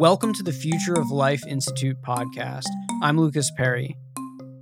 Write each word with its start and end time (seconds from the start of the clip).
Welcome 0.00 0.32
to 0.32 0.42
the 0.42 0.50
Future 0.50 0.94
of 0.94 1.10
Life 1.10 1.46
Institute 1.46 2.00
podcast. 2.00 2.64
I'm 3.02 3.20
Lucas 3.20 3.50
Perry. 3.54 3.98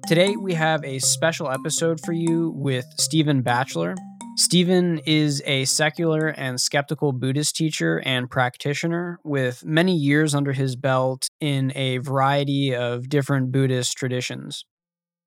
Today 0.08 0.34
we 0.34 0.54
have 0.54 0.84
a 0.84 0.98
special 0.98 1.48
episode 1.48 2.00
for 2.04 2.12
you 2.12 2.52
with 2.56 2.84
Stephen 2.98 3.42
Batchelor. 3.42 3.94
Stephen 4.36 4.98
is 5.06 5.40
a 5.46 5.64
secular 5.66 6.26
and 6.26 6.60
skeptical 6.60 7.12
Buddhist 7.12 7.54
teacher 7.54 8.02
and 8.04 8.28
practitioner 8.28 9.20
with 9.22 9.64
many 9.64 9.94
years 9.94 10.34
under 10.34 10.50
his 10.50 10.74
belt 10.74 11.28
in 11.40 11.70
a 11.76 11.98
variety 11.98 12.74
of 12.74 13.08
different 13.08 13.52
Buddhist 13.52 13.96
traditions. 13.96 14.64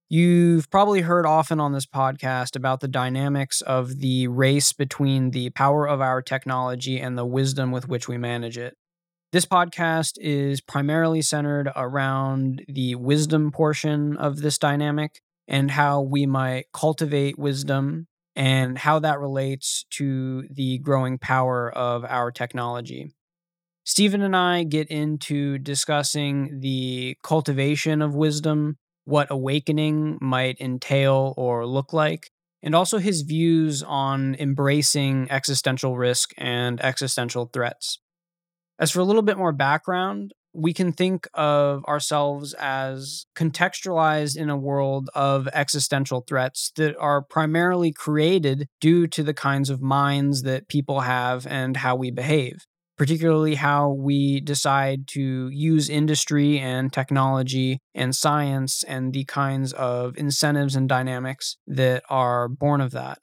You've 0.09 0.70
probably 0.70 1.00
heard 1.00 1.25
often 1.25 1.62
on 1.62 1.71
this 1.71 1.86
podcast 1.86 2.57
about 2.57 2.82
the 2.82 2.89
dynamics 2.89 3.62
of 3.62 4.00
the 4.00 4.28
race 4.28 4.73
between 4.73 5.32
the 5.32 5.52
power 5.52 5.88
of 5.88 6.02
our 6.02 6.21
technology 6.21 7.00
and 7.00 7.18
the 7.18 7.25
wisdom 7.25 7.71
with 7.71 7.88
which 7.88 8.09
we 8.09 8.17
manage 8.17 8.57
it. 8.57 8.75
This 9.31 9.45
podcast 9.45 10.17
is 10.20 10.59
primarily 10.59 11.21
centered 11.21 11.71
around 11.73 12.66
the 12.67 12.95
wisdom 12.95 13.49
portion 13.52 14.17
of 14.17 14.41
this 14.41 14.57
dynamic 14.57 15.21
and 15.48 15.71
how 15.71 16.02
we 16.02 16.26
might 16.26 16.66
cultivate 16.73 17.40
wisdom 17.40 18.07
and 18.35 18.77
how 18.77 18.99
that 18.99 19.21
relates 19.21 19.85
to 19.91 20.44
the 20.52 20.80
growing 20.80 21.17
power 21.17 21.71
of 21.71 22.04
our 22.04 22.30
technology. 22.30 23.13
Stephen 23.85 24.21
and 24.21 24.35
I 24.35 24.63
get 24.63 24.90
into 24.90 25.57
discussing 25.57 26.59
the 26.59 27.16
cultivation 27.23 28.02
of 28.02 28.13
wisdom, 28.13 28.79
what 29.05 29.32
awakening 29.32 30.18
might 30.20 30.59
entail 30.59 31.34
or 31.38 31.66
look 31.66 31.93
like, 31.93 32.32
and 32.62 32.76
also 32.76 32.98
his 32.98 33.21
views 33.21 33.82
on 33.82 34.35
embracing 34.35 35.32
existential 35.32 35.95
risk 35.95 36.32
and 36.38 36.82
existential 36.82 37.45
threats. 37.45 37.98
As 38.81 38.90
for 38.90 38.99
a 38.99 39.03
little 39.03 39.21
bit 39.21 39.38
more 39.38 39.52
background, 39.52 40.34
we 40.54 40.74
can 40.74 40.91
think 40.91 41.27
of 41.35 41.85
ourselves 41.85 42.55
as 42.55 43.27
contextualized 43.35 44.35
in 44.35 44.49
a 44.49 44.57
world 44.57 45.07
of 45.13 45.48
existential 45.54 46.26
threats 46.27 46.71
that 46.77 46.98
are 46.98 47.21
primarily 47.21 47.91
created 47.91 48.68
due 48.79 49.05
to 49.05 49.21
the 49.21 49.35
kinds 49.35 49.70
of 49.70 49.84
minds 49.84 50.41
that 50.41 50.68
people 50.68 51.02
have 51.02 51.46
and 51.46 51.77
how 51.77 51.96
we 51.96 52.09
behave, 52.09 52.65
particularly 52.98 53.54
how 53.54 53.91
we 53.91 54.41
decide 54.41 55.07
to 55.09 55.48
use 55.49 55.87
industry 55.87 56.57
and 56.57 56.91
technology 56.91 57.77
and 57.93 58.15
science 58.15 58.84
and 58.85 59.13
the 59.13 59.26
kinds 59.26 59.74
of 59.74 60.18
incentives 60.18 60.76
and 60.76 60.90
dynamics 60.90 61.55
that 61.68 62.02
are 62.09 62.49
born 62.49 62.82
of 62.82 62.90
that. 62.91 63.20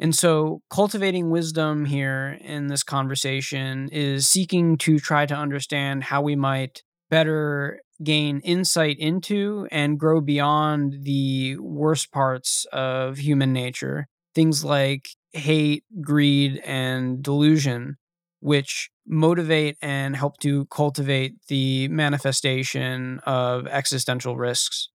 And 0.00 0.14
so, 0.14 0.62
cultivating 0.70 1.30
wisdom 1.30 1.84
here 1.84 2.38
in 2.40 2.68
this 2.68 2.82
conversation 2.84 3.88
is 3.90 4.28
seeking 4.28 4.78
to 4.78 4.98
try 4.98 5.26
to 5.26 5.34
understand 5.34 6.04
how 6.04 6.22
we 6.22 6.36
might 6.36 6.82
better 7.10 7.80
gain 8.02 8.40
insight 8.40 8.96
into 8.98 9.66
and 9.72 9.98
grow 9.98 10.20
beyond 10.20 11.02
the 11.02 11.56
worst 11.58 12.12
parts 12.12 12.64
of 12.72 13.18
human 13.18 13.52
nature. 13.52 14.06
Things 14.34 14.64
like 14.64 15.08
hate, 15.32 15.84
greed, 16.00 16.58
and 16.64 17.20
delusion, 17.22 17.96
which 18.40 18.90
motivate 19.06 19.76
and 19.82 20.14
help 20.14 20.38
to 20.38 20.66
cultivate 20.66 21.34
the 21.48 21.88
manifestation 21.88 23.20
of 23.26 23.66
existential 23.66 24.36
risks 24.36 24.90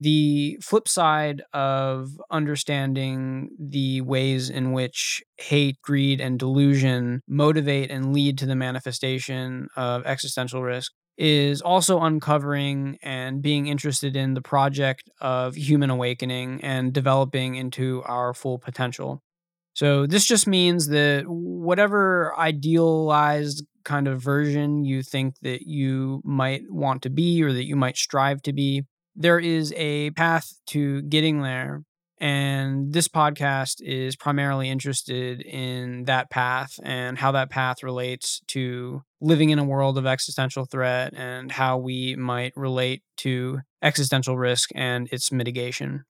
the 0.00 0.58
flip 0.62 0.86
side 0.88 1.42
of 1.52 2.10
understanding 2.30 3.50
the 3.58 4.00
ways 4.02 4.48
in 4.50 4.72
which 4.72 5.22
hate, 5.38 5.80
greed, 5.82 6.20
and 6.20 6.38
delusion 6.38 7.22
motivate 7.26 7.90
and 7.90 8.12
lead 8.12 8.38
to 8.38 8.46
the 8.46 8.54
manifestation 8.54 9.68
of 9.76 10.06
existential 10.06 10.62
risk 10.62 10.92
is 11.16 11.60
also 11.60 12.00
uncovering 12.00 12.96
and 13.02 13.42
being 13.42 13.66
interested 13.66 14.14
in 14.14 14.34
the 14.34 14.42
project 14.42 15.10
of 15.20 15.56
human 15.56 15.90
awakening 15.90 16.60
and 16.62 16.92
developing 16.92 17.56
into 17.56 18.02
our 18.04 18.32
full 18.32 18.58
potential. 18.58 19.20
So, 19.74 20.06
this 20.06 20.26
just 20.26 20.46
means 20.46 20.88
that 20.88 21.24
whatever 21.26 22.34
idealized 22.38 23.64
kind 23.84 24.08
of 24.08 24.20
version 24.22 24.84
you 24.84 25.02
think 25.02 25.36
that 25.42 25.62
you 25.62 26.20
might 26.24 26.62
want 26.68 27.02
to 27.02 27.10
be 27.10 27.42
or 27.42 27.52
that 27.52 27.64
you 27.64 27.76
might 27.76 27.96
strive 27.96 28.42
to 28.42 28.52
be, 28.52 28.84
there 29.18 29.40
is 29.40 29.74
a 29.76 30.10
path 30.12 30.48
to 30.68 31.02
getting 31.02 31.42
there. 31.42 31.82
And 32.20 32.92
this 32.92 33.08
podcast 33.08 33.80
is 33.80 34.16
primarily 34.16 34.68
interested 34.70 35.40
in 35.40 36.04
that 36.04 36.30
path 36.30 36.78
and 36.82 37.18
how 37.18 37.32
that 37.32 37.50
path 37.50 37.82
relates 37.82 38.40
to 38.48 39.02
living 39.20 39.50
in 39.50 39.58
a 39.58 39.64
world 39.64 39.98
of 39.98 40.06
existential 40.06 40.64
threat 40.64 41.14
and 41.16 41.52
how 41.52 41.78
we 41.78 42.16
might 42.16 42.52
relate 42.56 43.02
to 43.18 43.60
existential 43.82 44.36
risk 44.38 44.70
and 44.74 45.08
its 45.12 45.30
mitigation. 45.30 46.04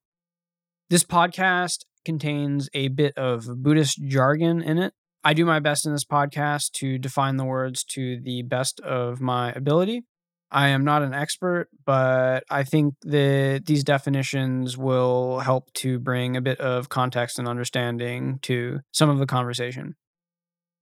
This 0.91 1.05
podcast 1.05 1.85
contains 2.05 2.71
a 2.73 2.89
bit 2.89 3.17
of 3.19 3.63
Buddhist 3.63 4.01
jargon 4.07 4.63
in 4.63 4.79
it. 4.79 4.93
I 5.25 5.35
do 5.35 5.45
my 5.45 5.61
best 5.61 5.85
in 5.85 5.93
this 5.93 6.05
podcast 6.05 6.73
to 6.73 6.99
define 6.99 7.37
the 7.37 7.45
words 7.45 7.85
to 7.85 8.21
the 8.21 8.43
best 8.43 8.81
of 8.81 9.21
my 9.21 9.53
ability. 9.53 10.05
I 10.51 10.69
am 10.69 10.85
not 10.85 11.03
an 11.03 11.13
expert, 11.13 11.69
but 11.85 12.45
I 12.51 12.65
think 12.65 12.95
that 13.03 13.65
these 13.67 13.85
definitions 13.85 14.79
will 14.79 15.41
help 15.41 15.73
to 15.75 15.99
bring 15.99 16.37
a 16.37 16.41
bit 16.41 16.59
of 16.61 16.89
context 16.89 17.39
and 17.39 17.47
understanding 17.47 18.39
to 18.43 18.81
some 18.93 19.11
of 19.11 19.19
the 19.19 19.27
conversation. 19.27 19.97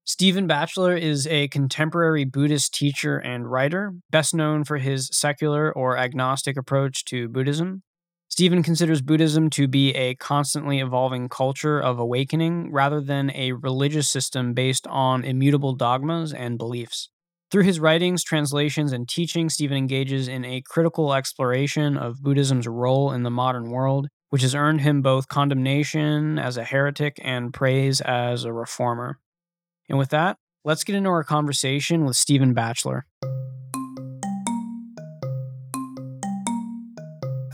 Stephen 0.05 0.47
Batchelor 0.47 0.97
is 0.97 1.27
a 1.27 1.49
contemporary 1.49 2.25
Buddhist 2.25 2.73
teacher 2.73 3.19
and 3.19 3.51
writer, 3.51 3.93
best 4.11 4.35
known 4.35 4.63
for 4.63 4.79
his 4.79 5.09
secular 5.13 5.73
or 5.73 5.99
agnostic 5.99 6.57
approach 6.57 7.05
to 7.07 7.29
Buddhism. 7.29 7.83
Stephen 8.29 8.63
considers 8.63 9.03
Buddhism 9.03 9.51
to 9.51 9.67
be 9.67 9.93
a 9.97 10.15
constantly 10.15 10.79
evolving 10.79 11.29
culture 11.29 11.81
of 11.81 11.99
awakening 11.99 12.71
rather 12.71 13.01
than 13.01 13.33
a 13.35 13.51
religious 13.51 14.09
system 14.09 14.55
based 14.55 14.87
on 14.87 15.25
immutable 15.25 15.75
dogmas 15.75 16.33
and 16.33 16.57
beliefs. 16.57 17.09
Through 17.57 17.65
his 17.65 17.81
writings, 17.81 18.23
translations, 18.23 18.93
and 18.93 19.09
teaching, 19.09 19.49
Stephen 19.49 19.79
engages 19.79 20.29
in 20.29 20.45
a 20.45 20.61
critical 20.61 21.15
exploration 21.15 21.97
of 21.97 22.23
Buddhism's 22.23 22.69
role 22.69 23.13
in 23.13 23.23
the 23.23 23.31
modern 23.31 23.71
world, 23.71 24.09
which 24.29 24.43
has 24.43 24.55
earned 24.55 24.83
him 24.83 25.01
both 25.01 25.29
condemnation 25.29 26.39
as 26.39 26.59
a 26.59 26.65
heretic 26.65 27.19
and 27.25 27.55
praise 27.55 28.03
as 28.03 28.45
a 28.45 28.53
reformer. 28.53 29.21
And 29.89 29.97
with 29.97 30.11
that, 30.11 30.37
let's 30.67 30.85
get 30.85 30.97
into 30.97 31.09
our 31.09 31.25
conversation 31.25 32.05
with 32.05 32.17
Stephen 32.17 32.53
Batchelor. 32.53 33.07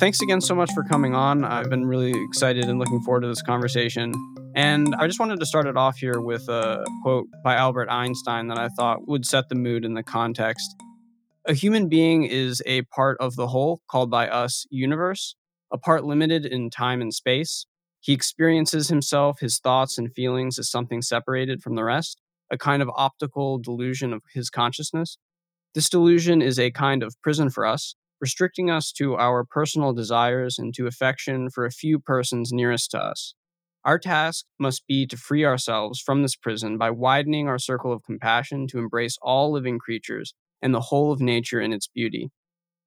Thanks 0.01 0.21
again 0.21 0.41
so 0.41 0.57
much 0.57 0.73
for 0.73 0.83
coming 0.83 1.15
on. 1.15 1.45
I've 1.45 1.71
been 1.71 1.87
really 1.87 2.13
excited 2.25 2.65
and 2.65 2.81
looking 2.81 3.01
forward 3.03 3.21
to 3.21 3.29
this 3.29 3.41
conversation. 3.41 4.13
And 4.55 4.95
I 4.97 5.07
just 5.07 5.19
wanted 5.19 5.41
to 5.41 5.47
start 5.47 5.67
it 5.67 5.77
off 5.77 5.97
here 5.97 6.21
with 6.21 6.49
a 6.49 6.85
quote 7.03 7.27
by 7.43 7.55
Albert 7.55 7.89
Einstein 7.89 8.49
that 8.49 8.59
I 8.59 8.69
thought 8.69 9.09
would 9.09 9.25
set 9.25 9.49
the 9.49 9.55
mood 9.55 9.85
in 9.85 9.95
the 9.95 10.03
context. 10.03 10.75
A 11.47 11.55
human 11.55 11.89
being 11.89 12.25
is 12.25 12.63
a 12.67 12.83
part 12.83 13.17
of 13.19 13.35
the 13.35 13.49
whole, 13.49 13.81
called 13.89 14.11
by 14.11 14.29
us 14.29 14.67
universe, 14.71 15.37
a 15.73 15.79
part 15.79 16.05
limited 16.05 16.45
in 16.45 16.71
time 16.71 17.01
and 17.01 17.15
space. 17.15 17.67
He 18.01 18.13
experiences 18.13 18.89
himself, 18.89 19.41
his 19.41 19.59
thoughts, 19.59 19.97
and 19.97 20.13
feelings 20.13 20.59
as 20.59 20.71
something 20.71 21.03
separated 21.03 21.63
from 21.63 21.75
the 21.75 21.85
rest, 21.85 22.21
a 22.51 22.59
kind 22.59 22.83
of 22.83 22.91
optical 22.95 23.59
delusion 23.59 24.13
of 24.13 24.23
his 24.35 24.51
consciousness. 24.51 25.17
This 25.75 25.89
delusion 25.89 26.43
is 26.43 26.59
a 26.59 26.71
kind 26.71 27.03
of 27.03 27.17
prison 27.23 27.49
for 27.49 27.65
us, 27.65 27.95
restricting 28.21 28.71
us 28.71 28.93
to 28.93 29.17
our 29.17 29.45
personal 29.45 29.95
desires 29.95 30.59
and 30.59 30.75
to 30.75 30.87
affection 30.87 31.49
for 31.49 31.65
a 31.65 31.71
few 31.71 31.99
persons 31.99 32.53
nearest 32.53 32.91
to 32.91 32.99
us. 32.99 33.35
Our 33.85 33.99
task 33.99 34.45
must 34.61 34.87
be 34.87 35.07
to 35.09 35.17
free 35.17 35.45
ourselves 35.45 36.01
from 36.01 36.23
this 36.23 36.37
prison 36.37 36.79
by 36.79 36.91
widening 36.91 37.49
our 37.49 37.59
circle 37.59 37.93
of 37.93 38.05
compassion 38.05 38.69
to 38.69 38.79
embrace 38.79 39.19
all 39.21 39.51
living 39.51 39.79
creatures 39.79 40.35
and 40.61 40.73
the 40.73 40.81
whole 40.81 41.13
of 41.13 41.21
nature 41.21 41.61
in 41.61 41.73
its 41.73 41.89
beauty. 41.89 42.31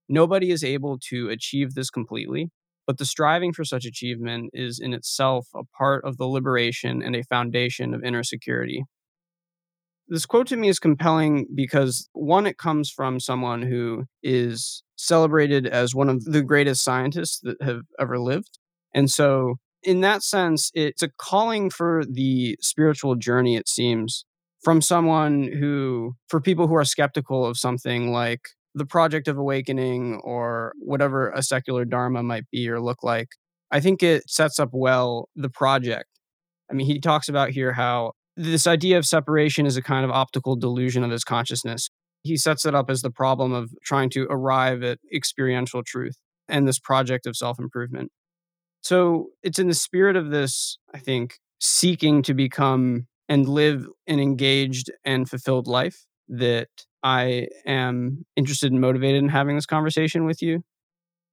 Nobody 0.08 0.52
is 0.52 0.64
able 0.64 0.98
to 1.10 1.30
achieve 1.30 1.74
this 1.74 1.90
completely, 1.90 2.50
but 2.88 2.98
the 2.98 3.06
striving 3.06 3.52
for 3.52 3.66
such 3.66 3.84
achievement 3.84 4.52
is 4.54 4.80
in 4.80 4.94
itself 4.94 5.48
a 5.54 5.64
part 5.78 6.06
of 6.06 6.18
the 6.18 6.28
liberation 6.28 7.02
and 7.02 7.16
a 7.16 7.24
foundation 7.24 7.94
of 7.94 8.04
inner 8.04 8.24
security. 8.24 8.86
This 10.08 10.25
quote 10.25 10.48
to 10.48 10.56
me 10.56 10.69
is 10.69 10.80
compelling 10.80 11.48
because, 11.54 12.08
one, 12.14 12.46
it 12.46 12.60
comes 12.60 12.92
from 12.92 13.19
someone 13.19 13.64
who 13.64 14.06
is 14.22 14.84
celebrated 14.96 15.66
as 15.66 15.96
one 15.96 16.10
of 16.10 16.24
the 16.24 16.44
greatest 16.44 16.84
scientists 16.84 17.40
that 17.42 17.62
have 17.62 17.81
ever 18.00 18.19
lived. 18.19 18.60
And 18.94 19.10
so 19.10 19.56
in 19.86 20.02
that 20.02 20.24
sense, 20.24 20.72
it's 20.74 21.04
a 21.04 21.10
calling 21.18 21.70
for 21.70 22.04
the 22.10 22.58
spiritual 22.60 23.16
journey, 23.16 23.56
it 23.56 23.70
seems, 23.70 24.26
from 24.64 24.82
someone 24.82 25.44
who, 25.44 26.16
for 26.28 26.42
people 26.42 26.68
who 26.68 26.76
are 26.76 26.84
skeptical 26.84 27.46
of 27.46 27.58
something 27.58 28.12
like 28.12 28.42
the 28.74 28.86
project 28.86 29.28
of 29.28 29.38
awakening 29.38 30.20
or 30.24 30.74
whatever 30.80 31.30
a 31.30 31.44
secular 31.44 31.86
dharma 31.86 32.24
might 32.24 32.50
be 32.52 32.68
or 32.68 32.82
look 32.82 33.04
like, 33.04 33.30
I 33.72 33.80
think 33.80 34.04
it 34.04 34.30
sets 34.30 34.60
up 34.60 34.70
well 34.74 35.30
the 35.36 35.50
project. 35.50 36.10
I 36.70 36.74
mean, 36.74 36.88
he 36.88 37.00
talks 37.00 37.30
about 37.30 37.52
here 37.52 37.74
how 37.74 38.14
this 38.36 38.68
idea 38.68 38.98
of 38.98 39.06
separation 39.06 39.66
is 39.66 39.78
a 39.78 39.81
kind 39.81 40.04
of 40.04 40.12
optical 40.12 40.56
delusion 40.56 41.04
of 41.04 41.12
his 41.12 41.24
consciousness. 41.24 41.90
He 42.24 42.38
sets 42.38 42.66
it 42.66 42.74
up 42.74 42.90
as 42.90 43.02
the 43.02 43.12
problem 43.12 43.54
of 43.54 43.70
trying 43.84 44.10
to 44.12 44.28
arrive 44.30 44.84
at 44.84 44.98
experiential 45.14 45.84
truth 45.84 46.16
and 46.50 46.68
this 46.68 46.80
project 46.80 47.28
of 47.28 47.38
self 47.38 47.60
improvement. 47.60 48.12
So 48.86 49.30
it's 49.42 49.58
in 49.58 49.68
the 49.68 49.74
spirit 49.74 50.16
of 50.16 50.30
this, 50.30 50.78
I 50.94 51.00
think, 51.00 51.40
seeking 51.60 52.22
to 52.22 52.36
become 52.36 53.08
and 53.28 53.50
live 53.50 53.88
an 54.06 54.20
engaged 54.20 54.92
and 55.04 55.28
fulfilled 55.28 55.66
life 55.66 56.06
that 56.30 56.68
I 57.02 57.48
am 57.66 58.28
interested 58.36 58.72
and 58.72 58.80
motivated 58.80 59.24
in 59.24 59.30
having 59.30 59.56
this 59.56 59.66
conversation 59.66 60.26
with 60.26 60.40
you. 60.44 60.62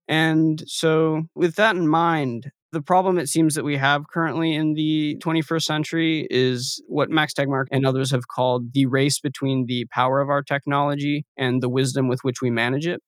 And 0.09 0.65
so, 0.67 1.25
with 1.35 1.57
that 1.57 1.77
in 1.77 1.89
mind, 1.89 2.53
the 2.73 2.81
problem 2.81 3.19
it 3.19 3.29
seems 3.29 3.55
that 3.55 3.65
we 3.65 3.77
have 3.77 4.09
currently 4.09 4.55
in 4.55 4.73
the 4.73 5.19
21st 5.23 5.65
century 5.65 6.27
is 6.31 6.83
what 6.89 7.11
Max 7.11 7.35
Tegmark 7.35 7.67
and 7.71 7.85
others 7.85 8.11
have 8.13 8.29
called 8.29 8.73
the 8.73 8.87
race 8.87 9.21
between 9.21 9.67
the 9.67 9.85
power 9.91 10.23
of 10.23 10.31
our 10.31 10.43
technology 10.43 11.27
and 11.37 11.63
the 11.63 11.69
wisdom 11.69 12.09
with 12.09 12.21
which 12.23 12.41
we 12.41 12.51
manage 12.51 12.87
it. 12.87 13.03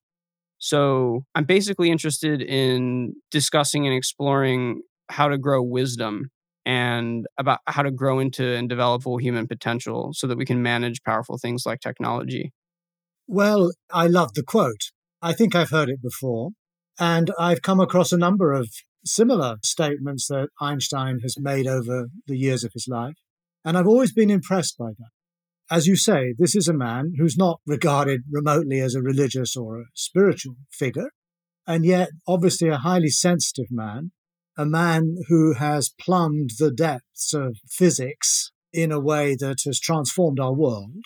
So, 0.64 1.26
I'm 1.34 1.44
basically 1.44 1.90
interested 1.90 2.40
in 2.40 3.16
discussing 3.30 3.86
and 3.86 3.94
exploring 3.94 4.80
how 5.10 5.28
to 5.28 5.36
grow 5.36 5.62
wisdom 5.62 6.30
and 6.64 7.26
about 7.36 7.58
how 7.66 7.82
to 7.82 7.90
grow 7.90 8.18
into 8.18 8.42
and 8.42 8.66
develop 8.66 9.02
full 9.02 9.18
human 9.18 9.46
potential 9.46 10.12
so 10.14 10.26
that 10.26 10.38
we 10.38 10.46
can 10.46 10.62
manage 10.62 11.02
powerful 11.02 11.36
things 11.36 11.64
like 11.66 11.80
technology. 11.80 12.50
Well, 13.26 13.72
I 13.92 14.06
love 14.06 14.32
the 14.32 14.42
quote. 14.42 14.90
I 15.20 15.34
think 15.34 15.54
I've 15.54 15.68
heard 15.68 15.90
it 15.90 16.00
before. 16.02 16.52
And 16.98 17.30
I've 17.38 17.60
come 17.60 17.80
across 17.80 18.10
a 18.10 18.16
number 18.16 18.54
of 18.54 18.70
similar 19.04 19.56
statements 19.62 20.28
that 20.28 20.48
Einstein 20.62 21.18
has 21.20 21.36
made 21.38 21.66
over 21.66 22.06
the 22.26 22.38
years 22.38 22.64
of 22.64 22.72
his 22.72 22.88
life. 22.88 23.16
And 23.66 23.76
I've 23.76 23.86
always 23.86 24.14
been 24.14 24.30
impressed 24.30 24.78
by 24.78 24.92
that. 24.96 25.13
As 25.70 25.86
you 25.86 25.96
say, 25.96 26.34
this 26.38 26.54
is 26.54 26.68
a 26.68 26.74
man 26.74 27.14
who's 27.18 27.36
not 27.36 27.60
regarded 27.66 28.22
remotely 28.30 28.80
as 28.80 28.94
a 28.94 29.02
religious 29.02 29.56
or 29.56 29.80
a 29.80 29.84
spiritual 29.94 30.56
figure, 30.70 31.10
and 31.66 31.84
yet 31.84 32.10
obviously 32.28 32.68
a 32.68 32.76
highly 32.76 33.08
sensitive 33.08 33.70
man 33.70 34.12
a 34.56 34.64
man 34.64 35.16
who 35.28 35.54
has 35.54 35.92
plumbed 36.00 36.50
the 36.58 36.70
depths 36.70 37.34
of 37.34 37.58
physics 37.68 38.52
in 38.72 38.92
a 38.92 39.00
way 39.00 39.36
that 39.38 39.58
has 39.64 39.80
transformed 39.80 40.38
our 40.38 40.54
world. 40.54 40.96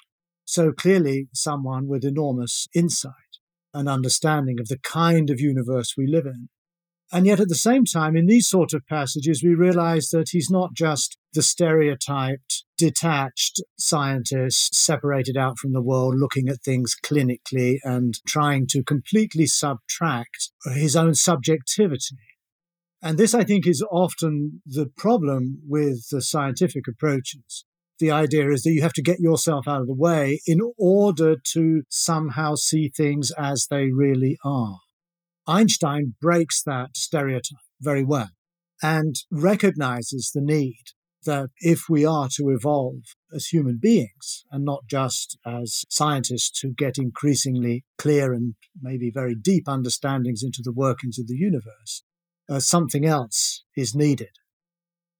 So 0.45 0.73
clearly, 0.73 1.29
someone 1.35 1.89
with 1.89 2.05
enormous 2.05 2.69
insight 2.75 3.13
and 3.75 3.89
understanding 3.89 4.59
of 4.61 4.69
the 4.69 4.79
kind 4.79 5.31
of 5.31 5.41
universe 5.41 5.95
we 5.97 6.07
live 6.07 6.27
in. 6.27 6.49
And 7.13 7.27
yet, 7.27 7.41
at 7.41 7.49
the 7.49 7.55
same 7.55 7.85
time, 7.85 8.17
in 8.17 8.27
these 8.27 8.47
sort 8.47 8.73
of 8.73 8.87
passages, 8.87 9.43
we 9.43 9.55
realize 9.55 10.09
that 10.11 10.31
he's 10.31 10.51
not 10.51 10.75
just 10.75 11.18
the 11.35 11.43
stereotyped, 11.43 12.65
detached 12.77 13.61
scientist 13.79 14.75
separated 14.75 15.37
out 15.37 15.59
from 15.59 15.73
the 15.73 15.83
world, 15.83 16.15
looking 16.17 16.49
at 16.49 16.63
things 16.63 16.97
clinically 17.05 17.79
and 17.85 18.15
trying 18.27 18.67
to 18.69 18.83
completely 18.83 19.47
subtract 19.47 20.51
his 20.75 20.97
own 20.97 21.15
subjectivity 21.15 22.17
and 23.01 23.17
this, 23.17 23.35
I 23.35 23.45
think, 23.45 23.67
is 23.67 23.85
often 23.91 24.63
the 24.67 24.91
problem 24.97 25.61
with 25.67 26.09
the 26.11 26.21
scientific 26.21 26.89
approaches. 26.89 27.65
The 28.01 28.11
idea 28.11 28.51
is 28.51 28.63
that 28.63 28.73
you 28.73 28.83
have 28.83 28.93
to 28.95 29.03
get 29.03 29.21
yourself 29.21 29.69
out 29.69 29.81
of 29.81 29.87
the 29.87 29.95
way 29.95 30.41
in 30.47 30.61
order 30.77 31.37
to 31.53 31.83
somehow 31.89 32.55
see 32.55 32.89
things 32.89 33.33
as 33.39 33.67
they 33.71 33.91
really 33.91 34.37
are. 34.45 34.79
Einstein 35.47 36.15
breaks 36.21 36.63
that 36.65 36.97
stereotype 36.97 37.59
very 37.81 38.05
well 38.05 38.31
and 38.83 39.17
recognizes 39.31 40.31
the 40.35 40.41
need 40.41 40.83
that 41.25 41.51
if 41.59 41.85
we 41.89 42.05
are 42.05 42.29
to 42.37 42.51
evolve 42.51 43.03
as 43.35 43.47
human 43.47 43.79
beings 43.81 44.45
and 44.51 44.65
not 44.65 44.85
just 44.89 45.39
as 45.45 45.85
scientists 45.89 46.61
who 46.61 46.73
get 46.73 46.99
increasingly 46.99 47.85
clear 47.99 48.33
and 48.33 48.55
maybe 48.81 49.11
very 49.13 49.35
deep 49.35 49.69
understandings 49.69 50.43
into 50.43 50.61
the 50.63 50.73
workings 50.73 51.19
of 51.19 51.27
the 51.27 51.37
universe, 51.37 52.03
uh, 52.49 52.61
something 52.61 53.05
else 53.05 53.65
is 53.77 53.95
needed. 53.95 54.31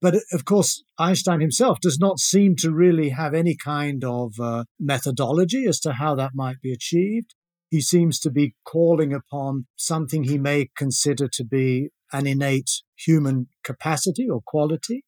But 0.01 0.15
of 0.33 0.45
course, 0.45 0.85
Einstein 0.99 1.41
himself 1.41 1.81
does 1.81 1.99
not 1.99 2.21
seem 2.21 2.55
to 2.57 2.71
really 2.71 3.11
have 3.11 3.35
any 3.35 3.57
kind 3.57 4.05
of 4.05 4.35
uh, 4.41 4.65
methodology 4.79 5.67
as 5.67 5.81
to 5.81 5.95
how 5.95 6.15
that 6.15 6.33
might 6.35 6.61
be 6.63 6.73
achieved. 6.73 7.35
He 7.69 7.81
seems 7.81 8.21
to 8.21 8.31
be 8.31 8.55
calling 8.65 9.13
upon 9.13 9.67
something 9.77 10.25
he 10.25 10.39
may 10.39 10.69
consider 10.77 11.29
to 11.33 11.45
be 11.45 11.91
an 12.13 12.27
innate 12.27 12.83
human 12.97 13.49
capacity 13.65 14.29
or 14.29 14.41
quality. 14.47 15.05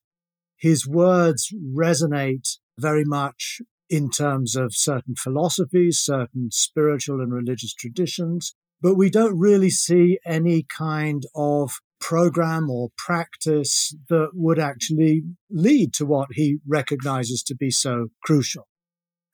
His 0.60 0.86
words 0.86 1.52
resonate 1.74 2.58
very 2.78 3.04
much 3.04 3.60
in 3.88 4.10
terms 4.10 4.54
of 4.54 4.74
certain 4.74 5.14
philosophies, 5.16 5.98
certain 5.98 6.50
spiritual 6.52 7.20
and 7.20 7.32
religious 7.32 7.74
traditions, 7.74 8.54
but 8.80 8.94
we 8.94 9.10
don't 9.10 9.38
really 9.38 9.70
see 9.70 10.18
any 10.24 10.64
kind 10.76 11.24
of 11.34 11.80
program 12.00 12.70
or 12.70 12.90
practice 12.96 13.94
that 14.08 14.30
would 14.32 14.58
actually 14.58 15.22
lead 15.50 15.92
to 15.94 16.06
what 16.06 16.28
he 16.32 16.58
recognizes 16.66 17.42
to 17.42 17.54
be 17.54 17.70
so 17.70 18.08
crucial. 18.22 18.66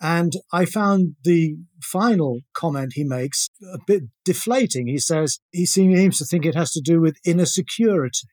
And 0.00 0.34
I 0.52 0.66
found 0.66 1.16
the 1.24 1.56
final 1.82 2.40
comment 2.52 2.92
he 2.94 3.04
makes 3.04 3.48
a 3.72 3.78
bit 3.86 4.04
deflating. 4.24 4.88
He 4.88 4.98
says 4.98 5.38
he 5.52 5.64
seems 5.64 6.18
to 6.18 6.24
think 6.24 6.44
it 6.44 6.54
has 6.54 6.72
to 6.72 6.82
do 6.82 7.00
with 7.00 7.16
inner 7.24 7.46
security, 7.46 8.26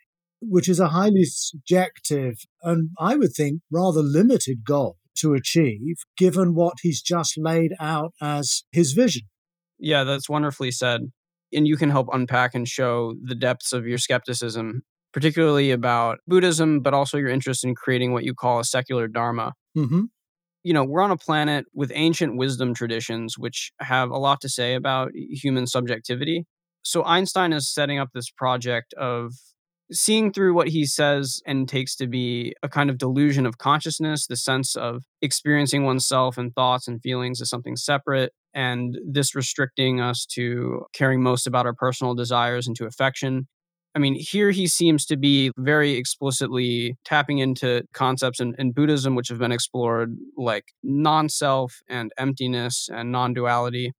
which 0.47 0.69
is 0.69 0.79
a 0.79 0.89
highly 0.89 1.25
subjective 1.25 2.39
and 2.61 2.89
I 2.99 3.15
would 3.15 3.33
think 3.33 3.61
rather 3.71 4.01
limited 4.01 4.63
goal 4.65 4.97
to 5.17 5.33
achieve, 5.33 5.97
given 6.17 6.55
what 6.55 6.75
he's 6.81 7.01
just 7.01 7.37
laid 7.37 7.73
out 7.79 8.13
as 8.21 8.63
his 8.71 8.93
vision. 8.93 9.23
Yeah, 9.77 10.03
that's 10.03 10.29
wonderfully 10.29 10.71
said 10.71 11.11
and 11.55 11.67
you 11.67 11.77
can 11.77 11.89
help 11.89 12.07
unpack 12.11 12.55
and 12.55 12.67
show 12.67 13.15
the 13.21 13.35
depths 13.35 13.73
of 13.73 13.87
your 13.87 13.97
skepticism, 13.97 14.81
particularly 15.13 15.71
about 15.71 16.19
Buddhism, 16.27 16.81
but 16.81 16.93
also 16.93 17.17
your 17.17 17.29
interest 17.29 17.63
in 17.63 17.75
creating 17.75 18.13
what 18.13 18.23
you 18.23 18.33
call 18.33 18.59
a 18.59 18.65
secular 18.65 19.07
dharma. 19.07 19.53
Mm-hmm. 19.77 20.03
You 20.63 20.73
know, 20.73 20.83
we're 20.83 21.01
on 21.01 21.11
a 21.11 21.17
planet 21.17 21.65
with 21.73 21.91
ancient 21.93 22.37
wisdom 22.37 22.73
traditions, 22.73 23.37
which 23.37 23.71
have 23.79 24.09
a 24.09 24.17
lot 24.17 24.41
to 24.41 24.49
say 24.49 24.75
about 24.75 25.11
human 25.13 25.67
subjectivity. 25.67 26.45
So 26.83 27.03
Einstein 27.03 27.53
is 27.53 27.71
setting 27.71 27.99
up 27.99 28.09
this 28.13 28.29
project 28.29 28.93
of 28.93 29.33
seeing 29.93 30.33
through 30.33 30.53
what 30.53 30.67
he 30.67 30.85
says 30.85 31.41
and 31.45 31.69
takes 31.69 31.95
to 31.95 32.07
be 32.07 32.53
a 32.63 32.69
kind 32.69 32.89
of 32.89 32.97
delusion 32.97 33.45
of 33.45 33.57
consciousness, 33.57 34.27
the 34.27 34.35
sense 34.35 34.75
of 34.75 35.03
experiencing 35.21 35.83
oneself 35.83 36.37
and 36.37 36.53
thoughts 36.53 36.87
and 36.87 37.01
feelings 37.01 37.41
as 37.41 37.49
something 37.49 37.75
separate, 37.75 38.33
and 38.53 38.97
this 39.05 39.35
restricting 39.35 40.01
us 40.01 40.25
to 40.25 40.85
caring 40.93 41.21
most 41.21 41.47
about 41.47 41.65
our 41.65 41.73
personal 41.73 42.13
desires 42.15 42.67
and 42.67 42.75
to 42.75 42.85
affection. 42.85 43.47
I 43.95 43.99
mean, 43.99 44.15
here 44.15 44.49
he 44.49 44.67
seems 44.67 45.05
to 45.05 45.17
be 45.17 45.51
very 45.55 45.93
explicitly 45.93 46.97
tapping 47.05 47.37
into 47.37 47.83
concepts 47.93 48.39
in, 48.39 48.55
in 48.57 48.71
Buddhism, 48.71 49.13
which 49.15 49.29
have 49.29 49.37
been 49.37 49.51
explored, 49.51 50.17
like 50.35 50.65
non 50.81 51.29
self 51.29 51.79
and 51.87 52.11
emptiness 52.17 52.89
and 52.91 53.11
non 53.11 53.33
duality. 53.33 53.93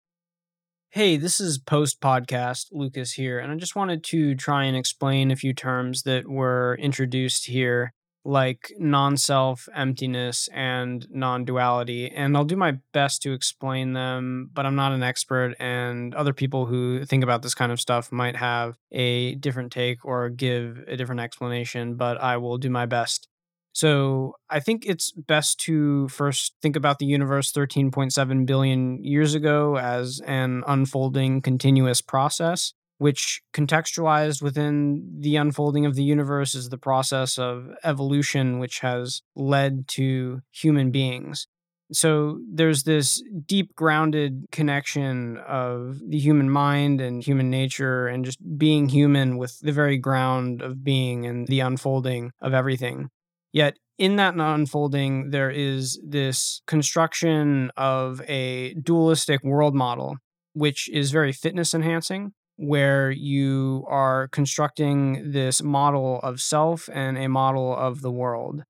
Hey, 0.94 1.18
this 1.18 1.40
is 1.40 1.58
post 1.58 2.02
podcast, 2.02 2.68
Lucas 2.72 3.14
here, 3.14 3.40
and 3.40 3.52
I 3.52 3.56
just 3.56 3.76
wanted 3.76 4.04
to 4.04 4.36
try 4.36 4.66
and 4.66 4.78
explain 4.78 5.32
a 5.32 5.36
few 5.36 5.52
terms 5.52 6.04
that 6.04 6.28
were 6.30 6.78
introduced 6.80 7.48
here, 7.48 7.94
like 8.24 8.72
non 8.78 9.18
self, 9.18 9.68
emptiness, 9.74 10.50
and 10.54 11.08
non 11.10 11.46
duality. 11.46 12.12
And 12.12 12.38
I'll 12.38 12.46
do 12.46 12.56
my 12.56 12.78
best 12.92 13.24
to 13.24 13.34
explain 13.34 13.94
them, 13.94 14.52
but 14.54 14.68
I'm 14.68 14.76
not 14.76 14.92
an 14.92 15.02
expert, 15.02 15.56
and 15.58 16.14
other 16.14 16.32
people 16.32 16.68
who 16.68 17.06
think 17.06 17.24
about 17.24 17.42
this 17.42 17.56
kind 17.56 17.72
of 17.72 17.82
stuff 17.82 18.12
might 18.12 18.36
have 18.36 18.78
a 18.92 19.34
different 19.34 19.72
take 19.72 20.06
or 20.06 20.30
give 20.30 20.84
a 20.88 20.96
different 20.96 21.22
explanation, 21.22 21.96
but 21.96 22.22
I 22.22 22.38
will 22.38 22.60
do 22.60 22.70
my 22.70 22.86
best. 22.86 23.28
So 23.74 24.36
I 24.50 24.60
think 24.60 24.86
it's 24.86 25.12
best 25.12 25.60
to 25.62 26.08
first 26.08 26.54
think 26.62 26.76
about 26.76 27.00
the 27.00 27.08
universe 27.08 27.52
13.7 27.52 28.46
billion 28.46 29.04
years 29.04 29.34
ago 29.34 29.78
as 29.78 30.22
an 30.28 30.64
unfolding 30.68 31.42
continuous 31.42 32.00
process, 32.00 32.74
which 33.00 33.42
contextualized 33.52 34.44
within 34.44 35.18
the 35.20 35.36
unfolding 35.38 35.88
of 35.88 35.96
the 35.96 36.04
universe 36.04 36.54
is 36.54 36.70
the 36.70 36.78
process 36.78 37.40
of 37.40 37.68
evolution, 37.84 38.60
which 38.60 38.80
has 38.80 39.24
led 39.36 39.88
to 39.90 40.42
human 40.52 40.92
beings. 40.92 41.48
So 41.92 42.40
there's 42.52 42.84
this 42.84 43.24
deep 43.46 43.76
grounded 43.76 44.46
connection 44.52 45.38
of 45.38 46.00
the 46.08 46.20
human 46.20 46.50
mind 46.50 47.02
and 47.02 47.24
human 47.24 47.50
nature 47.50 48.08
and 48.08 48.24
just 48.24 48.40
being 48.58 48.90
human 48.90 49.38
with 49.38 49.60
the 49.60 49.72
very 49.72 49.98
ground 49.98 50.62
of 50.62 50.84
being 50.84 51.26
and 51.26 51.48
the 51.48 51.60
unfolding 51.60 52.32
of 52.40 52.54
everything. 52.54 53.10
Yet 53.54 53.78
in 53.98 54.16
that 54.18 54.36
unfolding, 54.36 55.30
there 55.30 55.52
is 55.52 56.02
this 56.04 56.62
construction 56.66 57.72
of 57.78 58.22
a 58.28 58.74
dualistic 58.74 59.44
world 59.44 59.76
model, 59.76 60.18
which 60.54 60.90
is 60.90 61.12
very 61.12 61.32
fitness 61.32 61.74
enhancing, 61.74 62.34
where 62.58 63.12
you 63.12 63.86
are 63.88 64.28
constructing 64.30 65.32
this 65.32 65.62
model 65.62 66.20
of 66.22 66.42
self 66.42 66.90
and 66.92 67.18
a 67.18 67.30
model 67.30 67.76
of 67.76 68.02
the 68.02 68.12
world. 68.12 68.64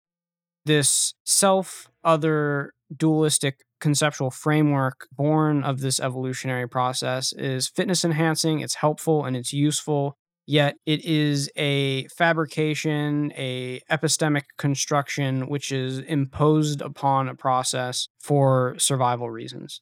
This 0.65 1.13
self 1.23 1.89
other 2.03 2.73
dualistic 2.95 3.59
conceptual 3.79 4.31
framework 4.31 5.07
born 5.11 5.63
of 5.63 5.81
this 5.81 5.99
evolutionary 5.99 6.67
process 6.67 7.33
is 7.33 7.67
fitness 7.67 8.05
enhancing, 8.05 8.59
it's 8.59 8.75
helpful, 8.75 9.25
and 9.25 9.35
it's 9.35 9.51
useful. 9.51 10.17
Yet 10.45 10.75
it 10.85 11.05
is 11.05 11.50
a 11.55 12.07
fabrication, 12.09 13.31
a 13.38 13.81
epistemic 13.89 14.43
construction, 14.57 15.47
which 15.47 15.71
is 15.71 16.00
imposed 16.00 16.81
upon 16.81 17.29
a 17.29 17.35
process 17.35 18.09
for 18.19 18.75
survival 18.77 19.29
reasons. 19.29 19.81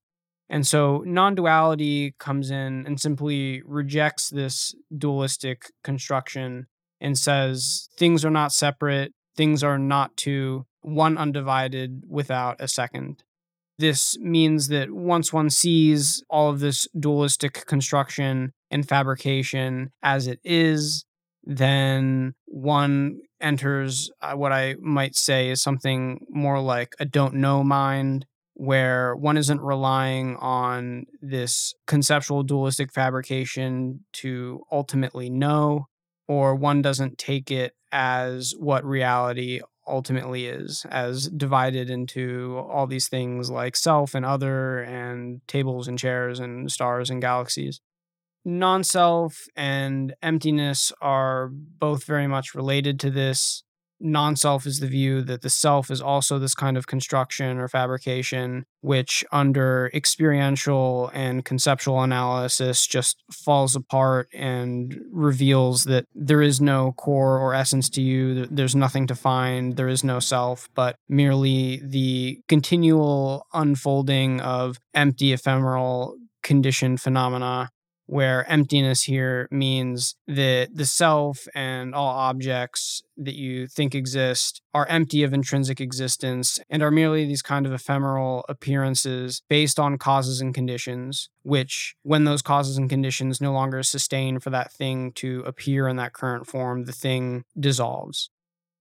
And 0.49 0.67
so 0.67 1.03
non 1.05 1.33
duality 1.33 2.13
comes 2.19 2.51
in 2.51 2.85
and 2.85 2.99
simply 2.99 3.63
rejects 3.65 4.29
this 4.29 4.75
dualistic 4.95 5.63
construction 5.83 6.67
and 6.99 7.17
says 7.17 7.89
things 7.97 8.23
are 8.23 8.29
not 8.29 8.51
separate, 8.51 9.13
things 9.35 9.63
are 9.63 9.79
not 9.79 10.15
two, 10.15 10.65
one 10.81 11.17
undivided 11.17 12.03
without 12.07 12.57
a 12.59 12.67
second. 12.67 13.23
This 13.79 14.17
means 14.19 14.67
that 14.67 14.91
once 14.91 15.33
one 15.33 15.49
sees 15.49 16.21
all 16.29 16.51
of 16.51 16.59
this 16.59 16.87
dualistic 16.99 17.65
construction 17.65 18.51
and 18.71 18.87
fabrication 18.87 19.91
as 20.01 20.25
it 20.25 20.39
is, 20.43 21.05
then 21.43 22.33
one 22.45 23.19
enters 23.39 24.09
uh, 24.21 24.33
what 24.33 24.51
I 24.51 24.75
might 24.79 25.15
say 25.15 25.49
is 25.49 25.61
something 25.61 26.25
more 26.29 26.59
like 26.59 26.93
a 26.99 27.05
don't 27.05 27.35
know 27.35 27.63
mind, 27.63 28.25
where 28.53 29.15
one 29.15 29.37
isn't 29.37 29.61
relying 29.61 30.35
on 30.37 31.05
this 31.21 31.73
conceptual 31.87 32.43
dualistic 32.43 32.91
fabrication 32.93 34.05
to 34.13 34.61
ultimately 34.71 35.29
know, 35.29 35.87
or 36.27 36.55
one 36.55 36.81
doesn't 36.81 37.17
take 37.17 37.49
it 37.49 37.73
as 37.91 38.53
what 38.57 38.85
reality 38.85 39.61
ultimately 39.87 40.45
is, 40.45 40.85
as 40.91 41.27
divided 41.29 41.89
into 41.89 42.63
all 42.69 42.85
these 42.85 43.09
things 43.09 43.49
like 43.49 43.75
self 43.75 44.13
and 44.13 44.25
other, 44.25 44.79
and 44.81 45.41
tables 45.47 45.87
and 45.87 45.97
chairs, 45.97 46.39
and 46.39 46.71
stars 46.71 47.09
and 47.09 47.21
galaxies. 47.21 47.81
Non 48.43 48.83
self 48.83 49.45
and 49.55 50.15
emptiness 50.23 50.91
are 51.01 51.49
both 51.51 52.05
very 52.05 52.27
much 52.27 52.55
related 52.55 52.99
to 53.01 53.11
this 53.11 53.63
non 54.01 54.35
self 54.35 54.65
is 54.65 54.79
the 54.79 54.87
view 54.87 55.21
that 55.21 55.41
the 55.41 55.49
self 55.49 55.91
is 55.91 56.01
also 56.01 56.39
this 56.39 56.55
kind 56.55 56.75
of 56.77 56.87
construction 56.87 57.57
or 57.57 57.67
fabrication, 57.67 58.65
which 58.81 59.23
under 59.31 59.91
experiential 59.93 61.11
and 61.13 61.45
conceptual 61.45 62.01
analysis 62.01 62.87
just 62.87 63.23
falls 63.31 63.75
apart 63.75 64.27
and 64.33 64.99
reveals 65.11 65.83
that 65.85 66.05
there 66.15 66.41
is 66.41 66.59
no 66.59 66.93
core 66.93 67.37
or 67.37 67.53
essence 67.53 67.89
to 67.89 68.01
you. 68.01 68.47
There's 68.47 68.75
nothing 68.75 69.07
to 69.07 69.15
find. 69.15 69.75
There 69.75 69.87
is 69.87 70.03
no 70.03 70.19
self, 70.19 70.67
but 70.73 70.95
merely 71.07 71.81
the 71.83 72.41
continual 72.47 73.45
unfolding 73.53 74.41
of 74.41 74.79
empty, 74.93 75.33
ephemeral, 75.33 76.17
conditioned 76.43 76.99
phenomena 76.99 77.69
where 78.11 78.45
emptiness 78.51 79.03
here 79.03 79.47
means 79.51 80.15
that 80.27 80.67
the 80.75 80.85
self 80.85 81.47
and 81.55 81.95
all 81.95 82.09
objects 82.09 83.01
that 83.15 83.35
you 83.35 83.67
think 83.67 83.95
exist 83.95 84.61
are 84.73 84.85
empty 84.87 85.23
of 85.23 85.31
intrinsic 85.31 85.79
existence 85.79 86.59
and 86.69 86.83
are 86.83 86.91
merely 86.91 87.23
these 87.23 87.41
kind 87.41 87.65
of 87.65 87.71
ephemeral 87.71 88.43
appearances 88.49 89.43
based 89.47 89.79
on 89.79 89.97
causes 89.97 90.41
and 90.41 90.53
conditions, 90.53 91.29
which, 91.43 91.95
when 92.03 92.25
those 92.25 92.41
causes 92.41 92.75
and 92.75 92.89
conditions 92.89 93.39
no 93.39 93.53
longer 93.53 93.81
sustain 93.81 94.39
for 94.39 94.49
that 94.49 94.73
thing 94.73 95.13
to 95.13 95.39
appear 95.45 95.87
in 95.87 95.95
that 95.95 96.11
current 96.11 96.45
form, 96.45 96.83
the 96.83 96.91
thing 96.91 97.45
dissolves. 97.57 98.29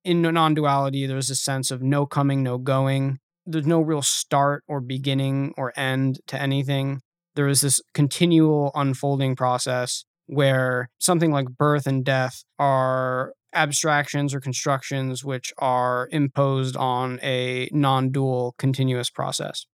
In 0.02 0.22
non 0.22 0.54
duality, 0.54 1.06
there's 1.06 1.30
a 1.30 1.36
sense 1.36 1.70
of 1.70 1.80
no 1.80 2.04
coming, 2.04 2.42
no 2.42 2.58
going. 2.58 3.20
There's 3.46 3.64
no 3.64 3.80
real 3.80 4.02
start 4.02 4.64
or 4.66 4.80
beginning 4.80 5.54
or 5.56 5.72
end 5.76 6.18
to 6.26 6.42
anything 6.42 7.00
there 7.34 7.48
is 7.48 7.60
this 7.60 7.80
continual 7.94 8.70
unfolding 8.74 9.36
process 9.36 10.04
where 10.26 10.88
something 10.98 11.32
like 11.32 11.48
birth 11.48 11.86
and 11.86 12.04
death 12.04 12.44
are 12.58 13.32
abstractions 13.52 14.34
or 14.34 14.40
constructions 14.40 15.24
which 15.24 15.52
are 15.58 16.08
imposed 16.12 16.76
on 16.76 17.18
a 17.22 17.68
non 17.72 18.10
dual 18.10 18.54
continuous 18.58 19.10
process. 19.10 19.66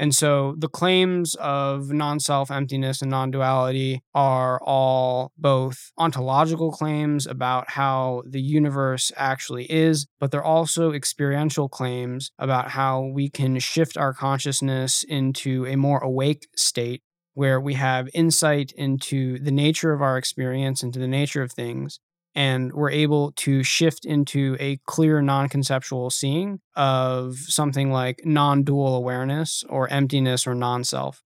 And 0.00 0.14
so 0.14 0.54
the 0.56 0.66
claims 0.66 1.34
of 1.34 1.92
non 1.92 2.20
self 2.20 2.50
emptiness 2.50 3.02
and 3.02 3.10
non 3.10 3.30
duality 3.30 4.02
are 4.14 4.58
all 4.62 5.30
both 5.36 5.92
ontological 5.98 6.72
claims 6.72 7.26
about 7.26 7.72
how 7.72 8.22
the 8.26 8.40
universe 8.40 9.12
actually 9.14 9.70
is, 9.70 10.06
but 10.18 10.30
they're 10.30 10.42
also 10.42 10.92
experiential 10.92 11.68
claims 11.68 12.30
about 12.38 12.70
how 12.70 13.02
we 13.12 13.28
can 13.28 13.58
shift 13.58 13.98
our 13.98 14.14
consciousness 14.14 15.04
into 15.04 15.66
a 15.66 15.76
more 15.76 15.98
awake 15.98 16.48
state 16.56 17.02
where 17.34 17.60
we 17.60 17.74
have 17.74 18.08
insight 18.14 18.72
into 18.72 19.38
the 19.38 19.52
nature 19.52 19.92
of 19.92 20.00
our 20.00 20.16
experience, 20.16 20.82
into 20.82 20.98
the 20.98 21.08
nature 21.08 21.42
of 21.42 21.52
things, 21.52 22.00
and 22.34 22.72
we're 22.72 22.90
able 22.90 23.32
to 23.32 23.62
shift 23.62 24.04
into 24.04 24.56
a 24.60 24.78
clear 24.86 25.20
non-conceptual 25.20 26.10
seeing 26.10 26.60
of 26.76 27.36
something 27.38 27.90
like 27.90 28.22
non-dual 28.24 28.94
awareness 28.94 29.64
or 29.68 29.88
emptiness 29.88 30.46
or 30.46 30.54
non-self. 30.54 31.22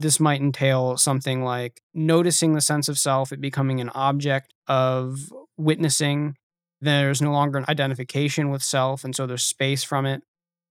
This 0.00 0.20
might 0.20 0.40
entail 0.40 0.96
something 0.96 1.42
like 1.42 1.80
noticing 1.94 2.54
the 2.54 2.60
sense 2.60 2.88
of 2.88 2.98
self 2.98 3.32
it 3.32 3.40
becoming 3.40 3.80
an 3.80 3.90
object 3.90 4.54
of 4.66 5.18
witnessing. 5.56 6.36
There's 6.80 7.22
no 7.22 7.32
longer 7.32 7.58
an 7.58 7.64
identification 7.68 8.50
with 8.50 8.62
self 8.62 9.04
and 9.04 9.14
so 9.14 9.26
there's 9.26 9.44
space 9.44 9.84
from 9.84 10.06
it. 10.06 10.22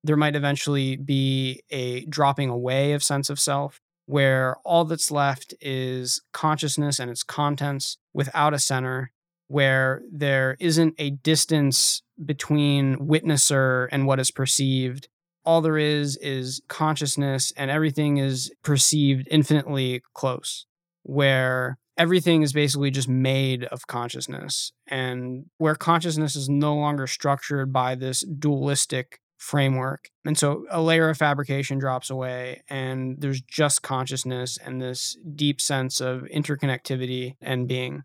There 0.04 0.16
might 0.16 0.36
eventually 0.36 0.96
be 0.96 1.62
a 1.70 2.06
dropping 2.06 2.50
away 2.50 2.94
of 2.94 3.04
sense 3.04 3.30
of 3.30 3.40
self 3.40 3.80
where 4.06 4.56
all 4.64 4.86
that's 4.86 5.12
left 5.12 5.54
is 5.60 6.22
consciousness 6.32 6.98
and 6.98 7.12
its 7.12 7.24
contents 7.24 7.98
without 8.14 8.54
a 8.54 8.60
center 8.60 9.12
where 9.48 10.02
there 10.12 10.58
isn't 10.60 10.96
a 10.98 11.12
distance 11.12 12.02
between 12.24 12.98
witnesser 12.98 13.88
and 13.92 14.06
what 14.06 14.20
is 14.20 14.32
perceived. 14.32 15.08
All 15.46 15.62
there 15.62 15.78
is 15.78 16.18
is 16.18 16.62
consciousness, 16.68 17.54
and 17.56 17.72
everything 17.72 18.18
is 18.18 18.52
perceived 18.64 19.28
infinitely 19.32 20.02
close, 20.14 20.66
where 21.04 21.78
everything 21.98 22.42
is 22.42 22.54
basically 22.54 22.92
just 22.92 23.08
made 23.08 23.64
of 23.66 23.88
consciousness, 23.88 24.72
and 24.88 25.46
where 25.58 25.76
consciousness 25.76 26.36
is 26.36 26.50
no 26.50 26.76
longer 26.76 27.08
structured 27.08 27.72
by 27.72 27.96
this 27.96 28.22
dualistic 28.22 29.20
framework. 29.38 30.10
And 30.26 30.38
so 30.38 30.66
a 30.70 30.82
layer 30.82 31.10
of 31.10 31.18
fabrication 31.18 31.78
drops 31.78 32.10
away, 32.10 32.64
and 32.70 33.16
there's 33.20 33.42
just 33.42 33.84
consciousness 33.84 34.58
and 34.58 34.82
this 34.82 35.18
deep 35.36 35.62
sense 35.62 36.02
of 36.02 36.24
interconnectivity 36.24 37.36
and 37.40 37.68
being. 37.68 38.04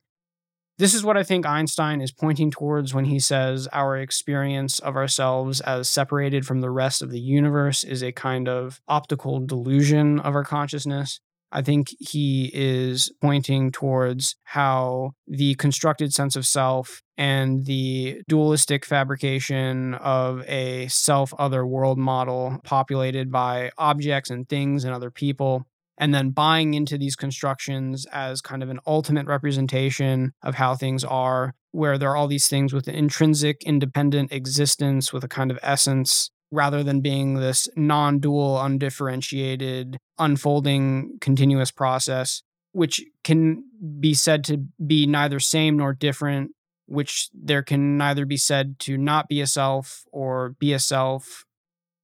This 0.79 0.95
is 0.95 1.05
what 1.05 1.17
I 1.17 1.23
think 1.23 1.47
Einstein 1.47 2.01
is 2.01 2.13
pointing 2.13 2.51
towards 2.51 2.95
when 2.95 3.05
he 3.05 3.21
says 3.21 3.69
our 3.73 3.97
experience 3.97 4.79
of 4.79 4.97
ourselves 4.97 5.61
as 5.61 5.89
separated 5.89 6.47
from 6.47 6.61
the 6.61 6.71
rest 6.71 7.03
of 7.03 7.11
the 7.11 7.21
universe 7.21 7.85
is 7.85 8.03
a 8.03 8.11
kind 8.11 8.49
of 8.49 8.81
optical 8.89 9.39
delusion 9.39 10.19
of 10.19 10.35
our 10.35 10.45
consciousness. 10.45 11.21
I 11.55 11.61
think 11.61 11.89
he 12.01 12.51
is 12.55 13.13
pointing 13.21 13.71
towards 13.71 14.37
how 14.45 15.13
the 15.27 15.55
constructed 15.57 16.15
sense 16.15 16.35
of 16.35 16.47
self 16.47 17.03
and 17.19 17.67
the 17.67 18.23
dualistic 18.27 18.87
fabrication 18.87 19.93
of 19.95 20.43
a 20.49 20.89
self 20.89 21.35
other 21.39 21.67
world 21.67 21.99
model 21.99 22.59
populated 22.65 23.31
by 23.31 23.71
objects 23.77 24.31
and 24.31 24.49
things 24.49 24.85
and 24.85 24.95
other 24.95 25.11
people 25.11 25.67
and 26.03 26.13
then 26.13 26.31
buying 26.31 26.75
into 26.75 26.99
these 26.99 27.15
constructions 27.15 28.07
as 28.07 28.41
kind 28.41 28.61
of 28.61 28.69
an 28.69 28.81
ultimate 28.89 29.25
representation 29.29 30.33
of 30.43 30.57
how 30.57 30.75
things 30.75 31.05
are, 31.05 31.55
where 31.71 31.97
there 31.97 32.11
are 32.11 32.17
all 32.17 32.27
these 32.27 32.49
things 32.49 32.73
with 32.73 32.89
an 32.89 32.97
intrinsic, 32.97 33.63
independent 33.63 34.33
existence 34.33 35.13
with 35.13 35.23
a 35.23 35.29
kind 35.29 35.53
of 35.53 35.61
essence, 35.63 36.33
rather 36.51 36.83
than 36.83 37.03
being 37.03 37.35
this 37.35 37.69
non 37.77 38.19
dual, 38.19 38.61
undifferentiated, 38.61 39.97
unfolding, 40.19 41.19
continuous 41.21 41.71
process, 41.71 42.43
which 42.73 43.01
can 43.23 43.63
be 44.01 44.13
said 44.13 44.43
to 44.43 44.67
be 44.85 45.07
neither 45.07 45.39
same 45.39 45.77
nor 45.77 45.93
different, 45.93 46.51
which 46.87 47.29
there 47.33 47.63
can 47.63 47.97
neither 47.97 48.27
be 48.27 48.37
said 48.37 48.81
to 48.81 48.99
not 48.99 49.29
be 49.29 49.41
a 49.41 49.47
self 49.47 50.03
or 50.11 50.57
be 50.59 50.73
a 50.73 50.81
self 50.81 51.45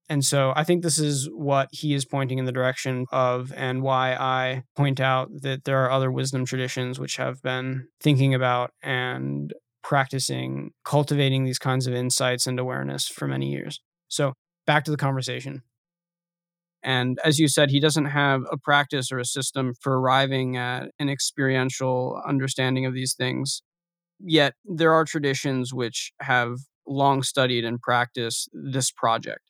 and 0.08 0.24
so 0.24 0.52
I 0.56 0.64
think 0.64 0.82
this 0.82 0.98
is 0.98 1.28
what 1.32 1.68
he 1.70 1.94
is 1.94 2.04
pointing 2.04 2.38
in 2.38 2.44
the 2.44 2.52
direction 2.52 3.06
of, 3.12 3.52
and 3.54 3.82
why 3.82 4.14
I 4.14 4.62
point 4.76 5.00
out 5.00 5.28
that 5.42 5.64
there 5.64 5.84
are 5.84 5.90
other 5.90 6.10
wisdom 6.10 6.46
traditions 6.46 6.98
which 6.98 7.16
have 7.16 7.42
been 7.42 7.88
thinking 8.00 8.34
about 8.34 8.70
and 8.82 9.52
practicing 9.82 10.70
cultivating 10.84 11.44
these 11.44 11.58
kinds 11.58 11.86
of 11.86 11.94
insights 11.94 12.46
and 12.46 12.58
awareness 12.58 13.08
for 13.08 13.26
many 13.26 13.50
years. 13.50 13.80
So 14.08 14.34
back 14.66 14.84
to 14.84 14.90
the 14.90 14.96
conversation. 14.96 15.62
And 16.82 17.18
as 17.24 17.38
you 17.38 17.48
said, 17.48 17.70
he 17.70 17.80
doesn't 17.80 18.06
have 18.06 18.42
a 18.52 18.56
practice 18.56 19.10
or 19.10 19.18
a 19.18 19.24
system 19.24 19.74
for 19.80 19.98
arriving 19.98 20.56
at 20.56 20.90
an 20.98 21.08
experiential 21.08 22.20
understanding 22.26 22.86
of 22.86 22.94
these 22.94 23.14
things. 23.14 23.62
Yet 24.20 24.54
there 24.64 24.92
are 24.92 25.04
traditions 25.04 25.74
which 25.74 26.12
have 26.20 26.56
long 26.86 27.22
studied 27.22 27.64
and 27.64 27.80
practiced 27.80 28.48
this 28.52 28.90
project. 28.90 29.42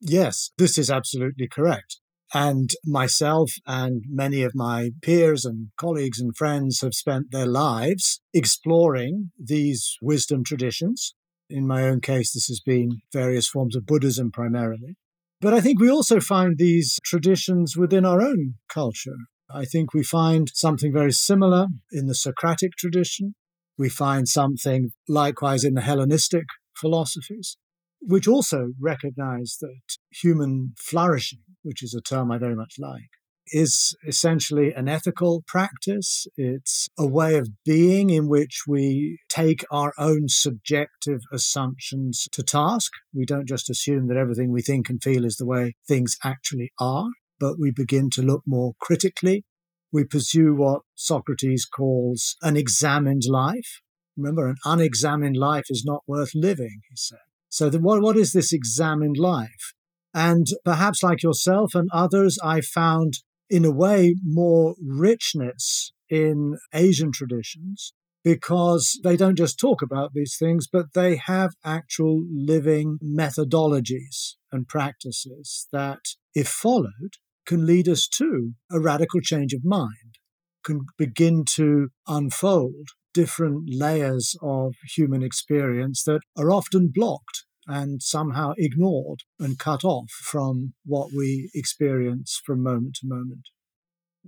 Yes, 0.00 0.50
this 0.56 0.78
is 0.78 0.90
absolutely 0.90 1.46
correct. 1.46 2.00
And 2.32 2.70
myself 2.84 3.52
and 3.66 4.04
many 4.08 4.42
of 4.42 4.54
my 4.54 4.90
peers 5.02 5.44
and 5.44 5.68
colleagues 5.76 6.20
and 6.20 6.36
friends 6.36 6.80
have 6.80 6.94
spent 6.94 7.32
their 7.32 7.46
lives 7.46 8.20
exploring 8.32 9.32
these 9.38 9.96
wisdom 10.00 10.44
traditions. 10.44 11.14
In 11.48 11.66
my 11.66 11.82
own 11.82 12.00
case, 12.00 12.32
this 12.32 12.46
has 12.46 12.60
been 12.60 13.00
various 13.12 13.48
forms 13.48 13.74
of 13.74 13.84
Buddhism 13.84 14.30
primarily. 14.30 14.96
But 15.40 15.54
I 15.54 15.60
think 15.60 15.80
we 15.80 15.90
also 15.90 16.20
find 16.20 16.56
these 16.56 17.00
traditions 17.04 17.76
within 17.76 18.04
our 18.04 18.22
own 18.22 18.54
culture. 18.68 19.16
I 19.52 19.64
think 19.64 19.92
we 19.92 20.04
find 20.04 20.48
something 20.54 20.92
very 20.92 21.12
similar 21.12 21.66
in 21.90 22.06
the 22.06 22.14
Socratic 22.14 22.76
tradition. 22.76 23.34
We 23.76 23.88
find 23.88 24.28
something 24.28 24.90
likewise 25.08 25.64
in 25.64 25.74
the 25.74 25.80
Hellenistic 25.80 26.44
philosophies, 26.76 27.56
which 28.00 28.26
also 28.26 28.68
recognize 28.80 29.58
that 29.60 29.96
human 30.10 30.74
flourishing, 30.78 31.40
which 31.62 31.82
is 31.82 31.94
a 31.94 32.00
term 32.00 32.30
I 32.30 32.38
very 32.38 32.56
much 32.56 32.74
like, 32.78 33.10
is 33.52 33.96
essentially 34.06 34.72
an 34.72 34.88
ethical 34.88 35.42
practice. 35.46 36.26
It's 36.36 36.88
a 36.98 37.06
way 37.06 37.36
of 37.36 37.48
being 37.64 38.10
in 38.10 38.28
which 38.28 38.62
we 38.66 39.18
take 39.28 39.64
our 39.70 39.92
own 39.98 40.28
subjective 40.28 41.20
assumptions 41.32 42.28
to 42.32 42.42
task. 42.42 42.92
We 43.12 43.24
don't 43.24 43.48
just 43.48 43.70
assume 43.70 44.08
that 44.08 44.16
everything 44.16 44.52
we 44.52 44.62
think 44.62 44.88
and 44.88 45.02
feel 45.02 45.24
is 45.24 45.36
the 45.36 45.46
way 45.46 45.74
things 45.86 46.16
actually 46.24 46.72
are, 46.78 47.08
but 47.38 47.58
we 47.58 47.70
begin 47.70 48.10
to 48.10 48.22
look 48.22 48.42
more 48.46 48.74
critically. 48.80 49.44
We 49.92 50.04
pursue 50.04 50.54
what 50.54 50.82
Socrates 50.94 51.64
calls 51.64 52.36
an 52.42 52.56
examined 52.56 53.22
life. 53.26 53.80
Remember, 54.16 54.48
an 54.48 54.56
unexamined 54.64 55.36
life 55.36 55.64
is 55.68 55.84
not 55.84 56.02
worth 56.06 56.30
living, 56.34 56.80
he 56.88 56.96
said. 56.96 57.18
So, 57.50 57.68
the, 57.68 57.78
what, 57.78 58.00
what 58.00 58.16
is 58.16 58.32
this 58.32 58.52
examined 58.52 59.18
life? 59.18 59.74
And 60.14 60.46
perhaps 60.64 61.02
like 61.02 61.22
yourself 61.22 61.74
and 61.74 61.88
others, 61.92 62.38
I 62.42 62.62
found 62.62 63.18
in 63.50 63.64
a 63.64 63.70
way, 63.70 64.14
more 64.24 64.76
richness 64.80 65.92
in 66.08 66.56
Asian 66.72 67.10
traditions 67.12 67.92
because 68.22 68.98
they 69.02 69.16
don't 69.16 69.36
just 69.36 69.58
talk 69.58 69.82
about 69.82 70.12
these 70.14 70.36
things, 70.38 70.66
but 70.70 70.92
they 70.94 71.16
have 71.16 71.50
actual 71.64 72.22
living 72.30 72.98
methodologies 73.02 74.34
and 74.52 74.68
practices 74.68 75.66
that, 75.72 76.00
if 76.34 76.48
followed, 76.48 77.16
can 77.46 77.66
lead 77.66 77.88
us 77.88 78.06
to 78.06 78.52
a 78.70 78.78
radical 78.78 79.20
change 79.20 79.52
of 79.52 79.64
mind, 79.64 80.18
can 80.62 80.82
begin 80.96 81.44
to 81.44 81.88
unfold 82.06 82.90
different 83.12 83.64
layers 83.68 84.36
of 84.42 84.74
human 84.94 85.22
experience 85.22 86.04
that 86.04 86.20
are 86.36 86.50
often 86.50 86.90
blocked 86.92 87.44
and 87.66 88.02
somehow 88.02 88.52
ignored 88.56 89.20
and 89.38 89.58
cut 89.58 89.84
off 89.84 90.10
from 90.10 90.74
what 90.84 91.10
we 91.16 91.50
experience 91.54 92.40
from 92.44 92.62
moment 92.62 92.96
to 93.00 93.06
moment. 93.06 93.48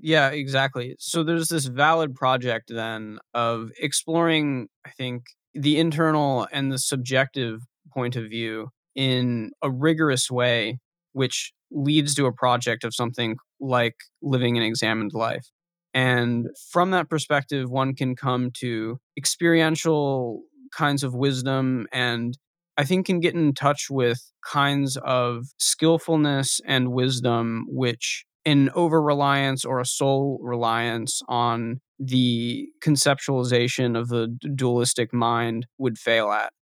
Yeah, 0.00 0.30
exactly. 0.30 0.96
So 0.98 1.22
there's 1.22 1.48
this 1.48 1.66
valid 1.66 2.14
project 2.14 2.70
then 2.74 3.18
of 3.34 3.70
exploring, 3.78 4.68
I 4.86 4.90
think, 4.90 5.24
the 5.54 5.78
internal 5.78 6.46
and 6.50 6.72
the 6.72 6.78
subjective 6.78 7.60
point 7.92 8.16
of 8.16 8.24
view 8.24 8.68
in 8.94 9.50
a 9.62 9.70
rigorous 9.70 10.30
way, 10.30 10.78
which 11.12 11.52
leads 11.70 12.14
to 12.14 12.26
a 12.26 12.32
project 12.32 12.84
of 12.84 12.94
something 12.94 13.36
like 13.60 13.94
living 14.22 14.56
an 14.56 14.62
examined 14.62 15.12
life. 15.12 15.46
And 15.94 16.48
from 16.70 16.90
that 16.92 17.08
perspective, 17.10 17.70
one 17.70 17.94
can 17.94 18.16
come 18.16 18.50
to 18.60 18.98
experiential 19.16 20.42
kinds 20.74 21.02
of 21.04 21.14
wisdom 21.14 21.86
and 21.92 22.36
I 22.78 22.84
think 22.84 23.04
can 23.04 23.20
get 23.20 23.34
in 23.34 23.52
touch 23.52 23.88
with 23.90 24.32
kinds 24.44 24.96
of 24.96 25.44
skillfulness 25.58 26.60
and 26.66 26.92
wisdom 26.92 27.66
which 27.68 28.24
an 28.46 28.70
over 28.74 29.00
reliance 29.02 29.64
or 29.64 29.78
a 29.78 29.84
sole 29.86 30.38
reliance 30.42 31.20
on 31.28 31.80
the 31.98 32.66
conceptualization 32.82 33.96
of 33.98 34.08
the 34.08 34.28
dualistic 34.56 35.12
mind 35.12 35.66
would 35.78 35.98
fail 35.98 36.30
at. 36.32 36.52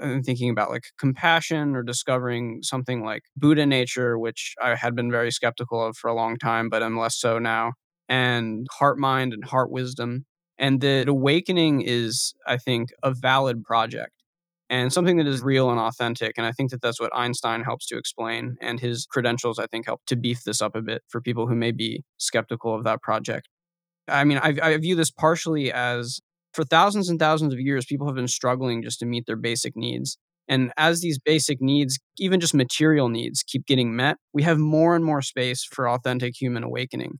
I'm 0.00 0.22
thinking 0.22 0.50
about 0.50 0.70
like 0.70 0.84
compassion 0.98 1.74
or 1.74 1.82
discovering 1.82 2.60
something 2.62 3.02
like 3.04 3.22
Buddha 3.36 3.64
nature, 3.66 4.18
which 4.18 4.54
I 4.62 4.74
had 4.74 4.94
been 4.94 5.10
very 5.10 5.30
skeptical 5.30 5.84
of 5.84 5.96
for 5.96 6.08
a 6.08 6.14
long 6.14 6.36
time, 6.38 6.68
but 6.68 6.82
I'm 6.82 6.98
less 6.98 7.16
so 7.16 7.38
now, 7.38 7.72
and 8.08 8.66
heart 8.70 8.98
mind 8.98 9.32
and 9.32 9.44
heart 9.44 9.70
wisdom. 9.70 10.26
And 10.58 10.80
the 10.80 11.04
awakening 11.06 11.82
is, 11.82 12.34
I 12.46 12.56
think, 12.56 12.90
a 13.02 13.12
valid 13.12 13.62
project 13.62 14.12
and 14.68 14.92
something 14.92 15.16
that 15.18 15.26
is 15.26 15.42
real 15.42 15.70
and 15.70 15.78
authentic. 15.78 16.32
And 16.36 16.46
I 16.46 16.52
think 16.52 16.70
that 16.70 16.82
that's 16.82 17.00
what 17.00 17.14
Einstein 17.14 17.62
helps 17.62 17.86
to 17.86 17.98
explain. 17.98 18.56
And 18.60 18.80
his 18.80 19.06
credentials, 19.06 19.58
I 19.58 19.66
think, 19.66 19.86
help 19.86 20.00
to 20.06 20.16
beef 20.16 20.44
this 20.44 20.60
up 20.60 20.74
a 20.74 20.82
bit 20.82 21.02
for 21.08 21.20
people 21.20 21.46
who 21.46 21.54
may 21.54 21.72
be 21.72 22.02
skeptical 22.16 22.74
of 22.74 22.84
that 22.84 23.02
project. 23.02 23.48
I 24.08 24.24
mean, 24.24 24.38
I, 24.38 24.54
I 24.62 24.76
view 24.78 24.94
this 24.96 25.10
partially 25.10 25.72
as 25.72 26.20
for 26.52 26.64
thousands 26.64 27.08
and 27.08 27.18
thousands 27.18 27.52
of 27.52 27.60
years, 27.60 27.84
people 27.84 28.06
have 28.06 28.16
been 28.16 28.28
struggling 28.28 28.82
just 28.82 28.98
to 29.00 29.06
meet 29.06 29.26
their 29.26 29.36
basic 29.36 29.76
needs. 29.76 30.16
And 30.48 30.72
as 30.76 31.00
these 31.00 31.18
basic 31.18 31.60
needs, 31.60 31.98
even 32.18 32.40
just 32.40 32.54
material 32.54 33.08
needs, 33.08 33.42
keep 33.42 33.66
getting 33.66 33.94
met, 33.94 34.16
we 34.32 34.42
have 34.44 34.58
more 34.58 34.94
and 34.94 35.04
more 35.04 35.20
space 35.22 35.64
for 35.64 35.88
authentic 35.88 36.34
human 36.40 36.62
awakening. 36.62 37.18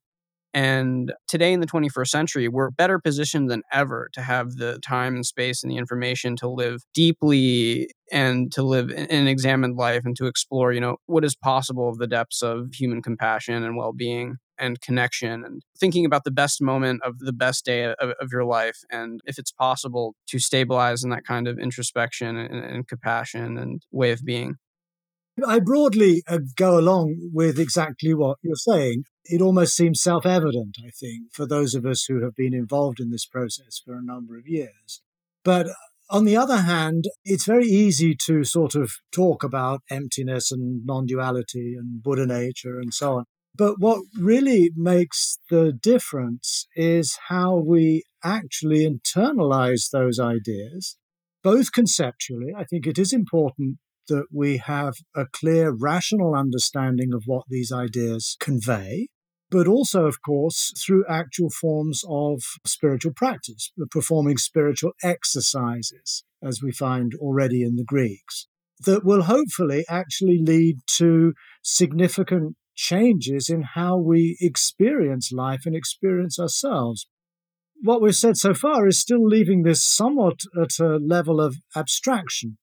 And 0.57 1.13
today 1.29 1.53
in 1.53 1.61
the 1.61 1.67
21st 1.67 2.09
century, 2.09 2.49
we're 2.49 2.71
better 2.71 2.99
positioned 2.99 3.51
than 3.51 3.63
ever 3.71 4.09
to 4.15 4.23
have 4.23 4.57
the 4.57 4.79
time 4.79 5.15
and 5.15 5.27
space 5.27 5.63
and 5.63 5.71
the 5.71 5.77
information 5.77 6.35
to 6.37 6.49
live 6.49 6.81
deeply 6.95 7.91
and 8.11 8.51
to 8.53 8.63
live 8.63 8.89
an 8.89 9.29
examined 9.29 9.77
life 9.77 10.07
and 10.07 10.17
to 10.17 10.25
explore, 10.25 10.73
you 10.73 10.81
know, 10.81 10.97
what 11.05 11.27
is 11.27 11.37
possible 11.37 11.91
of 11.91 11.99
the 11.99 12.07
depths 12.07 12.41
of 12.41 12.73
human 12.73 13.03
compassion 13.03 13.65
and 13.65 13.77
well-being 13.77 14.37
and 14.59 14.81
connection 14.81 15.45
and 15.45 15.61
thinking 15.79 16.07
about 16.07 16.25
the 16.25 16.31
best 16.31 16.63
moment 16.63 17.03
of 17.03 17.19
the 17.19 17.35
best 17.35 17.67
day 17.67 17.85
of, 17.85 18.15
of 18.19 18.33
your 18.33 18.47
life 18.47 18.79
and 18.91 19.21
if 19.27 19.39
it's 19.39 19.53
possible 19.53 20.15
to 20.27 20.39
stabilize 20.39 21.05
in 21.05 21.11
that 21.11 21.27
kind 21.27 21.47
of 21.47 21.59
introspection 21.59 22.35
and, 22.35 22.65
and 22.65 22.89
compassion 22.89 23.59
and 23.59 23.83
way 23.93 24.11
of 24.11 24.25
being. 24.25 24.55
I 25.45 25.61
broadly 25.61 26.23
uh, 26.27 26.39
go 26.57 26.79
along 26.79 27.31
with 27.33 27.59
exactly 27.59 28.15
what 28.15 28.39
you're 28.43 28.55
saying. 28.55 29.05
It 29.25 29.43
almost 29.43 29.77
seems 29.77 30.01
self 30.01 30.25
evident, 30.25 30.77
I 30.85 30.91
think, 30.91 31.33
for 31.33 31.47
those 31.47 31.75
of 31.75 31.85
us 31.85 32.05
who 32.05 32.23
have 32.23 32.35
been 32.35 32.55
involved 32.55 33.01
in 33.01 33.11
this 33.11 33.27
process 33.27 33.81
for 33.85 33.95
a 33.95 34.03
number 34.03 34.39
of 34.39 34.47
years. 34.47 35.03
But 35.45 35.69
on 36.09 36.25
the 36.25 36.37
other 36.37 36.59
hand, 36.59 37.07
it's 37.25 37.45
very 37.45 37.67
easy 37.67 38.17
to 38.27 38.45
sort 38.45 38.75
of 38.75 38.93
talk 39.13 39.43
about 39.43 39.83
emptiness 39.91 40.53
and 40.53 40.85
non 40.87 41.07
duality 41.07 41.75
and 41.77 42.03
Buddha 42.03 42.27
nature 42.27 42.79
and 42.79 42.95
so 42.95 43.17
on. 43.19 43.25
But 43.55 43.77
what 43.79 44.03
really 44.19 44.71
makes 44.77 45.39
the 45.51 45.73
difference 45.73 46.67
is 46.77 47.19
how 47.29 47.57
we 47.57 48.05
actually 48.23 48.87
internalize 48.87 49.91
those 49.91 50.19
ideas, 50.21 50.97
both 51.43 51.73
conceptually. 51.73 52.53
I 52.57 52.65
think 52.65 52.87
it 52.87 52.99
is 52.99 53.13
important 53.13 53.79
that 54.09 54.27
we 54.33 54.59
have 54.59 54.95
a 55.15 55.27
clear 55.27 55.71
rational 55.71 56.35
understanding 56.35 57.13
of 57.13 57.25
what 57.27 57.45
these 57.49 57.73
ideas 57.73 58.37
convey, 58.41 59.09
but 59.51 59.69
also, 59.69 60.07
of 60.07 60.23
course, 60.23 60.73
through 60.85 61.05
actual 61.09 61.51
forms 61.51 62.03
of 62.09 62.43
spiritual 62.67 63.13
practice, 63.15 63.73
performing 63.91 64.39
spiritual 64.39 64.93
exercises, 65.03 66.25
as 66.43 66.61
we 66.63 66.73
find 66.73 67.13
already 67.21 67.63
in 67.63 67.77
the 67.77 67.85
Greeks, 67.85 68.49
that 68.85 69.05
will 69.05 69.23
hopefully 69.23 69.85
actually 69.89 70.39
lead 70.43 70.79
to 70.97 71.33
significant 71.63 72.57
changes 72.75 73.49
in 73.49 73.63
how 73.75 73.97
we 73.97 74.37
experience 74.41 75.33
life 75.33 75.63
and 75.65 75.75
experience 75.75 76.39
ourselves. 76.39 77.07
What 77.83 78.03
we've 78.03 78.17
said 78.17 78.37
so 78.37 78.53
far 78.53 78.87
is 78.87 78.99
still 78.99 79.27
leaving 79.27 79.63
this 79.63 79.83
somewhat 79.83 80.41
at 80.61 80.79
a 80.79 80.97
level 80.97 81.41
of 81.41 81.57
abstraction. 81.75 82.59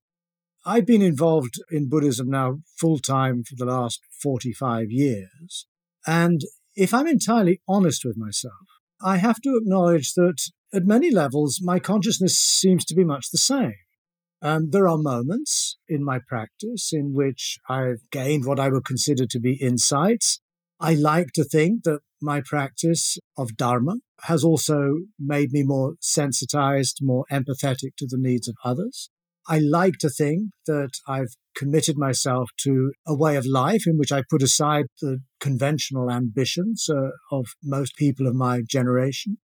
I've 0.65 0.85
been 0.85 1.01
involved 1.01 1.55
in 1.71 1.89
Buddhism 1.89 2.29
now 2.29 2.59
full 2.79 2.99
time 2.99 3.43
for 3.43 3.55
the 3.57 3.65
last 3.65 4.01
45 4.21 4.91
years. 4.91 5.67
And 6.07 6.41
if 6.75 6.93
I'm 6.93 7.07
entirely 7.07 7.61
honest 7.67 8.05
with 8.05 8.17
myself, 8.17 8.53
I 9.01 9.17
have 9.17 9.41
to 9.41 9.57
acknowledge 9.57 10.13
that 10.13 10.37
at 10.73 10.85
many 10.85 11.11
levels, 11.11 11.59
my 11.61 11.79
consciousness 11.79 12.37
seems 12.37 12.85
to 12.85 12.95
be 12.95 13.03
much 13.03 13.29
the 13.29 13.37
same. 13.37 13.75
Um, 14.41 14.69
there 14.71 14.87
are 14.87 14.97
moments 14.97 15.77
in 15.87 16.03
my 16.03 16.19
practice 16.25 16.91
in 16.93 17.13
which 17.13 17.59
I've 17.69 18.09
gained 18.11 18.45
what 18.45 18.59
I 18.59 18.69
would 18.69 18.85
consider 18.85 19.25
to 19.27 19.39
be 19.39 19.55
insights. 19.55 20.39
I 20.79 20.95
like 20.95 21.31
to 21.33 21.43
think 21.43 21.83
that 21.83 22.01
my 22.21 22.41
practice 22.41 23.17
of 23.37 23.57
Dharma 23.57 23.97
has 24.23 24.43
also 24.43 24.95
made 25.19 25.51
me 25.51 25.63
more 25.63 25.95
sensitized, 25.99 26.99
more 27.01 27.25
empathetic 27.29 27.95
to 27.97 28.07
the 28.07 28.17
needs 28.17 28.47
of 28.47 28.55
others. 28.63 29.09
I 29.47 29.59
like 29.59 29.95
to 29.99 30.09
think 30.09 30.51
that 30.67 30.91
I've 31.07 31.35
committed 31.55 31.97
myself 31.97 32.49
to 32.61 32.93
a 33.05 33.15
way 33.15 33.35
of 33.35 33.45
life 33.45 33.83
in 33.85 33.97
which 33.97 34.11
I 34.11 34.23
put 34.29 34.41
aside 34.41 34.85
the 35.01 35.19
conventional 35.39 36.09
ambitions 36.09 36.87
uh, 36.89 37.09
of 37.31 37.47
most 37.63 37.95
people 37.95 38.27
of 38.27 38.35
my 38.35 38.61
generation. 38.67 39.37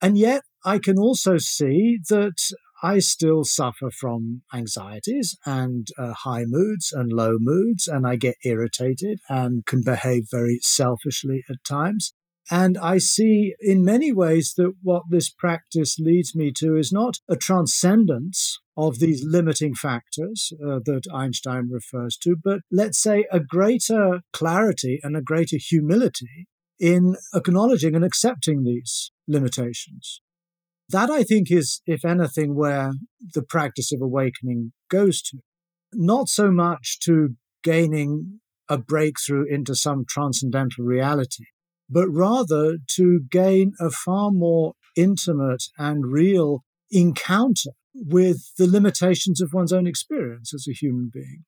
And 0.00 0.18
yet, 0.18 0.42
I 0.64 0.78
can 0.78 0.98
also 0.98 1.38
see 1.38 1.98
that 2.08 2.36
I 2.82 2.98
still 2.98 3.44
suffer 3.44 3.90
from 3.90 4.42
anxieties 4.52 5.36
and 5.46 5.88
uh, 5.98 6.12
high 6.12 6.44
moods 6.46 6.92
and 6.92 7.12
low 7.12 7.36
moods, 7.38 7.88
and 7.88 8.06
I 8.06 8.16
get 8.16 8.36
irritated 8.44 9.20
and 9.28 9.64
can 9.64 9.82
behave 9.82 10.24
very 10.30 10.58
selfishly 10.60 11.44
at 11.48 11.64
times. 11.66 12.12
And 12.50 12.76
I 12.76 12.98
see 12.98 13.54
in 13.60 13.84
many 13.84 14.12
ways 14.12 14.54
that 14.56 14.74
what 14.82 15.04
this 15.08 15.30
practice 15.30 15.98
leads 15.98 16.34
me 16.34 16.52
to 16.58 16.76
is 16.76 16.92
not 16.92 17.18
a 17.28 17.36
transcendence 17.36 18.58
of 18.76 18.98
these 18.98 19.24
limiting 19.24 19.74
factors 19.74 20.52
uh, 20.62 20.80
that 20.84 21.06
Einstein 21.12 21.70
refers 21.70 22.16
to, 22.18 22.36
but 22.42 22.60
let's 22.70 22.98
say 22.98 23.24
a 23.30 23.40
greater 23.40 24.20
clarity 24.32 25.00
and 25.02 25.16
a 25.16 25.22
greater 25.22 25.56
humility 25.58 26.46
in 26.78 27.16
acknowledging 27.34 27.94
and 27.94 28.04
accepting 28.04 28.64
these 28.64 29.10
limitations. 29.28 30.20
That, 30.90 31.08
I 31.08 31.22
think, 31.22 31.50
is, 31.50 31.80
if 31.86 32.04
anything, 32.04 32.54
where 32.54 32.92
the 33.32 33.42
practice 33.42 33.90
of 33.92 34.02
awakening 34.02 34.72
goes 34.90 35.22
to. 35.22 35.38
Not 35.92 36.28
so 36.28 36.50
much 36.50 36.98
to 37.04 37.36
gaining 37.62 38.40
a 38.68 38.76
breakthrough 38.76 39.46
into 39.48 39.74
some 39.74 40.04
transcendental 40.06 40.84
reality, 40.84 41.44
but 41.88 42.08
rather 42.08 42.78
to 42.96 43.20
gain 43.30 43.72
a 43.80 43.90
far 43.90 44.30
more 44.30 44.74
intimate 44.96 45.64
and 45.78 46.12
real 46.12 46.64
encounter 46.90 47.70
with 47.94 48.52
the 48.58 48.66
limitations 48.66 49.40
of 49.40 49.52
one's 49.52 49.72
own 49.72 49.86
experience 49.86 50.52
as 50.54 50.66
a 50.68 50.72
human 50.72 51.10
being. 51.12 51.44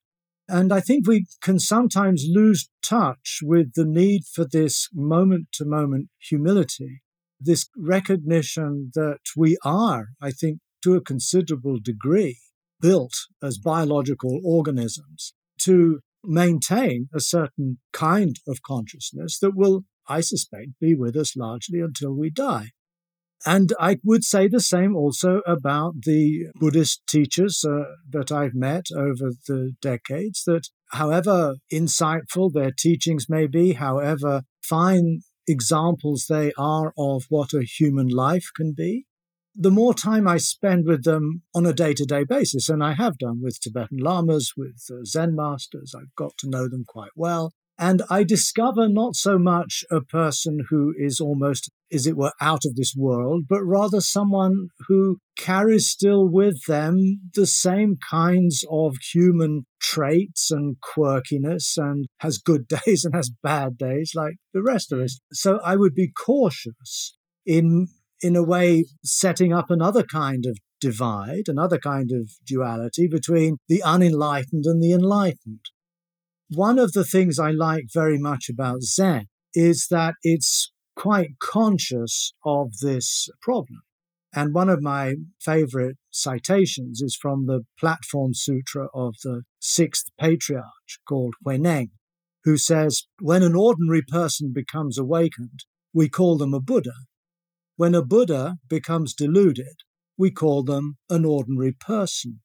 And 0.49 0.73
I 0.73 0.81
think 0.81 1.07
we 1.07 1.27
can 1.43 1.59
sometimes 1.59 2.27
lose 2.29 2.69
touch 2.83 3.41
with 3.43 3.75
the 3.75 3.85
need 3.85 4.23
for 4.33 4.47
this 4.47 4.89
moment 4.93 5.49
to 5.55 5.65
moment 5.65 6.09
humility, 6.21 7.03
this 7.41 7.69
recognition 7.77 8.93
that 8.95 9.19
we 9.37 9.59
are, 9.65 10.09
I 10.23 10.31
think, 10.31 10.61
to 10.85 10.95
a 10.95 11.01
considerable 11.01 11.79
degree, 11.83 12.39
built 12.81 13.15
as 13.43 13.59
biological 13.59 14.41
organisms 14.45 15.35
to 15.63 16.01
maintain 16.23 17.09
a 17.13 17.21
certain 17.21 17.79
kind 17.93 18.37
of 18.47 18.63
consciousness 18.63 19.39
that 19.41 19.57
will 19.57 19.85
I 20.09 20.21
suspect, 20.21 20.81
be 20.81 20.95
with 20.95 21.17
us 21.17 21.37
largely 21.37 21.81
until 21.81 22.13
we 22.13 22.31
die. 22.31 22.71
And 23.45 23.73
I 23.79 23.99
would 24.03 24.25
say 24.25 24.49
the 24.49 24.61
same 24.61 24.97
also 24.97 25.41
about 25.47 26.03
the 26.03 26.47
Buddhist 26.55 27.03
teachers 27.07 27.65
uh, 27.65 27.85
that 28.11 28.33
I've 28.33 28.55
met 28.55 28.87
over 28.97 29.33
the 29.47 29.75
decades, 29.81 30.45
that 30.47 30.69
however 30.93 31.57
insightful 31.73 32.53
their 32.53 32.73
teachings 32.73 33.27
may 33.29 33.47
be, 33.47 33.75
however 33.75 34.43
fine 34.63 35.21
examples 35.47 36.27
they 36.29 36.53
are 36.59 36.93
of 36.99 37.25
what 37.29 37.53
a 37.53 37.63
human 37.63 38.09
life 38.09 38.49
can 38.57 38.73
be, 38.73 39.07
the 39.55 39.71
more 39.71 39.95
time 39.95 40.29
I 40.29 40.37
spend 40.37 40.87
with 40.87 41.05
them 41.05 41.43
on 41.55 41.67
a 41.67 41.73
day 41.73 41.95
to 41.95 42.05
day 42.05 42.25
basis, 42.25 42.69
and 42.69 42.83
I 42.83 42.95
have 42.95 43.17
done 43.17 43.41
with 43.43 43.61
Tibetan 43.61 43.99
lamas, 43.99 44.53
with 44.57 44.83
uh, 44.91 45.05
Zen 45.05 45.35
masters, 45.35 45.95
I've 45.97 46.15
got 46.17 46.37
to 46.39 46.51
know 46.51 46.69
them 46.69 46.85
quite 46.87 47.13
well. 47.15 47.53
And 47.79 48.03
I 48.09 48.25
discover 48.25 48.89
not 48.89 49.17
so 49.17 49.39
much 49.39 49.85
a 49.91 50.01
person 50.01 50.61
who 50.71 50.95
is 50.97 51.21
almost, 51.21 51.71
as 51.93 52.07
it 52.07 52.17
were, 52.17 52.33
out 52.41 52.65
of 52.65 52.75
this 52.75 52.95
world, 52.97 53.45
but 53.49 53.63
rather 53.63 54.01
someone 54.01 54.69
who 54.89 55.19
carries 55.37 55.87
still 55.87 56.27
with 56.27 56.65
them 56.67 57.21
the 57.35 57.47
same 57.47 57.97
kinds 58.09 58.65
of 58.71 58.97
human 59.13 59.67
traits 59.81 60.51
and 60.51 60.77
quirkiness 60.81 61.77
and 61.77 62.07
has 62.21 62.39
good 62.39 62.67
days 62.87 63.05
and 63.05 63.15
has 63.15 63.31
bad 63.43 63.77
days 63.77 64.13
like 64.15 64.37
the 64.55 64.63
rest 64.63 64.91
of 64.91 65.01
us. 65.01 65.19
So 65.33 65.61
I 65.63 65.77
would 65.77 65.95
be 65.95 66.11
cautious 66.11 67.15
in, 67.45 67.89
in 68.23 68.37
a 68.37 68.43
way, 68.43 68.87
setting 69.05 69.53
up 69.53 69.71
another 69.71 70.03
kind 70.03 70.47
of 70.47 70.57
divide, 70.81 71.45
another 71.47 71.79
kind 71.79 72.11
of 72.11 72.31
duality 72.47 73.07
between 73.07 73.59
the 73.69 73.83
unenlightened 73.83 74.65
and 74.65 74.83
the 74.83 74.93
enlightened. 74.93 75.61
One 76.49 76.79
of 76.79 76.93
the 76.93 77.05
things 77.05 77.41
I 77.41 77.51
like 77.51 77.87
very 77.93 78.19
much 78.19 78.49
about 78.49 78.83
Zen 78.83 79.27
is 79.53 79.89
that 79.91 80.15
it's 80.23 80.71
quite 80.95 81.39
conscious 81.41 82.33
of 82.45 82.79
this 82.81 83.29
problem. 83.43 83.83
And 84.33 84.55
one 84.55 84.69
of 84.69 84.81
my 84.81 85.17
favorite 85.41 85.97
citations 86.11 87.01
is 87.01 87.19
from 87.21 87.47
the 87.47 87.63
Platform 87.81 88.33
Sutra 88.33 88.87
of 88.95 89.15
the 89.25 89.43
sixth 89.59 90.07
patriarch 90.21 90.65
called 91.09 91.35
Huineng, 91.45 91.91
who 92.45 92.57
says, 92.57 93.07
When 93.21 93.43
an 93.43 93.57
ordinary 93.57 94.03
person 94.03 94.53
becomes 94.53 94.99
awakened, 94.99 95.65
we 95.93 96.09
call 96.09 96.37
them 96.37 96.55
a 96.55 96.61
Buddha. 96.61 96.95
When 97.77 97.95
a 97.95 98.05
Buddha 98.05 98.59
becomes 98.69 99.15
deluded, 99.15 99.83
we 100.17 100.31
call 100.31 100.63
them 100.63 100.99
an 101.11 101.25
ordinary 101.25 101.73
person. 101.73 102.41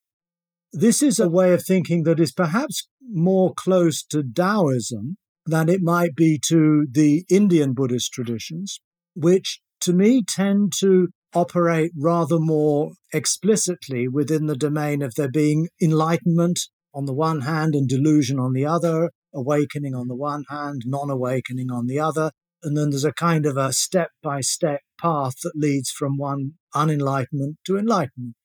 This 0.73 1.03
is 1.03 1.19
a 1.19 1.27
way 1.27 1.53
of 1.53 1.65
thinking 1.65 2.03
that 2.03 2.19
is 2.19 2.31
perhaps 2.31 2.87
more 3.01 3.53
close 3.53 4.03
to 4.03 4.23
Taoism 4.23 5.17
than 5.45 5.67
it 5.67 5.81
might 5.81 6.15
be 6.15 6.39
to 6.47 6.87
the 6.89 7.25
Indian 7.29 7.73
Buddhist 7.73 8.13
traditions, 8.13 8.79
which 9.13 9.59
to 9.81 9.91
me 9.91 10.23
tend 10.23 10.71
to 10.79 11.09
operate 11.33 11.91
rather 11.97 12.39
more 12.39 12.91
explicitly 13.13 14.07
within 14.07 14.45
the 14.45 14.55
domain 14.55 15.01
of 15.01 15.15
there 15.15 15.29
being 15.29 15.67
enlightenment 15.81 16.59
on 16.93 17.05
the 17.05 17.13
one 17.13 17.41
hand 17.41 17.75
and 17.75 17.89
delusion 17.89 18.39
on 18.39 18.53
the 18.53 18.65
other, 18.65 19.11
awakening 19.33 19.93
on 19.93 20.07
the 20.07 20.15
one 20.15 20.45
hand, 20.49 20.83
non 20.85 21.09
awakening 21.09 21.69
on 21.69 21.87
the 21.87 21.99
other. 21.99 22.31
And 22.63 22.77
then 22.77 22.91
there's 22.91 23.03
a 23.03 23.11
kind 23.11 23.45
of 23.45 23.57
a 23.57 23.73
step 23.73 24.11
by 24.23 24.39
step 24.39 24.79
path 25.01 25.35
that 25.43 25.53
leads 25.55 25.89
from 25.89 26.17
one 26.17 26.53
unenlightenment 26.73 27.55
to 27.65 27.77
enlightenment. 27.77 28.35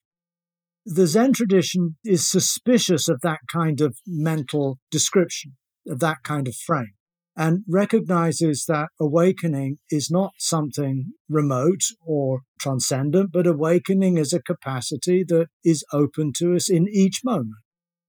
The 0.89 1.09
Zen 1.09 1.33
tradition 1.33 1.97
is 2.05 2.31
suspicious 2.31 3.09
of 3.09 3.21
that 3.23 3.41
kind 3.53 3.81
of 3.81 3.99
mental 4.07 4.79
description, 4.89 5.57
of 5.89 5.99
that 5.99 6.19
kind 6.23 6.47
of 6.47 6.55
frame, 6.55 6.95
and 7.37 7.65
recognizes 7.69 8.67
that 8.69 8.91
awakening 9.01 9.79
is 9.91 10.13
not 10.13 10.35
something 10.39 11.07
remote 11.29 11.83
or 12.07 12.43
transcendent, 12.61 13.33
but 13.33 13.49
awakening 13.49 14.17
is 14.17 14.33
a 14.33 14.41
capacity 14.41 15.25
that 15.27 15.49
is 15.65 15.85
open 15.93 16.33
to 16.37 16.55
us 16.55 16.71
in 16.71 16.87
each 16.89 17.23
moment. 17.25 17.57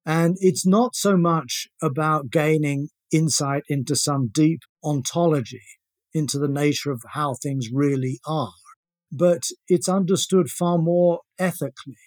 And 0.06 0.38
it's 0.40 0.66
not 0.66 0.96
so 0.96 1.18
much 1.18 1.70
about 1.82 2.30
gaining 2.30 2.90
insight 3.12 3.64
into 3.68 3.96
some 3.96 4.30
deep 4.32 4.60
ontology, 4.84 5.66
into 6.14 6.38
the 6.38 6.48
nature 6.48 6.92
of 6.92 7.02
how 7.14 7.34
things 7.42 7.70
really 7.74 8.20
are, 8.28 8.54
but 9.12 9.46
it's 9.68 9.90
understood 9.90 10.50
far 10.52 10.78
more 10.78 11.22
ethically 11.40 11.98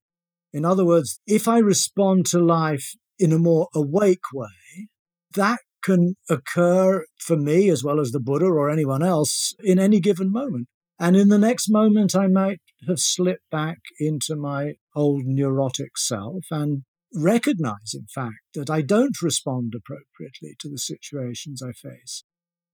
in 0.52 0.64
other 0.64 0.84
words, 0.84 1.20
if 1.26 1.46
I 1.46 1.58
respond 1.58 2.26
to 2.26 2.38
life 2.38 2.94
in 3.18 3.32
a 3.32 3.38
more 3.38 3.68
awake 3.74 4.32
way, 4.32 4.88
that 5.34 5.60
can 5.82 6.16
occur 6.28 7.04
for 7.18 7.36
me 7.36 7.70
as 7.70 7.82
well 7.82 8.00
as 8.00 8.10
the 8.10 8.20
Buddha 8.20 8.46
or 8.46 8.68
anyone 8.70 9.02
else 9.02 9.54
in 9.62 9.78
any 9.78 10.00
given 10.00 10.30
moment. 10.30 10.68
And 10.98 11.16
in 11.16 11.28
the 11.28 11.38
next 11.38 11.70
moment, 11.70 12.14
I 12.14 12.26
might 12.26 12.60
have 12.86 12.98
slipped 12.98 13.48
back 13.50 13.78
into 13.98 14.36
my 14.36 14.74
old 14.94 15.22
neurotic 15.24 15.96
self 15.96 16.44
and 16.50 16.82
recognize, 17.14 17.94
in 17.94 18.06
fact, 18.14 18.36
that 18.54 18.68
I 18.68 18.82
don't 18.82 19.22
respond 19.22 19.72
appropriately 19.74 20.56
to 20.60 20.68
the 20.68 20.78
situations 20.78 21.62
I 21.62 21.72
face. 21.72 22.24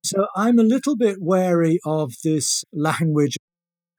So 0.05 0.27
I'm 0.35 0.59
a 0.59 0.65
little 0.65 0.97
bit 0.97 1.19
wary 1.21 1.79
of 1.85 2.15
this 2.25 2.65
language 2.73 3.37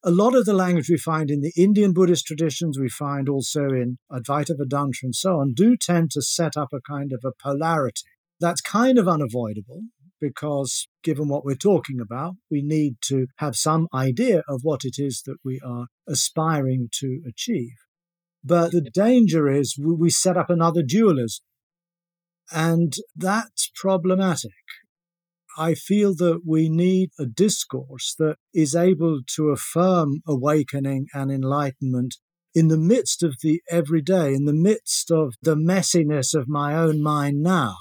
a 0.03 0.11
lot 0.11 0.35
of 0.35 0.45
the 0.45 0.53
language 0.53 0.89
we 0.89 0.97
find 0.97 1.29
in 1.29 1.41
the 1.41 1.53
Indian 1.57 1.93
Buddhist 1.93 2.25
traditions, 2.25 2.77
we 2.79 2.89
find 2.89 3.27
also 3.27 3.65
in 3.65 3.97
Advaita 4.11 4.57
Vedanta 4.57 4.99
and 5.03 5.15
so 5.15 5.39
on, 5.39 5.53
do 5.53 5.75
tend 5.75 6.11
to 6.11 6.21
set 6.21 6.55
up 6.55 6.69
a 6.73 6.81
kind 6.81 7.11
of 7.11 7.23
a 7.25 7.31
polarity. 7.41 8.01
That's 8.39 8.61
kind 8.61 8.97
of 8.97 9.07
unavoidable 9.07 9.81
because, 10.21 10.87
given 11.03 11.27
what 11.27 11.43
we're 11.43 11.55
talking 11.55 11.99
about, 11.99 12.35
we 12.49 12.61
need 12.61 12.95
to 13.05 13.27
have 13.37 13.55
some 13.55 13.87
idea 13.93 14.43
of 14.47 14.61
what 14.63 14.81
it 14.83 14.95
is 14.97 15.23
that 15.25 15.37
we 15.43 15.59
are 15.65 15.87
aspiring 16.07 16.89
to 16.99 17.21
achieve. 17.27 17.75
But 18.43 18.71
the 18.71 18.81
danger 18.81 19.49
is 19.49 19.77
we 19.77 20.09
set 20.09 20.37
up 20.37 20.49
another 20.49 20.83
dualism. 20.83 21.43
And 22.51 22.93
that's 23.15 23.71
problematic 23.75 24.53
I 25.59 25.73
feel 25.73 26.13
that 26.15 26.41
we 26.45 26.69
need 26.69 27.09
a 27.19 27.25
discourse 27.25 28.13
that 28.19 28.35
is 28.53 28.75
able 28.75 29.21
to 29.35 29.49
affirm 29.49 30.21
awakening 30.27 31.07
and 31.15 31.31
enlightenment 31.31 32.17
in 32.53 32.67
the 32.67 32.77
midst 32.77 33.23
of 33.23 33.37
the 33.41 33.61
everyday, 33.67 34.35
in 34.35 34.45
the 34.45 34.53
midst 34.53 35.09
of 35.09 35.33
the 35.41 35.55
messiness 35.55 36.35
of 36.35 36.47
my 36.47 36.75
own 36.75 37.01
mind 37.01 37.41
now. 37.41 37.75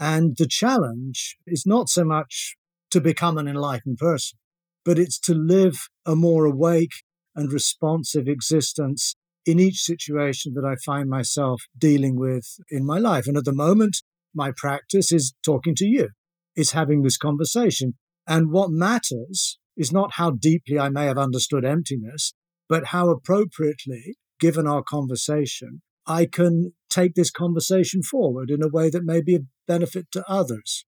And 0.00 0.36
the 0.36 0.48
challenge 0.48 1.36
is 1.46 1.64
not 1.64 1.88
so 1.88 2.04
much 2.04 2.56
to 2.90 3.00
become 3.00 3.38
an 3.38 3.46
enlightened 3.46 3.98
person, 3.98 4.38
but 4.84 4.98
it's 4.98 5.20
to 5.20 5.34
live 5.34 5.88
a 6.04 6.16
more 6.16 6.44
awake 6.44 7.04
and 7.36 7.52
responsive 7.52 8.26
existence 8.26 9.14
in 9.46 9.60
each 9.60 9.80
situation 9.80 10.54
that 10.54 10.64
I 10.64 10.74
find 10.84 11.08
myself 11.08 11.62
dealing 11.78 12.16
with 12.16 12.56
in 12.68 12.84
my 12.84 12.98
life. 12.98 13.28
And 13.28 13.36
at 13.36 13.44
the 13.44 13.52
moment, 13.52 14.02
my 14.34 14.52
practice 14.56 15.12
is 15.12 15.34
talking 15.44 15.76
to 15.76 15.86
you 15.86 16.08
is 16.56 16.72
having 16.72 17.02
this 17.02 17.16
conversation. 17.16 17.94
And 18.26 18.50
what 18.50 18.70
matters 18.70 19.58
is 19.76 19.92
not 19.92 20.14
how 20.14 20.30
deeply 20.30 20.78
I 20.78 20.88
may 20.88 21.06
have 21.06 21.18
understood 21.18 21.64
emptiness, 21.64 22.34
but 22.68 22.86
how 22.86 23.10
appropriately, 23.10 24.16
given 24.38 24.66
our 24.66 24.82
conversation, 24.82 25.82
I 26.06 26.26
can 26.26 26.72
take 26.90 27.14
this 27.14 27.30
conversation 27.30 28.02
forward 28.02 28.50
in 28.50 28.62
a 28.62 28.68
way 28.68 28.90
that 28.90 29.04
may 29.04 29.22
be 29.22 29.36
a 29.36 29.46
benefit 29.66 30.06
to 30.12 30.24
others. 30.28 30.84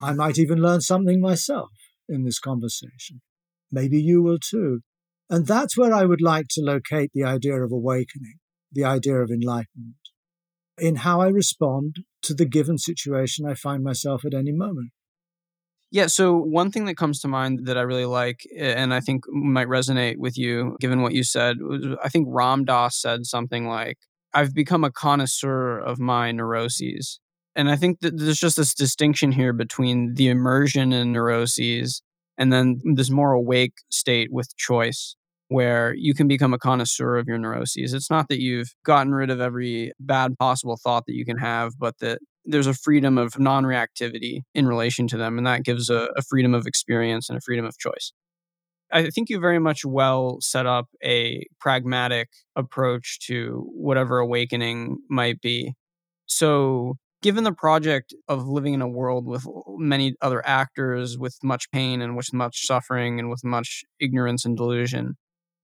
I 0.00 0.12
might 0.12 0.38
even 0.38 0.58
learn 0.58 0.80
something 0.80 1.20
myself 1.20 1.70
in 2.08 2.24
this 2.24 2.38
conversation. 2.38 3.22
Maybe 3.70 4.00
you 4.00 4.22
will 4.22 4.38
too. 4.38 4.80
And 5.28 5.46
that's 5.46 5.76
where 5.76 5.92
I 5.92 6.04
would 6.04 6.20
like 6.20 6.46
to 6.50 6.62
locate 6.62 7.10
the 7.12 7.24
idea 7.24 7.62
of 7.62 7.72
awakening, 7.72 8.38
the 8.70 8.84
idea 8.84 9.16
of 9.16 9.30
enlightenment, 9.30 9.96
in 10.78 10.96
how 10.96 11.20
I 11.20 11.28
respond 11.28 11.96
to 12.22 12.34
the 12.34 12.44
given 12.44 12.78
situation 12.78 13.46
I 13.46 13.54
find 13.54 13.82
myself 13.82 14.24
at 14.24 14.34
any 14.34 14.52
moment. 14.52 14.90
Yeah, 15.92 16.08
so 16.08 16.36
one 16.36 16.70
thing 16.72 16.84
that 16.86 16.96
comes 16.96 17.20
to 17.20 17.28
mind 17.28 17.60
that 17.66 17.78
I 17.78 17.82
really 17.82 18.04
like, 18.06 18.40
and 18.58 18.92
I 18.92 19.00
think 19.00 19.24
might 19.28 19.68
resonate 19.68 20.18
with 20.18 20.36
you, 20.36 20.76
given 20.80 21.00
what 21.00 21.12
you 21.14 21.22
said, 21.22 21.56
uh, 21.62 21.94
I 22.02 22.08
think 22.08 22.26
Ram 22.30 22.64
Dass 22.64 23.00
said 23.00 23.24
something 23.24 23.68
like, 23.68 23.98
I've 24.34 24.52
become 24.52 24.84
a 24.84 24.90
connoisseur 24.90 25.78
of 25.78 25.98
my 26.00 26.32
neuroses. 26.32 27.20
And 27.54 27.70
I 27.70 27.76
think 27.76 28.00
that 28.00 28.18
there's 28.18 28.38
just 28.40 28.56
this 28.56 28.74
distinction 28.74 29.32
here 29.32 29.52
between 29.52 30.14
the 30.14 30.28
immersion 30.28 30.92
in 30.92 31.12
neuroses 31.12 32.02
and 32.36 32.52
then 32.52 32.80
this 32.94 33.08
more 33.10 33.32
awake 33.32 33.74
state 33.90 34.30
with 34.30 34.54
choice 34.56 35.16
where 35.48 35.94
you 35.94 36.12
can 36.12 36.26
become 36.28 36.52
a 36.52 36.58
connoisseur 36.58 37.16
of 37.16 37.28
your 37.28 37.38
neuroses. 37.38 37.94
It's 37.94 38.10
not 38.10 38.28
that 38.28 38.40
you've 38.40 38.74
gotten 38.84 39.14
rid 39.14 39.30
of 39.30 39.40
every 39.40 39.92
bad 40.00 40.36
possible 40.38 40.76
thought 40.82 41.06
that 41.06 41.14
you 41.14 41.24
can 41.24 41.38
have, 41.38 41.78
but 41.78 41.96
that 42.00 42.18
there's 42.46 42.66
a 42.66 42.74
freedom 42.74 43.18
of 43.18 43.38
non 43.38 43.64
reactivity 43.64 44.42
in 44.54 44.66
relation 44.66 45.06
to 45.08 45.16
them. 45.16 45.38
And 45.38 45.46
that 45.46 45.64
gives 45.64 45.90
a, 45.90 46.08
a, 46.16 46.22
freedom 46.22 46.54
of 46.54 46.66
experience 46.66 47.28
and 47.28 47.36
a 47.36 47.40
freedom 47.40 47.64
of 47.64 47.76
choice. 47.76 48.12
I 48.92 49.10
think 49.10 49.28
you 49.28 49.40
very 49.40 49.58
much 49.58 49.84
well 49.84 50.38
set 50.40 50.64
up 50.64 50.86
a 51.04 51.44
pragmatic 51.60 52.28
approach 52.54 53.18
to 53.26 53.66
whatever 53.74 54.18
awakening 54.18 54.98
might 55.10 55.40
be. 55.40 55.74
So, 56.26 56.94
given 57.22 57.44
the 57.44 57.52
project 57.52 58.14
of 58.28 58.46
living 58.46 58.74
in 58.74 58.82
a 58.82 58.88
world 58.88 59.26
with 59.26 59.44
many 59.76 60.14
other 60.20 60.46
actors, 60.46 61.18
with 61.18 61.36
much 61.42 61.70
pain 61.72 62.00
and 62.00 62.16
with 62.16 62.32
much 62.32 62.64
suffering 62.66 63.18
and 63.18 63.28
with 63.28 63.42
much 63.42 63.84
ignorance 63.98 64.44
and 64.44 64.56
delusion, 64.56 65.16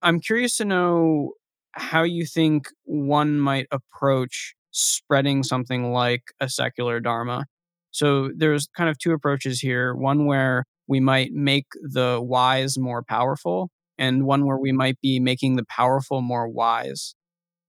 I'm 0.02 0.18
curious 0.18 0.56
to 0.56 0.64
know 0.64 1.34
how 1.72 2.02
you 2.02 2.26
think 2.26 2.68
one 2.84 3.38
might 3.38 3.66
approach 3.70 4.54
spreading 4.72 5.42
something 5.42 5.92
like 5.92 6.22
a 6.40 6.48
secular 6.48 7.00
dharma. 7.00 7.46
So 7.90 8.30
there's 8.36 8.68
kind 8.76 8.88
of 8.90 8.98
two 8.98 9.12
approaches 9.12 9.60
here 9.60 9.94
one 9.94 10.26
where 10.26 10.64
we 10.88 11.00
might 11.00 11.32
make 11.32 11.66
the 11.82 12.20
wise 12.20 12.78
more 12.78 13.02
powerful, 13.02 13.70
and 13.98 14.24
one 14.26 14.46
where 14.46 14.58
we 14.58 14.72
might 14.72 15.00
be 15.00 15.20
making 15.20 15.56
the 15.56 15.64
powerful 15.64 16.22
more 16.22 16.48
wise. 16.48 17.14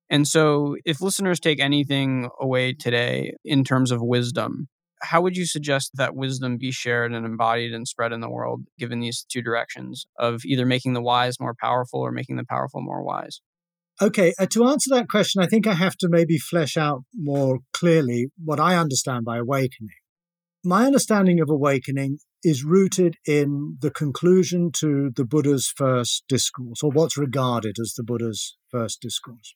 And 0.09 0.27
so, 0.27 0.77
if 0.85 1.01
listeners 1.01 1.39
take 1.39 1.59
anything 1.59 2.29
away 2.39 2.73
today 2.73 3.33
in 3.43 3.63
terms 3.63 3.91
of 3.91 4.01
wisdom, 4.01 4.67
how 5.01 5.21
would 5.21 5.35
you 5.35 5.45
suggest 5.45 5.91
that 5.95 6.15
wisdom 6.15 6.57
be 6.57 6.71
shared 6.71 7.13
and 7.13 7.25
embodied 7.25 7.73
and 7.73 7.87
spread 7.87 8.13
in 8.13 8.21
the 8.21 8.29
world, 8.29 8.63
given 8.77 8.99
these 8.99 9.25
two 9.29 9.41
directions 9.41 10.05
of 10.17 10.41
either 10.45 10.65
making 10.65 10.93
the 10.93 11.01
wise 11.01 11.39
more 11.39 11.55
powerful 11.59 11.99
or 12.01 12.11
making 12.11 12.37
the 12.37 12.45
powerful 12.45 12.81
more 12.81 13.03
wise? 13.03 13.41
Okay, 14.01 14.33
uh, 14.39 14.47
to 14.47 14.65
answer 14.65 14.89
that 14.95 15.07
question, 15.07 15.41
I 15.41 15.47
think 15.47 15.67
I 15.67 15.73
have 15.73 15.95
to 15.97 16.09
maybe 16.09 16.37
flesh 16.37 16.77
out 16.77 17.03
more 17.13 17.59
clearly 17.73 18.27
what 18.43 18.59
I 18.59 18.75
understand 18.75 19.23
by 19.23 19.37
awakening. 19.37 19.89
My 20.63 20.85
understanding 20.85 21.39
of 21.39 21.49
awakening 21.49 22.19
is 22.43 22.63
rooted 22.63 23.17
in 23.27 23.77
the 23.81 23.91
conclusion 23.91 24.71
to 24.79 25.11
the 25.15 25.25
Buddha's 25.25 25.71
first 25.73 26.23
discourse, 26.27 26.81
or 26.81 26.89
what's 26.89 27.17
regarded 27.17 27.77
as 27.79 27.93
the 27.93 28.03
Buddha's 28.03 28.57
first 28.69 28.99
discourse. 29.01 29.55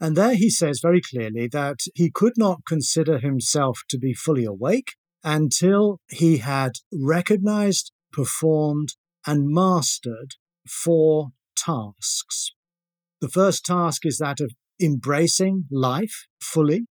And 0.00 0.16
there 0.16 0.34
he 0.34 0.50
says 0.50 0.80
very 0.82 1.00
clearly 1.00 1.48
that 1.48 1.80
he 1.94 2.10
could 2.10 2.34
not 2.36 2.64
consider 2.66 3.18
himself 3.18 3.80
to 3.88 3.98
be 3.98 4.14
fully 4.14 4.44
awake 4.44 4.94
until 5.22 6.00
he 6.10 6.38
had 6.38 6.72
recognized, 6.92 7.92
performed, 8.12 8.94
and 9.26 9.48
mastered 9.48 10.34
four 10.66 11.28
tasks. 11.56 12.52
The 13.26 13.32
first 13.32 13.64
task 13.64 14.06
is 14.06 14.18
that 14.18 14.38
of 14.38 14.52
embracing 14.80 15.64
life 15.68 16.28
fully. 16.40 16.86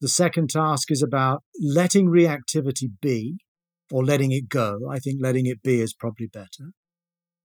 The 0.00 0.08
second 0.08 0.48
task 0.48 0.90
is 0.90 1.02
about 1.02 1.42
letting 1.60 2.06
reactivity 2.06 2.88
be 3.02 3.36
or 3.90 4.02
letting 4.02 4.32
it 4.32 4.48
go. 4.48 4.88
I 4.90 4.98
think 4.98 5.18
letting 5.20 5.44
it 5.44 5.62
be 5.62 5.82
is 5.82 5.92
probably 5.92 6.26
better. 6.26 6.72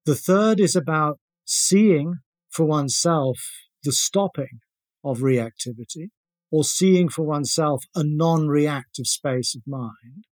The 0.05 0.15
third 0.15 0.61
is 0.61 0.73
about 0.73 1.19
seeing 1.43 2.19
for 2.49 2.65
oneself 2.65 3.41
the 3.83 3.91
stopping 3.91 4.61
of 5.03 5.17
reactivity 5.17 6.07
or 6.49 6.63
seeing 6.63 7.09
for 7.09 7.25
oneself 7.25 7.83
a 7.93 8.03
non 8.05 8.47
reactive 8.47 9.07
space 9.07 9.53
of 9.53 9.63
mind. 9.67 10.23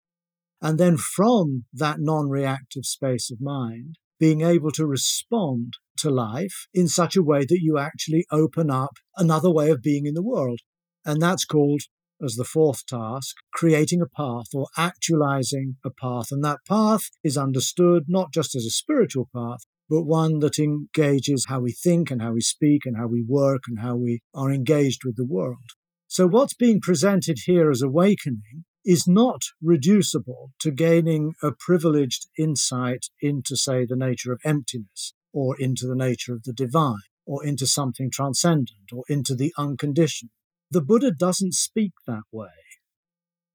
And 0.62 0.78
then 0.78 0.96
from 0.96 1.64
that 1.72 1.96
non 1.98 2.28
reactive 2.28 2.84
space 2.84 3.32
of 3.32 3.40
mind, 3.40 3.96
being 4.18 4.40
able 4.40 4.70
to 4.72 4.86
respond 4.86 5.74
to 5.98 6.10
life 6.10 6.66
in 6.74 6.88
such 6.88 7.16
a 7.16 7.22
way 7.22 7.40
that 7.40 7.60
you 7.60 7.78
actually 7.78 8.26
open 8.30 8.70
up 8.70 8.96
another 9.16 9.50
way 9.50 9.70
of 9.70 9.82
being 9.82 10.06
in 10.06 10.14
the 10.14 10.22
world. 10.22 10.60
And 11.04 11.20
that's 11.20 11.44
called, 11.44 11.82
as 12.22 12.34
the 12.34 12.44
fourth 12.44 12.86
task, 12.86 13.36
creating 13.52 14.00
a 14.00 14.06
path 14.06 14.46
or 14.54 14.68
actualizing 14.76 15.76
a 15.84 15.90
path. 15.90 16.28
And 16.30 16.44
that 16.44 16.60
path 16.68 17.10
is 17.22 17.36
understood 17.36 18.04
not 18.08 18.32
just 18.32 18.54
as 18.54 18.64
a 18.64 18.70
spiritual 18.70 19.28
path, 19.34 19.60
but 19.88 20.02
one 20.02 20.40
that 20.40 20.58
engages 20.58 21.46
how 21.48 21.60
we 21.60 21.72
think 21.72 22.10
and 22.10 22.20
how 22.20 22.32
we 22.32 22.40
speak 22.40 22.82
and 22.84 22.96
how 22.96 23.06
we 23.06 23.24
work 23.26 23.62
and 23.68 23.80
how 23.80 23.96
we 23.96 24.20
are 24.34 24.50
engaged 24.50 25.04
with 25.04 25.16
the 25.16 25.26
world. 25.26 25.70
So, 26.08 26.26
what's 26.26 26.54
being 26.54 26.80
presented 26.80 27.38
here 27.46 27.70
as 27.70 27.82
awakening 27.82 28.64
is 28.86 29.06
not 29.08 29.42
reducible 29.60 30.52
to 30.60 30.70
gaining 30.70 31.34
a 31.42 31.50
privileged 31.50 32.28
insight 32.38 33.06
into, 33.20 33.56
say, 33.56 33.84
the 33.84 33.96
nature 33.96 34.32
of 34.32 34.40
emptiness, 34.44 35.12
or 35.32 35.60
into 35.60 35.86
the 35.86 35.96
nature 35.96 36.32
of 36.32 36.44
the 36.44 36.52
divine, 36.52 37.10
or 37.26 37.44
into 37.44 37.66
something 37.66 38.10
transcendent, 38.10 38.92
or 38.92 39.02
into 39.08 39.34
the 39.34 39.52
unconditioned. 39.58 40.30
The 40.70 40.80
Buddha 40.80 41.10
doesn't 41.10 41.54
speak 41.54 41.92
that 42.06 42.22
way. 42.30 42.48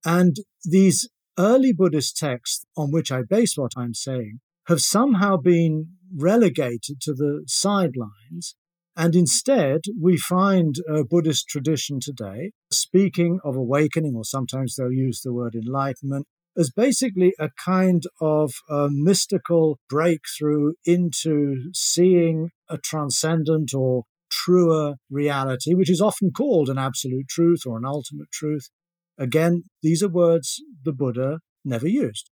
And 0.04 0.36
these 0.66 1.10
early 1.40 1.72
Buddhist 1.72 2.18
texts 2.18 2.66
on 2.76 2.92
which 2.92 3.12
I 3.12 3.22
base 3.22 3.56
what 3.56 3.72
I'm 3.78 3.94
saying 3.94 4.42
have 4.68 4.82
somehow 4.82 5.38
been 5.38 5.92
relegated 6.14 7.00
to 7.02 7.14
the 7.14 7.44
sidelines. 7.48 8.56
And 9.02 9.16
instead, 9.16 9.82
we 10.00 10.16
find 10.16 10.76
a 10.88 11.04
Buddhist 11.04 11.48
tradition 11.48 12.00
today 12.00 12.52
speaking 12.72 13.40
of 13.44 13.56
awakening, 13.56 14.14
or 14.16 14.24
sometimes 14.24 14.76
they'll 14.76 14.92
use 14.92 15.22
the 15.22 15.34
word 15.34 15.56
enlightenment, 15.56 16.28
as 16.56 16.70
basically 16.70 17.34
a 17.40 17.50
kind 17.66 18.04
of 18.22 18.54
a 18.70 18.90
mystical 18.92 19.80
breakthrough 19.90 20.74
into 20.86 21.72
seeing 21.74 22.52
a 22.70 22.78
transcendent 22.78 23.74
or 23.74 24.04
truer 24.30 24.98
reality, 25.10 25.74
which 25.74 25.90
is 25.90 26.00
often 26.00 26.30
called 26.30 26.70
an 26.70 26.78
absolute 26.78 27.28
truth 27.28 27.62
or 27.66 27.80
an 27.80 27.86
ultimate 27.86 28.30
truth. 28.32 28.70
Again, 29.18 29.64
these 29.82 30.04
are 30.04 30.10
words 30.10 30.62
the 30.86 30.94
Buddha 30.94 31.40
never 31.66 31.88
used. 31.88 32.30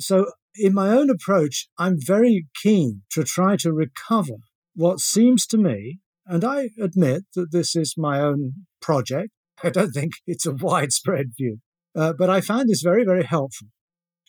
So 0.00 0.32
in 0.56 0.74
my 0.74 0.88
own 0.88 1.08
approach, 1.08 1.68
I'm 1.78 1.98
very 2.04 2.48
keen 2.60 3.02
to 3.12 3.22
try 3.22 3.54
to 3.58 3.72
recover 3.72 4.38
what 4.80 4.98
seems 4.98 5.46
to 5.46 5.58
me, 5.58 5.98
and 6.24 6.42
I 6.42 6.70
admit 6.80 7.24
that 7.34 7.52
this 7.52 7.76
is 7.76 7.94
my 7.98 8.18
own 8.18 8.64
project. 8.80 9.28
I 9.62 9.68
don't 9.68 9.92
think 9.92 10.12
it's 10.26 10.46
a 10.46 10.54
widespread 10.54 11.32
view, 11.36 11.58
uh, 11.94 12.14
but 12.14 12.30
I 12.30 12.40
find 12.40 12.66
this 12.66 12.80
very, 12.80 13.04
very 13.04 13.24
helpful 13.24 13.68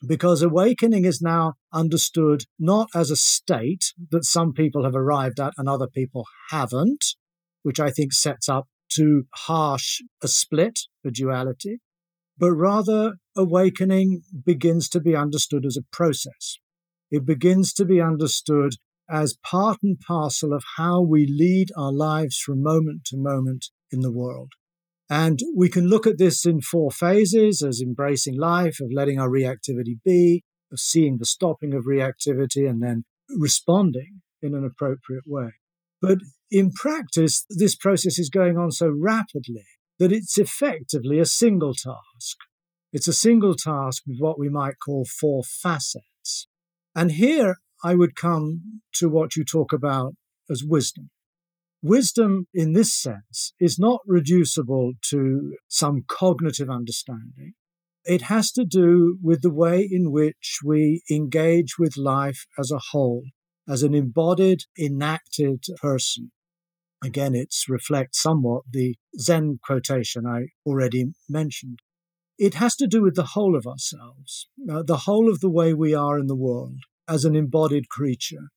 because 0.05 0.41
awakening 0.41 1.05
is 1.05 1.21
now 1.21 1.53
understood 1.71 2.43
not 2.59 2.89
as 2.93 3.09
a 3.09 3.15
state 3.15 3.93
that 4.09 4.25
some 4.25 4.51
people 4.51 4.83
have 4.83 4.95
arrived 4.95 5.39
at 5.39 5.53
and 5.57 5.69
other 5.69 5.87
people 5.87 6.25
haven't, 6.49 7.05
which 7.63 7.79
I 7.79 7.89
think 7.89 8.11
sets 8.11 8.49
up 8.49 8.67
too 8.89 9.27
harsh 9.33 10.01
a 10.21 10.27
split, 10.27 10.79
a 11.05 11.11
duality, 11.11 11.79
but 12.37 12.51
rather 12.51 13.13
awakening 13.37 14.23
begins 14.45 14.89
to 14.89 14.99
be 14.99 15.15
understood 15.15 15.65
as 15.65 15.77
a 15.77 15.95
process. 15.95 16.57
It 17.09 17.25
begins 17.25 17.71
to 17.73 17.85
be 17.85 18.01
understood 18.01 18.73
as 19.11 19.37
part 19.43 19.79
and 19.83 19.99
parcel 19.99 20.53
of 20.53 20.63
how 20.77 21.01
we 21.01 21.27
lead 21.27 21.69
our 21.77 21.91
lives 21.91 22.37
from 22.37 22.63
moment 22.63 23.03
to 23.05 23.17
moment 23.17 23.67
in 23.91 23.99
the 23.99 24.11
world. 24.11 24.53
And 25.09 25.39
we 25.53 25.67
can 25.67 25.87
look 25.87 26.07
at 26.07 26.17
this 26.17 26.45
in 26.45 26.61
four 26.61 26.89
phases 26.89 27.61
as 27.61 27.81
embracing 27.81 28.39
life, 28.39 28.77
of 28.79 28.89
letting 28.93 29.19
our 29.19 29.29
reactivity 29.29 29.99
be, 30.05 30.43
of 30.71 30.79
seeing 30.79 31.17
the 31.17 31.25
stopping 31.25 31.73
of 31.73 31.83
reactivity, 31.83 32.69
and 32.69 32.81
then 32.81 33.03
responding 33.37 34.21
in 34.41 34.55
an 34.55 34.63
appropriate 34.63 35.25
way. 35.27 35.51
But 36.01 36.19
in 36.49 36.71
practice, 36.71 37.45
this 37.49 37.75
process 37.75 38.17
is 38.17 38.29
going 38.29 38.57
on 38.57 38.71
so 38.71 38.89
rapidly 38.89 39.65
that 39.99 40.13
it's 40.13 40.37
effectively 40.37 41.19
a 41.19 41.25
single 41.25 41.73
task. 41.73 42.37
It's 42.93 43.07
a 43.07 43.13
single 43.13 43.55
task 43.55 44.03
with 44.07 44.17
what 44.19 44.39
we 44.39 44.49
might 44.49 44.75
call 44.83 45.05
four 45.05 45.43
facets. 45.43 46.47
And 46.95 47.11
here 47.11 47.57
I 47.83 47.95
would 47.95 48.15
come 48.15 48.81
to 48.95 49.09
what 49.09 49.35
you 49.35 49.43
talk 49.43 49.73
about 49.73 50.13
as 50.49 50.63
wisdom. 50.63 51.09
Wisdom, 51.81 52.45
in 52.53 52.73
this 52.73 52.93
sense, 52.93 53.53
is 53.59 53.79
not 53.79 54.01
reducible 54.05 54.93
to 55.09 55.55
some 55.67 56.03
cognitive 56.07 56.69
understanding. 56.69 57.53
It 58.05 58.23
has 58.23 58.51
to 58.51 58.65
do 58.65 59.17
with 59.21 59.41
the 59.41 59.53
way 59.53 59.87
in 59.89 60.11
which 60.11 60.59
we 60.63 61.01
engage 61.09 61.79
with 61.79 61.97
life 61.97 62.45
as 62.59 62.71
a 62.71 62.81
whole, 62.91 63.23
as 63.67 63.81
an 63.81 63.95
embodied, 63.95 64.61
enacted 64.79 65.63
person. 65.81 66.31
Again, 67.03 67.33
it 67.33 67.53
reflects 67.67 68.21
somewhat 68.21 68.63
the 68.71 68.95
Zen 69.19 69.59
quotation 69.63 70.27
I 70.27 70.47
already 70.67 71.13
mentioned. 71.27 71.79
It 72.37 72.55
has 72.55 72.75
to 72.75 72.87
do 72.87 73.01
with 73.01 73.15
the 73.15 73.29
whole 73.33 73.55
of 73.55 73.65
ourselves, 73.65 74.47
uh, 74.71 74.83
the 74.83 74.97
whole 74.97 75.31
of 75.31 75.39
the 75.39 75.49
way 75.49 75.73
we 75.73 75.95
are 75.95 76.19
in 76.19 76.27
the 76.27 76.35
world 76.35 76.81
as 77.07 77.25
an 77.25 77.35
embodied 77.35 77.89
creature. 77.89 78.49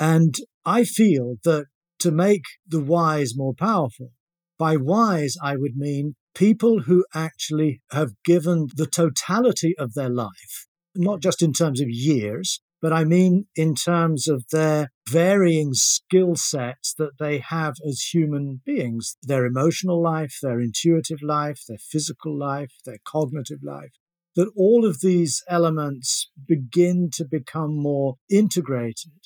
And 0.00 0.34
I 0.64 0.84
feel 0.84 1.36
that 1.44 1.66
to 2.00 2.10
make 2.10 2.44
the 2.66 2.82
wise 2.82 3.36
more 3.36 3.54
powerful, 3.54 4.12
by 4.58 4.76
wise, 4.76 5.36
I 5.42 5.56
would 5.56 5.76
mean 5.76 6.16
people 6.34 6.82
who 6.82 7.04
actually 7.14 7.80
have 7.90 8.12
given 8.24 8.68
the 8.74 8.86
totality 8.86 9.74
of 9.78 9.94
their 9.94 10.08
life, 10.08 10.66
not 10.94 11.20
just 11.20 11.42
in 11.42 11.52
terms 11.52 11.80
of 11.80 11.88
years, 11.88 12.60
but 12.80 12.92
I 12.92 13.04
mean 13.04 13.46
in 13.56 13.74
terms 13.74 14.28
of 14.28 14.44
their 14.52 14.90
varying 15.08 15.74
skill 15.74 16.36
sets 16.36 16.94
that 16.94 17.18
they 17.18 17.38
have 17.38 17.74
as 17.86 18.10
human 18.12 18.60
beings 18.64 19.16
their 19.22 19.44
emotional 19.46 20.00
life, 20.02 20.38
their 20.42 20.60
intuitive 20.60 21.22
life, 21.22 21.62
their 21.68 21.78
physical 21.78 22.36
life, 22.36 22.72
their 22.84 22.98
cognitive 23.04 23.62
life. 23.62 23.92
That 24.38 24.52
all 24.56 24.86
of 24.86 25.00
these 25.00 25.42
elements 25.48 26.30
begin 26.46 27.10
to 27.14 27.24
become 27.24 27.76
more 27.76 28.18
integrated. 28.30 29.18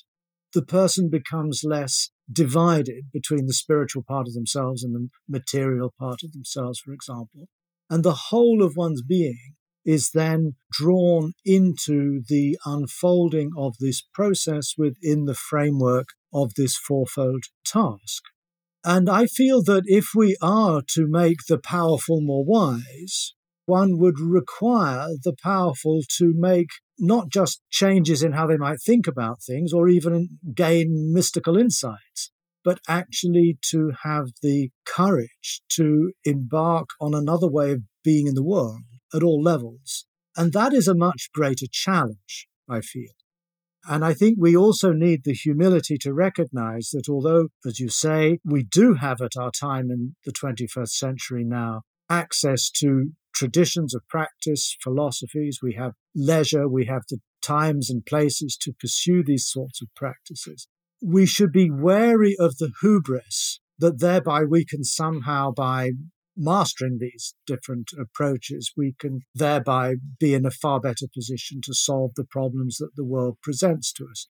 The 0.55 0.63
person 0.63 1.11
becomes 1.11 1.61
less 1.63 2.09
divided 2.31 3.11
between 3.13 3.45
the 3.45 3.53
spiritual 3.53 4.01
part 4.01 4.27
of 4.27 4.33
themselves 4.33 4.83
and 4.83 4.95
the 4.95 5.09
material 5.29 5.93
part 5.99 6.23
of 6.23 6.31
themselves, 6.31 6.79
for 6.79 6.93
example. 6.93 7.47
And 7.91 8.03
the 8.03 8.19
whole 8.31 8.63
of 8.63 8.75
one's 8.75 9.03
being 9.03 9.53
is 9.85 10.09
then 10.15 10.55
drawn 10.71 11.33
into 11.45 12.23
the 12.27 12.57
unfolding 12.65 13.51
of 13.55 13.75
this 13.79 14.01
process 14.15 14.73
within 14.79 15.25
the 15.25 15.35
framework 15.35 16.07
of 16.33 16.55
this 16.55 16.75
fourfold 16.75 17.43
task. 17.63 18.23
And 18.83 19.07
I 19.07 19.27
feel 19.27 19.61
that 19.65 19.83
if 19.85 20.07
we 20.15 20.37
are 20.41 20.81
to 20.95 21.05
make 21.07 21.45
the 21.47 21.59
powerful 21.59 22.19
more 22.19 22.43
wise, 22.43 23.35
one 23.65 23.97
would 23.97 24.19
require 24.19 25.07
the 25.23 25.35
powerful 25.41 26.01
to 26.17 26.33
make 26.35 26.69
not 26.99 27.29
just 27.29 27.61
changes 27.69 28.21
in 28.21 28.33
how 28.33 28.47
they 28.47 28.57
might 28.57 28.81
think 28.81 29.07
about 29.07 29.41
things 29.41 29.73
or 29.73 29.87
even 29.87 30.39
gain 30.53 31.11
mystical 31.13 31.57
insights, 31.57 32.31
but 32.63 32.79
actually 32.87 33.57
to 33.71 33.91
have 34.03 34.27
the 34.41 34.69
courage 34.85 35.61
to 35.69 36.13
embark 36.23 36.89
on 37.01 37.13
another 37.13 37.49
way 37.49 37.71
of 37.71 37.81
being 38.03 38.27
in 38.27 38.35
the 38.35 38.43
world 38.43 38.81
at 39.13 39.23
all 39.23 39.41
levels. 39.41 40.05
And 40.35 40.53
that 40.53 40.73
is 40.73 40.87
a 40.87 40.95
much 40.95 41.29
greater 41.33 41.67
challenge, 41.71 42.47
I 42.69 42.81
feel. 42.81 43.11
And 43.85 44.05
I 44.05 44.13
think 44.13 44.37
we 44.39 44.55
also 44.55 44.93
need 44.93 45.23
the 45.23 45.33
humility 45.33 45.97
to 45.99 46.13
recognize 46.13 46.89
that 46.93 47.09
although, 47.09 47.49
as 47.65 47.79
you 47.79 47.89
say, 47.89 48.39
we 48.45 48.63
do 48.63 48.93
have 48.93 49.21
at 49.21 49.35
our 49.37 49.51
time 49.51 49.91
in 49.91 50.15
the 50.25 50.31
21st 50.31 50.89
century 50.89 51.43
now 51.43 51.81
access 52.09 52.69
to 52.69 53.11
traditions 53.33 53.93
of 53.93 54.07
practice, 54.09 54.77
philosophies, 54.81 55.59
we 55.61 55.73
have 55.73 55.93
leisure, 56.15 56.67
we 56.67 56.85
have 56.85 57.03
the 57.09 57.19
times 57.41 57.89
and 57.89 58.05
places 58.05 58.57
to 58.61 58.73
pursue 58.79 59.23
these 59.23 59.47
sorts 59.47 59.81
of 59.81 59.93
practices. 59.95 60.67
We 61.01 61.25
should 61.25 61.51
be 61.51 61.69
wary 61.69 62.35
of 62.39 62.57
the 62.57 62.71
hubris 62.81 63.59
that 63.79 63.99
thereby 63.99 64.43
we 64.43 64.65
can 64.65 64.83
somehow, 64.83 65.51
by 65.51 65.91
mastering 66.37 66.97
these 66.99 67.35
different 67.45 67.91
approaches, 67.99 68.71
we 68.77 68.95
can 68.97 69.21
thereby 69.35 69.95
be 70.19 70.33
in 70.33 70.45
a 70.45 70.51
far 70.51 70.79
better 70.79 71.07
position 71.13 71.59
to 71.63 71.73
solve 71.73 72.11
the 72.15 72.25
problems 72.25 72.77
that 72.77 72.91
the 72.95 73.05
world 73.05 73.37
presents 73.41 73.91
to 73.93 74.05
us. 74.09 74.27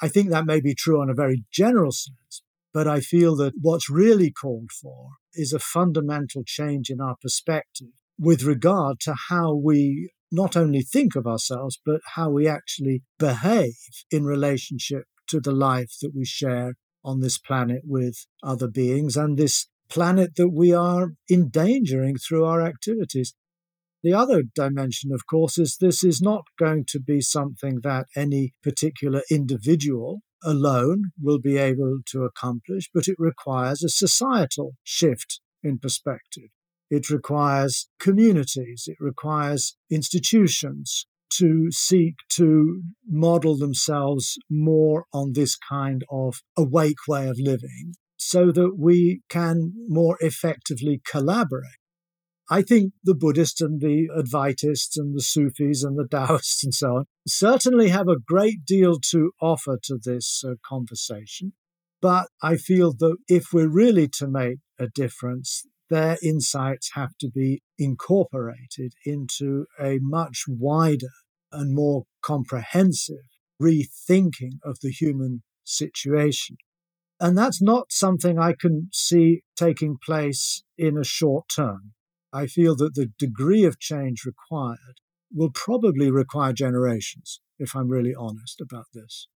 I 0.00 0.08
think 0.08 0.30
that 0.30 0.46
may 0.46 0.60
be 0.60 0.74
true 0.74 1.00
on 1.00 1.10
a 1.10 1.14
very 1.14 1.44
general 1.52 1.92
sense, 1.92 2.42
but 2.72 2.88
I 2.88 3.00
feel 3.00 3.36
that 3.36 3.54
what's 3.60 3.90
really 3.90 4.32
called 4.32 4.70
for 4.72 5.10
is 5.34 5.52
a 5.52 5.58
fundamental 5.58 6.42
change 6.44 6.90
in 6.90 7.00
our 7.00 7.16
perspective 7.20 7.92
with 8.18 8.42
regard 8.42 9.00
to 9.00 9.14
how 9.28 9.54
we 9.54 10.10
not 10.30 10.56
only 10.56 10.82
think 10.82 11.14
of 11.14 11.26
ourselves, 11.26 11.78
but 11.84 12.00
how 12.14 12.30
we 12.30 12.48
actually 12.48 13.02
behave 13.18 13.74
in 14.10 14.24
relationship 14.24 15.04
to 15.28 15.40
the 15.40 15.52
life 15.52 15.92
that 16.02 16.12
we 16.14 16.24
share 16.24 16.74
on 17.04 17.20
this 17.20 17.38
planet 17.38 17.82
with 17.84 18.26
other 18.42 18.68
beings 18.68 19.16
and 19.16 19.36
this 19.36 19.68
planet 19.88 20.34
that 20.36 20.48
we 20.48 20.72
are 20.72 21.12
endangering 21.30 22.16
through 22.16 22.44
our 22.44 22.62
activities. 22.62 23.34
The 24.02 24.12
other 24.12 24.42
dimension, 24.42 25.12
of 25.12 25.26
course, 25.26 25.58
is 25.58 25.76
this 25.80 26.02
is 26.04 26.20
not 26.20 26.44
going 26.58 26.84
to 26.88 27.00
be 27.00 27.20
something 27.20 27.80
that 27.82 28.06
any 28.16 28.52
particular 28.62 29.22
individual 29.30 30.20
alone 30.42 31.04
will 31.20 31.38
be 31.38 31.56
able 31.56 32.00
to 32.08 32.24
accomplish, 32.24 32.90
but 32.92 33.08
it 33.08 33.16
requires 33.18 33.82
a 33.82 33.88
societal 33.88 34.72
shift 34.82 35.40
in 35.62 35.78
perspective. 35.78 36.50
It 36.90 37.10
requires 37.10 37.88
communities, 37.98 38.84
it 38.86 38.96
requires 39.00 39.76
institutions 39.90 41.06
to 41.38 41.70
seek 41.70 42.14
to 42.30 42.82
model 43.08 43.56
themselves 43.56 44.38
more 44.48 45.06
on 45.12 45.32
this 45.32 45.56
kind 45.56 46.04
of 46.10 46.42
awake 46.56 47.08
way 47.08 47.28
of 47.28 47.38
living 47.40 47.94
so 48.16 48.52
that 48.52 48.76
we 48.78 49.20
can 49.28 49.72
more 49.88 50.16
effectively 50.20 51.00
collaborate. 51.04 51.80
I 52.50 52.62
think 52.62 52.92
the 53.02 53.14
Buddhists 53.14 53.60
and 53.60 53.80
the 53.80 54.08
Advaitists 54.16 54.96
and 54.96 55.14
the 55.14 55.22
Sufis 55.22 55.82
and 55.82 55.98
the 55.98 56.06
Taoists 56.10 56.62
and 56.62 56.74
so 56.74 56.88
on 56.88 57.04
certainly 57.26 57.88
have 57.88 58.08
a 58.08 58.18
great 58.18 58.64
deal 58.66 58.98
to 59.10 59.32
offer 59.40 59.78
to 59.84 59.98
this 60.02 60.44
uh, 60.46 60.54
conversation. 60.64 61.54
But 62.02 62.28
I 62.42 62.56
feel 62.56 62.92
that 62.98 63.16
if 63.28 63.46
we're 63.52 63.68
really 63.68 64.08
to 64.18 64.28
make 64.28 64.58
a 64.78 64.88
difference, 64.88 65.64
their 65.90 66.16
insights 66.22 66.90
have 66.94 67.16
to 67.20 67.28
be 67.28 67.62
incorporated 67.78 68.94
into 69.04 69.66
a 69.80 69.98
much 70.00 70.44
wider 70.48 71.12
and 71.52 71.74
more 71.74 72.04
comprehensive 72.22 73.26
rethinking 73.60 74.58
of 74.64 74.78
the 74.80 74.90
human 74.90 75.42
situation. 75.64 76.56
And 77.20 77.38
that's 77.38 77.62
not 77.62 77.92
something 77.92 78.38
I 78.38 78.54
can 78.58 78.88
see 78.92 79.42
taking 79.56 79.96
place 80.04 80.64
in 80.76 80.98
a 80.98 81.04
short 81.04 81.46
term. 81.54 81.92
I 82.32 82.46
feel 82.46 82.74
that 82.76 82.94
the 82.94 83.12
degree 83.18 83.64
of 83.64 83.78
change 83.78 84.24
required 84.24 85.00
will 85.32 85.50
probably 85.50 86.10
require 86.10 86.52
generations, 86.52 87.40
if 87.58 87.76
I'm 87.76 87.88
really 87.88 88.14
honest 88.14 88.60
about 88.60 88.86
this. 88.92 89.28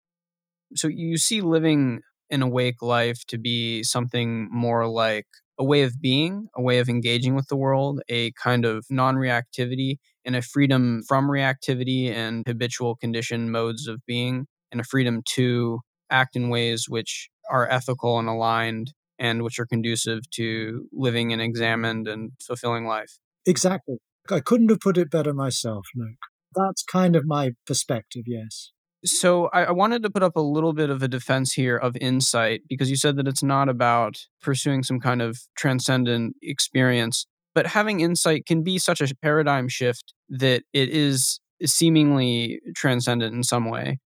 So 0.75 0.87
you 0.87 1.17
see 1.17 1.41
living 1.41 2.01
an 2.29 2.41
awake 2.41 2.81
life 2.81 3.23
to 3.27 3.37
be 3.37 3.83
something 3.83 4.49
more 4.51 4.87
like 4.87 5.27
a 5.59 5.63
way 5.63 5.81
of 5.83 6.01
being, 6.01 6.47
a 6.55 6.61
way 6.61 6.79
of 6.79 6.89
engaging 6.89 7.35
with 7.35 7.47
the 7.47 7.55
world, 7.55 8.01
a 8.09 8.31
kind 8.31 8.65
of 8.65 8.85
non 8.89 9.15
reactivity, 9.15 9.97
and 10.25 10.35
a 10.35 10.41
freedom 10.41 11.01
from 11.07 11.27
reactivity 11.27 12.11
and 12.11 12.43
habitual 12.47 12.95
conditioned 12.95 13.51
modes 13.51 13.87
of 13.87 13.99
being, 14.05 14.47
and 14.71 14.81
a 14.81 14.83
freedom 14.83 15.21
to 15.35 15.81
act 16.09 16.35
in 16.35 16.49
ways 16.49 16.85
which 16.87 17.29
are 17.49 17.69
ethical 17.69 18.19
and 18.19 18.27
aligned 18.27 18.93
and 19.19 19.41
which 19.41 19.57
are 19.59 19.65
conducive 19.65 20.29
to 20.31 20.87
living 20.93 21.33
an 21.33 21.39
examined 21.39 22.07
and 22.07 22.31
fulfilling 22.41 22.85
life. 22.85 23.17
Exactly. 23.45 23.97
I 24.29 24.41
couldn't 24.41 24.69
have 24.69 24.79
put 24.79 24.97
it 24.97 25.09
better 25.09 25.33
myself, 25.33 25.87
Luke. 25.95 26.17
That's 26.53 26.83
kind 26.83 27.15
of 27.15 27.25
my 27.25 27.51
perspective, 27.65 28.23
yes. 28.27 28.71
So 29.07 29.47
I, 29.47 29.65
I, 29.65 29.71
wanted 29.71 30.03
to 30.03 30.09
put 30.09 30.23
up 30.23 30.35
a 30.35 30.41
little 30.41 30.73
bit 30.73 30.89
of 30.89 31.01
a 31.01 31.07
defense 31.07 31.53
here 31.53 31.77
of 31.77 31.95
insight 32.01 32.61
because 32.67 32.89
you 32.89 32.97
said 32.97 33.15
that 33.17 33.27
it's 33.27 33.43
not 33.43 33.69
about 33.69 34.17
pursuing 34.41 34.83
some 34.83 34.99
kind 34.99 35.21
of 35.21 35.39
transcendent 35.57 36.35
experience, 36.41 37.25
but 37.55 37.67
having 37.67 38.01
insight 38.01 38.45
can 38.45 38.63
be 38.63 38.77
such 38.77 38.99
a 38.99 39.15
paradigm 39.15 39.67
shift 39.69 40.13
that 40.29 40.63
it 40.73 40.89
is 40.89 41.39
seemingly 41.65 42.59
transcendent 42.75 43.33
in 43.33 43.43
some 43.43 43.69
way. 43.69 43.99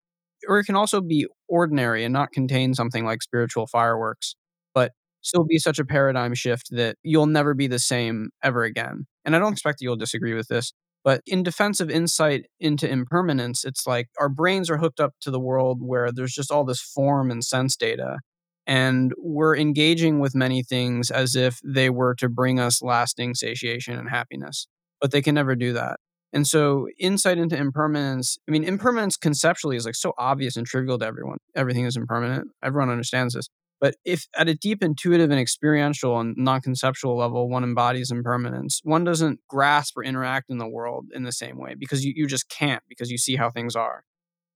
Or 0.49 0.59
it 0.59 0.65
can 0.65 0.77
also 0.77 1.01
be 1.01 1.27
ordinary 1.49 2.05
and 2.05 2.13
not 2.13 2.33
contain 2.33 2.75
something 2.75 3.05
like 3.05 3.23
spiritual 3.23 3.67
fireworks, 3.67 4.35
but 4.75 4.93
still 5.23 5.45
be 5.45 5.59
such 5.59 5.79
a 5.79 5.85
paradigm 5.85 6.35
shift 6.35 6.69
that 6.71 6.97
you'll 7.03 7.27
never 7.27 7.55
be 7.55 7.67
the 7.67 7.79
same 7.79 8.31
ever 8.43 8.65
again. 8.65 9.07
And 9.25 9.37
I 9.37 9.39
don't 9.39 9.53
expect 9.53 9.79
that 9.79 9.85
you'll 9.85 9.97
disagree 9.97 10.35
with 10.35 10.49
this, 10.49 10.73
but 11.05 11.23
in 11.27 11.43
defense 11.43 11.81
of 11.81 11.91
insight 11.91 12.47
into 12.61 12.89
impermanence, 12.91 13.65
it's 13.65 13.87
like 13.87 14.09
our 14.19 14.29
brains 14.29 14.71
are 14.71 14.79
hooked 14.79 15.01
up 15.01 15.15
to 15.23 15.31
the 15.31 15.41
world 15.41 15.79
where 15.81 16.11
there's 16.13 16.35
just 16.35 16.51
all 16.51 16.65
this 16.65 16.81
form 16.81 17.31
and 17.31 17.45
sense 17.45 17.77
data. 17.77 18.19
And 18.67 19.13
we're 19.17 19.57
engaging 19.57 20.21
with 20.21 20.35
many 20.35 20.63
things 20.63 21.11
as 21.11 21.35
if 21.35 21.59
they 21.65 21.89
were 21.89 22.15
to 22.17 22.29
bring 22.29 22.61
us 22.61 22.83
lasting 22.83 23.35
satiation 23.35 23.99
and 23.99 24.11
happiness, 24.11 24.67
but 25.01 25.11
they 25.11 25.23
can 25.23 25.35
never 25.35 25.57
do 25.57 25.73
that. 25.73 25.99
And 26.33 26.47
so, 26.47 26.89
insight 26.99 27.39
into 27.39 27.57
impermanence, 27.57 28.37
I 28.47 28.53
mean, 28.53 28.65
impermanence 28.65 29.17
conceptually 29.17 29.77
is 29.77 29.87
like 29.87 29.95
so 29.95 30.13
obvious 30.19 30.57
and 30.57 30.67
trivial 30.67 30.99
to 30.99 31.07
everyone. 31.07 31.39
Everything 31.57 31.87
is 31.87 31.97
impermanent. 31.97 32.49
Everyone 32.63 32.91
understands 32.91 33.33
this. 33.33 33.49
But 33.81 33.95
if 34.05 34.27
at 34.37 34.49
a 34.49 34.55
deep 34.55 34.83
intuitive 34.83 35.31
and 35.31 35.41
experiential 35.41 36.19
and 36.19 36.37
non 36.37 36.61
conceptual 36.61 37.17
level, 37.17 37.49
one 37.49 37.63
embodies 37.63 38.11
impermanence, 38.11 38.81
one 38.83 39.05
doesn't 39.05 39.41
grasp 39.49 39.97
or 39.97 40.05
interact 40.05 40.51
in 40.51 40.59
the 40.59 40.69
world 40.69 41.07
in 41.15 41.23
the 41.23 41.33
same 41.33 41.59
way 41.59 41.75
because 41.79 42.05
you, 42.05 42.13
you 42.17 42.27
just 42.27 42.49
can't 42.49 42.83
because 42.89 43.11
you 43.11 43.19
see 43.19 43.37
how 43.37 43.51
things 43.51 43.77
are. 43.77 44.05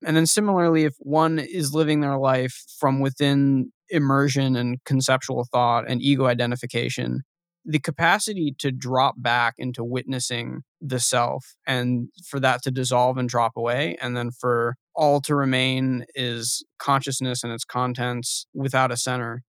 And 0.05 0.17
then 0.17 0.27
similarly, 0.27 0.85
if 0.85 0.95
one 0.99 1.39
is 1.39 1.75
living 1.75 2.01
their 2.01 2.19
life 2.19 2.65
from 2.79 3.01
within 3.01 3.73
immersion 3.89 4.57
and 4.57 4.83
conceptual 4.85 5.47
thought 5.53 5.85
and 5.89 6.03
ego 6.03 6.27
identification, 6.27 7.23
the 7.65 7.79
capacity 7.79 8.55
to 8.59 8.73
drop 8.73 9.15
back 9.19 9.55
into 9.59 9.85
witnessing 9.85 10.63
the 10.83 10.99
self 10.99 11.55
and 11.67 12.09
for 12.27 12.41
that 12.41 12.63
to 12.63 12.71
dissolve 12.71 13.17
and 13.17 13.29
drop 13.29 13.53
away 13.57 13.97
and 14.03 14.17
then 14.17 14.31
for 14.31 14.77
all 14.95 15.21
to 15.21 15.35
remain 15.35 16.05
is 16.15 16.65
consciousness 16.79 17.45
and 17.45 17.53
its 17.53 17.65
contents 17.65 18.47
without 18.53 18.91
a 18.91 18.97
center. 18.97 19.45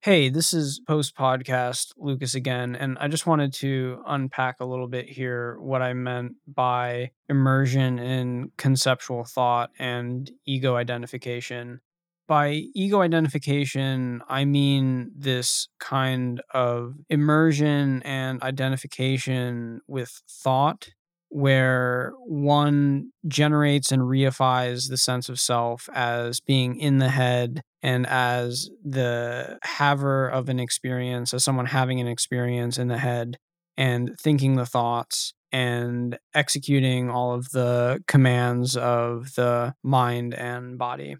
Hey 0.00 0.28
this 0.30 0.52
is 0.52 0.80
post 0.86 1.16
podcast 1.16 1.92
lucas 1.96 2.34
again 2.34 2.74
and 2.74 2.98
i 2.98 3.06
just 3.06 3.24
wanted 3.24 3.52
to 3.52 4.02
unpack 4.04 4.56
a 4.58 4.64
little 4.64 4.88
bit 4.88 5.08
here 5.08 5.56
what 5.60 5.80
i 5.80 5.92
meant 5.92 6.32
by 6.48 7.12
immersion 7.28 8.00
in 8.00 8.50
conceptual 8.56 9.22
thought 9.22 9.70
and 9.78 10.28
ego 10.44 10.74
identification 10.74 11.80
by 12.26 12.62
ego 12.74 13.00
identification, 13.00 14.22
I 14.28 14.44
mean 14.44 15.10
this 15.16 15.68
kind 15.80 16.40
of 16.52 16.94
immersion 17.08 18.02
and 18.04 18.42
identification 18.42 19.80
with 19.86 20.22
thought, 20.28 20.88
where 21.28 22.12
one 22.26 23.10
generates 23.26 23.90
and 23.90 24.02
reifies 24.02 24.90
the 24.90 24.98
sense 24.98 25.28
of 25.28 25.40
self 25.40 25.88
as 25.94 26.40
being 26.40 26.76
in 26.78 26.98
the 26.98 27.08
head 27.08 27.62
and 27.82 28.06
as 28.06 28.68
the 28.84 29.58
haver 29.64 30.28
of 30.28 30.48
an 30.48 30.60
experience, 30.60 31.32
as 31.32 31.42
someone 31.42 31.66
having 31.66 32.00
an 32.00 32.06
experience 32.06 32.78
in 32.78 32.88
the 32.88 32.98
head 32.98 33.38
and 33.76 34.14
thinking 34.20 34.56
the 34.56 34.66
thoughts 34.66 35.32
and 35.50 36.18
executing 36.34 37.10
all 37.10 37.32
of 37.32 37.50
the 37.50 38.02
commands 38.06 38.76
of 38.76 39.34
the 39.34 39.74
mind 39.82 40.34
and 40.34 40.78
body. 40.78 41.16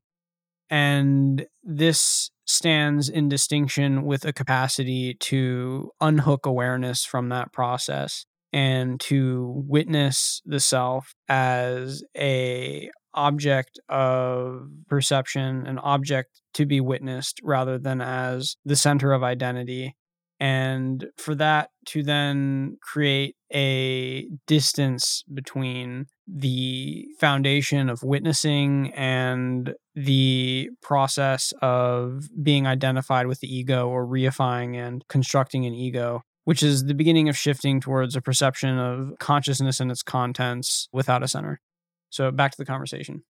And 0.73 1.45
this 1.62 2.31
stands 2.47 3.11
in 3.11 3.29
distinction 3.29 4.05
with 4.05 4.25
a 4.25 4.33
capacity 4.33 5.14
to 5.20 5.91
unhook 6.01 6.47
awareness 6.47 7.05
from 7.05 7.29
that 7.29 7.53
process 7.53 8.25
and 8.55 8.99
to 9.01 9.62
witness 9.68 10.41
the 10.47 10.61
self 10.61 11.14
as 11.29 12.03
a 12.16 12.91
object 13.12 13.79
of 13.91 14.66
perception 14.89 15.66
an 15.66 15.79
object 15.79 16.41
to 16.55 16.64
be 16.64 16.81
witnessed 16.81 17.39
rather 17.43 17.79
than 17.79 18.01
as 18.01 18.57
the 18.64 18.75
center 18.75 19.12
of 19.12 19.23
identity 19.23 19.95
and 20.43 21.07
for 21.18 21.36
that 21.36 21.70
to 21.86 22.03
then 22.03 22.76
create 22.82 23.36
a 23.55 24.26
distance 24.49 25.22
between 25.32 26.07
the 26.26 27.07
foundation 27.20 27.88
of 27.88 28.03
witnessing 28.03 28.93
and 28.95 29.72
the 29.95 30.68
process 30.82 31.53
of 31.62 32.28
being 32.43 32.66
identified 32.66 33.28
with 33.28 33.38
the 33.38 33.55
ego 33.55 33.88
or 33.88 34.05
reifying 34.05 34.74
and 34.74 35.07
constructing 35.07 35.64
an 35.64 35.74
ego, 35.74 36.22
which 36.43 36.64
is 36.64 36.86
the 36.86 36.95
beginning 36.95 37.28
of 37.28 37.36
shifting 37.36 37.80
towards 37.80 38.16
a 38.16 38.20
perception 38.20 38.76
of 38.78 39.12
consciousness 39.20 39.78
and 39.78 39.93
its 39.93 40.03
contents 40.03 40.88
without 40.93 41.22
a 41.22 41.28
center. 41.28 41.61
So, 42.11 42.32
back 42.32 42.51
to 42.51 42.59
the 42.59 42.66
conversation. 42.66 43.22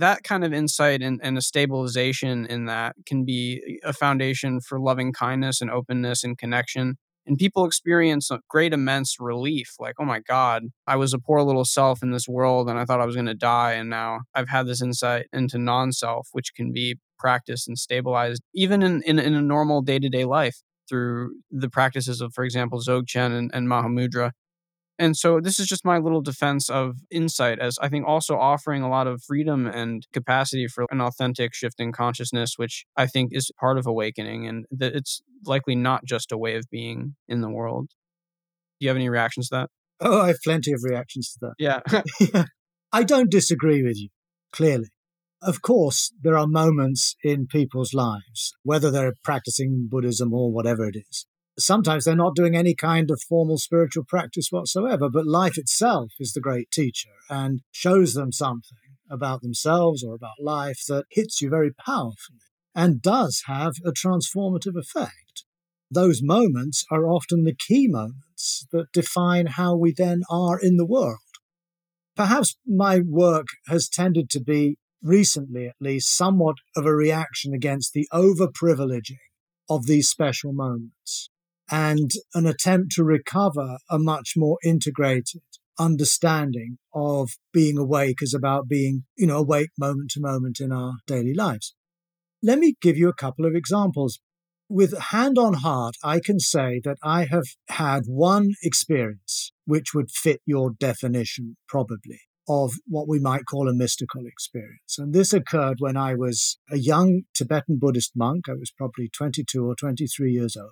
That 0.00 0.24
kind 0.24 0.44
of 0.44 0.52
insight 0.52 1.02
and, 1.02 1.20
and 1.22 1.36
a 1.36 1.42
stabilization 1.42 2.46
in 2.46 2.64
that 2.64 2.96
can 3.06 3.24
be 3.24 3.78
a 3.84 3.92
foundation 3.92 4.60
for 4.60 4.80
loving 4.80 5.12
kindness 5.12 5.60
and 5.60 5.70
openness 5.70 6.24
and 6.24 6.38
connection 6.38 6.96
and 7.26 7.38
people 7.38 7.64
experience 7.64 8.30
great 8.48 8.72
immense 8.72 9.16
relief 9.20 9.74
like 9.78 9.94
oh 9.98 10.04
my 10.04 10.20
god 10.20 10.64
i 10.86 10.96
was 10.96 11.12
a 11.12 11.18
poor 11.18 11.42
little 11.42 11.64
self 11.64 12.02
in 12.02 12.10
this 12.10 12.28
world 12.28 12.68
and 12.68 12.78
i 12.78 12.84
thought 12.84 13.00
i 13.00 13.06
was 13.06 13.14
going 13.14 13.26
to 13.26 13.34
die 13.34 13.72
and 13.72 13.90
now 13.90 14.20
i've 14.34 14.48
had 14.48 14.66
this 14.66 14.82
insight 14.82 15.26
into 15.32 15.58
non-self 15.58 16.28
which 16.32 16.54
can 16.54 16.72
be 16.72 16.96
practiced 17.18 17.68
and 17.68 17.78
stabilized 17.78 18.42
even 18.54 18.82
in, 18.82 19.02
in, 19.02 19.18
in 19.18 19.34
a 19.34 19.42
normal 19.42 19.82
day-to-day 19.82 20.24
life 20.24 20.62
through 20.88 21.32
the 21.50 21.68
practices 21.68 22.20
of 22.20 22.32
for 22.34 22.44
example 22.44 22.80
dzogchen 22.80 23.36
and, 23.36 23.50
and 23.54 23.68
mahamudra 23.68 24.32
and 25.00 25.16
so 25.16 25.40
this 25.40 25.58
is 25.58 25.66
just 25.66 25.82
my 25.82 25.96
little 25.96 26.20
defense 26.20 26.68
of 26.68 26.98
insight 27.10 27.58
as 27.58 27.78
I 27.80 27.88
think 27.88 28.06
also 28.06 28.36
offering 28.36 28.82
a 28.82 28.90
lot 28.90 29.06
of 29.06 29.22
freedom 29.22 29.66
and 29.66 30.06
capacity 30.12 30.66
for 30.68 30.84
an 30.90 31.00
authentic 31.00 31.54
shift 31.54 31.80
in 31.80 31.90
consciousness, 31.90 32.58
which 32.58 32.84
I 32.98 33.06
think 33.06 33.30
is 33.32 33.50
part 33.58 33.78
of 33.78 33.86
awakening 33.86 34.46
and 34.46 34.66
that 34.70 34.94
it's 34.94 35.22
likely 35.46 35.74
not 35.74 36.04
just 36.04 36.32
a 36.32 36.36
way 36.36 36.54
of 36.54 36.66
being 36.70 37.16
in 37.26 37.40
the 37.40 37.48
world. 37.48 37.88
Do 38.78 38.84
you 38.84 38.88
have 38.90 38.96
any 38.96 39.08
reactions 39.08 39.48
to 39.48 39.56
that? 39.56 39.70
Oh, 40.00 40.20
I 40.20 40.28
have 40.28 40.42
plenty 40.44 40.72
of 40.72 40.80
reactions 40.84 41.32
to 41.32 41.38
that. 41.46 41.54
Yeah. 41.58 41.80
yeah. 42.34 42.44
I 42.92 43.02
don't 43.02 43.30
disagree 43.30 43.82
with 43.82 43.96
you, 43.96 44.10
clearly. 44.52 44.88
Of 45.42 45.62
course, 45.62 46.12
there 46.20 46.36
are 46.36 46.46
moments 46.46 47.16
in 47.24 47.46
people's 47.46 47.94
lives, 47.94 48.54
whether 48.64 48.90
they're 48.90 49.14
practicing 49.24 49.88
Buddhism 49.90 50.34
or 50.34 50.52
whatever 50.52 50.86
it 50.86 50.96
is, 50.96 51.24
sometimes 51.62 52.04
they're 52.04 52.16
not 52.16 52.34
doing 52.34 52.56
any 52.56 52.74
kind 52.74 53.10
of 53.10 53.22
formal 53.22 53.58
spiritual 53.58 54.04
practice 54.04 54.48
whatsoever, 54.50 55.08
but 55.08 55.26
life 55.26 55.58
itself 55.58 56.12
is 56.18 56.32
the 56.32 56.40
great 56.40 56.70
teacher 56.70 57.10
and 57.28 57.60
shows 57.72 58.14
them 58.14 58.32
something 58.32 58.78
about 59.10 59.42
themselves 59.42 60.04
or 60.04 60.14
about 60.14 60.40
life 60.40 60.84
that 60.88 61.04
hits 61.10 61.40
you 61.40 61.50
very 61.50 61.72
powerfully 61.72 62.38
and 62.74 63.02
does 63.02 63.44
have 63.46 63.74
a 63.84 63.90
transformative 63.90 64.78
effect. 64.78 65.44
Those 65.90 66.22
moments 66.22 66.84
are 66.90 67.06
often 67.06 67.44
the 67.44 67.56
key 67.56 67.88
moments 67.88 68.66
that 68.70 68.92
define 68.92 69.46
how 69.46 69.74
we 69.74 69.92
then 69.92 70.22
are 70.30 70.58
in 70.58 70.76
the 70.76 70.86
world. 70.86 71.18
Perhaps 72.16 72.56
my 72.66 73.00
work 73.00 73.46
has 73.66 73.88
tended 73.88 74.30
to 74.30 74.40
be, 74.40 74.76
recently 75.02 75.66
at 75.66 75.74
least, 75.80 76.16
somewhat 76.16 76.56
of 76.76 76.86
a 76.86 76.94
reaction 76.94 77.52
against 77.52 77.92
the 77.92 78.06
overprivileging 78.12 79.16
of 79.68 79.86
these 79.86 80.08
special 80.08 80.52
moments 80.52 81.30
and 81.70 82.10
an 82.34 82.46
attempt 82.46 82.92
to 82.92 83.04
recover 83.04 83.78
a 83.88 83.98
much 83.98 84.32
more 84.36 84.58
integrated 84.64 85.42
understanding 85.78 86.76
of 86.94 87.30
being 87.52 87.78
awake 87.78 88.22
as 88.22 88.34
about 88.34 88.68
being, 88.68 89.04
you 89.16 89.26
know, 89.26 89.38
awake 89.38 89.70
moment 89.78 90.10
to 90.10 90.20
moment 90.20 90.60
in 90.60 90.72
our 90.72 90.94
daily 91.06 91.34
lives. 91.34 91.74
Let 92.42 92.58
me 92.58 92.74
give 92.80 92.96
you 92.96 93.08
a 93.08 93.14
couple 93.14 93.46
of 93.46 93.54
examples. 93.54 94.20
With 94.68 94.96
hand 94.96 95.36
on 95.36 95.54
heart, 95.54 95.96
I 96.04 96.20
can 96.20 96.38
say 96.38 96.80
that 96.84 96.98
I 97.02 97.24
have 97.24 97.46
had 97.68 98.04
one 98.06 98.52
experience 98.62 99.52
which 99.64 99.94
would 99.94 100.10
fit 100.10 100.40
your 100.46 100.70
definition, 100.78 101.56
probably, 101.68 102.20
of 102.48 102.74
what 102.86 103.08
we 103.08 103.18
might 103.18 103.46
call 103.46 103.68
a 103.68 103.74
mystical 103.74 104.26
experience. 104.26 104.96
And 104.96 105.12
this 105.12 105.32
occurred 105.32 105.76
when 105.80 105.96
I 105.96 106.14
was 106.14 106.58
a 106.70 106.78
young 106.78 107.22
Tibetan 107.34 107.78
Buddhist 107.80 108.12
monk. 108.14 108.48
I 108.48 108.54
was 108.54 108.70
probably 108.70 109.08
22 109.08 109.64
or 109.64 109.74
23 109.74 110.32
years 110.32 110.56
old. 110.56 110.70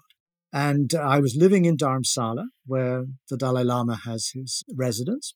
And 0.53 0.95
I 0.95 1.21
was 1.21 1.37
living 1.37 1.67
in 1.67 1.77
Dharamsala, 1.77 2.47
where 2.65 3.05
the 3.29 3.37
Dalai 3.37 3.65
Lama 3.65 3.97
has 4.05 4.31
his 4.35 4.65
residence. 4.75 5.35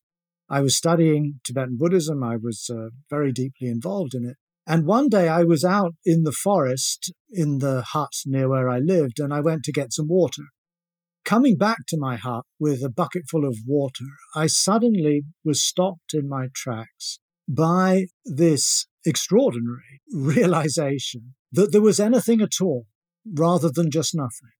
I 0.49 0.61
was 0.61 0.75
studying 0.75 1.41
Tibetan 1.45 1.77
Buddhism. 1.79 2.23
I 2.23 2.37
was 2.37 2.71
uh, 2.71 2.89
very 3.11 3.33
deeply 3.33 3.69
involved 3.69 4.15
in 4.15 4.25
it. 4.25 4.37
And 4.67 4.87
one 4.87 5.09
day 5.09 5.29
I 5.29 5.43
was 5.43 5.65
out 5.65 5.95
in 6.05 6.23
the 6.23 6.33
forest 6.33 7.13
in 7.31 7.59
the 7.59 7.83
hut 7.83 8.13
near 8.25 8.49
where 8.49 8.69
I 8.69 8.79
lived, 8.79 9.19
and 9.19 9.35
I 9.35 9.41
went 9.41 9.65
to 9.65 9.73
get 9.73 9.93
some 9.93 10.09
water. 10.09 10.45
Coming 11.25 11.57
back 11.57 11.79
to 11.89 11.99
my 11.99 12.17
hut 12.17 12.45
with 12.59 12.83
a 12.83 12.91
bucket 12.91 13.25
full 13.31 13.47
of 13.47 13.59
water, 13.67 14.07
I 14.35 14.47
suddenly 14.47 15.23
was 15.45 15.61
stopped 15.61 16.15
in 16.15 16.29
my 16.29 16.49
tracks 16.55 17.19
by 17.49 18.07
this 18.25 18.87
extraordinary 19.05 20.01
realization 20.13 21.35
that 21.51 21.73
there 21.73 21.83
was 21.83 22.01
anything 22.01 22.41
at 22.41 22.61
all 22.61 22.87
rather 23.27 23.69
than 23.69 23.91
just 23.91 24.15
nothing 24.15 24.53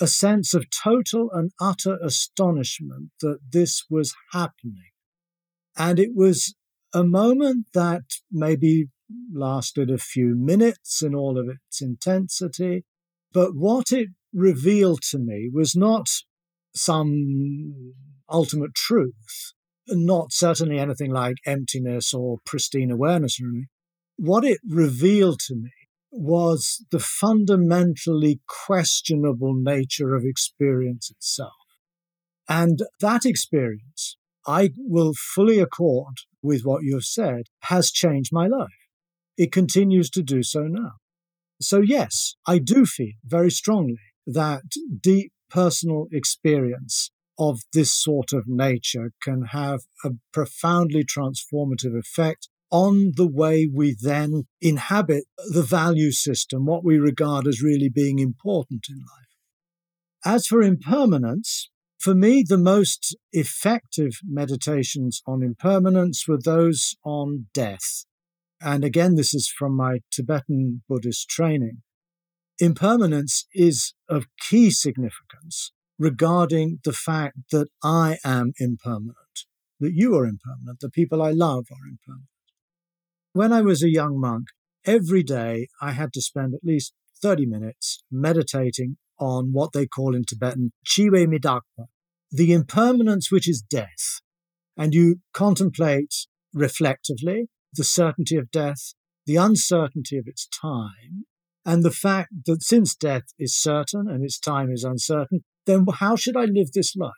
a 0.00 0.06
sense 0.06 0.54
of 0.54 0.66
total 0.70 1.30
and 1.32 1.52
utter 1.60 1.98
astonishment 2.02 3.10
that 3.20 3.38
this 3.50 3.84
was 3.88 4.14
happening. 4.32 4.90
And 5.76 5.98
it 5.98 6.10
was 6.14 6.54
a 6.92 7.04
moment 7.04 7.66
that 7.74 8.02
maybe 8.30 8.88
lasted 9.32 9.90
a 9.90 9.98
few 9.98 10.34
minutes 10.36 11.02
in 11.02 11.14
all 11.14 11.38
of 11.38 11.48
its 11.48 11.80
intensity. 11.80 12.84
But 13.32 13.54
what 13.54 13.92
it 13.92 14.08
revealed 14.32 15.02
to 15.10 15.18
me 15.18 15.50
was 15.52 15.76
not 15.76 16.08
some 16.74 17.94
ultimate 18.30 18.74
truth, 18.74 19.52
not 19.88 20.32
certainly 20.32 20.78
anything 20.78 21.12
like 21.12 21.36
emptiness 21.46 22.12
or 22.12 22.38
pristine 22.44 22.90
awareness 22.90 23.40
anything. 23.40 23.66
What 24.16 24.44
it 24.44 24.58
revealed 24.68 25.40
to 25.46 25.54
me 25.54 25.70
was 26.10 26.84
the 26.90 26.98
fundamentally 26.98 28.40
questionable 28.46 29.54
nature 29.54 30.14
of 30.14 30.24
experience 30.24 31.10
itself. 31.10 31.52
And 32.48 32.80
that 33.00 33.24
experience, 33.24 34.16
I 34.46 34.70
will 34.76 35.12
fully 35.14 35.58
accord 35.58 36.14
with 36.42 36.62
what 36.62 36.82
you 36.82 36.94
have 36.94 37.04
said, 37.04 37.46
has 37.62 37.90
changed 37.90 38.30
my 38.32 38.46
life. 38.46 38.68
It 39.36 39.52
continues 39.52 40.08
to 40.10 40.22
do 40.22 40.42
so 40.42 40.62
now. 40.62 40.92
So, 41.60 41.80
yes, 41.80 42.36
I 42.46 42.58
do 42.58 42.86
feel 42.86 43.14
very 43.24 43.50
strongly 43.50 43.98
that 44.26 44.62
deep 45.00 45.32
personal 45.50 46.06
experience 46.12 47.10
of 47.38 47.60
this 47.72 47.92
sort 47.92 48.32
of 48.32 48.44
nature 48.46 49.12
can 49.22 49.46
have 49.46 49.80
a 50.04 50.10
profoundly 50.32 51.04
transformative 51.04 51.98
effect 51.98 52.48
on 52.70 53.12
the 53.16 53.28
way 53.28 53.68
we 53.72 53.96
then 54.00 54.44
inhabit 54.60 55.24
the 55.52 55.62
value 55.62 56.10
system, 56.10 56.66
what 56.66 56.84
we 56.84 56.98
regard 56.98 57.46
as 57.46 57.62
really 57.62 57.88
being 57.88 58.18
important 58.18 58.86
in 58.88 58.96
life. 58.96 59.26
As 60.24 60.46
for 60.46 60.62
impermanence, 60.62 61.70
for 61.98 62.14
me, 62.14 62.44
the 62.46 62.58
most 62.58 63.16
effective 63.32 64.18
meditations 64.24 65.22
on 65.26 65.42
impermanence 65.42 66.26
were 66.28 66.38
those 66.42 66.96
on 67.04 67.46
death. 67.54 68.04
And 68.60 68.84
again, 68.84 69.14
this 69.14 69.34
is 69.34 69.48
from 69.48 69.76
my 69.76 70.00
Tibetan 70.10 70.82
Buddhist 70.88 71.28
training. 71.28 71.82
Impermanence 72.58 73.46
is 73.54 73.94
of 74.08 74.26
key 74.40 74.70
significance 74.70 75.72
regarding 75.98 76.80
the 76.84 76.92
fact 76.92 77.38
that 77.52 77.68
I 77.82 78.18
am 78.24 78.52
impermanent, 78.58 79.46
that 79.80 79.92
you 79.94 80.16
are 80.16 80.24
impermanent, 80.24 80.80
the 80.80 80.90
people 80.90 81.22
I 81.22 81.30
love 81.30 81.66
are 81.70 81.88
impermanent. 81.88 82.28
When 83.36 83.52
I 83.52 83.60
was 83.60 83.82
a 83.82 83.90
young 83.90 84.18
monk, 84.18 84.46
every 84.86 85.22
day 85.22 85.68
I 85.78 85.92
had 85.92 86.14
to 86.14 86.22
spend 86.22 86.54
at 86.54 86.64
least 86.64 86.94
30 87.20 87.44
minutes 87.44 88.02
meditating 88.10 88.96
on 89.20 89.52
what 89.52 89.72
they 89.74 89.86
call 89.86 90.16
in 90.16 90.24
Tibetan 90.24 90.72
Chiwe 90.86 91.26
Midakpa, 91.26 91.88
the 92.30 92.54
impermanence 92.54 93.30
which 93.30 93.46
is 93.46 93.60
death. 93.60 94.22
And 94.74 94.94
you 94.94 95.16
contemplate 95.34 96.14
reflectively 96.54 97.50
the 97.74 97.84
certainty 97.84 98.38
of 98.38 98.50
death, 98.50 98.94
the 99.26 99.36
uncertainty 99.36 100.16
of 100.16 100.26
its 100.26 100.48
time, 100.48 101.26
and 101.62 101.82
the 101.84 101.90
fact 101.90 102.30
that 102.46 102.62
since 102.62 102.96
death 102.96 103.24
is 103.38 103.54
certain 103.54 104.06
and 104.08 104.24
its 104.24 104.38
time 104.38 104.70
is 104.70 104.82
uncertain, 104.82 105.44
then 105.66 105.84
how 105.96 106.16
should 106.16 106.38
I 106.38 106.46
live 106.46 106.72
this 106.72 106.96
life? 106.96 107.12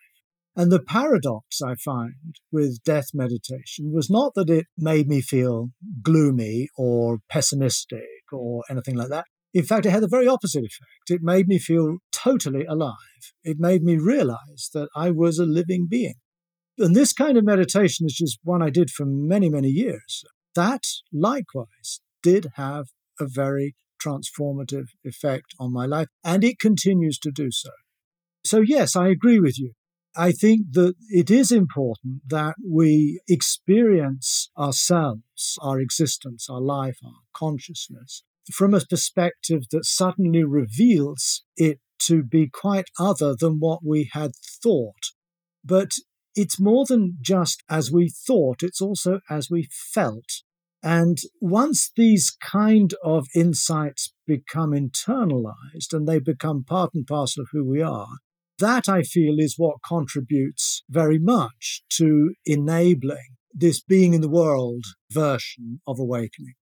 And 0.59 0.73
the 0.73 0.83
paradox 0.83 1.63
I 1.63 1.77
find 1.77 2.35
with 2.51 2.83
death 2.85 3.11
meditation 3.15 3.93
was 3.93 4.11
not 4.11 4.35
that 4.35 4.51
it 4.51 4.67
made 4.77 5.07
me 5.07 5.21
feel 5.21 5.69
gloomy 6.03 6.67
or 6.77 7.19
pessimistic 7.31 8.03
or 8.33 8.65
anything 8.69 8.97
like 8.97 9.09
that. 9.11 9.27
In 9.55 9.63
fact, 9.63 9.87
it 9.87 9.91
had 9.91 10.03
the 10.03 10.09
very 10.09 10.27
opposite 10.27 10.65
effect. 10.65 11.11
It 11.11 11.21
made 11.23 11.47
me 11.47 11.61
feel 11.61 11.99
totally 12.11 12.65
alive. 12.65 12.97
It 13.45 13.59
made 13.61 13.85
me 13.85 13.99
realize 13.99 14.69
that 14.75 14.89
I 14.97 15.13
was 15.13 15.39
a 15.39 15.47
living 15.47 15.87
being. 15.89 16.15
And 16.77 16.97
this 16.97 17.13
kind 17.13 17.39
of 17.39 17.45
meditation 17.45 18.07
is 18.07 18.15
just 18.15 18.41
one 18.43 18.61
I 18.61 18.71
did 18.71 18.91
for 18.91 19.07
many, 19.07 19.49
many 19.49 19.69
years. 19.69 20.25
That 20.57 20.83
likewise 21.13 22.01
did 22.21 22.49
have 22.57 22.87
a 23.21 23.27
very 23.29 23.77
transformative 24.05 24.87
effect 25.05 25.55
on 25.61 25.73
my 25.73 25.87
life, 25.87 26.09
and 26.25 26.43
it 26.43 26.59
continues 26.59 27.17
to 27.21 27.31
do 27.31 27.53
so. 27.53 27.71
So, 28.45 28.61
yes, 28.61 28.97
I 28.97 29.07
agree 29.07 29.39
with 29.39 29.57
you. 29.57 29.75
I 30.17 30.33
think 30.33 30.73
that 30.73 30.95
it 31.11 31.31
is 31.31 31.53
important 31.53 32.23
that 32.29 32.57
we 32.67 33.21
experience 33.29 34.51
ourselves, 34.59 35.59
our 35.61 35.79
existence, 35.79 36.49
our 36.51 36.61
life, 36.61 36.99
our 37.05 37.21
consciousness 37.33 38.25
from 38.53 38.75
a 38.75 38.81
perspective 38.81 39.65
that 39.71 39.85
suddenly 39.85 40.45
reveals 40.45 41.43
it 41.57 41.81
to 42.01 42.23
be 42.23 42.49
quite 42.49 42.87
other 42.99 43.35
than 43.39 43.59
what 43.59 43.81
we 43.85 44.09
had 44.13 44.33
thought. 44.63 45.13
But 45.65 45.93
it's 46.35 46.61
more 46.61 46.85
than 46.87 47.19
just 47.21 47.63
as 47.69 47.91
we 47.91 48.09
thought, 48.09 48.63
it's 48.63 48.81
also 48.81 49.21
as 49.29 49.51
we 49.51 49.69
felt. 49.71 50.43
And 50.83 51.19
once 51.41 51.91
these 51.97 52.31
kind 52.31 52.95
of 53.03 53.27
insights 53.35 54.15
become 54.27 54.71
internalized 54.71 55.93
and 55.93 56.07
they 56.07 56.21
become 56.21 56.63
part 56.65 56.91
and 56.95 57.07
parcel 57.07 57.43
of 57.43 57.49
who 57.51 57.65
we 57.65 57.83
are, 57.83 58.19
that 58.59 58.89
I 58.89 59.03
feel 59.03 59.39
is 59.39 59.55
what 59.57 59.77
contributes 59.87 60.83
very 60.89 61.19
much 61.19 61.83
to 61.91 62.35
enabling 62.45 63.37
this 63.53 63.81
being 63.81 64.15
in 64.15 64.21
the 64.21 64.29
world 64.29 64.85
version 65.11 65.81
of 65.87 65.99
awakening. 65.99 66.55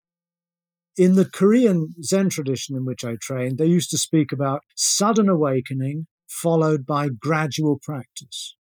In 0.97 1.15
the 1.15 1.25
Korean 1.25 1.95
Zen 2.03 2.29
tradition 2.29 2.77
in 2.77 2.85
which 2.85 3.05
I 3.05 3.17
trained, 3.21 3.59
they 3.59 3.67
used 3.67 3.91
to 3.91 3.99
speak 3.99 4.31
about 4.31 4.63
sudden 4.77 5.29
awakening 5.29 6.07
followed 6.29 6.87
by 6.87 7.09
gradual 7.09 7.79
practice. 7.83 8.57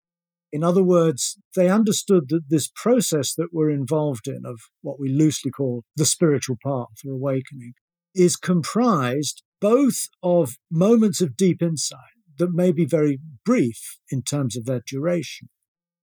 In 0.50 0.62
other 0.62 0.82
words, 0.82 1.38
they 1.56 1.70
understood 1.70 2.28
that 2.28 2.48
this 2.48 2.70
process 2.74 3.34
that 3.34 3.48
we're 3.52 3.70
involved 3.70 4.28
in, 4.28 4.42
of 4.44 4.60
what 4.82 5.00
we 5.00 5.08
loosely 5.08 5.50
call 5.50 5.84
the 5.96 6.04
spiritual 6.04 6.56
path 6.62 6.98
or 7.06 7.12
awakening, 7.12 7.72
is 8.14 8.36
comprised 8.36 9.42
both 9.60 10.08
of 10.22 10.58
moments 10.70 11.22
of 11.22 11.36
deep 11.36 11.62
insight 11.62 11.98
that 12.42 12.52
may 12.52 12.72
be 12.72 12.84
very 12.84 13.20
brief 13.44 13.98
in 14.10 14.22
terms 14.22 14.56
of 14.56 14.64
their 14.64 14.82
duration. 14.84 15.48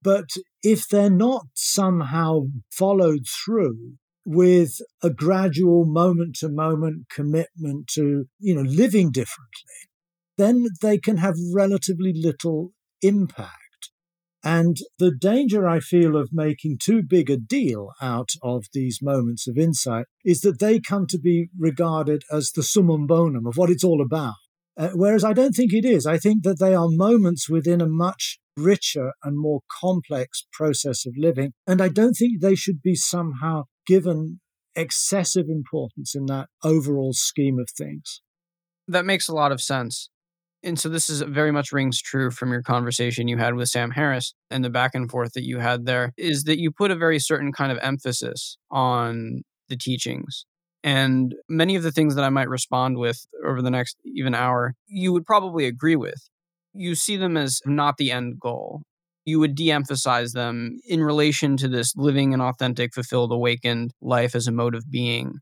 But 0.01 0.29
if 0.63 0.87
they're 0.87 1.09
not 1.09 1.47
somehow 1.53 2.43
followed 2.71 3.25
through 3.27 3.95
with 4.25 4.77
a 5.03 5.09
gradual 5.09 5.85
moment 5.85 6.37
to 6.37 6.47
moment 6.47 7.07
commitment 7.09 7.87
to, 7.95 8.25
you 8.39 8.55
know, 8.55 8.61
living 8.61 9.11
differently, 9.11 9.79
then 10.37 10.67
they 10.81 10.97
can 10.97 11.17
have 11.17 11.35
relatively 11.53 12.13
little 12.15 12.71
impact. 13.01 13.89
And 14.41 14.77
the 14.97 15.11
danger 15.11 15.67
I 15.67 15.81
feel 15.81 16.15
of 16.15 16.29
making 16.31 16.77
too 16.81 17.03
big 17.03 17.29
a 17.29 17.35
deal 17.35 17.89
out 18.01 18.29
of 18.41 18.67
these 18.71 18.99
moments 19.01 19.49
of 19.49 19.57
insight 19.57 20.05
is 20.23 20.39
that 20.41 20.59
they 20.59 20.79
come 20.79 21.07
to 21.07 21.19
be 21.19 21.49
regarded 21.59 22.23
as 22.31 22.51
the 22.51 22.63
summum 22.63 23.05
bonum 23.05 23.45
of 23.45 23.57
what 23.57 23.69
it's 23.69 23.83
all 23.83 24.01
about. 24.01 24.35
Uh, 24.79 24.91
whereas 24.93 25.25
I 25.25 25.33
don't 25.33 25.51
think 25.51 25.73
it 25.73 25.83
is. 25.83 26.05
I 26.05 26.17
think 26.17 26.43
that 26.43 26.59
they 26.59 26.73
are 26.73 26.87
moments 26.89 27.49
within 27.49 27.81
a 27.81 27.87
much 27.87 28.39
richer 28.55 29.11
and 29.23 29.37
more 29.37 29.59
complex 29.81 30.47
process 30.53 31.05
of 31.05 31.13
living. 31.17 31.51
And 31.67 31.81
I 31.81 31.89
don't 31.89 32.13
think 32.13 32.41
they 32.41 32.55
should 32.55 32.81
be 32.81 32.95
somehow 32.95 33.63
given 33.85 34.39
excessive 34.75 35.47
importance 35.49 36.15
in 36.15 36.27
that 36.27 36.47
overall 36.63 37.11
scheme 37.11 37.59
of 37.59 37.67
things. 37.77 38.21
That 38.87 39.05
makes 39.05 39.27
a 39.27 39.35
lot 39.35 39.51
of 39.51 39.61
sense. 39.61 40.09
And 40.63 40.79
so 40.79 40.87
this 40.87 41.09
is 41.09 41.21
very 41.21 41.51
much 41.51 41.73
rings 41.73 42.01
true 42.01 42.31
from 42.31 42.51
your 42.51 42.61
conversation 42.61 43.27
you 43.27 43.37
had 43.37 43.55
with 43.55 43.69
Sam 43.69 43.91
Harris 43.91 44.33
and 44.49 44.63
the 44.63 44.69
back 44.69 44.91
and 44.93 45.09
forth 45.09 45.33
that 45.33 45.45
you 45.45 45.59
had 45.59 45.85
there 45.85 46.13
is 46.17 46.43
that 46.45 46.59
you 46.59 46.71
put 46.71 46.91
a 46.91 46.95
very 46.95 47.19
certain 47.19 47.51
kind 47.51 47.71
of 47.71 47.79
emphasis 47.81 48.57
on 48.71 49.41
the 49.67 49.77
teachings 49.77 50.45
and 50.83 51.35
many 51.47 51.75
of 51.75 51.83
the 51.83 51.91
things 51.91 52.15
that 52.15 52.23
I 52.23 52.29
might 52.29 52.49
respond 52.49 52.97
with 52.97 53.25
over 53.45 53.61
the 53.61 53.71
next 53.71 53.97
even 54.05 54.33
hour, 54.33 54.75
you 54.87 55.11
would 55.13 55.25
probably 55.25 55.65
agree 55.65 55.95
with. 55.95 56.29
You 56.73 56.95
see 56.95 57.17
them 57.17 57.35
as 57.35 57.61
not 57.65 57.97
the 57.97 58.11
end 58.11 58.39
goal. 58.39 58.83
You 59.25 59.39
would 59.39 59.55
de 59.55 59.71
emphasize 59.71 60.31
them 60.31 60.77
in 60.87 61.03
relation 61.03 61.57
to 61.57 61.67
this 61.67 61.93
living 61.95 62.33
an 62.33 62.41
authentic, 62.41 62.93
fulfilled, 62.93 63.31
awakened 63.31 63.91
life 64.01 64.35
as 64.35 64.47
a 64.47 64.51
mode 64.51 64.75
of 64.75 64.89
being. 64.89 65.39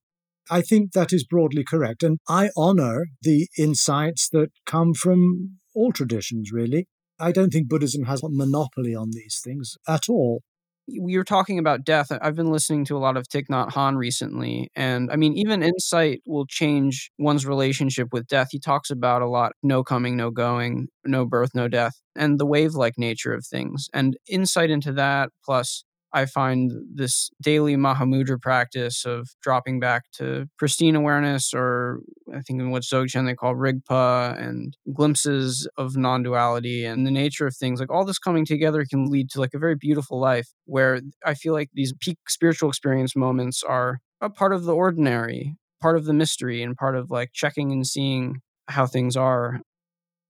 I 0.50 0.62
think 0.62 0.94
that 0.94 1.14
is 1.14 1.26
broadly 1.26 1.64
correct. 1.64 2.04
And 2.04 2.20
I 2.28 2.50
honor 2.58 3.08
the 3.22 3.48
insights 3.58 4.30
that 4.30 4.50
come 4.66 4.94
from 4.94 5.60
all 5.76 5.92
traditions, 5.92 6.52
really. 6.52 6.88
I 7.20 7.32
don't 7.32 7.52
think 7.52 7.68
Buddhism 7.68 8.06
has 8.06 8.24
a 8.24 8.30
monopoly 8.30 8.96
on 8.96 9.12
these 9.12 9.40
things 9.44 9.76
at 9.88 10.10
all 10.10 10.42
we 10.88 11.18
were 11.18 11.24
talking 11.24 11.60
about 11.60 11.84
death. 11.84 12.08
I've 12.22 12.36
been 12.36 12.52
listening 12.52 12.86
to 12.86 12.98
a 12.98 13.00
lot 13.00 13.18
of 13.18 13.28
Thich 13.28 13.48
Nhat 13.50 13.96
recently. 13.98 14.70
And 14.76 15.12
I 15.12 15.16
mean, 15.18 15.34
even 15.34 15.62
insight 15.64 16.22
will 16.26 16.46
change 16.46 17.12
one's 17.18 17.46
relationship 17.46 18.10
with 18.14 18.28
death. 18.28 18.48
He 18.52 18.60
talks 18.60 18.90
about 18.90 19.22
a 19.22 19.28
lot 19.28 19.54
no 19.64 19.84
coming, 19.84 20.16
no 20.16 20.32
going, 20.32 20.88
no 21.06 21.26
birth, 21.26 21.52
no 21.54 21.68
death, 21.68 22.00
and 22.16 22.40
the 22.40 22.46
wave 22.46 22.74
like 22.74 22.98
nature 22.98 23.34
of 23.34 23.46
things. 23.46 23.90
And 23.94 24.18
insight 24.28 24.70
into 24.70 24.94
that, 24.94 25.30
plus 25.44 25.84
I 26.14 26.26
find 26.26 26.72
this 26.94 27.30
daily 27.42 27.76
Mahamudra 27.76 28.42
practice 28.42 29.06
of 29.06 29.30
dropping 29.42 29.80
back 29.80 30.04
to 30.14 30.48
pristine 30.58 30.96
awareness, 30.96 31.54
or 31.54 32.00
I 32.34 32.42
think 32.42 32.60
in 32.62 32.72
what 32.72 32.84
Dzogchen 32.84 33.26
they 33.26 33.36
call 33.36 33.56
Rigpa, 33.56 34.38
and 34.42 34.76
glimpses 34.94 35.68
of 35.78 35.98
non 35.98 36.24
duality 36.24 36.86
and 36.86 37.06
the 37.06 37.12
nature 37.12 37.48
of 37.48 37.56
things, 37.56 37.80
like 37.80 37.92
all 37.92 38.06
this 38.06 38.20
coming 38.20 38.46
together 38.46 38.86
can 38.90 39.06
lead 39.12 39.30
to 39.32 39.40
like 39.40 39.54
a 39.54 39.60
very 39.60 39.76
beautiful 39.76 40.20
life 40.20 40.50
where 40.66 41.02
I 41.26 41.34
feel 41.34 41.54
like 41.54 41.70
these 41.74 41.94
peak 42.00 42.18
spiritual 42.30 42.70
experience 42.70 43.16
moments 43.16 43.64
are 43.64 44.00
a 44.22 44.30
part 44.30 44.54
of 44.54 44.64
the 44.64 44.74
ordinary, 44.76 45.56
part 45.82 45.98
of 45.98 46.06
the 46.06 46.14
mystery, 46.14 46.64
and 46.64 46.76
part 46.76 46.96
of 46.96 47.12
like 47.12 47.32
checking 47.34 47.72
and 47.72 47.86
seeing 47.86 48.42
how 48.70 48.86
things 48.88 49.16
are. 49.18 49.62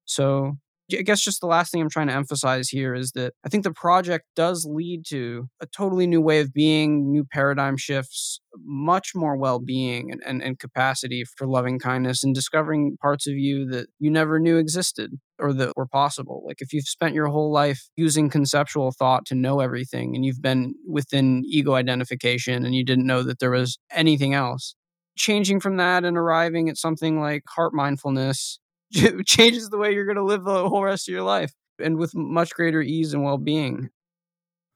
So 0.06 0.58
I 0.94 1.02
guess 1.02 1.22
just 1.22 1.42
the 1.42 1.48
last 1.48 1.72
thing 1.72 1.82
I'm 1.82 1.90
trying 1.90 2.08
to 2.08 2.14
emphasize 2.14 2.70
here 2.70 2.96
is 2.96 3.12
that 3.12 3.34
I 3.46 3.50
think 3.50 3.66
the 3.66 3.74
project 3.74 4.26
does 4.36 4.66
lead 4.70 5.04
to 5.10 5.50
a 5.60 5.66
totally 5.66 6.08
new 6.08 6.22
way 6.22 6.40
of 6.40 6.54
being, 6.54 7.12
new 7.12 7.26
paradigm 7.26 7.76
shifts, 7.76 8.40
much 8.64 9.12
more 9.14 9.36
well 9.36 9.60
being 9.60 10.12
and, 10.12 10.22
and, 10.26 10.42
and, 10.42 10.58
capacity 10.58 11.26
for 11.26 11.46
loving 11.46 11.78
kindness 11.78 12.24
and 12.24 12.34
discovering 12.34 12.98
parts 13.02 13.28
of 13.28 13.34
you 13.34 13.68
that 13.70 13.88
you 14.00 14.10
never 14.10 14.40
knew 14.40 14.58
existed 14.58 15.12
or 15.40 15.54
that 15.54 15.74
were 15.76 15.86
possible. 15.86 16.44
Like 16.48 16.62
if 16.62 16.74
you've 16.74 16.88
spent 16.88 17.14
your 17.14 17.28
whole 17.28 17.52
life 17.52 17.90
using 17.96 18.30
conceptual 18.30 18.92
thought 18.92 19.26
to 19.28 19.36
know 19.36 19.60
everything 19.60 20.16
and 20.16 20.26
you've 20.26 20.42
been 20.42 20.74
within 20.88 21.44
ego 21.46 21.74
identification 21.74 22.66
and 22.66 22.74
you 22.74 22.84
didn't 22.84 23.06
know 23.06 23.24
that 23.24 23.40
there 23.40 23.52
was 23.52 23.78
anything 23.92 24.34
else, 24.34 24.74
changing 25.18 25.60
from 25.60 25.78
that 25.78 26.06
and 26.06 26.18
arriving 26.18 26.70
at 26.70 26.78
something 26.78 27.20
like 27.20 27.44
heart 27.48 27.74
mindfulness 27.74 28.60
changes 29.26 29.70
the 29.70 29.78
way 29.78 29.94
you're 29.94 30.06
going 30.06 30.18
to 30.18 30.24
live 30.24 30.44
the 30.44 30.70
whole 30.70 30.84
rest 30.84 31.08
of 31.08 31.14
your 31.14 31.24
life 31.24 31.54
and 31.80 31.98
with 31.98 32.16
much 32.16 32.54
greater 32.54 32.82
ease 32.82 33.14
and 33.14 33.24
well 33.24 33.38
being. 33.38 33.90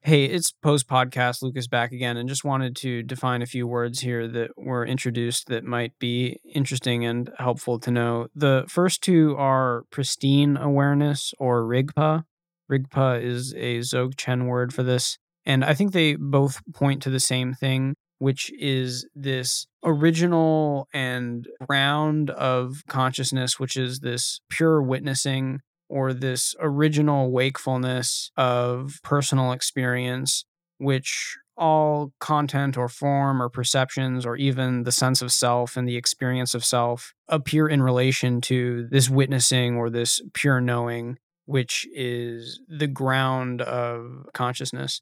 Hey, 0.03 0.25
it's 0.25 0.51
post 0.51 0.87
podcast. 0.87 1.43
Lucas 1.43 1.67
back 1.67 1.91
again, 1.91 2.17
and 2.17 2.27
just 2.27 2.43
wanted 2.43 2.75
to 2.77 3.03
define 3.03 3.43
a 3.43 3.45
few 3.45 3.67
words 3.67 3.99
here 3.99 4.27
that 4.27 4.49
were 4.57 4.83
introduced 4.83 5.45
that 5.47 5.63
might 5.63 5.97
be 5.99 6.39
interesting 6.43 7.05
and 7.05 7.29
helpful 7.37 7.77
to 7.79 7.91
know. 7.91 8.27
The 8.33 8.65
first 8.67 9.03
two 9.03 9.35
are 9.37 9.83
pristine 9.91 10.57
awareness 10.57 11.35
or 11.37 11.61
Rigpa. 11.63 12.23
Rigpa 12.71 13.21
is 13.21 13.53
a 13.53 13.79
Dzogchen 13.79 14.47
word 14.47 14.73
for 14.73 14.81
this. 14.81 15.19
And 15.45 15.63
I 15.63 15.75
think 15.75 15.91
they 15.91 16.15
both 16.15 16.61
point 16.73 17.03
to 17.03 17.11
the 17.11 17.19
same 17.19 17.53
thing, 17.53 17.95
which 18.21 18.51
is 18.59 19.07
this 19.15 19.65
original 19.83 20.87
and 20.93 21.47
ground 21.67 22.29
of 22.29 22.83
consciousness, 22.87 23.59
which 23.59 23.75
is 23.75 24.01
this 24.01 24.41
pure 24.47 24.79
witnessing 24.79 25.59
or 25.89 26.13
this 26.13 26.53
original 26.59 27.31
wakefulness 27.31 28.29
of 28.37 28.99
personal 29.03 29.51
experience, 29.51 30.45
which 30.77 31.35
all 31.57 32.13
content 32.19 32.77
or 32.77 32.87
form 32.87 33.41
or 33.41 33.49
perceptions 33.49 34.23
or 34.23 34.35
even 34.35 34.83
the 34.83 34.91
sense 34.91 35.23
of 35.23 35.31
self 35.31 35.75
and 35.75 35.87
the 35.87 35.97
experience 35.97 36.53
of 36.53 36.63
self 36.63 37.15
appear 37.27 37.67
in 37.67 37.81
relation 37.81 38.39
to 38.39 38.87
this 38.91 39.09
witnessing 39.09 39.77
or 39.77 39.89
this 39.89 40.21
pure 40.35 40.61
knowing, 40.61 41.17
which 41.45 41.87
is 41.91 42.59
the 42.67 42.85
ground 42.85 43.63
of 43.63 44.27
consciousness. 44.31 45.01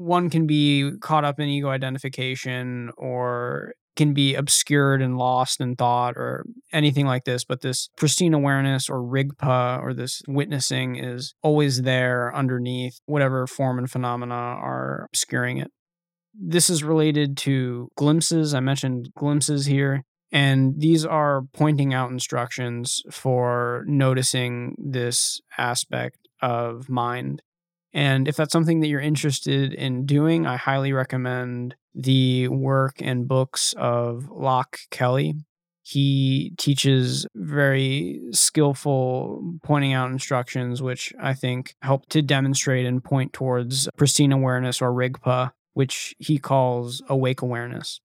One 0.00 0.30
can 0.30 0.46
be 0.46 0.92
caught 1.02 1.26
up 1.26 1.38
in 1.38 1.46
ego 1.46 1.68
identification 1.68 2.90
or 2.96 3.74
can 3.96 4.14
be 4.14 4.34
obscured 4.34 5.02
and 5.02 5.18
lost 5.18 5.60
in 5.60 5.76
thought 5.76 6.16
or 6.16 6.46
anything 6.72 7.04
like 7.04 7.24
this, 7.24 7.44
but 7.44 7.60
this 7.60 7.90
pristine 7.98 8.32
awareness 8.32 8.88
or 8.88 9.02
rigpa 9.02 9.78
or 9.82 9.92
this 9.92 10.22
witnessing 10.26 10.96
is 10.96 11.34
always 11.42 11.82
there 11.82 12.34
underneath 12.34 12.98
whatever 13.04 13.46
form 13.46 13.76
and 13.78 13.90
phenomena 13.90 14.32
are 14.34 15.06
obscuring 15.10 15.58
it. 15.58 15.70
This 16.32 16.70
is 16.70 16.82
related 16.82 17.36
to 17.38 17.90
glimpses. 17.94 18.54
I 18.54 18.60
mentioned 18.60 19.10
glimpses 19.14 19.66
here. 19.66 20.04
And 20.32 20.80
these 20.80 21.04
are 21.04 21.42
pointing 21.52 21.92
out 21.92 22.10
instructions 22.10 23.02
for 23.10 23.84
noticing 23.86 24.76
this 24.78 25.42
aspect 25.58 26.16
of 26.40 26.88
mind. 26.88 27.42
And 27.92 28.28
if 28.28 28.36
that's 28.36 28.52
something 28.52 28.80
that 28.80 28.88
you're 28.88 29.00
interested 29.00 29.74
in 29.74 30.06
doing, 30.06 30.46
I 30.46 30.56
highly 30.56 30.92
recommend 30.92 31.74
the 31.94 32.48
work 32.48 32.96
and 33.00 33.26
books 33.26 33.74
of 33.76 34.28
Loch 34.30 34.78
Kelly. 34.90 35.34
He 35.82 36.52
teaches 36.56 37.26
very 37.34 38.20
skillful 38.30 39.58
pointing 39.64 39.92
out 39.92 40.10
instructions, 40.10 40.80
which 40.80 41.12
I 41.20 41.34
think 41.34 41.74
help 41.82 42.08
to 42.10 42.22
demonstrate 42.22 42.86
and 42.86 43.02
point 43.02 43.32
towards 43.32 43.88
pristine 43.96 44.30
awareness 44.30 44.80
or 44.80 44.92
Rigpa, 44.92 45.50
which 45.72 46.14
he 46.18 46.38
calls 46.38 47.02
awake 47.08 47.42
awareness. 47.42 48.00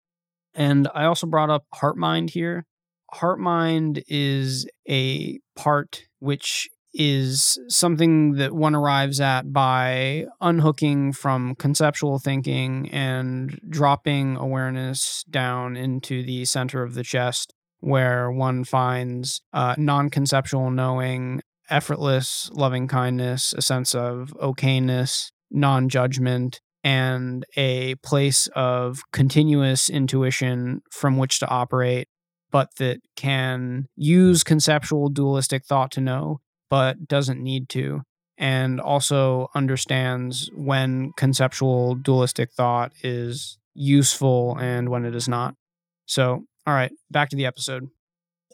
And 0.55 0.89
I 0.95 1.05
also 1.05 1.27
brought 1.27 1.51
up 1.51 1.67
heart 1.75 1.99
mind 1.99 2.31
here. 2.31 2.65
Heart 3.11 3.41
mind 3.41 4.03
is 4.09 4.67
a 4.89 5.41
part 5.55 6.07
which 6.21 6.71
is 6.95 7.59
something 7.69 8.35
that 8.35 8.53
one 8.53 8.75
arrives 8.75 9.21
at 9.21 9.53
by 9.53 10.27
unhooking 10.41 11.13
from 11.13 11.57
conceptual 11.57 12.19
thinking 12.19 12.89
and 12.91 13.59
dropping 13.69 14.37
awareness 14.37 15.25
down 15.29 15.77
into 15.77 16.23
the 16.23 16.45
center 16.45 16.83
of 16.83 16.95
the 16.95 17.03
chest, 17.03 17.53
where 17.81 18.31
one 18.31 18.63
finds 18.63 19.43
uh, 19.53 19.75
non 19.77 20.09
conceptual 20.09 20.71
knowing, 20.71 21.43
effortless 21.69 22.49
loving 22.53 22.87
kindness, 22.87 23.53
a 23.55 23.63
sense 23.63 23.95
of 23.95 24.33
okayness, 24.41 25.33
non 25.51 25.89
judgment, 25.89 26.61
and 26.85 27.45
a 27.57 27.97
place 27.97 28.47
of 28.55 29.03
continuous 29.13 29.91
intuition 29.91 30.81
from 30.93 31.17
which 31.17 31.41
to 31.41 31.49
operate, 31.49 32.09
but 32.53 32.69
that 32.77 33.01
can 33.17 33.87
use 33.97 34.45
conceptual 34.45 35.09
dualistic 35.09 35.65
thought 35.65 35.91
to 35.91 36.01
know 36.01 36.41
but 36.75 37.07
doesn't 37.07 37.41
need 37.41 37.69
to, 37.69 38.03
and 38.37 38.81
also 38.81 39.49
understands 39.55 40.51
when 40.57 41.13
conceptual 41.17 41.95
dualistic 41.95 42.51
thought 42.51 42.91
is 43.05 43.59
useful 43.75 44.59
and 44.59 44.89
when 44.89 45.05
it 45.05 45.15
is 45.15 45.29
not. 45.29 45.55
So, 46.07 46.47
all 46.67 46.75
right, 46.75 46.91
back 47.13 47.29
to 47.29 47.37
the 47.37 47.47
episode. 47.47 47.85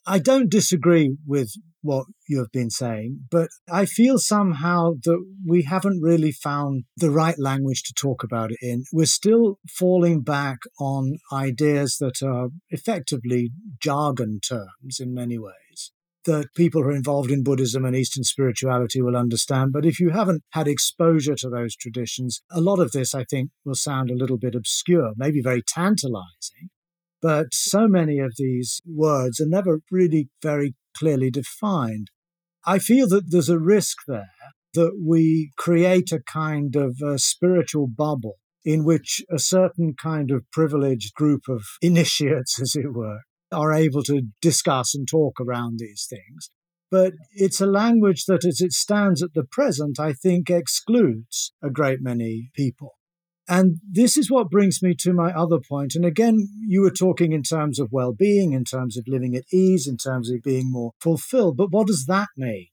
I 0.07 0.19
don't 0.19 0.51
disagree 0.51 1.17
with 1.27 1.53
what 1.81 2.05
you 2.29 2.41
have 2.41 2.53
been 2.53 2.69
saying, 2.69 3.21
but 3.31 3.49
I 3.73 3.87
feel 3.87 4.19
somehow 4.19 4.97
that 5.05 5.25
we 5.47 5.63
haven't 5.63 6.03
really 6.03 6.33
found 6.33 6.85
the 6.99 7.11
right 7.11 7.39
language 7.39 7.85
to 7.85 7.95
talk 7.95 8.23
about 8.23 8.51
it 8.51 8.59
in. 8.61 8.85
We're 8.93 9.07
still 9.07 9.61
falling 9.67 10.21
back 10.21 10.59
on 10.79 11.17
ideas 11.33 11.97
that 12.01 12.23
are 12.23 12.51
effectively 12.69 13.53
jargon 13.81 14.41
terms 14.47 15.01
in 15.01 15.15
many 15.15 15.39
ways 15.39 15.93
that 16.27 16.55
people 16.55 16.83
who 16.83 16.89
are 16.89 16.95
involved 16.95 17.31
in 17.31 17.43
Buddhism 17.43 17.85
and 17.85 17.97
Eastern 17.97 18.25
spirituality 18.25 19.01
will 19.01 19.17
understand. 19.17 19.73
But 19.73 19.87
if 19.87 19.99
you 19.99 20.11
haven't 20.11 20.43
had 20.51 20.69
exposure 20.69 21.35
to 21.37 21.49
those 21.49 21.75
traditions, 21.75 22.43
a 22.51 22.61
lot 22.61 22.79
of 22.79 22.93
this, 22.93 23.15
I 23.15 23.25
think, 23.25 23.51
will 23.65 23.75
sound 23.75 24.11
a 24.11 24.17
little 24.17 24.39
bit 24.39 24.55
obscure, 24.55 25.13
maybe 25.17 25.41
very 25.41 25.63
tantalizing. 25.67 26.71
But 27.23 27.55
so 27.55 27.87
many 27.87 28.19
of 28.19 28.35
these 28.37 28.81
words 28.87 29.41
are 29.41 29.49
never 29.49 29.81
really 29.91 30.29
very 30.43 30.75
clearly 30.97 31.31
defined. 31.31 32.09
I 32.67 32.79
feel 32.79 33.09
that 33.09 33.31
there's 33.31 33.49
a 33.49 33.59
risk 33.59 33.99
there 34.07 34.29
that 34.75 35.03
we 35.05 35.51
create 35.57 36.13
a 36.13 36.21
kind 36.21 36.77
of 36.77 36.99
a 37.05 37.19
spiritual 37.19 37.89
bubble 37.89 38.37
in 38.65 38.85
which 38.85 39.23
a 39.31 39.39
certain 39.39 39.95
kind 39.95 40.31
of 40.31 40.51
privileged 40.53 41.15
group 41.15 41.43
of 41.49 41.65
initiates, 41.83 42.61
as 42.61 42.77
it 42.77 42.93
were, 42.93 43.21
are 43.53 43.73
able 43.73 44.03
to 44.05 44.23
discuss 44.41 44.95
and 44.95 45.09
talk 45.09 45.41
around 45.41 45.79
these 45.79 46.07
things. 46.09 46.51
But 46.91 47.13
it's 47.33 47.61
a 47.61 47.67
language 47.67 48.25
that, 48.27 48.45
as 48.45 48.61
it 48.61 48.73
stands 48.73 49.23
at 49.23 49.35
the 49.35 49.45
present, 49.45 50.01
I 50.01 50.13
think 50.13 50.51
excludes 50.51 51.53
a 51.63 51.71
great 51.71 52.01
many 52.01 52.51
people. 52.55 52.97
And 53.49 53.79
this 53.89 54.17
is 54.17 54.31
what 54.31 54.51
brings 54.51 54.81
me 54.83 54.95
to 55.01 55.13
my 55.13 55.33
other 55.33 55.59
point. 55.59 55.95
And 55.95 56.05
again, 56.05 56.49
you 56.67 56.83
were 56.83 56.91
talking 56.91 57.33
in 57.33 57.43
terms 57.43 57.81
of 57.81 57.89
well 57.91 58.13
being, 58.13 58.53
in 58.53 58.65
terms 58.65 58.97
of 58.97 59.05
living 59.09 59.35
at 59.35 59.45
ease, 59.53 59.89
in 59.89 59.97
terms 59.97 60.31
of 60.31 60.43
being 60.43 60.71
more 60.71 60.93
fulfilled. 61.01 61.57
But 61.57 61.73
what 61.73 61.89
does 61.89 62.07
that 62.07 62.29
mean? 62.37 62.69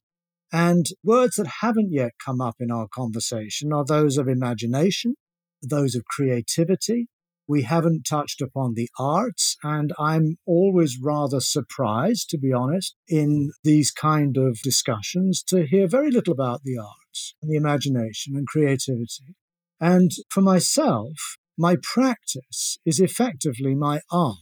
And 0.52 0.86
words 1.04 1.36
that 1.36 1.48
haven't 1.62 1.92
yet 1.92 2.12
come 2.24 2.42
up 2.42 2.56
in 2.60 2.72
our 2.72 2.88
conversation 2.88 3.74
are 3.74 3.86
those 3.86 4.18
of 4.18 4.28
imagination, 4.28 5.16
those 5.62 5.96
of 5.96 6.06
creativity, 6.06 7.08
we 7.48 7.64
haven't 7.64 8.04
touched 8.04 8.42
upon 8.42 8.74
the 8.74 8.90
arts, 9.00 9.58
and 9.64 9.94
I'm 9.98 10.38
always 10.46 10.98
rather 11.02 11.40
surprised, 11.40 12.30
to 12.30 12.38
be 12.38 12.52
honest, 12.52 12.96
in 13.08 13.52
these 13.64 13.92
kind 13.92 14.38
of 14.38 14.60
discussions 14.62 15.44
to 15.48 15.66
hear 15.66 15.88
very 15.88 16.12
little 16.12 16.34
about 16.34 16.62
the 16.64 16.78
arts, 16.78 17.36
and 17.42 17.50
the 17.50 17.56
imagination, 17.56 18.36
and 18.36 18.48
creativity. 18.48 19.36
And 19.80 20.12
for 20.30 20.42
myself, 20.42 21.38
my 21.58 21.78
practice 21.82 22.78
is 22.86 23.00
effectively 23.00 23.76
my 23.76 24.02
art. 24.12 24.36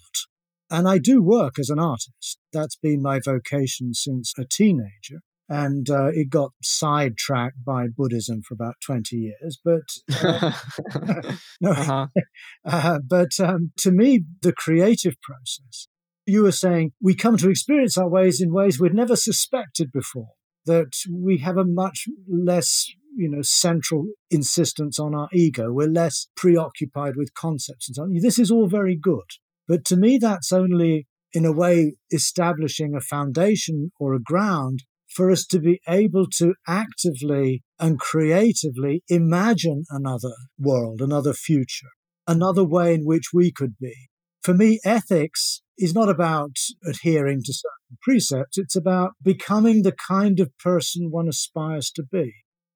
And 0.69 0.87
I 0.87 0.97
do 0.97 1.21
work 1.21 1.59
as 1.59 1.69
an 1.69 1.79
artist. 1.79 2.39
That's 2.51 2.75
been 2.75 3.01
my 3.01 3.19
vocation 3.23 3.93
since 3.93 4.33
a 4.37 4.45
teenager 4.45 5.21
and 5.47 5.89
uh, 5.89 6.07
it 6.07 6.29
got 6.29 6.51
sidetracked 6.61 7.63
by 7.63 7.87
Buddhism 7.87 8.41
for 8.41 8.53
about 8.53 8.75
20 8.85 9.15
years. 9.15 9.59
But 9.63 9.81
uh, 10.23 10.51
no, 11.61 11.71
uh-huh. 11.71 12.07
uh, 12.65 12.99
but 13.07 13.39
um, 13.39 13.71
to 13.79 13.91
me, 13.91 14.23
the 14.41 14.53
creative 14.53 15.15
process, 15.21 15.87
you 16.25 16.43
were 16.43 16.51
saying 16.51 16.93
we 17.01 17.15
come 17.15 17.37
to 17.37 17.49
experience 17.49 17.97
our 17.97 18.09
ways 18.09 18.41
in 18.41 18.53
ways 18.53 18.79
we'd 18.79 18.93
never 18.93 19.15
suspected 19.15 19.91
before, 19.91 20.29
that 20.65 20.93
we 21.11 21.37
have 21.39 21.57
a 21.57 21.65
much 21.65 22.07
less 22.27 22.87
you 23.17 23.29
know 23.29 23.41
central 23.41 24.07
insistence 24.29 24.99
on 24.99 25.15
our 25.15 25.29
ego 25.31 25.71
we're 25.71 25.87
less 25.87 26.27
preoccupied 26.35 27.13
with 27.15 27.33
concepts 27.33 27.87
and 27.87 27.95
so 27.95 28.03
on 28.03 28.13
this 28.21 28.37
is 28.37 28.51
all 28.51 28.67
very 28.67 28.97
good 29.01 29.23
but 29.69 29.85
to 29.85 29.95
me 29.95 30.17
that's 30.17 30.51
only 30.51 31.07
in 31.31 31.45
a 31.45 31.51
way 31.51 31.93
establishing 32.11 32.93
a 32.93 32.99
foundation 32.99 33.91
or 34.01 34.13
a 34.13 34.21
ground 34.21 34.83
for 35.15 35.31
us 35.31 35.45
to 35.45 35.59
be 35.59 35.79
able 35.87 36.27
to 36.29 36.53
actively 36.67 37.63
and 37.79 37.97
creatively 37.97 39.01
imagine 39.07 39.85
another 39.89 40.33
world, 40.59 41.01
another 41.01 41.33
future, 41.33 41.87
another 42.27 42.65
way 42.65 42.93
in 42.93 43.05
which 43.05 43.29
we 43.33 43.51
could 43.51 43.77
be. 43.79 44.09
For 44.43 44.53
me, 44.53 44.79
ethics 44.83 45.61
is 45.77 45.93
not 45.93 46.09
about 46.09 46.57
adhering 46.85 47.41
to 47.45 47.53
certain 47.53 47.97
precepts, 48.01 48.57
it's 48.57 48.75
about 48.75 49.13
becoming 49.23 49.81
the 49.81 49.93
kind 49.93 50.39
of 50.39 50.55
person 50.57 51.09
one 51.09 51.29
aspires 51.29 51.89
to 51.91 52.03
be. 52.03 52.33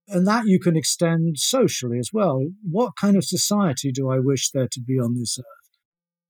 And 0.08 0.26
that 0.26 0.46
you 0.46 0.60
can 0.60 0.76
extend 0.76 1.38
socially 1.38 2.00
as 2.00 2.10
well. 2.12 2.48
What 2.64 2.94
kind 3.00 3.16
of 3.16 3.24
society 3.24 3.92
do 3.92 4.10
I 4.10 4.18
wish 4.18 4.50
there 4.50 4.68
to 4.72 4.82
be 4.82 4.94
on 4.98 5.20
this 5.20 5.38
earth? 5.38 5.59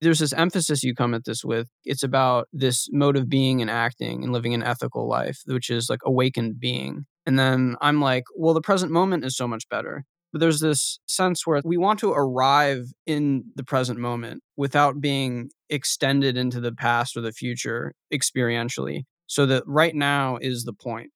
There's 0.00 0.18
this 0.18 0.32
emphasis 0.32 0.82
you 0.82 0.94
come 0.94 1.14
at 1.14 1.24
this 1.24 1.44
with. 1.44 1.68
It's 1.84 2.02
about 2.02 2.48
this 2.52 2.88
mode 2.92 3.16
of 3.16 3.28
being 3.28 3.60
and 3.60 3.70
acting 3.70 4.24
and 4.24 4.32
living 4.32 4.54
an 4.54 4.62
ethical 4.62 5.08
life, 5.08 5.40
which 5.46 5.70
is 5.70 5.88
like 5.90 6.00
awakened 6.04 6.58
being. 6.58 7.06
And 7.26 7.38
then 7.38 7.76
I'm 7.80 8.00
like, 8.00 8.24
well, 8.34 8.54
the 8.54 8.60
present 8.60 8.92
moment 8.92 9.24
is 9.24 9.36
so 9.36 9.46
much 9.46 9.68
better. 9.68 10.04
But 10.32 10.40
there's 10.40 10.60
this 10.60 11.00
sense 11.06 11.46
where 11.46 11.60
we 11.64 11.76
want 11.76 11.98
to 12.00 12.12
arrive 12.12 12.84
in 13.04 13.44
the 13.56 13.64
present 13.64 13.98
moment 13.98 14.42
without 14.56 15.00
being 15.00 15.50
extended 15.68 16.36
into 16.36 16.60
the 16.60 16.72
past 16.72 17.16
or 17.16 17.20
the 17.20 17.32
future 17.32 17.94
experientially. 18.12 19.02
So 19.26 19.46
that 19.46 19.64
right 19.66 19.94
now 19.94 20.38
is 20.40 20.64
the 20.64 20.72
point 20.72 21.10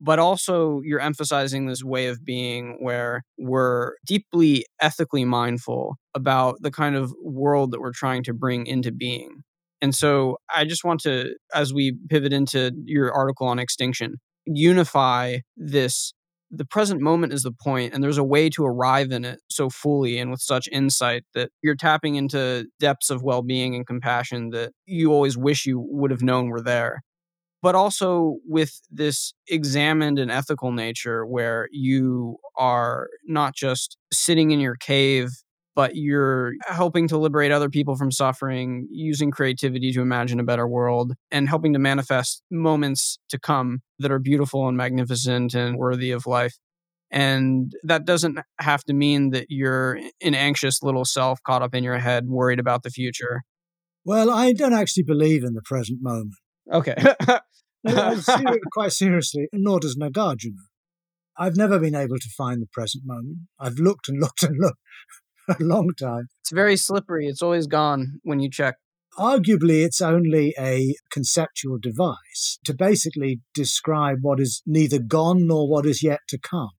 but 0.00 0.18
also 0.18 0.80
you're 0.84 1.00
emphasizing 1.00 1.66
this 1.66 1.82
way 1.84 2.06
of 2.06 2.24
being 2.24 2.76
where 2.80 3.22
we're 3.38 3.92
deeply 4.06 4.64
ethically 4.80 5.24
mindful 5.24 5.96
about 6.14 6.56
the 6.60 6.70
kind 6.70 6.96
of 6.96 7.12
world 7.22 7.70
that 7.72 7.80
we're 7.80 7.92
trying 7.92 8.22
to 8.24 8.34
bring 8.34 8.66
into 8.66 8.92
being. 8.92 9.42
And 9.80 9.94
so 9.94 10.38
I 10.54 10.64
just 10.64 10.84
want 10.84 11.00
to, 11.00 11.34
as 11.54 11.72
we 11.72 11.96
pivot 12.08 12.32
into 12.32 12.72
your 12.84 13.12
article 13.12 13.46
on 13.46 13.58
extinction, 13.58 14.16
unify 14.46 15.38
this. 15.56 16.12
The 16.50 16.64
present 16.64 17.00
moment 17.00 17.32
is 17.32 17.42
the 17.42 17.52
point, 17.52 17.92
and 17.92 18.04
there's 18.04 18.18
a 18.18 18.24
way 18.24 18.48
to 18.50 18.64
arrive 18.64 19.10
in 19.10 19.24
it 19.24 19.40
so 19.50 19.68
fully 19.68 20.18
and 20.18 20.30
with 20.30 20.40
such 20.40 20.68
insight 20.70 21.24
that 21.34 21.50
you're 21.60 21.74
tapping 21.74 22.14
into 22.14 22.66
depths 22.78 23.10
of 23.10 23.22
well 23.22 23.42
being 23.42 23.74
and 23.74 23.84
compassion 23.86 24.50
that 24.50 24.72
you 24.86 25.12
always 25.12 25.36
wish 25.36 25.66
you 25.66 25.80
would 25.80 26.12
have 26.12 26.22
known 26.22 26.48
were 26.48 26.60
there 26.62 27.02
but 27.66 27.74
also 27.74 28.36
with 28.46 28.80
this 28.92 29.34
examined 29.48 30.20
and 30.20 30.30
ethical 30.30 30.70
nature 30.70 31.26
where 31.26 31.68
you 31.72 32.36
are 32.56 33.08
not 33.24 33.56
just 33.56 33.96
sitting 34.12 34.52
in 34.52 34.60
your 34.60 34.76
cave 34.76 35.30
but 35.74 35.96
you're 35.96 36.52
helping 36.60 37.08
to 37.08 37.18
liberate 37.18 37.50
other 37.50 37.68
people 37.68 37.96
from 37.96 38.12
suffering, 38.12 38.86
using 38.88 39.32
creativity 39.32 39.90
to 39.92 40.00
imagine 40.00 40.38
a 40.38 40.44
better 40.44 40.66
world, 40.66 41.12
and 41.32 41.48
helping 41.48 41.72
to 41.72 41.78
manifest 41.80 42.40
moments 42.52 43.18
to 43.30 43.38
come 43.38 43.80
that 43.98 44.12
are 44.12 44.20
beautiful 44.20 44.68
and 44.68 44.76
magnificent 44.76 45.52
and 45.52 45.76
worthy 45.76 46.12
of 46.12 46.24
life. 46.24 46.56
And 47.10 47.72
that 47.82 48.04
doesn't 48.04 48.38
have 48.60 48.84
to 48.84 48.94
mean 48.94 49.30
that 49.30 49.46
you're 49.48 49.98
an 50.22 50.36
anxious 50.36 50.84
little 50.84 51.04
self 51.04 51.42
caught 51.42 51.62
up 51.62 51.74
in 51.74 51.82
your 51.82 51.98
head, 51.98 52.26
worried 52.28 52.60
about 52.60 52.84
the 52.84 52.90
future. 52.90 53.42
Well, 54.04 54.30
I 54.30 54.52
don't 54.52 54.72
actually 54.72 55.02
believe 55.02 55.42
in 55.42 55.54
the 55.54 55.62
present 55.62 55.98
moment. 56.00 56.36
Okay. 56.72 56.94
I 57.86 58.14
see 58.16 58.42
it 58.44 58.60
quite 58.72 58.92
seriously, 58.92 59.48
nor 59.52 59.80
does 59.80 59.96
Nagarjuna. 59.96 60.66
I've 61.38 61.56
never 61.56 61.78
been 61.78 61.94
able 61.94 62.18
to 62.18 62.28
find 62.30 62.62
the 62.62 62.66
present 62.72 63.04
moment. 63.04 63.38
I've 63.58 63.78
looked 63.78 64.08
and 64.08 64.20
looked 64.20 64.42
and 64.42 64.58
looked 64.58 64.80
a 65.48 65.62
long 65.62 65.90
time. 65.98 66.28
It's 66.40 66.50
very 66.50 66.76
slippery. 66.76 67.26
It's 67.26 67.42
always 67.42 67.66
gone 67.66 68.20
when 68.22 68.40
you 68.40 68.50
check. 68.50 68.76
Arguably, 69.18 69.84
it's 69.84 70.00
only 70.00 70.54
a 70.58 70.94
conceptual 71.10 71.78
device 71.78 72.58
to 72.64 72.74
basically 72.74 73.40
describe 73.54 74.18
what 74.20 74.40
is 74.40 74.62
neither 74.66 74.98
gone 74.98 75.46
nor 75.46 75.68
what 75.68 75.86
is 75.86 76.02
yet 76.02 76.20
to 76.28 76.38
come. 76.38 76.70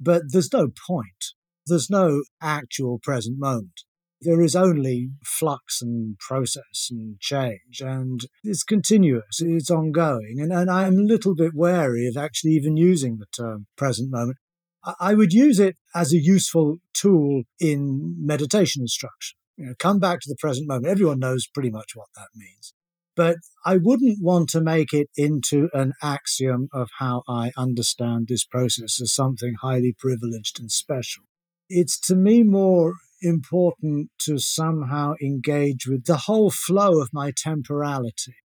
But 0.00 0.22
there's 0.28 0.52
no 0.52 0.68
point. 0.68 1.34
There's 1.66 1.88
no 1.90 2.22
actual 2.42 2.98
present 2.98 3.38
moment 3.38 3.82
there 4.20 4.40
is 4.40 4.56
only 4.56 5.10
flux 5.24 5.82
and 5.82 6.18
process 6.18 6.88
and 6.90 7.18
change, 7.20 7.80
and 7.80 8.20
it's 8.42 8.62
continuous, 8.62 9.40
it's 9.40 9.70
ongoing. 9.70 10.36
And, 10.38 10.52
and 10.52 10.70
I'm 10.70 10.94
a 10.94 11.02
little 11.02 11.34
bit 11.34 11.52
wary 11.54 12.06
of 12.06 12.16
actually 12.16 12.52
even 12.52 12.76
using 12.76 13.18
the 13.18 13.26
term 13.36 13.66
present 13.76 14.10
moment. 14.10 14.38
I, 14.84 14.94
I 15.00 15.14
would 15.14 15.32
use 15.32 15.58
it 15.58 15.76
as 15.94 16.12
a 16.12 16.18
useful 16.18 16.76
tool 16.94 17.42
in 17.60 18.16
meditation 18.18 18.82
instruction. 18.82 19.36
You 19.56 19.66
know, 19.66 19.74
come 19.78 20.00
back 20.00 20.20
to 20.20 20.28
the 20.28 20.36
present 20.36 20.66
moment. 20.66 20.86
Everyone 20.86 21.20
knows 21.20 21.46
pretty 21.46 21.70
much 21.70 21.92
what 21.94 22.08
that 22.16 22.28
means. 22.34 22.74
But 23.16 23.36
I 23.64 23.76
wouldn't 23.76 24.18
want 24.20 24.48
to 24.50 24.60
make 24.60 24.92
it 24.92 25.08
into 25.16 25.68
an 25.72 25.92
axiom 26.02 26.68
of 26.72 26.90
how 26.98 27.22
I 27.28 27.52
understand 27.56 28.26
this 28.26 28.44
process 28.44 29.00
as 29.00 29.12
something 29.12 29.54
highly 29.60 29.94
privileged 29.96 30.58
and 30.58 30.70
special. 30.70 31.22
It's 31.68 31.98
to 32.08 32.16
me 32.16 32.42
more 32.42 32.94
important 33.24 34.10
to 34.20 34.38
somehow 34.38 35.14
engage 35.22 35.86
with 35.86 36.04
the 36.04 36.18
whole 36.18 36.50
flow 36.50 37.00
of 37.00 37.08
my 37.12 37.32
temporality, 37.36 38.36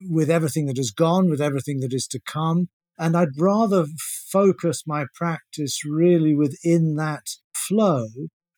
with 0.00 0.30
everything 0.30 0.66
that 0.66 0.76
has 0.76 0.90
gone, 0.90 1.28
with 1.28 1.40
everything 1.40 1.80
that 1.80 1.92
is 1.92 2.06
to 2.08 2.20
come. 2.20 2.68
And 2.98 3.16
I'd 3.16 3.38
rather 3.38 3.86
focus 4.32 4.84
my 4.86 5.06
practice 5.14 5.84
really 5.84 6.34
within 6.34 6.96
that 6.96 7.26
flow 7.54 8.06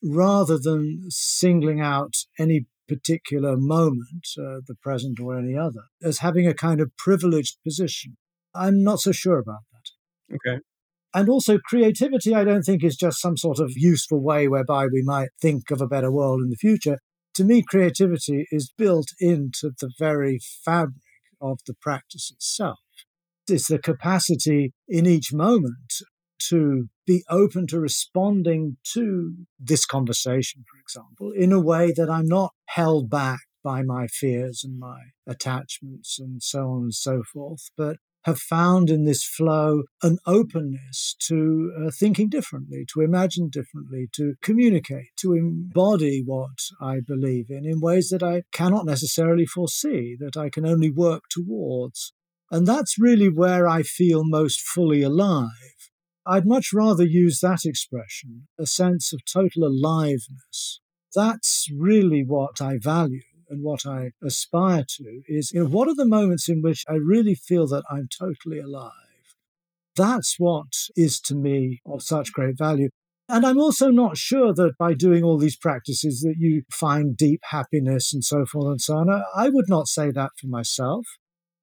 rather 0.03 0.59
than 0.59 1.07
singling 1.09 1.81
out 1.81 2.14
any 2.39 2.66
particular 2.89 3.57
moment, 3.57 4.26
uh, 4.39 4.61
the 4.66 4.74
present 4.83 5.20
or 5.20 5.39
any 5.39 5.57
other, 5.57 5.85
as 6.03 6.18
having 6.18 6.47
a 6.47 6.55
kind 6.55 6.81
of 6.81 6.97
privileged 6.97 7.59
position. 7.62 8.16
I'm 8.55 8.83
not 8.83 9.01
so 9.01 9.12
sure 9.12 9.39
about 9.39 9.61
that. 9.72 10.35
Okay. 10.35 10.61
And 11.12 11.28
also, 11.28 11.58
creativity, 11.58 12.34
I 12.34 12.44
don't 12.44 12.62
think, 12.62 12.84
is 12.84 12.96
just 12.96 13.20
some 13.20 13.36
sort 13.36 13.58
of 13.58 13.72
useful 13.74 14.22
way 14.22 14.46
whereby 14.46 14.86
we 14.86 15.02
might 15.02 15.30
think 15.40 15.70
of 15.70 15.80
a 15.80 15.88
better 15.88 16.11
world 16.12 16.40
in 16.40 16.50
the 16.50 16.56
future. 16.56 16.98
To 17.34 17.44
me, 17.44 17.62
creativity 17.66 18.46
is 18.50 18.72
built 18.76 19.08
into 19.18 19.72
the 19.80 19.90
very 19.98 20.38
fabric 20.64 20.94
of 21.40 21.58
the 21.66 21.74
practice 21.80 22.30
itself. 22.32 22.78
It's 23.48 23.68
the 23.68 23.78
capacity 23.78 24.72
in 24.88 25.06
each 25.06 25.32
moment 25.32 25.94
to 26.48 26.88
be 27.06 27.24
open 27.28 27.66
to 27.68 27.80
responding 27.80 28.76
to 28.94 29.34
this 29.58 29.84
conversation, 29.84 30.64
for 30.70 30.78
example, 30.80 31.32
in 31.32 31.52
a 31.52 31.61
way 31.61 31.92
that 31.96 32.08
I'm 32.08 32.26
not 32.26 32.52
held 32.66 33.11
back 33.11 33.40
by 33.62 33.82
my 33.82 34.06
fears 34.06 34.62
and 34.64 34.78
my 34.78 35.00
attachments 35.26 36.18
and 36.18 36.42
so 36.42 36.68
on 36.70 36.82
and 36.82 36.94
so 36.94 37.22
forth, 37.32 37.70
but 37.76 37.96
have 38.24 38.38
found 38.38 38.90
in 38.90 39.04
this 39.04 39.24
flow 39.24 39.84
an 40.02 40.18
openness 40.26 41.16
to 41.18 41.72
uh, 41.78 41.90
thinking 41.90 42.28
differently, 42.28 42.84
to 42.92 43.00
imagine 43.00 43.48
differently, 43.48 44.08
to 44.12 44.34
communicate, 44.42 45.08
to 45.16 45.32
embody 45.32 46.22
what 46.24 46.58
I 46.80 47.00
believe 47.00 47.46
in 47.48 47.64
in 47.64 47.80
ways 47.80 48.10
that 48.10 48.22
I 48.22 48.42
cannot 48.52 48.84
necessarily 48.84 49.46
foresee, 49.46 50.16
that 50.20 50.36
I 50.36 50.50
can 50.50 50.66
only 50.66 50.90
work 50.90 51.24
towards. 51.30 52.12
And 52.50 52.66
that's 52.66 52.98
really 52.98 53.28
where 53.28 53.66
I 53.66 53.82
feel 53.82 54.22
most 54.24 54.60
fully 54.60 55.02
alive. 55.02 55.48
I'd 56.26 56.46
much 56.46 56.72
rather 56.74 57.04
use 57.04 57.40
that 57.40 57.64
expression, 57.64 58.48
a 58.58 58.66
sense 58.66 59.12
of 59.12 59.24
total 59.24 59.64
aliveness. 59.64 60.80
That's 61.14 61.68
really 61.74 62.22
what 62.22 62.60
I 62.60 62.78
value 62.78 63.22
and 63.51 63.62
what 63.62 63.84
I 63.84 64.12
aspire 64.22 64.84
to 64.96 65.22
is, 65.26 65.53
you 65.53 65.61
know, 65.61 65.68
what 65.68 65.88
are 65.88 65.94
the 65.94 66.07
moments 66.07 66.48
in 66.48 66.62
which 66.62 66.84
I 66.88 66.94
really 66.94 67.34
feel 67.34 67.66
that 67.66 67.84
I'm 67.90 68.09
totally 68.09 68.61
alive? 68.61 68.92
That's 69.96 70.36
what 70.38 70.72
is 70.96 71.20
to 71.22 71.34
me 71.34 71.80
of 71.84 72.03
such 72.03 72.32
great 72.32 72.57
value. 72.57 72.88
And 73.28 73.44
I'm 73.44 73.59
also 73.59 73.90
not 73.90 74.16
sure 74.16 74.55
that 74.55 74.72
by 74.78 74.94
doing 74.94 75.22
all 75.22 75.38
these 75.38 75.57
practices 75.57 76.20
that 76.22 76.36
you 76.38 76.62
find 76.70 77.16
deep 77.16 77.40
happiness 77.51 78.12
and 78.12 78.24
so 78.24 78.46
forth 78.46 78.66
and 78.66 78.80
so 78.80 78.96
on. 78.96 79.22
I 79.36 79.48
would 79.48 79.68
not 79.68 79.88
say 79.88 80.11
that 80.11 80.30
for 80.40 80.46
myself. 80.46 81.07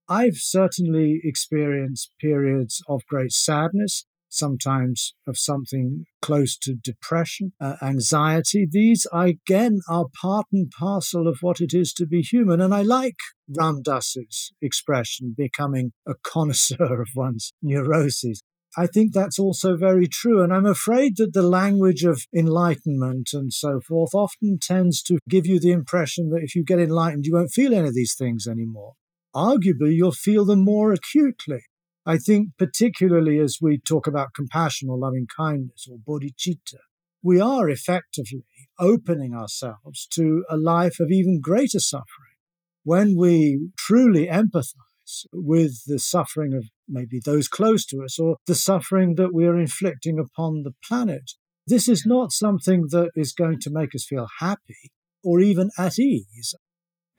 I've 0.07 0.37
certainly 0.37 1.19
experienced 1.23 2.11
periods 2.21 2.81
of 2.87 3.05
great 3.09 3.33
sadness 3.33 4.05
sometimes 4.29 5.13
of 5.27 5.37
something 5.37 6.05
close 6.21 6.57
to 6.57 6.73
depression, 6.73 7.53
uh, 7.61 7.75
anxiety. 7.81 8.67
These, 8.69 9.07
again, 9.13 9.79
are 9.89 10.05
part 10.21 10.47
and 10.51 10.69
parcel 10.71 11.27
of 11.27 11.39
what 11.41 11.61
it 11.61 11.73
is 11.73 11.93
to 11.93 12.05
be 12.05 12.21
human. 12.21 12.61
And 12.61 12.73
I 12.73 12.81
like 12.81 13.17
Ram 13.57 13.81
Dass's 13.81 14.51
expression, 14.61 15.35
becoming 15.37 15.93
a 16.07 16.13
connoisseur 16.23 17.01
of 17.01 17.09
one's 17.15 17.53
neuroses. 17.61 18.43
I 18.77 18.85
think 18.85 19.11
that's 19.11 19.39
also 19.39 19.75
very 19.75 20.07
true. 20.07 20.43
And 20.43 20.53
I'm 20.53 20.65
afraid 20.65 21.17
that 21.17 21.33
the 21.33 21.41
language 21.41 22.03
of 22.03 22.27
enlightenment 22.35 23.29
and 23.33 23.51
so 23.51 23.79
forth 23.79 24.13
often 24.13 24.59
tends 24.61 25.01
to 25.03 25.17
give 25.27 25.47
you 25.47 25.59
the 25.59 25.71
impression 25.71 26.29
that 26.29 26.43
if 26.43 26.55
you 26.55 26.63
get 26.63 26.79
enlightened, 26.79 27.25
you 27.25 27.33
won't 27.33 27.51
feel 27.51 27.73
any 27.73 27.87
of 27.87 27.95
these 27.95 28.13
things 28.15 28.45
anymore. 28.45 28.93
Arguably, 29.35 29.95
you'll 29.95 30.11
feel 30.11 30.45
them 30.45 30.63
more 30.63 30.91
acutely. 30.91 31.63
I 32.07 32.17
think, 32.17 32.51
particularly 32.57 33.37
as 33.37 33.57
we 33.61 33.79
talk 33.79 34.07
about 34.07 34.33
compassion 34.33 34.89
or 34.89 34.97
loving 34.97 35.27
kindness 35.35 35.89
or 35.91 35.97
bodhicitta, 35.97 36.79
we 37.21 37.41
are 37.41 37.67
effectively 37.67 38.45
opening 38.79 39.33
ourselves 39.33 40.07
to 40.13 40.45
a 40.49 40.55
life 40.55 41.01
of 41.01 41.11
even 41.11 41.41
greater 41.41 41.81
suffering. 41.81 42.37
When 42.85 43.17
we 43.17 43.71
truly 43.77 44.27
empathize 44.27 45.25
with 45.33 45.83
the 45.85 45.99
suffering 45.99 46.53
of 46.53 46.69
maybe 46.87 47.19
those 47.25 47.49
close 47.49 47.85
to 47.87 48.01
us 48.05 48.17
or 48.17 48.37
the 48.47 48.55
suffering 48.55 49.15
that 49.15 49.33
we 49.33 49.45
are 49.45 49.59
inflicting 49.59 50.17
upon 50.17 50.63
the 50.63 50.71
planet, 50.87 51.33
this 51.67 51.89
is 51.89 52.05
not 52.05 52.31
something 52.31 52.87
that 52.91 53.09
is 53.17 53.33
going 53.33 53.59
to 53.59 53.69
make 53.69 53.93
us 53.93 54.05
feel 54.05 54.27
happy 54.39 54.93
or 55.21 55.41
even 55.41 55.71
at 55.77 55.99
ease. 55.99 56.55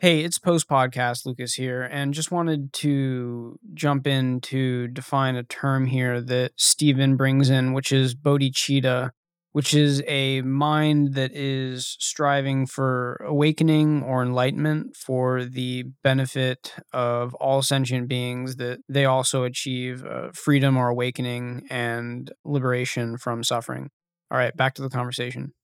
Hey, 0.01 0.21
it's 0.21 0.39
post 0.39 0.69
podcast, 0.69 1.27
Lucas 1.27 1.55
here, 1.55 1.83
and 1.83 2.15
just 2.15 2.31
wanted 2.31 2.73
to 2.75 3.59
jump 3.75 4.07
in 4.07 4.41
to 4.43 4.87
define 4.87 5.35
a 5.35 5.43
term 5.43 5.87
here 5.87 6.21
that 6.21 6.53
Stephen 6.57 7.17
brings 7.17 7.51
in, 7.51 7.73
which 7.73 7.91
is 7.91 8.15
bodhicitta, 8.15 9.11
which 9.51 9.75
is 9.75 10.01
a 10.07 10.43
mind 10.43 11.15
that 11.15 11.33
is 11.35 11.97
striving 11.99 12.65
for 12.65 13.17
awakening 13.27 14.05
or 14.05 14.23
enlightenment 14.23 14.95
for 14.95 15.45
the 15.45 15.83
benefit 16.05 16.75
of 16.93 17.35
all 17.35 17.61
sentient 17.61 18.07
beings, 18.07 18.55
that 18.55 18.79
they 18.89 19.05
also 19.05 19.43
achieve 19.43 20.05
uh, 20.07 20.29
freedom 20.33 20.77
or 20.77 20.87
awakening 20.87 21.67
and 21.71 22.31
liberation 22.45 23.19
from 23.19 23.43
suffering. 23.43 23.91
All 24.31 24.39
right, 24.39 24.57
back 24.57 24.75
to 24.75 24.83
the 24.83 24.91
conversation. 24.91 25.55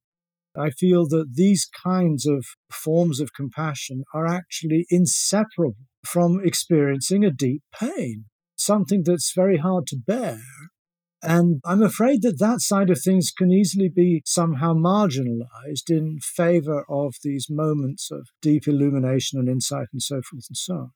I 0.56 0.70
feel 0.70 1.06
that 1.08 1.34
these 1.34 1.66
kinds 1.66 2.26
of 2.26 2.44
forms 2.70 3.20
of 3.20 3.34
compassion 3.34 4.04
are 4.12 4.26
actually 4.26 4.86
inseparable 4.90 5.86
from 6.04 6.40
experiencing 6.44 7.24
a 7.24 7.30
deep 7.30 7.62
pain, 7.78 8.26
something 8.56 9.02
that's 9.04 9.32
very 9.34 9.58
hard 9.58 9.86
to 9.88 9.96
bear. 9.96 10.40
And 11.22 11.60
I'm 11.64 11.82
afraid 11.82 12.20
that 12.22 12.38
that 12.38 12.60
side 12.60 12.90
of 12.90 13.00
things 13.00 13.32
can 13.36 13.50
easily 13.50 13.88
be 13.88 14.22
somehow 14.26 14.74
marginalized 14.74 15.88
in 15.88 16.18
favor 16.20 16.84
of 16.88 17.14
these 17.22 17.46
moments 17.48 18.10
of 18.10 18.28
deep 18.42 18.68
illumination 18.68 19.38
and 19.38 19.48
insight 19.48 19.86
and 19.92 20.02
so 20.02 20.16
forth 20.16 20.44
and 20.50 20.56
so 20.56 20.74
on. 20.74 20.90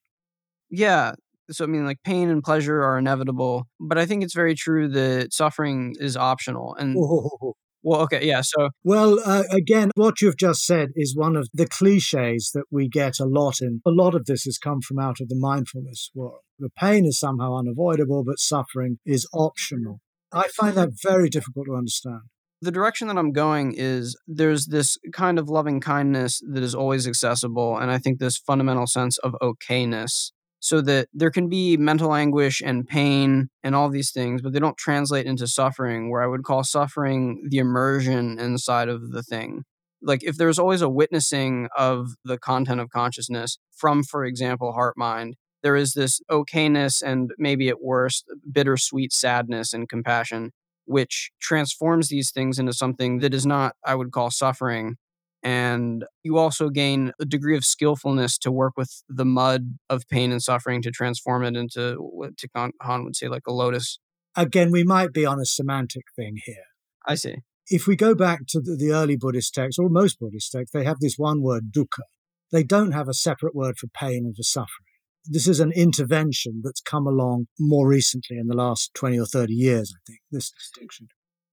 Yeah. 0.70 1.12
So, 1.50 1.64
I 1.64 1.66
mean, 1.66 1.86
like 1.86 2.02
pain 2.04 2.28
and 2.28 2.42
pleasure 2.42 2.82
are 2.82 2.98
inevitable, 2.98 3.64
but 3.80 3.96
I 3.96 4.04
think 4.04 4.22
it's 4.22 4.34
very 4.34 4.54
true 4.54 4.88
that 4.88 5.32
suffering 5.32 5.94
is 5.98 6.14
optional. 6.14 6.74
And 6.74 6.94
Oh, 6.98 7.54
well, 7.88 8.02
okay, 8.02 8.24
yeah. 8.26 8.42
So, 8.42 8.70
Well, 8.84 9.18
uh, 9.24 9.44
again, 9.50 9.90
what 9.94 10.20
you've 10.20 10.36
just 10.36 10.64
said 10.64 10.88
is 10.94 11.16
one 11.16 11.36
of 11.36 11.48
the 11.52 11.66
cliches 11.66 12.50
that 12.54 12.64
we 12.70 12.88
get 12.88 13.14
a 13.20 13.24
lot 13.24 13.56
in. 13.60 13.80
A 13.86 13.90
lot 13.90 14.14
of 14.14 14.26
this 14.26 14.42
has 14.44 14.58
come 14.58 14.80
from 14.80 14.98
out 14.98 15.20
of 15.20 15.28
the 15.28 15.36
mindfulness 15.38 16.10
world. 16.14 16.40
The 16.58 16.70
pain 16.78 17.04
is 17.06 17.18
somehow 17.18 17.56
unavoidable, 17.56 18.24
but 18.24 18.38
suffering 18.38 18.98
is 19.06 19.26
optional. 19.32 20.00
I 20.32 20.48
find 20.48 20.76
that 20.76 20.90
very 21.02 21.28
difficult 21.28 21.66
to 21.66 21.74
understand. 21.74 22.22
the 22.60 22.72
direction 22.72 23.06
that 23.08 23.16
I'm 23.16 23.32
going 23.32 23.72
is 23.76 24.16
there's 24.26 24.66
this 24.66 24.98
kind 25.12 25.38
of 25.38 25.48
loving 25.48 25.80
kindness 25.80 26.42
that 26.52 26.62
is 26.62 26.74
always 26.74 27.06
accessible. 27.06 27.78
And 27.78 27.88
I 27.90 27.98
think 27.98 28.18
this 28.18 28.36
fundamental 28.36 28.86
sense 28.88 29.16
of 29.18 29.36
okayness 29.40 30.32
so 30.60 30.80
that 30.82 31.08
there 31.12 31.30
can 31.30 31.48
be 31.48 31.76
mental 31.76 32.14
anguish 32.14 32.60
and 32.64 32.86
pain 32.86 33.48
and 33.62 33.74
all 33.74 33.88
these 33.88 34.10
things, 34.10 34.42
but 34.42 34.52
they 34.52 34.58
don't 34.58 34.76
translate 34.76 35.26
into 35.26 35.46
suffering, 35.46 36.10
where 36.10 36.22
I 36.22 36.26
would 36.26 36.44
call 36.44 36.64
suffering 36.64 37.46
the 37.48 37.58
immersion 37.58 38.38
inside 38.38 38.88
of 38.88 39.12
the 39.12 39.22
thing. 39.22 39.64
Like 40.02 40.22
if 40.22 40.36
there's 40.36 40.58
always 40.58 40.82
a 40.82 40.88
witnessing 40.88 41.68
of 41.76 42.10
the 42.24 42.38
content 42.38 42.80
of 42.80 42.90
consciousness 42.90 43.58
from, 43.76 44.02
for 44.02 44.24
example, 44.24 44.72
heart 44.72 44.96
mind, 44.96 45.36
there 45.62 45.76
is 45.76 45.94
this 45.94 46.20
okayness 46.30 47.02
and 47.02 47.32
maybe 47.38 47.68
at 47.68 47.82
worst, 47.82 48.24
bittersweet 48.50 49.12
sadness 49.12 49.72
and 49.72 49.88
compassion 49.88 50.52
which 50.88 51.30
transforms 51.38 52.08
these 52.08 52.30
things 52.32 52.58
into 52.58 52.72
something 52.72 53.18
that 53.18 53.34
is 53.34 53.44
not, 53.44 53.76
I 53.84 53.94
would 53.94 54.10
call, 54.10 54.30
suffering. 54.30 54.96
And 55.42 56.04
you 56.24 56.36
also 56.36 56.68
gain 56.68 57.12
a 57.20 57.24
degree 57.24 57.56
of 57.56 57.64
skillfulness 57.64 58.38
to 58.38 58.50
work 58.50 58.72
with 58.76 59.02
the 59.08 59.24
mud 59.24 59.78
of 59.88 60.02
pain 60.08 60.32
and 60.32 60.42
suffering 60.42 60.82
to 60.82 60.90
transform 60.90 61.44
it 61.44 61.56
into 61.56 61.94
what 61.96 62.36
Thich 62.36 62.72
Hanh 62.82 63.04
would 63.04 63.16
say, 63.16 63.28
like 63.28 63.46
a 63.46 63.52
lotus. 63.52 63.98
Again, 64.36 64.70
we 64.70 64.84
might 64.84 65.12
be 65.12 65.24
on 65.24 65.40
a 65.40 65.44
semantic 65.44 66.04
thing 66.16 66.38
here. 66.44 66.64
I 67.06 67.14
see. 67.14 67.36
If 67.68 67.86
we 67.86 67.96
go 67.96 68.14
back 68.14 68.40
to 68.48 68.60
the, 68.60 68.76
the 68.76 68.92
early 68.92 69.16
Buddhist 69.16 69.54
texts, 69.54 69.78
or 69.78 69.88
most 69.88 70.18
Buddhist 70.18 70.50
texts, 70.52 70.72
they 70.72 70.84
have 70.84 71.00
this 71.00 71.16
one 71.16 71.42
word, 71.42 71.70
dukkha. 71.70 72.02
They 72.50 72.64
don't 72.64 72.92
have 72.92 73.08
a 73.08 73.14
separate 73.14 73.54
word 73.54 73.78
for 73.78 73.88
pain 73.88 74.24
and 74.24 74.34
for 74.34 74.42
suffering. 74.42 74.86
This 75.24 75.46
is 75.46 75.60
an 75.60 75.72
intervention 75.72 76.62
that's 76.64 76.80
come 76.80 77.06
along 77.06 77.48
more 77.58 77.86
recently 77.86 78.38
in 78.38 78.46
the 78.46 78.56
last 78.56 78.94
20 78.94 79.18
or 79.18 79.26
30 79.26 79.52
years, 79.52 79.92
I 79.94 80.00
think, 80.06 80.20
this 80.30 80.50
distinction. 80.50 81.08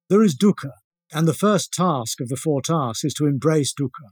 There 0.10 0.24
is 0.24 0.38
dukkha, 0.38 0.72
and 1.14 1.28
the 1.28 1.34
first 1.34 1.72
task 1.72 2.20
of 2.22 2.30
the 2.30 2.36
four 2.36 2.62
tasks 2.62 3.04
is 3.04 3.14
to 3.16 3.26
embrace 3.26 3.74
dukkha. 3.74 4.12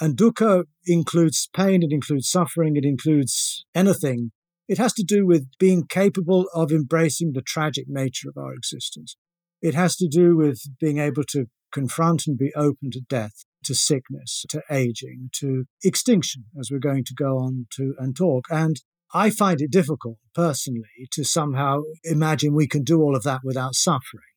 And 0.00 0.16
dukkha 0.16 0.64
includes 0.86 1.48
pain, 1.54 1.82
it 1.82 1.92
includes 1.92 2.28
suffering, 2.28 2.76
it 2.76 2.84
includes 2.84 3.64
anything. 3.74 4.32
It 4.66 4.78
has 4.78 4.92
to 4.94 5.04
do 5.04 5.26
with 5.26 5.48
being 5.58 5.86
capable 5.86 6.46
of 6.54 6.72
embracing 6.72 7.32
the 7.32 7.42
tragic 7.42 7.84
nature 7.88 8.28
of 8.28 8.36
our 8.36 8.54
existence. 8.54 9.16
It 9.62 9.74
has 9.74 9.96
to 9.96 10.08
do 10.08 10.36
with 10.36 10.62
being 10.80 10.98
able 10.98 11.24
to 11.30 11.46
confront 11.72 12.26
and 12.26 12.36
be 12.36 12.52
open 12.54 12.90
to 12.92 13.00
death, 13.00 13.44
to 13.64 13.74
sickness, 13.74 14.44
to 14.48 14.62
aging, 14.70 15.30
to 15.40 15.64
extinction, 15.82 16.44
as 16.58 16.70
we're 16.70 16.78
going 16.78 17.04
to 17.04 17.14
go 17.14 17.38
on 17.38 17.66
to 17.76 17.94
and 17.98 18.16
talk. 18.16 18.46
And 18.50 18.80
I 19.12 19.30
find 19.30 19.60
it 19.60 19.70
difficult 19.70 20.18
personally 20.34 21.08
to 21.12 21.24
somehow 21.24 21.82
imagine 22.02 22.54
we 22.54 22.66
can 22.66 22.82
do 22.82 23.00
all 23.00 23.14
of 23.14 23.22
that 23.22 23.40
without 23.44 23.74
suffering. 23.74 24.33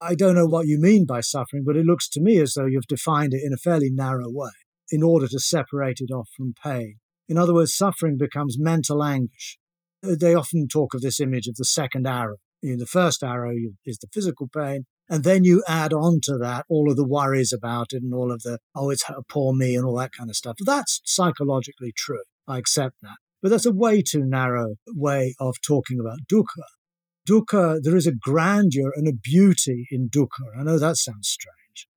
I 0.00 0.14
don't 0.14 0.36
know 0.36 0.46
what 0.46 0.66
you 0.66 0.78
mean 0.78 1.06
by 1.06 1.20
suffering, 1.20 1.64
but 1.66 1.76
it 1.76 1.84
looks 1.84 2.08
to 2.10 2.20
me 2.20 2.38
as 2.38 2.54
though 2.54 2.66
you've 2.66 2.86
defined 2.86 3.34
it 3.34 3.42
in 3.44 3.52
a 3.52 3.56
fairly 3.56 3.90
narrow 3.90 4.30
way 4.30 4.50
in 4.90 5.02
order 5.02 5.26
to 5.28 5.40
separate 5.40 5.98
it 6.00 6.12
off 6.12 6.28
from 6.36 6.54
pain. 6.62 6.96
In 7.28 7.36
other 7.36 7.52
words, 7.52 7.74
suffering 7.74 8.16
becomes 8.16 8.56
mental 8.58 9.02
anguish. 9.02 9.58
Uh, 10.02 10.14
they 10.18 10.34
often 10.34 10.68
talk 10.68 10.94
of 10.94 11.02
this 11.02 11.20
image 11.20 11.46
of 11.48 11.56
the 11.56 11.64
second 11.64 12.06
arrow. 12.06 12.36
You 12.62 12.72
know, 12.72 12.78
the 12.78 12.86
first 12.86 13.22
arrow 13.22 13.54
is 13.84 13.98
the 13.98 14.08
physical 14.12 14.48
pain, 14.48 14.86
and 15.08 15.24
then 15.24 15.44
you 15.44 15.62
add 15.68 15.92
on 15.92 16.20
to 16.24 16.38
that 16.38 16.64
all 16.68 16.90
of 16.90 16.96
the 16.96 17.06
worries 17.06 17.52
about 17.52 17.92
it 17.92 18.02
and 18.02 18.14
all 18.14 18.32
of 18.32 18.42
the, 18.42 18.58
oh, 18.74 18.90
it's 18.90 19.04
poor 19.28 19.52
me 19.52 19.74
and 19.74 19.84
all 19.84 19.96
that 19.96 20.12
kind 20.12 20.30
of 20.30 20.36
stuff. 20.36 20.56
That's 20.64 21.00
psychologically 21.04 21.92
true. 21.96 22.22
I 22.46 22.58
accept 22.58 22.96
that. 23.02 23.16
But 23.42 23.50
that's 23.50 23.66
a 23.66 23.72
way 23.72 24.02
too 24.02 24.24
narrow 24.24 24.76
way 24.88 25.34
of 25.38 25.56
talking 25.60 26.00
about 26.00 26.18
dukkha. 26.30 26.64
Dukkha, 27.28 27.80
there 27.82 27.96
is 27.96 28.06
a 28.06 28.14
grandeur 28.14 28.92
and 28.94 29.06
a 29.06 29.12
beauty 29.12 29.86
in 29.90 30.08
dukkha. 30.08 30.58
I 30.58 30.62
know 30.62 30.78
that 30.78 30.96
sounds 30.96 31.28
strange. 31.28 31.88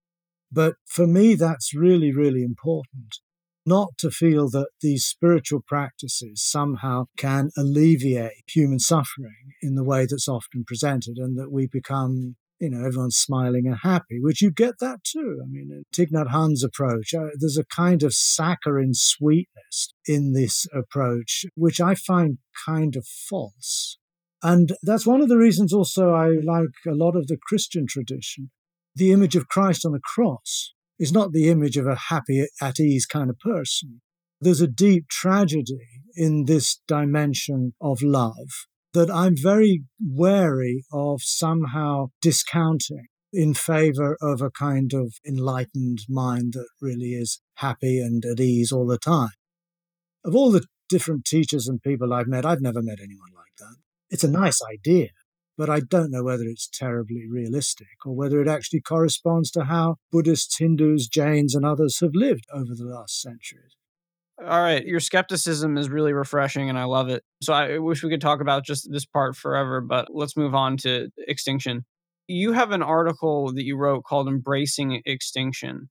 But 0.51 0.75
for 0.85 1.07
me, 1.07 1.35
that's 1.35 1.73
really, 1.73 2.11
really 2.11 2.43
important. 2.43 3.19
Not 3.65 3.89
to 3.99 4.09
feel 4.09 4.49
that 4.49 4.69
these 4.81 5.05
spiritual 5.05 5.61
practices 5.65 6.43
somehow 6.43 7.05
can 7.15 7.51
alleviate 7.55 8.43
human 8.47 8.79
suffering 8.79 9.53
in 9.61 9.75
the 9.75 9.83
way 9.83 10.05
that's 10.05 10.27
often 10.27 10.63
presented 10.65 11.17
and 11.17 11.37
that 11.37 11.51
we 11.51 11.67
become 11.67 12.35
you 12.59 12.69
know, 12.69 12.85
everyone's 12.85 13.17
smiling 13.17 13.65
and 13.65 13.77
happy, 13.81 14.19
which 14.19 14.39
you 14.39 14.51
get 14.51 14.75
that 14.79 15.03
too. 15.03 15.41
I 15.43 15.47
mean, 15.47 15.71
in 15.71 15.83
Thich 15.95 16.11
Nhat 16.11 16.29
Hanh's 16.29 16.63
approach, 16.63 17.11
uh, 17.11 17.29
there's 17.39 17.57
a 17.57 17.65
kind 17.65 18.03
of 18.03 18.13
saccharine 18.13 18.93
sweetness 18.93 19.95
in 20.05 20.33
this 20.33 20.67
approach, 20.71 21.43
which 21.55 21.81
I 21.81 21.95
find 21.95 22.37
kind 22.67 22.95
of 22.95 23.07
false. 23.07 23.97
And 24.43 24.73
that's 24.81 25.05
one 25.05 25.21
of 25.21 25.29
the 25.29 25.37
reasons 25.37 25.71
also 25.71 26.11
I 26.11 26.29
like 26.43 26.69
a 26.87 26.95
lot 26.95 27.15
of 27.15 27.27
the 27.27 27.37
Christian 27.47 27.85
tradition. 27.87 28.49
The 28.95 29.11
image 29.11 29.35
of 29.35 29.47
Christ 29.47 29.85
on 29.85 29.91
the 29.91 29.99
cross 29.99 30.73
is 30.99 31.11
not 31.11 31.31
the 31.31 31.49
image 31.49 31.77
of 31.77 31.87
a 31.87 31.95
happy, 31.95 32.45
at 32.61 32.79
ease 32.79 33.05
kind 33.05 33.29
of 33.29 33.39
person. 33.39 34.01
There's 34.39 34.61
a 34.61 34.67
deep 34.67 35.07
tragedy 35.07 35.87
in 36.15 36.45
this 36.45 36.79
dimension 36.87 37.73
of 37.79 38.01
love 38.01 38.67
that 38.93 39.09
I'm 39.09 39.35
very 39.37 39.83
wary 40.03 40.83
of 40.91 41.21
somehow 41.21 42.07
discounting 42.21 43.07
in 43.31 43.53
favor 43.53 44.17
of 44.21 44.41
a 44.41 44.51
kind 44.51 44.93
of 44.93 45.13
enlightened 45.25 45.99
mind 46.09 46.53
that 46.53 46.67
really 46.81 47.13
is 47.13 47.41
happy 47.55 47.99
and 47.99 48.25
at 48.25 48.39
ease 48.39 48.71
all 48.71 48.85
the 48.85 48.97
time. 48.97 49.29
Of 50.25 50.35
all 50.35 50.51
the 50.51 50.65
different 50.89 51.25
teachers 51.25 51.67
and 51.67 51.81
people 51.81 52.13
I've 52.13 52.27
met, 52.27 52.45
I've 52.45 52.61
never 52.61 52.81
met 52.81 52.99
anyone 52.99 53.31
like 53.33 53.55
that. 53.59 53.75
It's 54.11 54.25
a 54.25 54.29
nice 54.29 54.59
idea, 54.61 55.07
but 55.57 55.69
I 55.69 55.79
don't 55.79 56.11
know 56.11 56.23
whether 56.23 56.43
it's 56.43 56.67
terribly 56.67 57.25
realistic 57.29 57.87
or 58.05 58.13
whether 58.13 58.41
it 58.41 58.47
actually 58.49 58.81
corresponds 58.81 59.49
to 59.51 59.63
how 59.63 59.95
Buddhists, 60.11 60.57
Hindus, 60.57 61.07
Jains, 61.07 61.55
and 61.55 61.65
others 61.65 62.01
have 62.01 62.11
lived 62.13 62.45
over 62.53 62.75
the 62.75 62.83
last 62.83 63.21
centuries. 63.21 63.77
All 64.37 64.61
right, 64.61 64.85
your 64.85 64.99
skepticism 64.99 65.77
is 65.77 65.89
really 65.89 66.11
refreshing 66.11 66.67
and 66.67 66.77
I 66.77 66.83
love 66.83 67.07
it. 67.07 67.23
So 67.41 67.53
I 67.53 67.77
wish 67.77 68.03
we 68.03 68.09
could 68.09 68.19
talk 68.21 68.41
about 68.41 68.65
just 68.65 68.91
this 68.91 69.05
part 69.05 69.37
forever, 69.37 69.79
but 69.79 70.07
let's 70.11 70.35
move 70.35 70.53
on 70.55 70.75
to 70.77 71.09
extinction. 71.27 71.85
You 72.27 72.51
have 72.51 72.71
an 72.71 72.81
article 72.83 73.53
that 73.53 73.63
you 73.63 73.77
wrote 73.77 74.03
called 74.03 74.27
Embracing 74.27 75.01
Extinction. 75.05 75.89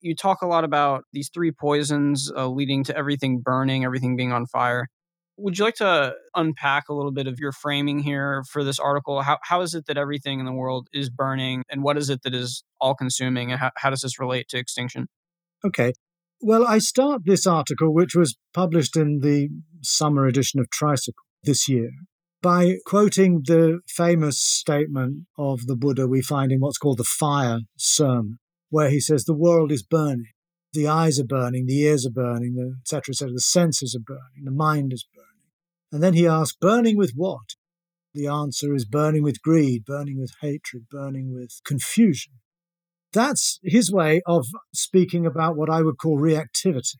You 0.00 0.16
talk 0.16 0.42
a 0.42 0.46
lot 0.46 0.64
about 0.64 1.04
these 1.12 1.30
three 1.32 1.52
poisons 1.52 2.32
uh, 2.34 2.48
leading 2.48 2.82
to 2.84 2.96
everything 2.96 3.40
burning, 3.40 3.84
everything 3.84 4.16
being 4.16 4.32
on 4.32 4.46
fire. 4.46 4.88
Would 5.42 5.58
you 5.58 5.64
like 5.64 5.76
to 5.76 6.14
unpack 6.34 6.88
a 6.88 6.94
little 6.94 7.12
bit 7.12 7.26
of 7.26 7.38
your 7.38 7.52
framing 7.52 8.00
here 8.00 8.42
for 8.50 8.62
this 8.62 8.78
article? 8.78 9.22
How, 9.22 9.38
how 9.42 9.62
is 9.62 9.74
it 9.74 9.86
that 9.86 9.96
everything 9.96 10.38
in 10.38 10.46
the 10.46 10.52
world 10.52 10.88
is 10.92 11.08
burning, 11.08 11.64
and 11.70 11.82
what 11.82 11.96
is 11.96 12.10
it 12.10 12.22
that 12.22 12.34
is 12.34 12.62
all 12.80 12.94
consuming, 12.94 13.50
and 13.50 13.60
how, 13.60 13.70
how 13.76 13.90
does 13.90 14.02
this 14.02 14.20
relate 14.20 14.48
to 14.50 14.58
extinction? 14.58 15.08
Okay. 15.64 15.92
Well, 16.42 16.66
I 16.66 16.78
start 16.78 17.22
this 17.24 17.46
article, 17.46 17.92
which 17.92 18.14
was 18.14 18.36
published 18.54 18.96
in 18.96 19.20
the 19.20 19.48
summer 19.82 20.26
edition 20.26 20.60
of 20.60 20.70
Tricycle 20.70 21.24
this 21.42 21.68
year, 21.68 21.90
by 22.42 22.76
quoting 22.86 23.42
the 23.46 23.80
famous 23.86 24.38
statement 24.38 25.26
of 25.38 25.66
the 25.66 25.76
Buddha 25.76 26.06
we 26.06 26.22
find 26.22 26.52
in 26.52 26.60
what's 26.60 26.78
called 26.78 26.98
the 26.98 27.04
Fire 27.04 27.60
Sermon, 27.76 28.38
where 28.70 28.90
he 28.90 29.00
says, 29.00 29.24
The 29.24 29.34
world 29.34 29.72
is 29.72 29.82
burning. 29.82 30.32
The 30.72 30.86
eyes 30.86 31.18
are 31.18 31.24
burning, 31.24 31.66
the 31.66 31.80
ears 31.80 32.06
are 32.06 32.10
burning, 32.10 32.76
etc. 32.82 33.12
etc. 33.12 33.32
The 33.32 33.40
senses 33.40 33.96
are 33.96 34.04
burning, 34.04 34.44
the 34.44 34.52
mind 34.52 34.92
is 34.92 35.04
burning. 35.14 35.19
And 35.92 36.02
then 36.02 36.14
he 36.14 36.26
asks, 36.26 36.56
Burning 36.60 36.96
with 36.96 37.12
what? 37.14 37.54
The 38.14 38.26
answer 38.26 38.74
is 38.74 38.84
burning 38.84 39.22
with 39.22 39.42
greed, 39.42 39.84
burning 39.84 40.18
with 40.18 40.32
hatred, 40.40 40.86
burning 40.90 41.32
with 41.32 41.60
confusion. 41.64 42.34
That's 43.12 43.58
his 43.62 43.92
way 43.92 44.22
of 44.26 44.46
speaking 44.74 45.26
about 45.26 45.56
what 45.56 45.70
I 45.70 45.82
would 45.82 45.98
call 45.98 46.18
reactivity. 46.18 46.98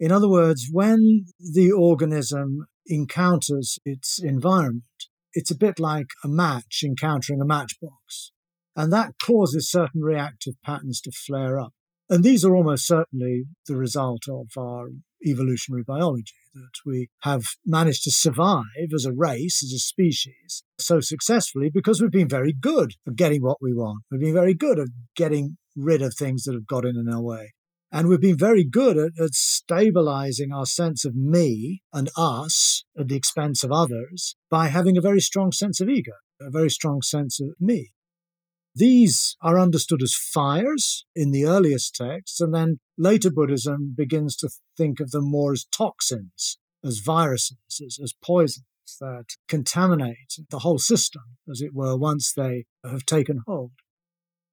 In 0.00 0.12
other 0.12 0.28
words, 0.28 0.68
when 0.70 1.26
the 1.38 1.72
organism 1.72 2.66
encounters 2.86 3.78
its 3.84 4.20
environment, 4.22 4.84
it's 5.32 5.50
a 5.50 5.58
bit 5.58 5.78
like 5.78 6.06
a 6.24 6.28
match 6.28 6.82
encountering 6.84 7.40
a 7.40 7.44
matchbox. 7.44 8.32
And 8.76 8.92
that 8.92 9.14
causes 9.20 9.70
certain 9.70 10.02
reactive 10.02 10.54
patterns 10.64 11.00
to 11.02 11.10
flare 11.10 11.58
up. 11.58 11.72
And 12.08 12.24
these 12.24 12.44
are 12.44 12.54
almost 12.54 12.86
certainly 12.86 13.44
the 13.66 13.76
result 13.76 14.22
of 14.28 14.46
our 14.56 14.88
evolutionary 15.26 15.82
biology, 15.82 16.37
that 16.54 16.72
we 16.84 17.08
have 17.22 17.44
managed 17.64 18.04
to 18.04 18.10
survive 18.10 18.92
as 18.94 19.04
a 19.04 19.12
race, 19.12 19.62
as 19.62 19.72
a 19.72 19.78
species, 19.78 20.62
so 20.78 21.00
successfully 21.00 21.70
because 21.72 22.00
we've 22.00 22.10
been 22.10 22.28
very 22.28 22.52
good 22.52 22.94
at 23.06 23.16
getting 23.16 23.42
what 23.42 23.58
we 23.60 23.72
want. 23.72 24.04
We've 24.10 24.20
been 24.20 24.34
very 24.34 24.54
good 24.54 24.78
at 24.78 24.88
getting 25.16 25.56
rid 25.76 26.02
of 26.02 26.14
things 26.14 26.44
that 26.44 26.54
have 26.54 26.66
got 26.66 26.84
in 26.84 27.08
our 27.12 27.22
way. 27.22 27.54
And 27.90 28.08
we've 28.08 28.20
been 28.20 28.36
very 28.36 28.64
good 28.64 28.98
at, 28.98 29.12
at 29.18 29.34
stabilizing 29.34 30.52
our 30.52 30.66
sense 30.66 31.04
of 31.04 31.14
me 31.14 31.82
and 31.92 32.10
us 32.16 32.84
at 32.98 33.08
the 33.08 33.16
expense 33.16 33.64
of 33.64 33.72
others 33.72 34.36
by 34.50 34.68
having 34.68 34.98
a 34.98 35.02
very 35.02 35.20
strong 35.20 35.52
sense 35.52 35.80
of 35.80 35.88
ego, 35.88 36.12
a 36.40 36.50
very 36.50 36.68
strong 36.68 37.00
sense 37.00 37.40
of 37.40 37.48
me. 37.58 37.92
These 38.74 39.36
are 39.42 39.58
understood 39.58 40.02
as 40.02 40.14
fires 40.14 41.04
in 41.14 41.30
the 41.30 41.44
earliest 41.44 41.94
texts, 41.96 42.40
and 42.40 42.54
then 42.54 42.78
later 42.96 43.30
Buddhism 43.30 43.94
begins 43.96 44.36
to 44.36 44.50
think 44.76 45.00
of 45.00 45.10
them 45.10 45.30
more 45.30 45.52
as 45.52 45.64
toxins, 45.64 46.58
as 46.84 46.98
viruses, 46.98 47.58
as, 47.70 47.98
as 48.02 48.14
poisons 48.24 48.64
that 49.00 49.24
contaminate 49.48 50.38
the 50.50 50.60
whole 50.60 50.78
system, 50.78 51.22
as 51.50 51.60
it 51.60 51.74
were, 51.74 51.96
once 51.96 52.32
they 52.32 52.64
have 52.84 53.04
taken 53.04 53.42
hold. 53.46 53.72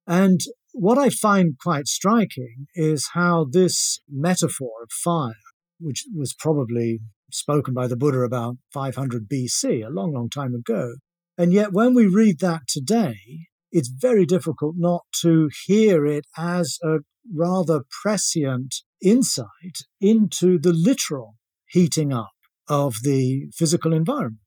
And 0.06 0.40
what 0.72 0.98
I 0.98 1.08
find 1.08 1.56
quite 1.58 1.88
striking 1.88 2.66
is 2.74 3.10
how 3.14 3.46
this 3.50 4.00
metaphor 4.08 4.82
of 4.82 4.90
fire, 4.92 5.34
which 5.78 6.04
was 6.14 6.34
probably 6.34 7.00
spoken 7.30 7.74
by 7.74 7.86
the 7.86 7.96
Buddha 7.96 8.20
about 8.20 8.56
500 8.72 9.28
BC, 9.28 9.84
a 9.84 9.90
long, 9.90 10.12
long 10.12 10.28
time 10.28 10.54
ago, 10.54 10.96
and 11.38 11.52
yet 11.52 11.72
when 11.72 11.94
we 11.94 12.06
read 12.06 12.40
that 12.40 12.62
today, 12.66 13.48
it's 13.76 13.88
very 13.90 14.24
difficult 14.24 14.74
not 14.78 15.02
to 15.20 15.50
hear 15.66 16.06
it 16.06 16.24
as 16.34 16.78
a 16.82 17.00
rather 17.30 17.82
prescient 18.02 18.76
insight 19.02 19.76
into 20.00 20.58
the 20.58 20.72
literal 20.72 21.34
heating 21.68 22.10
up 22.10 22.32
of 22.68 22.94
the 23.02 23.50
physical 23.54 23.92
environment. 23.92 24.40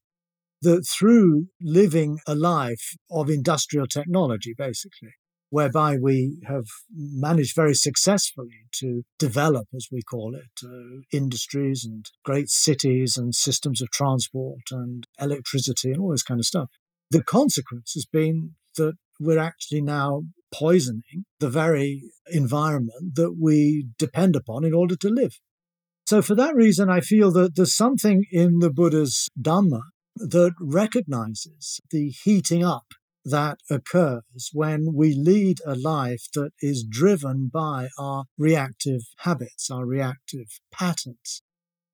That 0.64 0.84
through 0.84 1.46
living 1.62 2.18
a 2.26 2.34
life 2.34 2.96
of 3.12 3.30
industrial 3.30 3.86
technology, 3.86 4.56
basically, 4.58 5.14
whereby 5.52 5.98
we 6.02 6.42
have 6.48 6.66
managed 6.92 7.56
very 7.56 7.76
successfully 7.76 8.66
to 8.80 9.04
develop, 9.20 9.68
as 9.76 9.90
we 9.92 10.02
call 10.02 10.34
it, 10.34 10.66
uh, 10.66 11.02
industries 11.14 11.86
and 11.86 12.04
great 12.26 12.50
cities 12.50 13.16
and 13.16 13.36
systems 13.36 13.80
of 13.80 13.92
transport 13.92 14.64
and 14.72 15.06
electricity 15.22 15.92
and 15.92 16.02
all 16.02 16.12
this 16.12 16.24
kind 16.24 16.40
of 16.40 16.48
stuff. 16.48 16.70
The 17.12 17.24
consequence 17.24 17.94
has 17.94 18.06
been 18.06 18.56
that 18.76 18.96
we're 19.20 19.40
actually 19.40 19.82
now 19.82 20.24
poisoning 20.52 21.26
the 21.40 21.50
very 21.50 22.04
environment 22.32 23.16
that 23.16 23.36
we 23.40 23.88
depend 23.98 24.36
upon 24.36 24.64
in 24.64 24.74
order 24.74 24.96
to 24.96 25.10
live. 25.10 25.40
So, 26.08 26.22
for 26.22 26.34
that 26.36 26.56
reason, 26.56 26.90
I 26.90 27.02
feel 27.02 27.32
that 27.34 27.56
there's 27.56 27.76
something 27.76 28.24
in 28.32 28.60
the 28.60 28.72
Buddha's 28.72 29.28
Dhamma 29.40 29.82
that 30.16 30.54
recognizes 30.60 31.80
the 31.92 32.10
heating 32.10 32.64
up 32.64 32.86
that 33.24 33.60
occurs 33.70 34.50
when 34.54 34.94
we 34.96 35.14
lead 35.14 35.60
a 35.66 35.76
life 35.76 36.24
that 36.34 36.52
is 36.62 36.84
driven 36.84 37.50
by 37.54 37.90
our 38.00 38.26
reactive 38.38 39.02
habits, 39.20 39.70
our 39.70 39.86
reactive 39.86 40.60
patterns. 40.72 41.44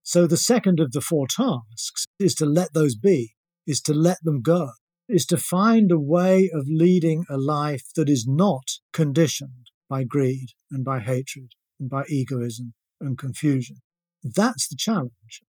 So, 0.02 0.28
the 0.28 0.38
second 0.38 0.80
of 0.80 0.92
the 0.92 1.02
four 1.02 1.28
tasks 1.28 2.06
is 2.20 2.36
to 2.36 2.46
let 2.46 2.74
those 2.74 2.96
be, 2.96 3.34
is 3.68 3.82
to 3.82 3.94
let 3.94 4.20
them 4.24 4.42
go, 4.42 4.70
is 5.08 5.26
to 5.28 5.38
find 5.38 5.92
a 5.92 6.00
way 6.00 6.50
of 6.54 6.68
leading 6.68 7.26
a 7.30 7.38
life 7.38 7.86
that 7.96 8.10
is 8.10 8.26
not 8.28 8.80
conditioned 8.92 9.70
by 9.90 10.04
greed 10.04 10.50
and 10.72 10.84
by 10.84 11.00
hatred 11.00 11.52
and 11.80 11.90
by 11.90 12.04
egoism 12.08 12.74
and 13.00 13.18
confusion. 13.18 13.78
That's 14.24 14.68
the 14.68 14.76
challenge. 14.78 15.42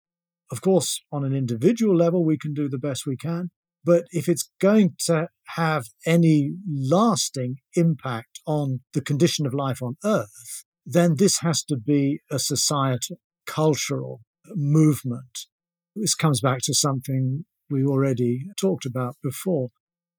Of 0.51 0.61
course, 0.61 1.03
on 1.11 1.25
an 1.25 1.35
individual 1.35 1.97
level, 1.97 2.25
we 2.25 2.39
can 2.39 2.55
do 2.55 2.69
the 2.69 2.79
best 2.79 3.07
we 3.07 3.17
can. 3.17 3.51
But 3.85 4.05
if 4.11 4.29
it's 4.29 4.51
going 4.61 4.95
to 5.07 5.29
have 5.55 5.87
any 6.05 6.53
lasting 6.69 7.57
impact 7.75 8.41
on 8.47 8.81
the 8.93 9.01
condition 9.01 9.47
of 9.47 9.55
life 9.55 9.81
on 9.83 9.97
Earth, 10.05 10.65
then 10.85 11.17
this 11.17 11.39
has 11.39 11.63
to 11.65 11.77
be 11.77 12.21
a 12.31 12.39
societal, 12.39 13.19
cultural 13.47 14.21
movement. 14.55 15.47
This 15.95 16.15
comes 16.15 16.41
back 16.41 16.59
to 16.65 16.75
something 16.75 17.45
we 17.71 17.85
already 17.85 18.47
talked 18.61 18.87
about 18.87 19.17
before. 19.23 19.69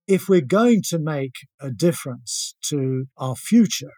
If 0.08 0.30
we're 0.30 0.41
going 0.41 0.82
to 0.89 1.00
make 1.00 1.34
a 1.60 1.70
difference 1.70 2.56
to 2.70 3.06
our 3.18 3.36
future, 3.36 3.91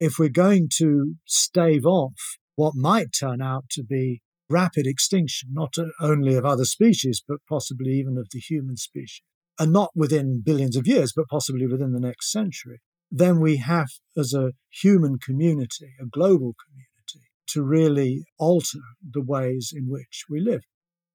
if 0.00 0.18
we're 0.18 0.28
going 0.28 0.68
to 0.78 1.14
stave 1.26 1.86
off 1.86 2.38
what 2.56 2.74
might 2.74 3.12
turn 3.18 3.40
out 3.40 3.64
to 3.70 3.84
be 3.84 4.20
rapid 4.48 4.86
extinction, 4.86 5.50
not 5.52 5.74
only 6.00 6.34
of 6.34 6.44
other 6.44 6.64
species, 6.64 7.22
but 7.26 7.38
possibly 7.48 7.92
even 7.92 8.18
of 8.18 8.28
the 8.32 8.40
human 8.40 8.76
species, 8.76 9.22
and 9.58 9.72
not 9.72 9.90
within 9.94 10.42
billions 10.44 10.76
of 10.76 10.86
years, 10.86 11.12
but 11.14 11.28
possibly 11.28 11.66
within 11.66 11.92
the 11.92 12.00
next 12.00 12.30
century, 12.30 12.80
then 13.10 13.40
we 13.40 13.58
have, 13.58 13.88
as 14.16 14.34
a 14.34 14.52
human 14.70 15.18
community, 15.18 15.92
a 16.00 16.06
global 16.06 16.54
community, 16.64 17.28
to 17.48 17.62
really 17.62 18.24
alter 18.38 18.80
the 19.08 19.22
ways 19.22 19.72
in 19.74 19.88
which 19.88 20.24
we 20.28 20.40
live. 20.40 20.62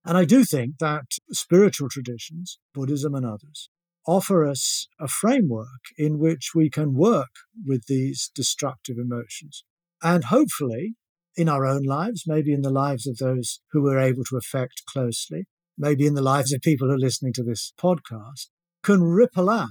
And 0.07 0.17
I 0.17 0.23
do 0.23 0.45
think 0.45 0.77
that 0.79 1.17
spiritual 1.33 1.89
traditions, 1.89 2.59
Buddhism 2.73 3.13
and 3.13 3.25
others, 3.25 3.69
offer 4.07 4.47
us 4.47 4.87
a 5.01 5.07
framework 5.09 5.81
in 5.97 6.17
which 6.17 6.51
we 6.55 6.69
can 6.69 6.93
work 6.93 7.35
with 7.65 7.87
these 7.87 8.31
destructive 8.33 8.95
emotions. 8.97 9.65
And 10.01 10.23
hopefully, 10.23 10.95
in 11.35 11.49
our 11.49 11.65
own 11.65 11.83
lives, 11.83 12.23
maybe 12.25 12.53
in 12.53 12.61
the 12.61 12.69
lives 12.69 13.05
of 13.05 13.17
those 13.17 13.59
who 13.73 13.83
we're 13.83 13.99
able 13.99 14.23
to 14.29 14.37
affect 14.37 14.85
closely, 14.85 15.43
maybe 15.77 16.07
in 16.07 16.13
the 16.13 16.21
lives 16.21 16.53
of 16.53 16.61
people 16.61 16.87
who 16.87 16.93
are 16.93 16.97
listening 16.97 17.33
to 17.33 17.43
this 17.43 17.73
podcast, 17.77 18.47
can 18.83 19.03
ripple 19.03 19.49
out 19.49 19.67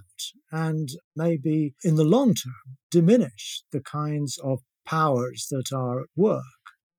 and 0.53 0.91
maybe 1.17 1.75
in 1.83 1.97
the 1.97 2.05
long 2.05 2.35
term 2.35 2.77
diminish 2.91 3.63
the 3.73 3.81
kinds 3.81 4.39
of 4.45 4.59
powers 4.85 5.47
that 5.51 5.75
are 5.75 6.03
at 6.03 6.09
work 6.15 6.43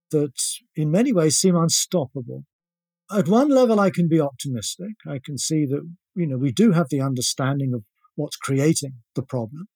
that 0.09 0.33
in 0.75 0.89
many 0.89 1.13
ways 1.13 1.37
seem 1.37 1.55
unstoppable 1.55 2.45
at 3.11 3.27
one 3.27 3.49
level, 3.49 3.79
I 3.79 3.89
can 3.89 4.07
be 4.07 4.19
optimistic. 4.19 4.95
I 5.07 5.19
can 5.23 5.37
see 5.37 5.65
that, 5.65 5.81
you 6.15 6.27
know, 6.27 6.37
we 6.37 6.51
do 6.51 6.71
have 6.71 6.89
the 6.89 7.01
understanding 7.01 7.73
of 7.73 7.83
what's 8.15 8.35
creating 8.35 8.95
the 9.15 9.23
problem. 9.23 9.67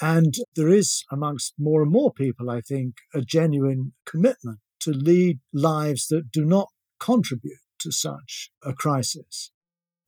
And 0.00 0.34
there 0.56 0.68
is 0.68 1.04
amongst 1.12 1.54
more 1.58 1.82
and 1.82 1.92
more 1.92 2.12
people, 2.12 2.48
I 2.48 2.62
think, 2.62 2.94
a 3.14 3.20
genuine 3.20 3.92
commitment 4.06 4.60
to 4.80 4.92
lead 4.92 5.40
lives 5.52 6.06
that 6.08 6.30
do 6.32 6.44
not 6.44 6.68
contribute 6.98 7.58
to 7.80 7.92
such 7.92 8.50
a 8.64 8.72
crisis. 8.72 9.52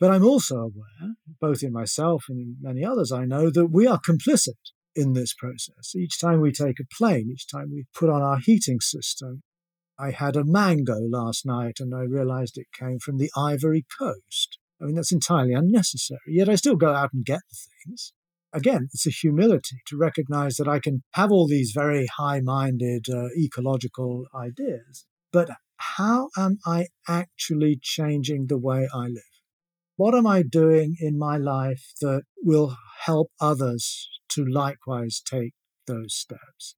But 0.00 0.10
I'm 0.10 0.24
also 0.24 0.56
aware, 0.56 1.14
both 1.40 1.62
in 1.62 1.72
myself 1.72 2.24
and 2.28 2.38
in 2.38 2.56
many 2.60 2.84
others 2.84 3.12
I 3.12 3.24
know, 3.24 3.50
that 3.50 3.66
we 3.66 3.86
are 3.86 4.00
complicit 4.00 4.58
in 4.94 5.12
this 5.12 5.34
process. 5.34 5.94
Each 5.94 6.18
time 6.18 6.40
we 6.40 6.52
take 6.52 6.80
a 6.80 6.94
plane, 6.96 7.28
each 7.30 7.46
time 7.46 7.70
we 7.70 7.84
put 7.94 8.10
on 8.10 8.22
our 8.22 8.38
heating 8.38 8.80
system, 8.80 9.42
I 10.02 10.10
had 10.10 10.34
a 10.34 10.44
mango 10.44 10.96
last 10.98 11.46
night 11.46 11.76
and 11.78 11.94
I 11.94 12.00
realized 12.00 12.58
it 12.58 12.66
came 12.76 12.98
from 12.98 13.18
the 13.18 13.30
Ivory 13.36 13.86
Coast. 14.00 14.58
I 14.80 14.86
mean, 14.86 14.96
that's 14.96 15.12
entirely 15.12 15.52
unnecessary. 15.52 16.18
Yet 16.26 16.48
I 16.48 16.56
still 16.56 16.74
go 16.74 16.92
out 16.92 17.10
and 17.12 17.24
get 17.24 17.42
the 17.48 17.56
things. 17.86 18.12
Again, 18.52 18.88
it's 18.92 19.06
a 19.06 19.10
humility 19.10 19.76
to 19.86 19.96
recognize 19.96 20.56
that 20.56 20.66
I 20.66 20.80
can 20.80 21.04
have 21.12 21.30
all 21.30 21.46
these 21.46 21.70
very 21.72 22.08
high 22.18 22.40
minded 22.40 23.06
uh, 23.08 23.28
ecological 23.38 24.26
ideas, 24.34 25.06
but 25.32 25.50
how 25.76 26.30
am 26.36 26.58
I 26.66 26.88
actually 27.08 27.78
changing 27.80 28.48
the 28.48 28.58
way 28.58 28.88
I 28.92 29.06
live? 29.06 29.22
What 29.94 30.16
am 30.16 30.26
I 30.26 30.42
doing 30.42 30.96
in 31.00 31.16
my 31.16 31.36
life 31.36 31.92
that 32.00 32.22
will 32.42 32.76
help 33.04 33.30
others 33.40 34.08
to 34.30 34.44
likewise 34.44 35.22
take 35.24 35.52
those 35.86 36.12
steps? 36.14 36.74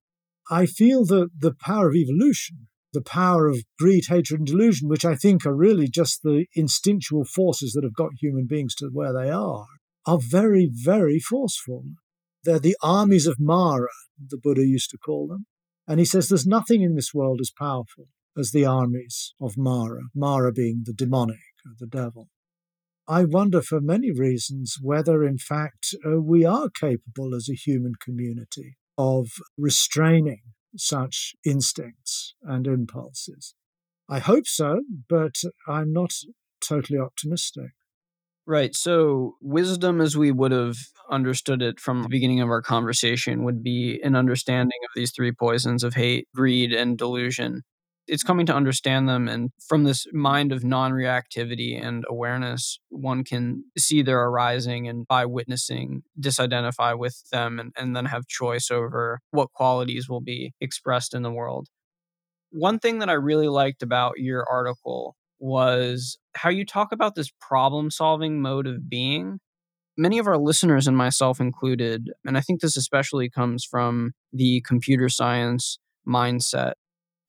I 0.51 0.67
feel 0.67 1.05
that 1.05 1.29
the 1.39 1.55
power 1.59 1.89
of 1.89 1.95
evolution 1.95 2.67
the 2.95 3.01
power 3.01 3.47
of 3.47 3.63
greed, 3.77 4.05
hatred, 4.07 4.39
and 4.39 4.47
delusion, 4.47 4.89
which 4.89 5.05
I 5.05 5.15
think 5.15 5.45
are 5.45 5.55
really 5.55 5.87
just 5.87 6.23
the 6.23 6.45
instinctual 6.55 7.25
forces 7.25 7.73
that 7.73 7.83
have 7.83 7.93
got 7.93 8.11
human 8.19 8.47
beings 8.47 8.73
to 8.75 8.89
where 8.91 9.13
they 9.13 9.29
are, 9.29 9.67
are 10.07 10.19
very, 10.19 10.71
very 10.73 11.19
forceful. 11.19 11.83
They're 12.43 12.59
the 12.59 12.77
armies 12.81 13.27
of 13.27 13.37
Mara, 13.39 13.89
the 14.19 14.39
Buddha 14.41 14.65
used 14.65 14.89
to 14.91 14.97
call 14.97 15.27
them. 15.27 15.45
And 15.87 15.99
he 15.99 16.05
says 16.05 16.29
there's 16.29 16.47
nothing 16.47 16.81
in 16.81 16.95
this 16.95 17.13
world 17.13 17.39
as 17.41 17.51
powerful 17.55 18.07
as 18.37 18.51
the 18.51 18.65
armies 18.65 19.33
of 19.39 19.53
Mara, 19.57 20.01
Mara 20.15 20.51
being 20.51 20.83
the 20.85 20.93
demonic, 20.93 21.39
or 21.65 21.73
the 21.79 21.87
devil. 21.87 22.29
I 23.07 23.23
wonder 23.25 23.61
for 23.61 23.79
many 23.81 24.11
reasons 24.11 24.77
whether, 24.81 25.23
in 25.23 25.37
fact, 25.37 25.93
uh, 26.03 26.19
we 26.21 26.43
are 26.43 26.69
capable 26.69 27.35
as 27.35 27.47
a 27.49 27.55
human 27.55 27.93
community 28.03 28.77
of 28.97 29.27
restraining 29.57 30.41
such 30.77 31.35
instincts 31.45 32.35
and 32.43 32.67
impulses. 32.67 33.55
I 34.09 34.19
hope 34.19 34.47
so, 34.47 34.83
but 35.09 35.35
I'm 35.67 35.91
not 35.91 36.13
totally 36.61 36.99
optimistic. 36.99 37.71
Right. 38.47 38.75
So, 38.75 39.37
wisdom, 39.41 40.01
as 40.01 40.15
we 40.15 40.31
would 40.31 40.51
have 40.51 40.77
understood 41.09 41.63
it 41.63 41.79
from 41.79 42.03
the 42.03 42.09
beginning 42.09 42.41
of 42.41 42.49
our 42.49 42.61
conversation, 42.61 43.43
would 43.43 43.63
be 43.63 43.99
an 44.03 44.15
understanding 44.15 44.77
of 44.83 44.91
these 44.95 45.11
three 45.11 45.31
poisons 45.31 45.83
of 45.83 45.95
hate, 45.95 46.27
greed, 46.35 46.71
and 46.71 46.95
delusion. 46.95 47.63
It's 48.07 48.23
coming 48.23 48.45
to 48.45 48.55
understand 48.55 49.09
them. 49.09 49.27
And 49.27 49.51
from 49.67 49.83
this 49.83 50.05
mind 50.13 50.51
of 50.51 50.63
non 50.63 50.91
reactivity 50.91 51.81
and 51.81 52.05
awareness, 52.07 52.79
one 52.89 53.23
can 53.23 53.63
see 53.77 54.01
their 54.01 54.23
arising 54.23 54.87
and 54.87 55.07
by 55.07 55.25
witnessing, 55.25 56.03
disidentify 56.19 56.97
with 56.97 57.29
them 57.31 57.59
and, 57.59 57.73
and 57.75 57.95
then 57.95 58.05
have 58.05 58.27
choice 58.27 58.69
over 58.69 59.19
what 59.31 59.53
qualities 59.53 60.07
will 60.07 60.21
be 60.21 60.53
expressed 60.61 61.13
in 61.13 61.23
the 61.23 61.31
world. 61.31 61.67
One 62.51 62.79
thing 62.79 62.99
that 62.99 63.09
I 63.09 63.13
really 63.13 63.49
liked 63.49 63.83
about 63.83 64.19
your 64.19 64.45
article 64.49 65.15
was 65.39 66.17
how 66.35 66.49
you 66.49 66.65
talk 66.65 66.91
about 66.91 67.15
this 67.15 67.31
problem 67.41 67.91
solving 67.91 68.41
mode 68.41 68.67
of 68.67 68.89
being. 68.89 69.39
Many 69.97 70.19
of 70.19 70.27
our 70.27 70.37
listeners, 70.37 70.87
and 70.87 70.97
myself 70.97 71.39
included, 71.39 72.09
and 72.25 72.37
I 72.37 72.41
think 72.41 72.59
this 72.59 72.75
especially 72.75 73.29
comes 73.29 73.63
from 73.63 74.13
the 74.33 74.61
computer 74.61 75.07
science 75.07 75.79
mindset, 76.07 76.73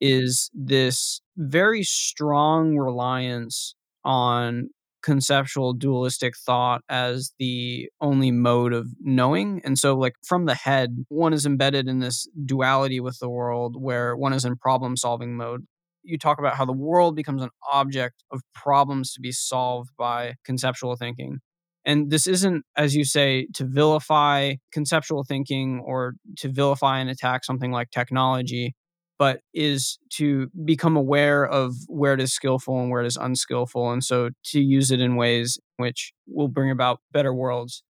is 0.01 0.51
this 0.55 1.21
very 1.37 1.83
strong 1.83 2.77
reliance 2.77 3.75
on 4.05 4.71
conceptual 5.03 5.73
dualistic 5.73 6.35
thought 6.37 6.83
as 6.89 7.33
the 7.39 7.89
only 8.01 8.31
mode 8.33 8.73
of 8.73 8.89
knowing. 9.01 9.61
And 9.65 9.79
so, 9.79 9.97
like, 9.97 10.15
from 10.27 10.47
the 10.47 10.55
head, 10.55 11.05
one 11.09 11.33
is 11.33 11.47
embedded 11.47 11.89
in 11.89 12.01
this 12.01 12.27
duality 12.45 12.99
with 12.99 13.19
the 13.21 13.29
world 13.31 13.77
where 13.81 14.17
one 14.17 14.33
is 14.33 14.45
in 14.45 14.57
problem 14.57 14.97
solving 14.97 15.37
mode 15.37 15.65
you 16.07 16.19
talk 16.19 16.39
about 16.39 16.57
how 16.57 16.65
the 16.65 16.73
world 16.73 17.17
becomes 17.17 17.43
an 17.43 17.51
object 17.71 18.23
of 18.31 18.41
problems 18.55 19.13
to 19.13 19.21
be 19.21 19.33
solved 19.33 19.91
by 19.99 20.35
conceptual 20.45 20.97
thinking. 20.97 21.41
And 21.85 22.11
this 22.11 22.27
isn't, 22.27 22.65
as 22.77 22.97
you 22.97 23.05
say, 23.05 23.47
to 23.55 23.65
vilify 23.65 24.55
conceptual 24.73 25.25
thinking 25.25 25.81
or 25.85 26.15
to 26.39 26.49
vilify 26.49 26.99
and 26.99 27.11
attack 27.11 27.45
something 27.45 27.71
like 27.71 27.91
technology, 27.91 28.75
but 29.19 29.41
is 29.55 29.99
to 30.15 30.49
become 30.65 30.97
aware 30.97 31.47
of 31.47 31.75
where 31.87 32.15
it 32.15 32.21
is 32.21 32.33
skillful 32.33 32.81
and 32.81 32.91
where 32.91 33.03
it 33.03 33.07
is 33.07 33.17
unskillful. 33.17 33.91
And 33.91 34.05
so 34.05 34.31
to 34.47 34.61
use 34.61 34.91
it 34.91 35.01
in 35.01 35.17
ways 35.17 35.59
which 35.77 36.13
will 36.27 36.49
bring 36.49 36.71
about 36.71 37.01
better 37.13 37.35
worlds. 37.35 37.83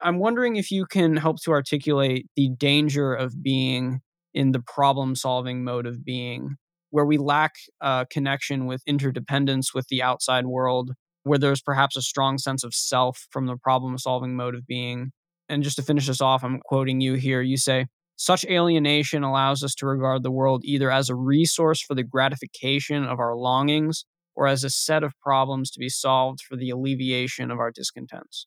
I'm 0.00 0.18
wondering 0.18 0.56
if 0.56 0.70
you 0.70 0.86
can 0.86 1.16
help 1.16 1.40
to 1.42 1.52
articulate 1.52 2.26
the 2.34 2.48
danger 2.48 3.12
of 3.14 3.42
being 3.42 4.00
in 4.32 4.52
the 4.52 4.60
problem 4.60 5.14
solving 5.14 5.62
mode 5.62 5.86
of 5.86 6.04
being 6.04 6.56
where 6.90 7.04
we 7.04 7.18
lack 7.18 7.54
a 7.80 8.06
connection 8.10 8.66
with 8.66 8.82
interdependence 8.86 9.72
with 9.72 9.86
the 9.88 10.02
outside 10.02 10.46
world, 10.46 10.92
where 11.22 11.38
there's 11.38 11.62
perhaps 11.62 11.96
a 11.96 12.02
strong 12.02 12.38
sense 12.38 12.64
of 12.64 12.74
self 12.74 13.26
from 13.30 13.46
the 13.46 13.56
problem 13.56 13.96
solving 13.96 14.36
mode 14.36 14.54
of 14.54 14.66
being. 14.66 15.12
And 15.48 15.62
just 15.62 15.76
to 15.76 15.82
finish 15.82 16.06
this 16.06 16.20
off, 16.20 16.44
I'm 16.44 16.60
quoting 16.60 17.00
you 17.00 17.14
here. 17.14 17.40
You 17.40 17.56
say, 17.56 17.86
such 18.20 18.44
alienation 18.44 19.22
allows 19.22 19.64
us 19.64 19.74
to 19.74 19.86
regard 19.86 20.22
the 20.22 20.30
world 20.30 20.60
either 20.62 20.90
as 20.90 21.08
a 21.08 21.14
resource 21.14 21.80
for 21.80 21.94
the 21.94 22.02
gratification 22.02 23.02
of 23.02 23.18
our 23.18 23.34
longings 23.34 24.04
or 24.36 24.46
as 24.46 24.62
a 24.62 24.68
set 24.68 25.02
of 25.02 25.18
problems 25.22 25.70
to 25.70 25.78
be 25.78 25.88
solved 25.88 26.42
for 26.42 26.54
the 26.54 26.68
alleviation 26.68 27.50
of 27.50 27.58
our 27.58 27.70
discontents. 27.70 28.46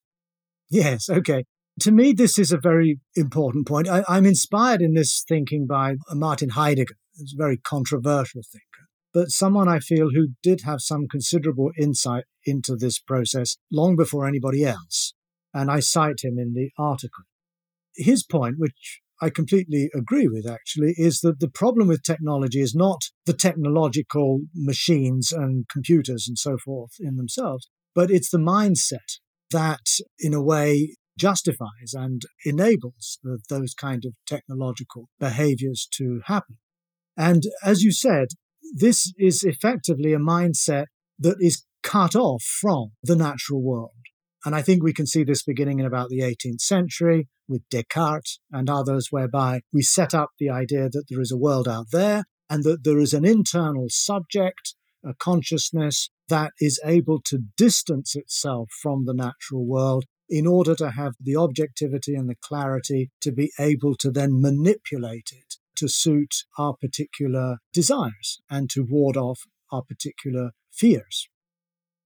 Yes, 0.70 1.10
okay. 1.10 1.46
To 1.80 1.92
me, 1.92 2.14
this 2.14 2.38
is 2.38 2.52
a 2.52 2.60
very 2.60 3.00
important 3.16 3.66
point. 3.66 3.90
I, 3.90 4.04
am 4.08 4.28
inspired 4.28 4.84
in 4.84 4.94
this 4.94 5.24
thinking 5.28 5.66
by 5.66 5.96
Martin 6.12 6.50
Heidegger, 6.50 6.98
who's 7.18 7.34
a 7.34 7.42
very 7.44 7.58
controversial 7.58 8.44
thinker, 8.44 8.88
but 9.12 9.32
someone 9.32 9.68
I 9.68 9.80
feel 9.80 10.12
who 10.12 10.36
did 10.44 10.62
have 10.66 10.82
some 10.82 11.08
considerable 11.08 11.72
insight 11.80 12.26
into 12.46 12.76
this 12.76 13.00
process 13.00 13.58
long 13.72 13.96
before 13.96 14.28
anybody 14.28 14.64
else. 14.66 15.16
And 15.52 15.72
I 15.72 15.80
cite 15.80 16.24
him 16.24 16.38
in 16.38 16.54
the 16.54 16.70
article. 16.78 17.24
His 17.96 18.24
point, 18.24 18.56
which 18.60 19.02
I 19.24 19.30
completely 19.30 19.90
agree 19.96 20.28
with 20.28 20.46
actually, 20.46 20.96
is 20.98 21.22
that 21.22 21.40
the 21.40 21.48
problem 21.48 21.88
with 21.88 22.04
technology 22.04 22.60
is 22.60 22.76
not 22.76 23.04
the 23.26 23.32
technological 23.32 24.42
machines 24.54 25.32
and 25.32 25.66
computers 25.70 26.26
and 26.28 26.38
so 26.38 26.58
forth 26.58 26.92
in 27.00 27.16
themselves, 27.16 27.70
but 27.96 28.12
it's 28.12 28.30
the 28.30 28.38
mindset 28.38 29.20
that, 29.52 29.86
in 30.20 30.34
a 30.34 30.44
way, 30.44 30.98
justifies 31.18 31.94
and 31.94 32.24
enables 32.44 33.20
the, 33.24 33.40
those 33.50 33.74
kind 33.74 34.04
of 34.04 34.14
technological 34.28 35.08
behaviors 35.22 35.88
to 35.94 36.20
happen. 36.26 36.58
And 37.16 37.44
as 37.64 37.82
you 37.82 37.94
said, 37.94 38.28
this 38.76 39.14
is 39.18 39.44
effectively 39.44 40.12
a 40.12 40.20
mindset 40.20 40.88
that 41.18 41.38
is 41.40 41.64
cut 41.82 42.14
off 42.14 42.44
from 42.44 42.92
the 43.02 43.16
natural 43.16 43.64
world. 43.64 44.03
And 44.46 44.56
I 44.56 44.62
think 44.62 44.84
we 44.84 44.94
can 44.94 45.08
see 45.08 45.24
this 45.24 45.44
beginning 45.44 45.80
in 45.80 45.86
about 45.86 46.10
the 46.10 46.20
18th 46.20 46.62
century 46.62 47.28
with 47.48 47.68
Descartes 47.70 48.40
and 48.52 48.70
others, 48.70 49.08
whereby 49.10 49.62
we 49.72 49.82
set 49.82 50.14
up 50.14 50.32
the 50.38 50.50
idea 50.50 50.90
that 50.90 51.06
there 51.10 51.22
is 51.22 51.32
a 51.32 51.38
world 51.38 51.68
out 51.68 51.88
there 51.92 52.26
and 52.50 52.64
that 52.64 52.84
there 52.84 53.00
is 53.00 53.14
an 53.14 53.26
internal 53.26 53.88
subject, 53.90 54.76
a 55.06 55.14
consciousness 55.14 56.10
that 56.28 56.52
is 56.60 56.80
able 56.86 57.22
to 57.26 57.40
distance 57.58 58.16
itself 58.16 58.70
from 58.82 59.06
the 59.06 59.14
natural 59.14 59.66
world 59.66 60.06
in 60.30 60.48
order 60.48 60.76
to 60.76 60.92
have 60.92 61.14
the 61.20 61.36
objectivity 61.36 62.16
and 62.16 62.30
the 62.30 62.36
clarity 62.42 63.12
to 63.22 63.32
be 63.32 63.52
able 63.60 63.96
to 63.96 64.10
then 64.10 64.42
manipulate 64.42 65.30
it 65.32 65.56
to 65.76 65.88
suit 65.88 66.34
our 66.58 66.74
particular 66.80 67.58
desires 67.74 68.40
and 68.50 68.70
to 68.70 68.86
ward 68.88 69.18
off 69.18 69.42
our 69.72 69.84
particular 69.84 70.52
fears. 70.72 71.28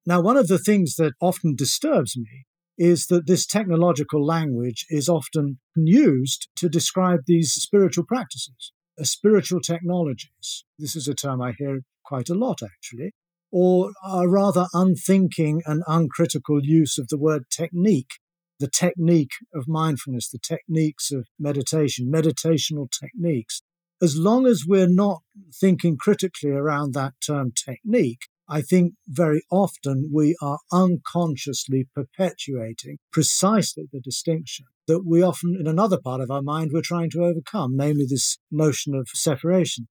Now, 0.08 0.22
one 0.22 0.38
of 0.38 0.48
the 0.48 0.58
things 0.58 0.96
that 0.96 1.14
often 1.22 1.54
disturbs 1.56 2.18
me 2.18 2.46
is 2.80 3.08
that 3.08 3.28
this 3.28 3.46
technological 3.46 4.26
language 4.26 4.86
is 4.90 5.10
often 5.10 5.60
used 5.76 6.48
to 6.56 6.70
describe 6.70 7.20
these 7.28 7.52
spiritual 7.52 8.06
practices, 8.08 8.72
uh, 9.00 9.04
spiritual 9.04 9.60
technologies. 9.60 10.64
This 10.80 10.96
is 10.96 11.08
a 11.08 11.14
term 11.14 11.42
I 11.42 11.54
hear 11.58 11.82
quite 12.06 12.30
a 12.30 12.36
lot, 12.36 12.62
actually 12.64 13.12
or 13.52 13.92
a 14.06 14.28
rather 14.28 14.68
unthinking 14.74 15.62
and 15.66 15.84
uncritical 15.88 16.60
use 16.64 16.98
of 16.98 17.08
the 17.10 17.18
word 17.18 17.44
technique. 17.50 18.12
The 18.60 18.70
technique 18.70 19.32
of 19.54 19.68
mindfulness, 19.68 20.30
the 20.30 20.40
techniques 20.40 21.12
of 21.12 21.28
meditation, 21.40 22.12
meditational 22.12 22.88
techniques. 22.92 23.62
As 24.02 24.18
long 24.18 24.48
as 24.48 24.64
we're 24.68 24.90
not 24.90 25.22
thinking 25.54 25.96
critically 25.96 26.52
around 26.52 26.94
that 26.94 27.14
term 27.26 27.52
technique, 27.52 28.28
I 28.50 28.62
think 28.62 28.94
very 29.08 29.44
often 29.52 30.10
we 30.14 30.36
are 30.42 30.60
unconsciously 30.72 31.88
perpetuating 31.94 32.98
precisely 33.12 33.86
the 33.92 34.00
distinction 34.00 34.66
that 34.88 35.04
we 35.06 35.22
often, 35.22 35.58
in 35.60 35.68
another 35.68 36.00
part 36.02 36.22
of 36.22 36.32
our 36.32 36.42
mind, 36.42 36.72
we're 36.74 36.82
trying 36.82 37.10
to 37.12 37.26
overcome, 37.26 37.76
namely 37.76 38.06
this 38.08 38.38
notion 38.50 38.96
of 38.96 39.10
separation. 39.14 39.88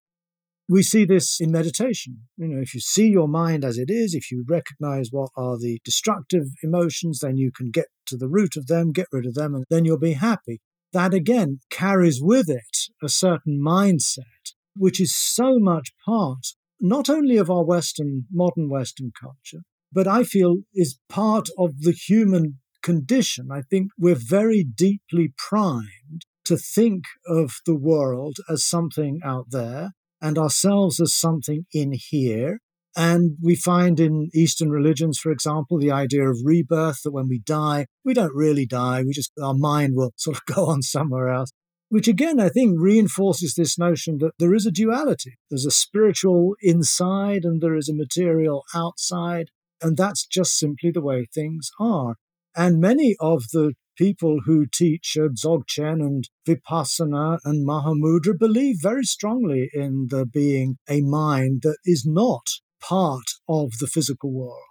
We 0.69 0.83
see 0.83 1.05
this 1.05 1.39
in 1.39 1.53
meditation. 1.53 2.23
You 2.39 2.49
know, 2.49 2.61
if 2.61 2.75
you 2.75 2.81
see 2.81 3.09
your 3.09 3.29
mind 3.29 3.65
as 3.65 3.79
it 3.79 3.91
is, 3.91 4.15
if 4.15 4.33
you 4.33 4.45
recognize 4.49 5.09
what 5.13 5.31
are 5.37 5.59
the 5.59 5.79
destructive 5.85 6.47
emotions, 6.63 7.21
then 7.21 7.37
you 7.37 7.53
can 7.53 7.71
get 7.71 7.87
to 8.07 8.17
the 8.17 8.29
root 8.29 8.57
of 8.57 8.67
them, 8.67 8.93
get 8.93 9.07
rid 9.13 9.27
of 9.27 9.35
them, 9.35 9.55
and 9.55 9.65
then 9.69 9.85
you'll 9.85 9.99
be 9.99 10.15
happy. 10.15 10.61
That 10.93 11.13
again 11.13 11.61
carries 11.69 12.23
with 12.23 12.49
it 12.49 12.89
a 13.03 13.09
certain 13.09 13.61
mindset, 13.61 14.55
which 14.75 15.01
is 15.01 15.15
so 15.15 15.59
much 15.59 15.93
part 16.05 16.55
not 16.81 17.09
only 17.09 17.37
of 17.37 17.51
our 17.51 17.65
Western, 17.65 18.27
modern 18.31 18.69
Western 18.69 19.13
culture, 19.19 19.65
but 19.93 20.07
I 20.07 20.25
feel 20.25 20.59
is 20.75 20.99
part 21.09 21.49
of 21.59 21.81
the 21.81 21.93
human 21.93 22.59
condition. 22.83 23.49
I 23.51 23.63
think 23.63 23.91
we're 23.99 24.15
very 24.15 24.63
deeply 24.63 25.33
primed 25.37 26.25
to 26.45 26.57
think 26.57 27.05
of 27.27 27.55
the 27.67 27.77
world 27.77 28.37
as 28.49 28.63
something 28.63 29.21
out 29.25 29.47
there 29.51 29.93
and 30.21 30.39
ourselves 30.39 31.01
as 31.01 31.13
something 31.13 31.67
in 31.73 31.93
here. 31.93 32.61
And 32.97 33.37
we 33.43 33.57
find 33.57 34.01
in 34.01 34.31
Eastern 34.33 34.71
religions, 34.71 35.19
for 35.19 35.31
example, 35.31 35.79
the 35.79 35.91
idea 35.91 36.31
of 36.31 36.39
rebirth 36.45 37.03
that 37.05 37.13
when 37.13 37.29
we 37.29 37.41
die, 37.41 37.87
we 38.05 38.15
don't 38.15 38.35
really 38.35 38.65
die. 38.65 39.03
We 39.03 39.13
just, 39.13 39.33
our 39.43 39.55
mind 39.55 39.95
will 39.95 40.13
sort 40.17 40.39
of 40.39 40.45
go 40.47 40.67
on 40.67 40.83
somewhere 40.83 41.29
else, 41.29 41.51
which 41.89 42.09
again, 42.09 42.41
I 42.41 42.49
think 42.49 42.77
reinforces 42.79 43.55
this 43.55 43.79
notion 43.79 44.19
that 44.19 44.33
there 44.39 44.55
is 44.55 44.67
a 44.67 44.73
duality. 44.73 45.39
There's 45.51 45.67
a 45.67 45.71
spiritual 45.71 46.55
inside 46.61 47.45
and 47.45 47.61
there 47.61 47.77
is 47.77 47.89
a 47.89 47.95
material 47.95 48.65
outside. 48.75 49.51
And 49.81 49.97
that's 49.97 50.27
just 50.27 50.57
simply 50.59 50.91
the 50.91 51.03
way 51.03 51.27
things 51.27 51.71
are. 51.79 52.17
And 52.57 52.81
many 52.81 53.15
of 53.21 53.45
the 53.53 53.75
people 53.97 54.41
who 54.45 54.67
teach 54.67 55.17
uh, 55.17 55.29
Dzogchen 55.29 56.01
and 56.01 56.29
Vipassana 56.47 57.39
and 57.45 57.67
Mahamudra 57.67 58.39
believe 58.39 58.77
very 58.81 59.05
strongly 59.05 59.71
in 59.73 60.09
there 60.11 60.27
being 60.27 60.79
a 60.89 61.01
mind 61.01 61.63
that 61.63 61.79
is 61.85 62.05
not 62.07 62.47
part 62.81 63.25
of 63.49 63.73
the 63.81 63.87
physical 63.87 64.33
world, 64.33 64.63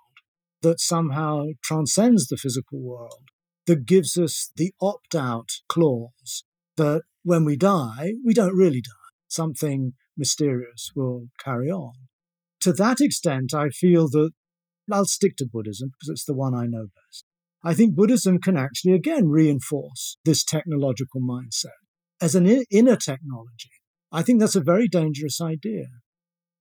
that 0.61 0.79
somehow 0.79 1.45
transcends 1.63 2.27
the 2.27 2.37
physical 2.37 2.79
world, 2.79 3.29
that 3.65 3.85
gives 3.85 4.17
us 4.17 4.51
the 4.55 4.73
opt 4.81 5.15
out 5.15 5.49
clause, 5.67 6.43
that 6.77 7.03
when 7.23 7.45
we 7.45 7.57
die, 7.57 8.14
we 8.23 8.34
don't 8.34 8.56
really 8.56 8.81
die. 8.81 8.91
Something 9.27 9.93
mysterious 10.18 10.91
will 10.95 11.27
carry 11.43 11.69
on. 11.69 11.93
To 12.61 12.73
that 12.73 13.02
extent, 13.02 13.53
I 13.53 13.69
feel 13.69 14.10
that 14.10 14.31
I'll 14.91 15.06
stick 15.06 15.35
to 15.38 15.47
Buddhism 15.52 15.89
because 15.89 16.10
it's 16.10 16.26
the 16.26 16.35
one 16.35 16.53
I 16.56 16.65
know 16.65 16.85
best. 16.85 17.26
I 17.64 17.73
think 17.73 17.95
Buddhism 17.95 18.39
can 18.39 18.57
actually, 18.57 18.93
again, 18.93 19.27
reinforce 19.27 20.18
this 20.23 20.43
technological 20.43 21.22
mindset 21.22 21.80
as 22.22 22.35
an 22.35 22.45
inner 22.69 22.95
technology. 22.95 23.72
I 24.11 24.22
think 24.22 24.39
that's 24.39 24.56
a 24.56 24.61
very 24.61 24.88
dangerous 24.88 25.41
idea. 25.41 25.88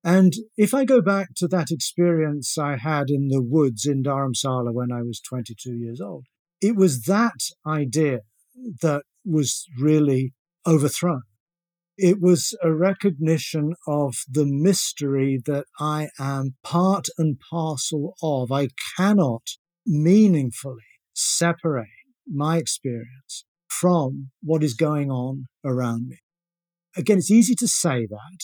And 0.03 0.33
if 0.57 0.75
I 0.75 0.85
go 0.85 1.01
back 1.01 1.29
to 1.37 1.49
that 1.49 1.71
experience 1.71 2.59
I 2.59 2.77
had 2.77 3.09
in 3.09 3.29
the 3.29 3.43
woods 3.43 3.87
in 3.87 4.03
Dharamsala 4.03 4.73
when 4.73 4.93
I 4.93 5.03
was 5.03 5.21
22 5.21 5.75
years 5.75 6.01
old, 6.01 6.27
it 6.61 6.77
was 6.77 7.03
that 7.03 7.41
idea 7.67 8.21
that 8.83 9.05
was 9.25 9.67
really 9.81 10.35
overthrown. 10.67 11.23
It 11.97 12.21
was 12.21 12.57
a 12.63 12.73
recognition 12.73 13.75
of 13.87 14.15
the 14.29 14.47
mystery 14.47 15.41
that 15.47 15.67
I 15.79 16.09
am 16.19 16.57
part 16.65 17.07
and 17.19 17.39
parcel 17.39 18.15
of. 18.23 18.51
I 18.51 18.69
cannot 18.97 19.43
meaningfully 19.87 20.83
separate 21.13 21.87
my 22.27 22.57
experience 22.57 23.45
from 23.69 24.31
what 24.43 24.65
is 24.65 24.75
going 24.75 25.11
on 25.11 25.47
around 25.65 26.09
me. 26.09 26.19
Again, 26.97 27.19
it's 27.19 27.31
easy 27.31 27.55
to 27.57 27.69
say 27.69 28.07
that. 28.07 28.39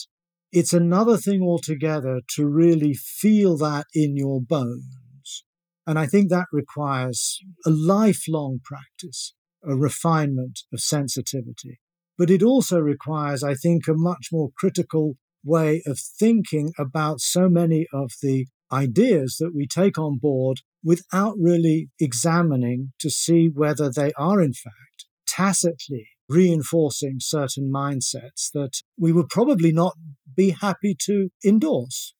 It's 0.51 0.73
another 0.73 1.17
thing 1.17 1.41
altogether 1.41 2.21
to 2.35 2.45
really 2.45 2.93
feel 2.93 3.57
that 3.57 3.85
in 3.93 4.17
your 4.17 4.41
bones. 4.41 5.43
And 5.87 5.97
I 5.97 6.05
think 6.05 6.29
that 6.29 6.47
requires 6.51 7.39
a 7.65 7.69
lifelong 7.69 8.59
practice, 8.63 9.33
a 9.63 9.75
refinement 9.75 10.61
of 10.73 10.81
sensitivity. 10.81 11.79
But 12.17 12.29
it 12.29 12.43
also 12.43 12.79
requires, 12.79 13.43
I 13.43 13.55
think, 13.55 13.87
a 13.87 13.93
much 13.93 14.27
more 14.31 14.49
critical 14.57 15.17
way 15.43 15.81
of 15.85 15.99
thinking 15.99 16.71
about 16.77 17.19
so 17.19 17.49
many 17.49 17.87
of 17.93 18.11
the 18.21 18.47
ideas 18.71 19.37
that 19.39 19.53
we 19.55 19.67
take 19.67 19.97
on 19.97 20.17
board 20.17 20.61
without 20.83 21.35
really 21.37 21.89
examining 21.99 22.93
to 22.99 23.09
see 23.09 23.49
whether 23.53 23.91
they 23.91 24.11
are, 24.17 24.41
in 24.41 24.53
fact, 24.53 25.05
tacitly 25.27 26.07
reinforcing 26.29 27.17
certain 27.19 27.71
mindsets 27.73 28.51
that 28.53 28.81
we 28.97 29.11
would 29.11 29.27
probably 29.29 29.71
not 29.71 29.95
be 30.35 30.51
happy 30.51 30.95
to 30.97 31.29
endorse. 31.45 32.13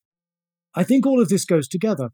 I 0.76 0.84
think 0.84 1.06
all 1.06 1.22
of 1.22 1.30
this 1.30 1.46
goes 1.46 1.68
together. 1.68 2.10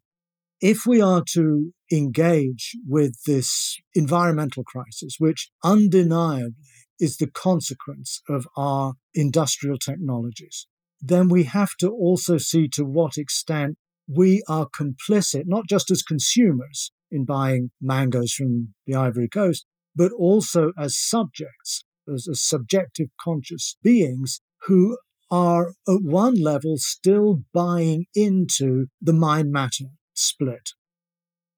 If 0.62 0.88
we 0.88 1.02
are 1.02 1.24
to 1.34 1.72
engage 1.92 2.76
with 2.88 3.14
this 3.28 3.78
environmental 3.94 4.64
crisis, 4.64 5.18
which 5.20 5.52
undeniably 5.64 6.56
is 7.00 7.18
the 7.18 7.28
consequence 7.28 8.22
of 8.28 8.48
our 8.58 8.94
industrial 9.14 9.78
technologies, 9.78 10.66
then 11.00 11.30
we 11.30 11.44
have 11.44 11.76
to 11.80 11.90
also 11.92 12.40
see 12.40 12.68
to 12.70 12.84
what 12.84 13.18
extent 13.18 13.78
we 14.08 14.42
are 14.48 14.68
complicit, 14.68 15.44
not 15.46 15.68
just 15.70 15.92
as 15.92 16.02
consumers 16.02 16.92
in 17.12 17.24
buying 17.24 17.70
mangoes 17.80 18.34
from 18.34 18.74
the 18.88 18.96
Ivory 18.96 19.30
Coast, 19.30 19.68
but 19.96 20.12
also 20.12 20.72
as 20.78 20.98
subjects, 20.98 21.84
as, 22.12 22.28
as 22.28 22.42
subjective 22.42 23.10
conscious 23.22 23.78
beings 23.84 24.42
who 24.64 24.98
are 25.30 25.74
at 25.88 26.02
one 26.02 26.42
level 26.42 26.78
still 26.78 27.44
buying 27.54 28.06
into 28.16 28.88
the 29.00 29.14
mind 29.14 29.52
matter 29.52 29.86
split. 30.18 30.72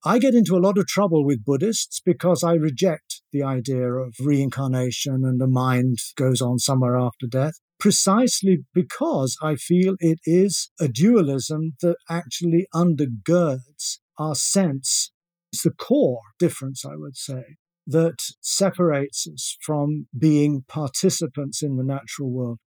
I 0.05 0.17
get 0.17 0.33
into 0.33 0.55
a 0.55 0.63
lot 0.63 0.77
of 0.77 0.87
trouble 0.87 1.25
with 1.25 1.43
Buddhists 1.43 1.99
because 1.99 2.41
I 2.41 2.53
reject 2.53 3.21
the 3.33 3.43
idea 3.43 3.91
of 3.91 4.15
reincarnation 4.19 5.25
and 5.25 5.41
the 5.41 5.47
mind 5.47 5.97
goes 6.15 6.41
on 6.41 6.57
somewhere 6.59 6.97
after 6.97 7.27
death, 7.27 7.55
precisely 7.81 8.59
because 8.73 9.35
I 9.43 9.55
feel 9.55 9.95
it 9.99 10.19
is 10.23 10.71
a 10.79 10.87
dualism 10.87 11.73
that 11.81 11.97
actually 12.09 12.67
undergirds 12.73 13.97
our 14.17 14.35
sense. 14.35 15.11
It's 15.51 15.63
the 15.63 15.71
core 15.71 16.21
difference, 16.37 16.85
I 16.85 16.95
would 16.95 17.17
say, 17.17 17.57
that 17.85 18.19
separates 18.39 19.27
us 19.27 19.57
from 19.61 20.07
being 20.17 20.63
participants 20.65 21.61
in 21.61 21.75
the 21.75 21.83
natural 21.83 22.31
world. 22.31 22.59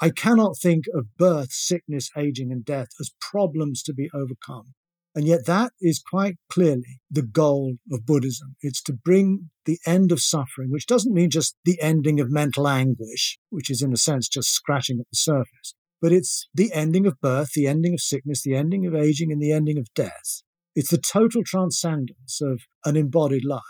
I 0.00 0.10
cannot 0.10 0.56
think 0.56 0.84
of 0.94 1.16
birth, 1.16 1.50
sickness, 1.50 2.10
aging, 2.16 2.52
and 2.52 2.64
death 2.64 2.88
as 3.00 3.10
problems 3.20 3.82
to 3.84 3.94
be 3.94 4.08
overcome. 4.14 4.74
And 5.16 5.26
yet, 5.26 5.46
that 5.46 5.72
is 5.80 5.98
quite 5.98 6.36
clearly 6.50 7.00
the 7.10 7.22
goal 7.22 7.76
of 7.90 8.04
Buddhism. 8.04 8.54
It's 8.60 8.82
to 8.82 8.92
bring 8.92 9.48
the 9.64 9.78
end 9.86 10.12
of 10.12 10.20
suffering, 10.20 10.70
which 10.70 10.84
doesn't 10.84 11.14
mean 11.14 11.30
just 11.30 11.56
the 11.64 11.80
ending 11.80 12.20
of 12.20 12.30
mental 12.30 12.68
anguish, 12.68 13.38
which 13.48 13.70
is 13.70 13.80
in 13.80 13.94
a 13.94 13.96
sense 13.96 14.28
just 14.28 14.52
scratching 14.52 15.00
at 15.00 15.06
the 15.10 15.16
surface, 15.16 15.74
but 16.02 16.12
it's 16.12 16.48
the 16.52 16.70
ending 16.74 17.06
of 17.06 17.18
birth, 17.22 17.52
the 17.54 17.66
ending 17.66 17.94
of 17.94 18.02
sickness, 18.02 18.42
the 18.42 18.54
ending 18.54 18.86
of 18.86 18.94
aging, 18.94 19.32
and 19.32 19.40
the 19.40 19.52
ending 19.52 19.78
of 19.78 19.86
death. 19.94 20.42
It's 20.74 20.90
the 20.90 20.98
total 20.98 21.42
transcendence 21.42 22.42
of 22.42 22.64
an 22.84 22.94
embodied 22.96 23.46
life. 23.46 23.62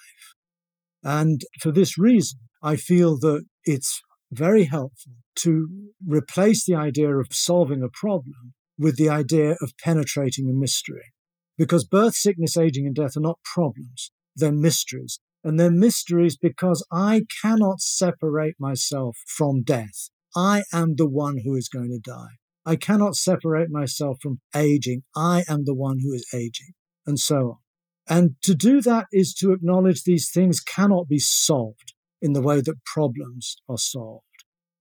And 1.05 1.43
for 1.61 1.71
this 1.71 1.97
reason, 1.97 2.41
I 2.61 2.75
feel 2.75 3.17
that 3.21 3.45
it's 3.65 4.03
very 4.33 4.65
helpful 4.65 5.13
to 5.37 5.69
replace 6.05 6.65
the 6.67 6.75
idea 6.75 7.17
of 7.17 7.29
solving 7.31 7.85
a 7.85 7.89
problem 7.89 8.55
with 8.77 8.97
the 8.97 9.09
idea 9.09 9.55
of 9.63 9.79
penetrating 9.81 10.51
a 10.51 10.53
mystery. 10.53 11.13
Because 11.57 11.85
birth, 11.85 12.15
sickness, 12.15 12.57
aging, 12.57 12.87
and 12.87 12.95
death 12.95 13.17
are 13.17 13.21
not 13.21 13.39
problems, 13.43 14.11
they're 14.35 14.53
mysteries. 14.53 15.21
And 15.45 15.61
they're 15.61 15.71
mysteries 15.71 16.37
because 16.37 16.85
I 16.91 17.23
cannot 17.41 17.81
separate 17.81 18.57
myself 18.59 19.17
from 19.29 19.63
death. 19.63 20.09
I 20.35 20.65
am 20.73 20.97
the 20.97 21.09
one 21.09 21.39
who 21.45 21.55
is 21.55 21.69
going 21.69 21.91
to 21.91 22.01
die. 22.01 22.37
I 22.65 22.75
cannot 22.75 23.15
separate 23.15 23.71
myself 23.71 24.19
from 24.21 24.41
aging. 24.55 25.05
I 25.15 25.45
am 25.49 25.65
the 25.65 25.75
one 25.75 26.01
who 26.01 26.13
is 26.13 26.27
aging, 26.35 26.73
and 27.07 27.19
so 27.19 27.37
on. 27.37 27.57
And 28.09 28.31
to 28.43 28.55
do 28.55 28.81
that 28.83 29.07
is 29.13 29.33
to 29.35 29.53
acknowledge 29.53 30.03
these 30.03 30.31
things 30.31 30.61
cannot 30.61 31.09
be 31.09 31.21
solved 31.21 31.95
in 32.21 32.33
the 32.33 32.43
way 32.43 32.61
that 32.61 32.85
problems 32.85 33.57
are 33.69 33.79
solved. 33.79 34.25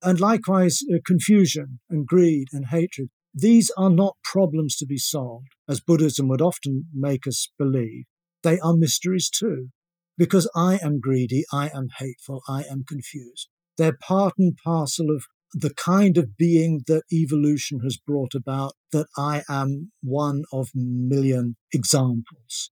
And 0.02 0.20
likewise, 0.20 0.82
uh, 0.92 0.98
confusion 1.06 1.80
and 1.90 2.08
greed 2.08 2.48
and 2.52 2.68
hatred 2.68 3.10
these 3.38 3.70
are 3.78 3.90
not 3.90 4.16
problems 4.24 4.78
to 4.78 4.86
be 4.86 4.98
solved, 4.98 5.50
as 5.68 5.82
Buddhism 5.82 6.30
would 6.30 6.42
often 6.42 6.86
make 6.94 7.28
us 7.28 7.50
believe. 7.60 8.06
They 8.44 8.60
are 8.60 8.78
mysteries 8.78 9.30
too, 9.30 9.72
because 10.18 10.50
I 10.56 10.80
am 10.82 11.02
greedy, 11.02 11.44
I 11.52 11.70
am 11.74 11.90
hateful, 11.98 12.42
I 12.48 12.64
am 12.64 12.86
confused. 12.88 13.50
They're 13.78 13.98
part 14.02 14.36
and 14.38 14.56
parcel 14.64 15.12
of 15.14 15.26
the 15.54 15.74
kind 15.74 16.18
of 16.18 16.38
being 16.38 16.84
that 16.88 17.04
evolution 17.12 17.82
has 17.82 17.98
brought 17.98 18.34
about, 18.34 18.74
that 18.94 19.08
I 19.18 19.44
am 19.50 19.92
one 20.02 20.44
of 20.54 20.70
million 20.74 21.58
examples. 21.74 22.72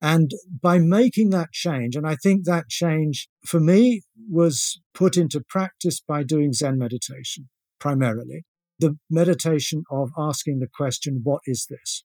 And 0.00 0.30
by 0.60 0.78
making 0.78 1.30
that 1.30 1.50
change, 1.52 1.96
and 1.96 2.06
I 2.06 2.16
think 2.22 2.44
that 2.44 2.68
change 2.68 3.28
for 3.44 3.58
me 3.58 4.02
was 4.30 4.80
put 4.94 5.16
into 5.16 5.42
practice 5.48 6.00
by 6.00 6.22
doing 6.22 6.52
Zen 6.52 6.78
meditation 6.78 7.48
primarily 7.80 8.44
the 8.84 8.98
meditation 9.08 9.82
of 9.90 10.10
asking 10.18 10.58
the 10.58 10.68
question, 10.68 11.22
what 11.22 11.40
is 11.46 11.66
this? 11.70 12.04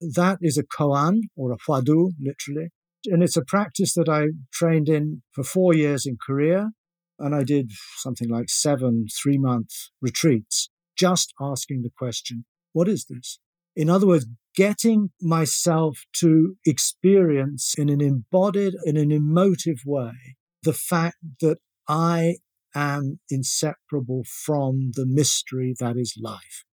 That 0.00 0.38
is 0.40 0.56
a 0.56 0.62
koan 0.62 1.22
or 1.36 1.50
a 1.50 1.56
hwadu, 1.56 2.12
literally. 2.20 2.68
And 3.06 3.22
it's 3.22 3.36
a 3.36 3.44
practice 3.44 3.94
that 3.94 4.08
I 4.08 4.28
trained 4.52 4.88
in 4.88 5.22
for 5.32 5.42
four 5.42 5.74
years 5.74 6.06
in 6.06 6.18
Korea. 6.24 6.70
And 7.18 7.34
I 7.34 7.42
did 7.42 7.72
something 7.96 8.28
like 8.28 8.48
seven 8.48 9.06
three 9.20 9.38
month 9.38 9.70
retreats, 10.00 10.70
just 10.96 11.34
asking 11.40 11.82
the 11.82 11.90
question, 11.98 12.44
what 12.72 12.88
is 12.88 13.06
this? 13.10 13.40
In 13.74 13.90
other 13.90 14.06
words, 14.06 14.26
getting 14.54 15.10
myself 15.20 15.98
to 16.20 16.56
experience 16.64 17.74
in 17.76 17.88
an 17.88 18.00
embodied, 18.00 18.74
in 18.84 18.96
an 18.96 19.10
emotive 19.10 19.80
way, 19.84 20.36
the 20.62 20.72
fact 20.72 21.16
that 21.40 21.58
I 21.88 22.36
am 22.74 23.20
inseparable 23.28 24.22
from 24.24 24.92
the 24.94 25.06
mystery 25.06 25.74
that 25.78 25.96
is 25.96 26.16
life. 26.20 26.64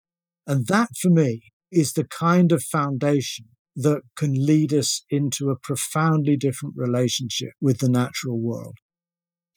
And 0.46 0.66
that 0.66 0.90
for 1.00 1.10
me 1.10 1.52
is 1.72 1.92
the 1.92 2.04
kind 2.04 2.52
of 2.52 2.62
foundation 2.62 3.46
that 3.74 4.02
can 4.16 4.34
lead 4.34 4.72
us 4.72 5.04
into 5.10 5.50
a 5.50 5.56
profoundly 5.56 6.36
different 6.36 6.74
relationship 6.76 7.50
with 7.60 7.78
the 7.78 7.88
natural 7.88 8.40
world. 8.40 8.76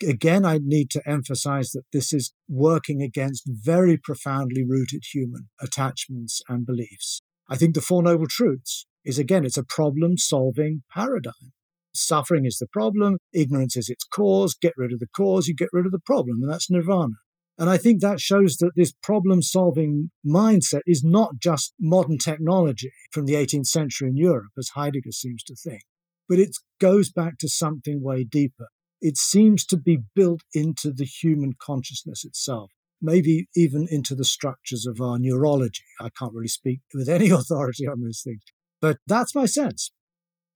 Again, 0.05 0.45
I 0.45 0.59
need 0.61 0.89
to 0.91 1.09
emphasize 1.09 1.71
that 1.71 1.83
this 1.91 2.13
is 2.13 2.33
working 2.47 3.01
against 3.01 3.43
very 3.47 3.97
profoundly 3.97 4.63
rooted 4.65 5.03
human 5.13 5.49
attachments 5.61 6.41
and 6.47 6.65
beliefs. 6.65 7.21
I 7.49 7.57
think 7.57 7.75
the 7.75 7.81
Four 7.81 8.03
Noble 8.03 8.27
Truths 8.27 8.85
is 9.03 9.19
again, 9.19 9.45
it's 9.45 9.57
a 9.57 9.63
problem 9.63 10.17
solving 10.17 10.83
paradigm. 10.93 11.53
Suffering 11.99 12.45
is 12.45 12.57
the 12.57 12.67
problem, 12.67 13.17
ignorance 13.33 13.75
is 13.75 13.89
its 13.89 14.05
cause. 14.05 14.55
Get 14.55 14.73
rid 14.77 14.93
of 14.93 14.99
the 14.99 15.07
cause, 15.15 15.47
you 15.47 15.55
get 15.55 15.69
rid 15.73 15.85
of 15.85 15.91
the 15.91 15.99
problem, 15.99 16.41
and 16.41 16.51
that's 16.51 16.69
nirvana. 16.69 17.15
And 17.59 17.69
I 17.69 17.77
think 17.77 17.99
that 17.99 18.21
shows 18.21 18.55
that 18.57 18.71
this 18.77 18.93
problem 19.03 19.41
solving 19.41 20.11
mindset 20.25 20.79
is 20.87 21.03
not 21.03 21.39
just 21.39 21.73
modern 21.77 22.17
technology 22.17 22.89
from 23.11 23.25
the 23.25 23.33
18th 23.33 23.67
century 23.67 24.07
in 24.07 24.15
Europe, 24.15 24.51
as 24.57 24.69
Heidegger 24.75 25.11
seems 25.11 25.43
to 25.43 25.55
think, 25.55 25.81
but 26.29 26.39
it 26.39 26.55
goes 26.79 27.11
back 27.11 27.37
to 27.39 27.49
something 27.49 28.01
way 28.01 28.23
deeper. 28.23 28.67
It 29.01 29.17
seems 29.17 29.65
to 29.67 29.77
be 29.77 29.99
built 30.15 30.41
into 30.53 30.93
the 30.93 31.03
human 31.03 31.53
consciousness 31.61 32.23
itself, 32.23 32.71
maybe 33.01 33.49
even 33.57 33.87
into 33.89 34.15
the 34.15 34.23
structures 34.23 34.85
of 34.85 35.01
our 35.01 35.19
neurology. 35.19 35.83
I 35.99 36.09
can't 36.17 36.33
really 36.33 36.47
speak 36.47 36.79
with 36.93 37.09
any 37.09 37.29
authority 37.29 37.85
on 37.85 37.99
those 37.99 38.21
things, 38.23 38.41
but 38.79 38.99
that's 39.05 39.35
my 39.35 39.45
sense. 39.45 39.91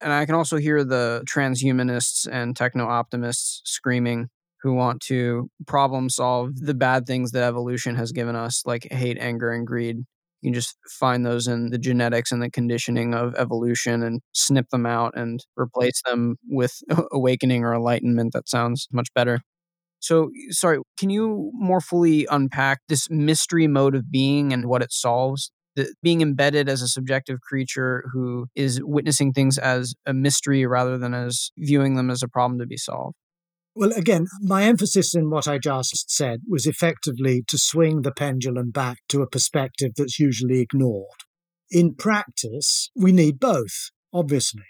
And 0.04 0.12
I 0.14 0.26
can 0.26 0.36
also 0.36 0.58
hear 0.58 0.84
the 0.84 1.24
transhumanists 1.26 2.28
and 2.32 2.56
techno 2.56 2.86
optimists 2.88 3.62
screaming 3.66 4.30
who 4.62 4.74
want 4.74 5.02
to 5.04 5.50
problem 5.68 6.10
solve 6.10 6.52
the 6.60 6.74
bad 6.74 7.06
things 7.06 7.32
that 7.32 7.44
evolution 7.44 7.96
has 7.96 8.12
given 8.12 8.36
us, 8.36 8.64
like 8.66 8.88
hate, 8.92 9.18
anger, 9.20 9.52
and 9.52 9.68
greed. 9.68 9.98
You 10.42 10.50
can 10.50 10.54
just 10.54 10.78
find 11.00 11.26
those 11.26 11.48
in 11.48 11.70
the 11.70 11.78
genetics 11.78 12.32
and 12.32 12.42
the 12.42 12.50
conditioning 12.52 13.14
of 13.14 13.36
evolution 13.36 14.04
and 14.04 14.22
snip 14.34 14.70
them 14.70 14.86
out 14.86 15.14
and 15.18 15.40
replace 15.58 16.02
them 16.06 16.36
with 16.50 16.82
awakening 17.12 17.64
or 17.64 17.74
enlightenment. 17.74 18.34
That 18.34 18.50
sounds 18.50 18.88
much 18.92 19.10
better. 19.14 19.42
So, 20.00 20.32
sorry, 20.52 20.80
can 20.98 21.10
you 21.12 21.52
more 21.56 21.82
fully 21.82 22.28
unpack 22.32 22.82
this 22.90 23.10
mystery 23.10 23.68
mode 23.68 23.96
of 23.96 24.12
being 24.12 24.54
and 24.54 24.66
what 24.68 24.82
it 24.84 24.92
solves? 24.94 25.52
Being 26.02 26.22
embedded 26.22 26.70
as 26.70 26.82
a 26.82 26.88
subjective 26.88 27.42
creature 27.42 28.04
who 28.14 28.48
is 28.56 28.82
witnessing 28.84 29.34
things 29.34 29.58
as 29.58 29.96
a 30.06 30.14
mystery 30.14 30.66
rather 30.66 30.98
than 30.98 31.14
as 31.14 31.52
viewing 31.58 31.96
them 31.96 32.10
as 32.10 32.22
a 32.22 32.28
problem 32.28 32.60
to 32.60 32.66
be 32.66 32.78
solved. 32.78 33.16
Well, 33.76 33.92
again, 33.94 34.28
my 34.40 34.66
emphasis 34.66 35.16
in 35.16 35.32
what 35.32 35.48
I 35.48 35.58
just 35.58 36.12
said 36.12 36.42
was 36.48 36.68
effectively 36.68 37.44
to 37.48 37.58
swing 37.58 38.04
the 38.04 38.12
pendulum 38.12 38.70
back 38.70 39.00
to 39.10 39.24
a 39.24 39.28
perspective 39.28 39.94
that's 39.98 40.20
usually 40.20 40.60
ignored. 40.60 41.08
In 41.72 41.96
practice, 41.96 42.92
we 42.96 43.12
need 43.12 43.40
both, 43.40 43.90
obviously. 44.14 44.62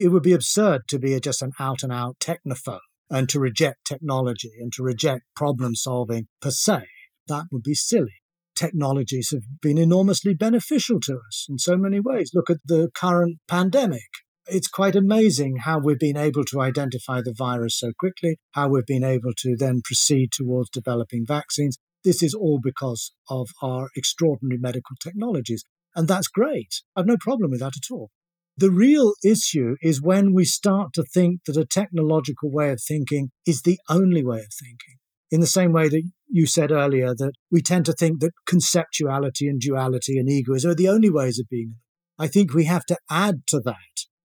It 0.00 0.08
would 0.08 0.22
be 0.22 0.32
absurd 0.32 0.88
to 0.88 0.98
be 0.98 1.20
just 1.20 1.42
an 1.42 1.52
out 1.60 1.82
and 1.82 1.92
out 1.92 2.16
technophobe 2.18 2.80
and 3.10 3.28
to 3.28 3.38
reject 3.38 3.84
technology 3.84 4.52
and 4.58 4.72
to 4.72 4.82
reject 4.82 5.24
problem 5.34 5.74
solving 5.74 6.28
per 6.40 6.50
se. 6.50 6.86
That 7.28 7.44
would 7.52 7.62
be 7.62 7.74
silly. 7.74 8.22
Technologies 8.56 9.30
have 9.30 9.42
been 9.60 9.78
enormously 9.78 10.34
beneficial 10.34 10.98
to 11.00 11.18
us 11.28 11.46
in 11.48 11.58
so 11.58 11.76
many 11.76 12.00
ways. 12.00 12.30
Look 12.34 12.50
at 12.50 12.58
the 12.64 12.90
current 12.94 13.38
pandemic 13.48 14.08
it's 14.48 14.68
quite 14.68 14.94
amazing 14.94 15.56
how 15.64 15.78
we've 15.78 15.98
been 15.98 16.16
able 16.16 16.44
to 16.44 16.60
identify 16.60 17.20
the 17.20 17.34
virus 17.36 17.78
so 17.78 17.92
quickly, 17.98 18.38
how 18.52 18.68
we've 18.68 18.86
been 18.86 19.04
able 19.04 19.32
to 19.38 19.56
then 19.56 19.80
proceed 19.84 20.30
towards 20.32 20.70
developing 20.70 21.24
vaccines. 21.26 21.78
This 22.04 22.22
is 22.22 22.34
all 22.34 22.60
because 22.62 23.12
of 23.28 23.48
our 23.60 23.88
extraordinary 23.96 24.58
medical 24.58 24.96
technologies. 25.00 25.64
And 25.94 26.06
that's 26.06 26.28
great. 26.28 26.82
I've 26.94 27.06
no 27.06 27.16
problem 27.18 27.50
with 27.50 27.60
that 27.60 27.76
at 27.76 27.92
all. 27.92 28.10
The 28.56 28.70
real 28.70 29.14
issue 29.24 29.76
is 29.82 30.00
when 30.00 30.32
we 30.32 30.44
start 30.44 30.92
to 30.94 31.02
think 31.02 31.40
that 31.46 31.56
a 31.56 31.66
technological 31.66 32.50
way 32.50 32.70
of 32.70 32.80
thinking 32.80 33.30
is 33.46 33.62
the 33.62 33.78
only 33.88 34.24
way 34.24 34.38
of 34.38 34.52
thinking. 34.58 34.96
In 35.30 35.40
the 35.40 35.46
same 35.46 35.72
way 35.72 35.88
that 35.88 36.10
you 36.28 36.46
said 36.46 36.70
earlier, 36.72 37.14
that 37.14 37.32
we 37.50 37.62
tend 37.62 37.86
to 37.86 37.92
think 37.92 38.20
that 38.20 38.32
conceptuality 38.48 39.48
and 39.48 39.60
duality 39.60 40.18
and 40.18 40.28
egoism 40.28 40.70
are 40.70 40.74
the 40.74 40.88
only 40.88 41.10
ways 41.10 41.38
of 41.38 41.48
being. 41.48 41.76
I 42.18 42.28
think 42.28 42.52
we 42.52 42.64
have 42.64 42.84
to 42.86 42.98
add 43.10 43.46
to 43.48 43.60
that 43.60 43.76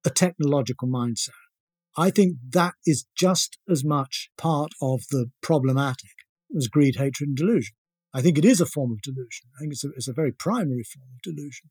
a 0.06 0.10
technological 0.10 0.88
mindset. 0.88 1.30
I 1.98 2.10
think 2.10 2.38
that 2.50 2.74
is 2.86 3.06
just 3.18 3.58
as 3.70 3.84
much 3.84 4.30
part 4.38 4.72
of 4.82 5.02
the 5.12 5.28
problematic 5.42 6.12
as 6.56 6.68
greed, 6.68 6.96
hatred, 6.98 7.30
and 7.30 7.38
delusion. 7.38 7.76
I 8.14 8.22
think 8.22 8.38
it 8.38 8.46
is 8.46 8.62
a 8.62 8.66
form 8.66 8.92
of 8.92 9.02
delusion. 9.02 9.50
I 9.56 9.60
think 9.60 9.74
it's 9.74 9.84
a, 9.84 9.90
it's 9.96 10.08
a 10.08 10.14
very 10.14 10.32
primary 10.32 10.84
form 10.84 11.08
of 11.14 11.22
delusion. 11.22 11.70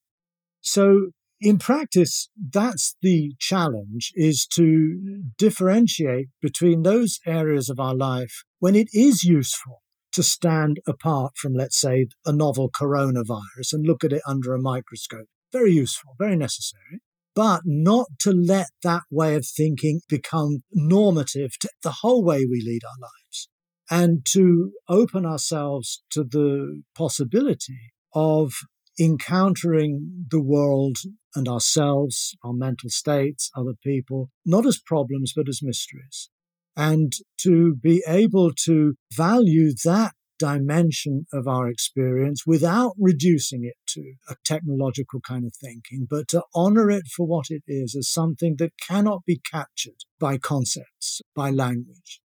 So 0.61 1.11
in 1.41 1.59
practice, 1.59 2.29
that's 2.53 2.97
the 3.01 3.33
challenge 3.39 4.13
is 4.15 4.47
to 4.55 5.23
differentiate 5.39 6.29
between 6.43 6.83
those 6.83 7.19
areas 7.27 7.71
of 7.71 7.81
our 7.81 7.95
life 7.95 8.45
when 8.59 8.75
it 8.75 8.89
is 8.93 9.25
useful 9.25 9.83
to 10.13 10.23
stand 10.23 10.81
apart 10.87 11.37
from, 11.37 11.55
let's 11.55 11.81
say, 11.81 12.07
a 12.27 12.33
novel 12.33 12.71
coronavirus 12.71 13.73
and 13.73 13.87
look 13.87 14.05
at 14.05 14.13
it 14.13 14.23
under 14.27 14.55
a 14.55 14.61
microscope. 14.61 15.27
Very 15.53 15.73
useful, 15.73 16.15
very 16.19 16.37
necessary 16.37 17.01
but 17.35 17.63
not 17.65 18.09
to 18.19 18.33
let 18.33 18.67
that 18.83 19.03
way 19.11 19.35
of 19.35 19.47
thinking 19.47 20.01
become 20.09 20.59
normative 20.73 21.59
to 21.61 21.69
the 21.83 21.97
whole 22.03 22.25
way 22.25 22.45
we 22.45 22.61
lead 22.61 22.83
our 22.85 23.01
lives 23.01 23.49
and 23.91 24.25
to 24.25 24.73
open 24.89 25.27
ourselves 25.27 26.03
to 26.11 26.23
the 26.23 26.83
possibility 26.95 27.93
of 28.15 28.53
encountering 28.99 30.27
the 30.31 30.43
world 30.43 30.99
and 31.35 31.49
ourselves, 31.49 32.37
our 32.45 32.53
mental 32.53 32.91
states, 32.91 33.51
other 33.57 33.75
people, 33.83 34.31
not 34.45 34.67
as 34.67 34.79
problems, 34.79 35.33
but 35.35 35.49
as 35.49 35.63
mysteries. 35.63 36.29
And 36.77 37.13
to 37.43 37.75
be 37.75 38.03
able 38.07 38.53
to 38.65 38.95
value 39.13 39.73
that 39.85 40.13
dimension 40.39 41.27
of 41.35 41.47
our 41.47 41.69
experience 41.69 42.45
without 42.47 42.93
reducing 42.99 43.63
it 43.65 43.75
to 43.87 44.15
a 44.29 44.35
technological 44.45 45.21
kind 45.21 45.45
of 45.45 45.53
thinking, 45.55 46.07
but 46.09 46.27
to 46.29 46.43
honor 46.55 46.91
it 46.91 47.03
for 47.15 47.27
what 47.27 47.47
it 47.51 47.63
is 47.69 47.95
as 47.95 48.11
something 48.11 48.57
that 48.59 48.73
cannot 48.89 49.21
be 49.27 49.41
captured 49.53 49.99
by 50.19 50.39
concepts, 50.39 51.21
by 51.37 51.51
language. 51.51 52.21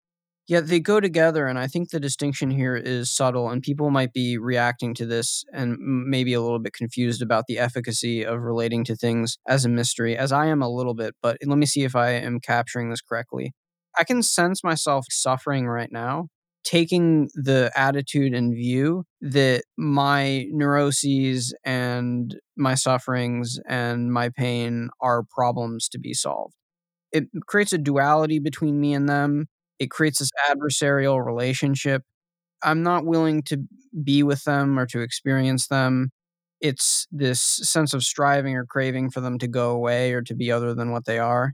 Yeah, 0.45 0.59
they 0.59 0.81
go 0.81 0.99
together. 0.99 1.47
And 1.47 1.57
I 1.57 1.67
think 1.67 1.89
the 1.89 1.99
distinction 1.99 2.51
here 2.51 2.75
is 2.75 3.09
subtle, 3.09 3.49
and 3.49 3.61
people 3.61 3.89
might 3.89 4.13
be 4.13 4.37
reacting 4.37 4.93
to 4.95 5.05
this 5.05 5.43
and 5.53 5.77
maybe 5.79 6.33
a 6.33 6.41
little 6.41 6.59
bit 6.59 6.73
confused 6.73 7.21
about 7.21 7.45
the 7.47 7.57
efficacy 7.57 8.25
of 8.25 8.41
relating 8.41 8.83
to 8.85 8.95
things 8.95 9.37
as 9.47 9.65
a 9.65 9.69
mystery, 9.69 10.17
as 10.17 10.31
I 10.31 10.47
am 10.47 10.61
a 10.61 10.69
little 10.69 10.93
bit. 10.93 11.15
But 11.21 11.37
let 11.43 11.57
me 11.57 11.65
see 11.65 11.83
if 11.83 11.95
I 11.95 12.11
am 12.11 12.39
capturing 12.41 12.89
this 12.89 13.01
correctly. 13.01 13.53
I 13.97 14.03
can 14.03 14.23
sense 14.23 14.63
myself 14.63 15.05
suffering 15.09 15.67
right 15.67 15.91
now 15.91 16.27
taking 16.63 17.29
the 17.35 17.71
attitude 17.75 18.33
and 18.33 18.53
view 18.53 19.03
that 19.21 19.63
my 19.77 20.45
neuroses 20.51 21.53
and 21.65 22.37
my 22.55 22.73
sufferings 22.73 23.59
and 23.67 24.13
my 24.13 24.29
pain 24.29 24.89
are 25.01 25.23
problems 25.23 25.89
to 25.89 25.99
be 25.99 26.13
solved. 26.13 26.53
It 27.11 27.25
creates 27.47 27.73
a 27.73 27.77
duality 27.77 28.39
between 28.39 28.79
me 28.79 28.93
and 28.93 29.09
them. 29.09 29.47
It 29.79 29.91
creates 29.91 30.19
this 30.19 30.31
adversarial 30.49 31.25
relationship. 31.25 32.03
I'm 32.63 32.83
not 32.83 33.05
willing 33.05 33.43
to 33.43 33.63
be 34.03 34.23
with 34.23 34.43
them 34.43 34.79
or 34.79 34.85
to 34.87 35.01
experience 35.01 35.67
them. 35.67 36.11
It's 36.61 37.07
this 37.11 37.41
sense 37.41 37.93
of 37.93 38.03
striving 38.03 38.55
or 38.55 38.65
craving 38.65 39.11
for 39.11 39.21
them 39.21 39.37
to 39.39 39.47
go 39.47 39.71
away 39.71 40.13
or 40.13 40.21
to 40.23 40.33
be 40.35 40.51
other 40.51 40.73
than 40.73 40.91
what 40.91 41.05
they 41.05 41.19
are. 41.19 41.53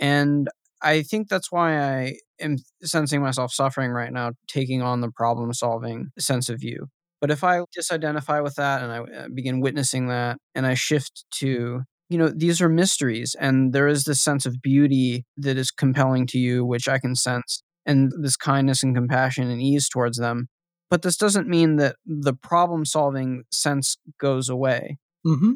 And 0.00 0.48
I 0.80 1.02
think 1.02 1.28
that's 1.28 1.50
why 1.50 1.78
I 1.78 2.14
am 2.40 2.56
sensing 2.82 3.20
myself 3.22 3.52
suffering 3.52 3.90
right 3.90 4.12
now, 4.12 4.32
taking 4.46 4.82
on 4.82 5.00
the 5.00 5.10
problem 5.10 5.52
solving 5.52 6.08
sense 6.18 6.48
of 6.48 6.60
view. 6.60 6.86
But 7.20 7.30
if 7.30 7.42
I 7.42 7.60
disidentify 7.76 8.42
with 8.42 8.54
that 8.56 8.82
and 8.82 8.92
I 8.92 8.98
uh, 8.98 9.28
begin 9.34 9.60
witnessing 9.60 10.08
that 10.08 10.38
and 10.54 10.66
I 10.66 10.74
shift 10.74 11.24
to, 11.36 11.82
you 12.08 12.18
know, 12.18 12.28
these 12.28 12.62
are 12.62 12.68
mysteries 12.68 13.34
and 13.38 13.72
there 13.72 13.88
is 13.88 14.04
this 14.04 14.20
sense 14.20 14.46
of 14.46 14.62
beauty 14.62 15.24
that 15.36 15.56
is 15.56 15.70
compelling 15.72 16.26
to 16.28 16.38
you, 16.38 16.64
which 16.64 16.88
I 16.88 16.98
can 16.98 17.16
sense, 17.16 17.62
and 17.84 18.12
this 18.22 18.36
kindness 18.36 18.84
and 18.84 18.94
compassion 18.94 19.50
and 19.50 19.60
ease 19.60 19.88
towards 19.88 20.18
them. 20.18 20.48
But 20.90 21.02
this 21.02 21.16
doesn't 21.16 21.48
mean 21.48 21.76
that 21.76 21.96
the 22.06 22.34
problem 22.34 22.84
solving 22.84 23.42
sense 23.50 23.98
goes 24.20 24.48
away. 24.48 24.98
Mm-hmm. 25.26 25.52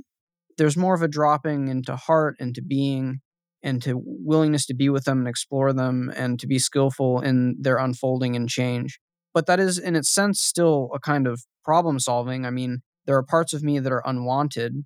There's 0.59 0.77
more 0.77 0.95
of 0.95 1.03
a 1.03 1.09
dropping 1.09 1.69
into 1.69 1.97
heart, 1.97 2.37
into 2.39 2.61
being, 2.61 3.21
and 3.63 3.83
to 3.83 4.01
willingness 4.03 4.67
to 4.67 4.75
be 4.75 4.89
with 4.89 5.05
them 5.05 5.19
and 5.19 5.29
explore 5.29 5.73
them 5.73 6.13
and 6.17 6.39
to 6.41 6.47
be 6.47 6.59
skillful 6.59 7.21
in 7.21 7.57
their 7.61 7.77
unfolding 7.77 8.35
and 8.37 8.49
change. 8.49 8.99
But 9.35 9.47
that 9.47 9.61
is, 9.61 9.79
in 9.79 9.97
its 9.97 10.09
sense, 10.09 10.41
still 10.41 10.91
a 10.95 10.99
kind 10.99 11.27
of 11.27 11.45
problem 11.65 11.99
solving. 11.99 12.45
I 12.45 12.51
mean, 12.51 12.83
there 13.07 13.17
are 13.17 13.23
parts 13.23 13.53
of 13.53 13.63
me 13.63 13.79
that 13.79 13.93
are 13.93 14.03
unwanted, 14.05 14.85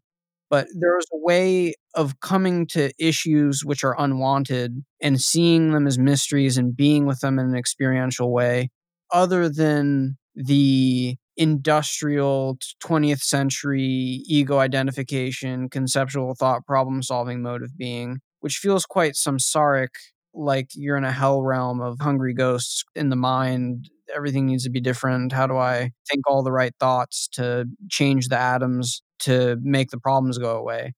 but 0.51 0.69
there 0.79 0.99
is 0.99 1.07
a 1.13 1.19
way 1.19 1.75
of 1.95 2.21
coming 2.21 2.67
to 2.69 2.93
issues 2.99 3.65
which 3.65 3.83
are 3.83 3.97
unwanted 3.99 4.85
and 5.01 5.21
seeing 5.21 5.73
them 5.73 5.87
as 5.87 5.99
mysteries 5.99 6.57
and 6.57 6.77
being 6.77 7.07
with 7.07 7.21
them 7.21 7.39
in 7.39 7.47
an 7.47 7.57
experiential 7.57 8.33
way, 8.33 8.71
other 9.13 9.49
than 9.49 10.17
the 10.35 11.17
industrial 11.37 12.59
20th 12.83 13.23
century 13.23 14.23
ego 14.27 14.59
identification, 14.59 15.69
conceptual 15.69 16.35
thought 16.35 16.65
problem 16.65 17.03
solving 17.03 17.43
mode 17.43 17.63
of 17.63 17.77
being 17.77 18.21
which 18.47 18.59
feels 18.59 18.87
quite 18.87 19.15
samsaric, 19.15 19.89
like 20.33 20.69
you're 20.77 20.97
in 20.97 21.03
a 21.03 21.11
hell 21.11 21.43
realm 21.43 21.81
of 21.81 21.99
hungry 22.01 22.33
ghosts 22.33 22.85
in 22.95 23.09
the 23.09 23.17
mind. 23.17 23.91
Everything 24.15 24.47
needs 24.47 24.63
to 24.63 24.71
be 24.71 24.81
different. 24.81 25.33
How 25.33 25.49
do 25.49 25.57
I 25.57 25.91
think 26.09 26.31
all 26.31 26.45
the 26.45 26.53
right 26.53 26.73
thoughts 26.79 27.27
to 27.33 27.67
change 27.91 28.29
the 28.29 28.39
atoms 28.39 29.03
to 29.23 29.59
make 29.63 29.91
the 29.91 29.99
problems 29.99 30.39
go 30.39 30.57
away? 30.57 30.93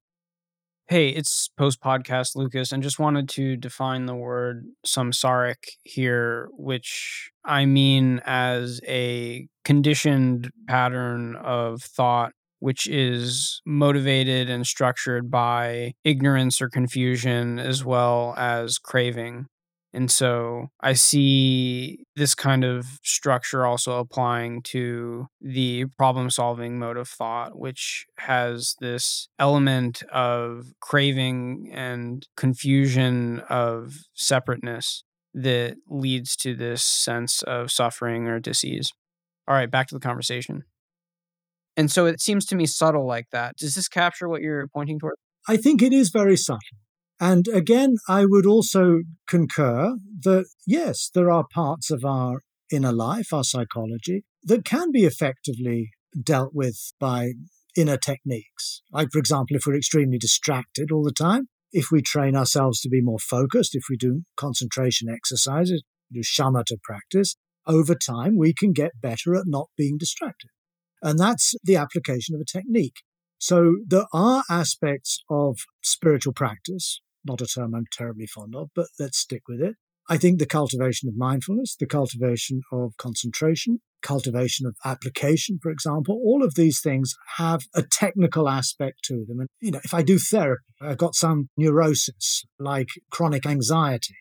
Hey, 0.89 1.09
it's 1.09 1.49
post 1.57 1.81
podcast 1.81 2.37
Lucas, 2.37 2.71
and 2.71 2.83
just 2.83 2.99
wanted 2.99 3.31
to 3.31 3.57
define 3.57 4.05
the 4.05 4.15
word 4.15 4.67
samsaric 4.87 5.65
here, 5.85 6.51
which 6.53 7.31
I 7.47 7.65
mean 7.65 8.21
as 8.27 8.79
a 8.87 9.49
conditioned 9.65 10.51
pattern 10.67 11.35
of 11.37 11.81
thought 11.81 12.33
which 12.59 12.87
is 12.89 13.61
motivated 13.65 14.51
and 14.51 14.67
structured 14.67 15.31
by 15.31 15.95
ignorance 16.05 16.61
or 16.61 16.69
confusion 16.69 17.59
as 17.59 17.85
well 17.85 18.35
as 18.37 18.79
craving. 18.79 19.47
And 19.95 20.11
so 20.11 20.69
I 20.81 20.93
see 20.93 22.05
this 22.15 22.35
kind 22.35 22.63
of 22.63 22.87
structure 23.03 23.65
also 23.65 23.99
applying 23.99 24.63
to 24.65 25.29
the 25.41 25.87
problem 25.97 26.31
solving 26.31 26.79
mode 26.79 26.99
of 26.99 27.09
thought, 27.09 27.59
which 27.59 28.07
has 28.19 28.77
this 28.81 29.29
element 29.39 30.03
of 30.13 30.73
craving 30.81 31.71
and 31.73 32.27
confusion 32.37 33.41
of 33.49 33.95
separateness 34.13 35.05
that 35.33 35.77
leads 35.89 36.37
to 36.37 36.55
this 36.55 36.83
sense 36.83 37.43
of 37.43 37.71
suffering 37.71 38.27
or 38.29 38.41
disease. 38.41 38.93
All 39.47 39.55
right, 39.55 39.71
back 39.71 39.87
to 39.89 39.95
the 39.95 40.01
conversation. 40.01 40.65
And 41.79 41.93
so 41.93 42.07
it 42.07 42.21
seems 42.21 42.45
to 42.47 42.57
me 42.57 42.67
subtle 42.67 43.07
like 43.07 43.27
that. 43.31 43.57
Does 43.57 43.77
this 43.77 43.87
capture 43.87 44.29
what 44.29 44.43
you're 44.43 44.67
pointing 44.67 44.99
toward? 44.99 45.15
I 45.47 45.57
think 45.57 45.81
it 45.81 45.93
is 45.93 46.11
very 46.11 46.37
subtle. 46.37 46.59
And 47.21 47.47
again, 47.47 47.95
I 48.09 48.27
would 48.27 48.47
also 48.47 49.03
concur 49.29 49.95
that 50.25 50.47
yes, 50.67 51.09
there 51.15 51.31
are 51.31 51.47
parts 51.55 51.93
of 51.93 52.05
our 52.05 52.41
inner 52.73 52.93
life, 52.93 53.33
our 53.33 53.45
psychology, 53.45 54.25
that 54.43 54.65
can 54.65 54.91
be 54.91 55.05
effectively 55.05 55.91
dealt 56.21 56.51
with 56.53 56.93
by 56.99 57.35
inner 57.77 57.97
techniques. 57.97 58.83
Like, 58.93 59.11
for 59.13 59.21
example, 59.21 59.57
if 59.57 59.63
we're 59.65 59.77
extremely 59.77 60.19
distracted 60.19 60.91
all 60.91 61.05
the 61.05 61.13
time, 61.13 61.47
if 61.71 61.93
we 61.93 62.03
train 62.03 62.35
ourselves 62.35 62.81
to 62.81 62.89
be 62.89 63.01
more 63.01 63.21
focused, 63.21 63.77
if 63.77 63.85
we 63.89 63.97
do 63.97 64.23
concentration 64.37 65.09
exercises, 65.09 65.85
do 66.13 66.23
shamatha 66.23 66.83
practice, 66.83 67.37
over 67.69 67.95
time 67.95 68.37
we 68.37 68.53
can 68.53 68.73
get 68.73 69.01
better 69.01 69.37
at 69.37 69.45
not 69.47 69.69
being 69.77 69.97
distracted. 69.97 70.51
And 71.03 71.19
that's 71.19 71.55
the 71.63 71.77
application 71.77 72.35
of 72.35 72.41
a 72.41 72.45
technique. 72.45 73.03
So 73.39 73.77
there 73.87 74.07
are 74.13 74.43
aspects 74.51 75.23
of 75.31 75.59
spiritual 75.83 76.33
practice, 76.33 77.01
not 77.25 77.41
a 77.41 77.47
term 77.47 77.75
I'm 77.75 77.87
terribly 77.93 78.27
fond 78.27 78.55
of, 78.57 78.71
but 78.75 78.87
let's 78.99 79.19
stick 79.19 79.43
with 79.49 79.61
it. 79.61 79.77
I 80.11 80.17
think 80.17 80.39
the 80.39 80.47
cultivation 80.47 81.09
of 81.09 81.17
mindfulness, 81.17 81.77
the 81.77 81.87
cultivation 81.87 82.63
of 82.73 82.97
concentration, 82.97 83.81
cultivation 84.01 84.67
of 84.67 84.75
application, 84.85 85.59
for 85.63 85.71
example, 85.71 86.21
all 86.25 86.43
of 86.43 86.55
these 86.55 86.81
things 86.81 87.15
have 87.37 87.65
a 87.75 87.83
technical 87.83 88.49
aspect 88.49 89.05
to 89.05 89.25
them. 89.29 89.41
And, 89.41 89.49
you 89.61 89.71
know, 89.71 89.81
if 89.85 89.93
I 89.93 90.03
do 90.03 90.19
therapy, 90.19 90.63
I've 90.81 90.99
got 90.99 91.15
some 91.15 91.51
neurosis 91.57 92.47
like 92.59 92.89
chronic 93.11 93.45
anxiety. 93.45 94.17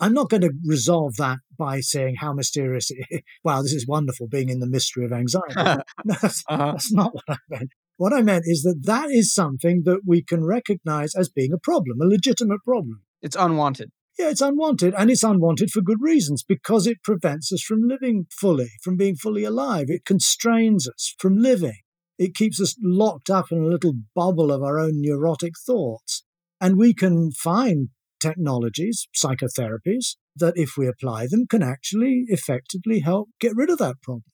I'm 0.00 0.14
not 0.14 0.30
going 0.30 0.42
to 0.42 0.52
resolve 0.64 1.16
that 1.16 1.38
by 1.58 1.80
saying 1.80 2.16
how 2.16 2.32
mysterious 2.32 2.90
it 2.90 3.04
is. 3.10 3.20
Wow, 3.44 3.62
this 3.62 3.72
is 3.72 3.86
wonderful 3.86 4.28
being 4.28 4.48
in 4.48 4.60
the 4.60 4.68
mystery 4.68 5.04
of 5.04 5.12
anxiety. 5.12 5.54
that's, 6.04 6.44
uh-huh. 6.48 6.72
that's 6.72 6.92
not 6.92 7.14
what 7.14 7.24
I 7.28 7.36
meant. 7.48 7.70
What 7.96 8.12
I 8.12 8.22
meant 8.22 8.44
is 8.46 8.62
that 8.62 8.82
that 8.84 9.10
is 9.10 9.34
something 9.34 9.82
that 9.84 10.02
we 10.06 10.22
can 10.22 10.44
recognize 10.44 11.14
as 11.14 11.28
being 11.28 11.52
a 11.52 11.58
problem, 11.58 12.00
a 12.00 12.06
legitimate 12.06 12.62
problem. 12.64 13.02
It's 13.22 13.36
unwanted. 13.36 13.90
Yeah, 14.18 14.30
it's 14.30 14.40
unwanted. 14.40 14.94
And 14.96 15.10
it's 15.10 15.22
unwanted 15.22 15.70
for 15.70 15.80
good 15.80 16.00
reasons 16.00 16.42
because 16.42 16.86
it 16.86 17.02
prevents 17.02 17.52
us 17.52 17.62
from 17.62 17.82
living 17.82 18.26
fully, 18.30 18.70
from 18.82 18.96
being 18.96 19.16
fully 19.16 19.44
alive. 19.44 19.86
It 19.88 20.04
constrains 20.04 20.88
us 20.88 21.14
from 21.18 21.36
living. 21.36 21.80
It 22.18 22.34
keeps 22.34 22.60
us 22.60 22.76
locked 22.82 23.30
up 23.30 23.52
in 23.52 23.58
a 23.58 23.66
little 23.66 23.94
bubble 24.14 24.50
of 24.50 24.62
our 24.62 24.78
own 24.78 24.94
neurotic 24.94 25.52
thoughts. 25.64 26.24
And 26.60 26.76
we 26.76 26.92
can 26.94 27.30
find 27.30 27.90
technologies, 28.20 29.08
psychotherapies, 29.16 30.16
that 30.36 30.56
if 30.56 30.76
we 30.76 30.86
apply 30.86 31.26
them 31.26 31.46
can 31.48 31.62
actually 31.62 32.24
effectively 32.28 33.00
help 33.00 33.28
get 33.40 33.56
rid 33.56 33.70
of 33.70 33.78
that 33.78 34.00
problem. 34.02 34.24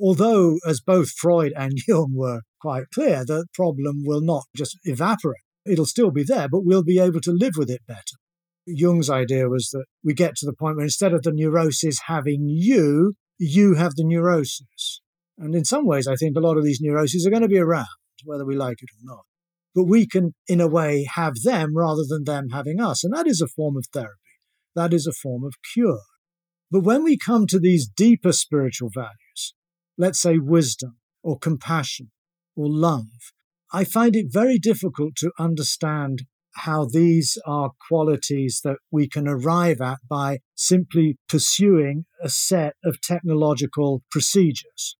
Although, 0.00 0.58
as 0.66 0.80
both 0.80 1.10
Freud 1.10 1.52
and 1.56 1.78
Jung 1.88 2.12
were 2.14 2.40
quite 2.60 2.84
clear, 2.92 3.24
the 3.24 3.46
problem 3.54 4.02
will 4.04 4.20
not 4.20 4.44
just 4.56 4.78
evaporate. 4.84 5.42
It'll 5.66 5.86
still 5.86 6.10
be 6.10 6.24
there, 6.24 6.48
but 6.48 6.64
we'll 6.64 6.82
be 6.82 6.98
able 6.98 7.20
to 7.20 7.32
live 7.32 7.54
with 7.56 7.70
it 7.70 7.82
better. 7.86 8.18
Jung's 8.66 9.10
idea 9.10 9.48
was 9.48 9.68
that 9.72 9.84
we 10.02 10.14
get 10.14 10.36
to 10.36 10.46
the 10.46 10.54
point 10.54 10.76
where 10.76 10.84
instead 10.84 11.12
of 11.12 11.22
the 11.22 11.32
neurosis 11.32 12.00
having 12.06 12.46
you, 12.48 13.14
you 13.38 13.74
have 13.74 13.94
the 13.94 14.04
neurosis. 14.04 15.00
And 15.38 15.54
in 15.54 15.64
some 15.64 15.86
ways, 15.86 16.06
I 16.06 16.14
think 16.14 16.36
a 16.36 16.40
lot 16.40 16.56
of 16.56 16.64
these 16.64 16.80
neuroses 16.80 17.26
are 17.26 17.30
going 17.30 17.42
to 17.42 17.48
be 17.48 17.58
around, 17.58 17.86
whether 18.24 18.44
we 18.44 18.56
like 18.56 18.78
it 18.80 18.90
or 18.90 19.14
not. 19.14 19.24
But 19.74 19.84
we 19.84 20.06
can, 20.06 20.34
in 20.46 20.60
a 20.60 20.68
way, 20.68 21.06
have 21.14 21.34
them 21.42 21.76
rather 21.76 22.04
than 22.08 22.24
them 22.24 22.50
having 22.50 22.80
us. 22.80 23.02
And 23.02 23.12
that 23.12 23.26
is 23.26 23.40
a 23.40 23.48
form 23.48 23.76
of 23.76 23.86
therapy. 23.92 24.14
That 24.76 24.92
is 24.92 25.06
a 25.06 25.12
form 25.12 25.44
of 25.44 25.54
cure. 25.72 26.02
But 26.70 26.84
when 26.84 27.02
we 27.02 27.18
come 27.18 27.46
to 27.48 27.58
these 27.58 27.88
deeper 27.88 28.32
spiritual 28.32 28.90
values, 28.92 29.54
let's 29.98 30.20
say 30.20 30.38
wisdom 30.38 30.96
or 31.22 31.38
compassion 31.38 32.10
or 32.56 32.66
love, 32.68 33.06
I 33.72 33.84
find 33.84 34.14
it 34.14 34.26
very 34.30 34.58
difficult 34.58 35.16
to 35.16 35.32
understand 35.38 36.24
how 36.56 36.86
these 36.86 37.36
are 37.46 37.72
qualities 37.88 38.60
that 38.62 38.76
we 38.90 39.08
can 39.08 39.26
arrive 39.26 39.80
at 39.80 39.98
by 40.08 40.38
simply 40.54 41.16
pursuing 41.28 42.04
a 42.22 42.28
set 42.28 42.74
of 42.84 43.00
technological 43.00 44.02
procedures. 44.10 44.96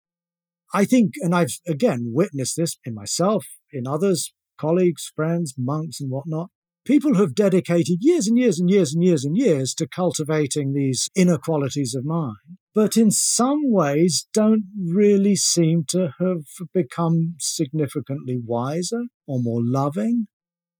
I 0.72 0.84
think, 0.84 1.12
and 1.20 1.34
I've 1.34 1.60
again 1.68 2.10
witnessed 2.12 2.56
this 2.56 2.76
in 2.84 2.94
myself, 2.94 3.46
in 3.72 3.86
others, 3.86 4.32
colleagues, 4.58 5.12
friends, 5.14 5.54
monks, 5.58 6.00
and 6.00 6.10
whatnot. 6.10 6.50
People 6.84 7.14
have 7.14 7.34
dedicated 7.34 7.98
years 8.00 8.26
and 8.26 8.36
years 8.38 8.60
and 8.60 8.68
years 8.68 8.94
and 8.94 9.02
years 9.02 9.24
and 9.24 9.36
years 9.36 9.74
to 9.74 9.88
cultivating 9.88 10.72
these 10.72 11.08
inner 11.16 11.38
qualities 11.38 11.94
of 11.94 12.04
mind, 12.04 12.58
but 12.74 12.96
in 12.96 13.10
some 13.10 13.72
ways 13.72 14.26
don't 14.34 14.64
really 14.78 15.34
seem 15.34 15.84
to 15.88 16.12
have 16.18 16.44
become 16.74 17.36
significantly 17.38 18.38
wiser 18.44 19.04
or 19.26 19.40
more 19.40 19.62
loving 19.62 20.26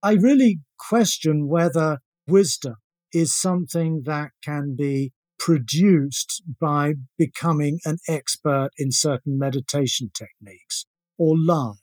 I 0.05 0.13
really 0.13 0.59
question 0.77 1.47
whether 1.47 1.97
wisdom 2.27 2.75
is 3.11 3.33
something 3.33 4.03
that 4.05 4.33
can 4.43 4.75
be 4.77 5.13
produced 5.39 6.43
by 6.61 6.93
becoming 7.17 7.79
an 7.85 7.97
expert 8.07 8.69
in 8.77 8.91
certain 8.91 9.39
meditation 9.39 10.11
techniques 10.13 10.85
or 11.17 11.33
love. 11.35 11.79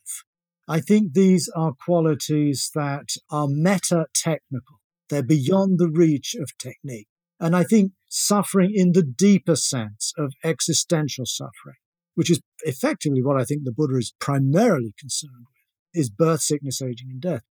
I 0.69 0.81
think 0.81 1.13
these 1.13 1.51
are 1.57 1.73
qualities 1.73 2.71
that 2.75 3.09
are 3.31 3.49
meta 3.49 4.07
technical. 4.15 4.81
They're 5.11 5.23
beyond 5.23 5.79
the 5.79 5.89
reach 5.89 6.35
of 6.35 6.57
technique. 6.59 7.09
And 7.41 7.57
I 7.57 7.65
think 7.65 7.93
suffering 8.09 8.73
in 8.75 8.93
the 8.93 9.03
deeper 9.03 9.57
sense 9.57 10.13
of 10.17 10.35
existential 10.45 11.27
suffering, 11.27 11.77
which 12.15 12.31
is 12.31 12.41
effectively 12.63 13.23
what 13.23 13.41
I 13.41 13.45
think 13.45 13.65
the 13.65 13.73
Buddha 13.73 13.97
is 13.97 14.15
primarily 14.21 14.95
concerned 14.99 15.47
with, 15.49 16.01
is 16.01 16.11
birth, 16.11 16.43
sickness, 16.43 16.81
aging, 16.81 17.09
and 17.11 17.21
death. 17.21 17.43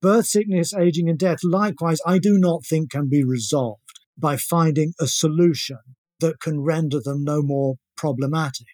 Birth, 0.00 0.26
sickness, 0.26 0.72
aging, 0.74 1.08
and 1.08 1.18
death, 1.18 1.40
likewise, 1.42 1.98
I 2.06 2.18
do 2.18 2.38
not 2.38 2.64
think 2.64 2.90
can 2.90 3.08
be 3.08 3.24
resolved 3.24 3.80
by 4.16 4.36
finding 4.36 4.94
a 5.00 5.06
solution 5.06 5.78
that 6.20 6.40
can 6.40 6.60
render 6.60 7.00
them 7.00 7.24
no 7.24 7.42
more 7.42 7.76
problematic. 7.96 8.66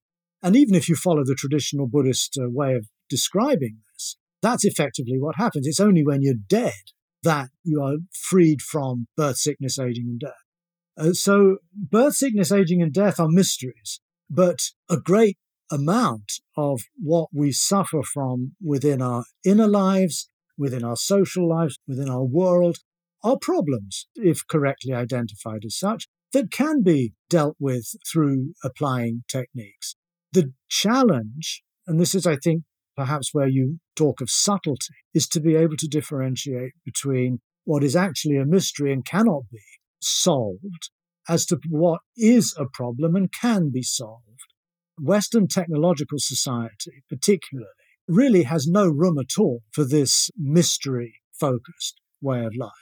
And 0.43 0.55
even 0.55 0.75
if 0.75 0.89
you 0.89 0.95
follow 0.95 1.25
the 1.25 1.35
traditional 1.35 1.89
Buddhist 1.89 2.39
uh, 2.41 2.49
way 2.49 2.75
of 2.75 2.89
describing 3.09 3.79
this, 3.93 4.17
that's 4.43 4.65
effectively 4.65 5.19
what 5.19 5.37
happens. 5.37 5.67
It's 5.67 5.81
only 5.81 6.05
when 6.05 6.23
you're 6.23 6.35
dead 6.35 6.93
that 7.23 7.49
you 7.65 7.83
are 7.83 7.97
freed 8.13 8.63
from 8.63 9.09
birth, 9.17 9.39
sickness, 9.39 9.79
aging, 9.79 10.07
and 10.09 10.21
death. 10.21 10.33
Uh, 10.97 11.13
so, 11.13 11.59
birth, 11.75 12.15
sickness, 12.15 12.53
aging, 12.53 12.83
and 12.83 12.93
death 12.93 13.19
are 13.21 13.29
mysteries, 13.29 14.01
but 14.31 14.59
a 14.89 14.97
great 14.97 15.39
amount 15.71 16.33
of 16.57 16.81
what 16.97 17.29
we 17.33 17.53
suffer 17.53 18.03
from 18.03 18.53
within 18.61 19.03
our 19.03 19.25
inner 19.45 19.67
lives 19.67 20.29
within 20.59 20.85
our 20.85 20.97
social 20.97 21.49
lives, 21.49 21.79
within 21.87 22.11
our 22.11 22.25
world, 22.25 22.79
are 23.23 23.39
problems, 23.39 24.07
if 24.17 24.47
correctly 24.47 24.93
identified 24.93 25.65
as 25.65 25.79
such, 25.79 26.09
that 26.33 26.51
can 26.51 26.83
be 26.83 27.15
dealt 27.31 27.57
with 27.59 27.95
through 28.11 28.55
applying 28.63 29.25
techniques. 29.29 29.97
The 30.33 30.53
challenge, 30.69 31.63
and 31.87 31.99
this 31.99 32.15
is, 32.15 32.27
I 32.27 32.37
think, 32.37 32.65
perhaps 32.99 33.33
where 33.33 33.47
you 33.47 33.79
talk 33.95 34.21
of 34.21 34.29
subtlety, 34.29 34.93
is 35.15 35.29
to 35.29 35.39
be 35.39 35.55
able 35.55 35.77
to 35.77 35.87
differentiate 35.87 36.73
between 36.85 37.39
what 37.65 37.85
is 37.85 37.95
actually 37.95 38.37
a 38.37 38.45
mystery 38.45 38.93
and 38.93 39.05
cannot 39.05 39.43
be 39.53 39.63
solved 40.01 40.91
as 41.29 41.47
to 41.47 41.61
what 41.71 42.01
is 42.17 42.53
a 42.59 42.65
problem 42.67 43.15
and 43.15 43.33
can 43.33 43.71
be 43.71 43.83
solved. 43.83 44.25
Western 45.01 45.47
technological 45.47 46.19
society, 46.19 47.05
particularly, 47.09 47.69
really 48.09 48.43
has 48.43 48.67
no 48.67 48.89
room 48.89 49.17
at 49.17 49.39
all 49.39 49.61
for 49.71 49.85
this 49.85 50.29
mystery 50.37 51.21
focused 51.39 52.01
way 52.21 52.45
of 52.45 52.57
life. 52.59 52.73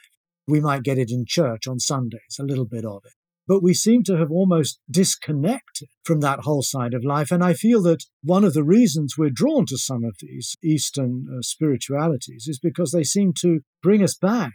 We 0.48 0.60
might 0.60 0.82
get 0.82 0.97
it 0.97 1.10
in 1.10 1.26
church 1.28 1.66
on 1.66 1.78
Sundays, 1.78 2.38
a 2.40 2.44
little 2.44 2.64
bit 2.64 2.86
of 2.86 3.02
it. 3.05 3.12
But 3.48 3.62
we 3.62 3.74
seem 3.74 4.02
to 4.05 4.16
have 4.16 4.31
almost 4.31 4.81
disconnected 4.90 5.89
from 6.05 6.20
that 6.20 6.40
whole 6.40 6.62
side 6.62 6.94
of 6.94 7.05
life. 7.05 7.31
And 7.31 7.44
I 7.44 7.52
feel 7.52 7.81
that 7.82 8.05
one 8.23 8.44
of 8.44 8.55
the 8.55 8.64
reasons 8.64 9.14
we're 9.16 9.31
drawn 9.31 9.66
to 9.66 9.78
some 9.78 10.02
of 10.02 10.16
these 10.20 10.56
Eastern 10.64 11.27
uh, 11.31 11.43
spiritualities 11.43 12.47
is 12.48 12.59
because 12.60 12.90
they 12.90 13.05
seem 13.05 13.32
to 13.40 13.60
bring 13.82 14.02
us 14.02 14.16
back 14.16 14.55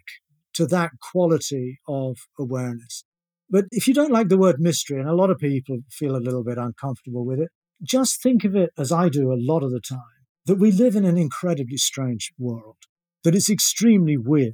to 0.55 0.65
that 0.67 0.91
quality 1.11 1.79
of 1.87 2.17
awareness. 2.37 3.05
But 3.49 3.65
if 3.71 3.87
you 3.87 3.93
don't 3.93 4.11
like 4.11 4.29
the 4.29 4.37
word 4.37 4.57
mystery, 4.59 4.99
and 4.99 5.09
a 5.09 5.15
lot 5.15 5.29
of 5.29 5.37
people 5.37 5.79
feel 5.89 6.15
a 6.15 6.25
little 6.25 6.43
bit 6.43 6.57
uncomfortable 6.57 7.25
with 7.25 7.39
it, 7.39 7.49
just 7.83 8.21
think 8.21 8.43
of 8.43 8.55
it 8.55 8.71
as 8.77 8.91
I 8.91 9.09
do 9.09 9.31
a 9.31 9.39
lot 9.39 9.63
of 9.63 9.71
the 9.71 9.81
time 9.81 9.99
that 10.45 10.55
we 10.59 10.71
live 10.71 10.95
in 10.95 11.05
an 11.05 11.17
incredibly 11.17 11.77
strange 11.77 12.31
world, 12.37 12.77
that 13.23 13.35
it's 13.35 13.49
extremely 13.49 14.17
weird 14.17 14.53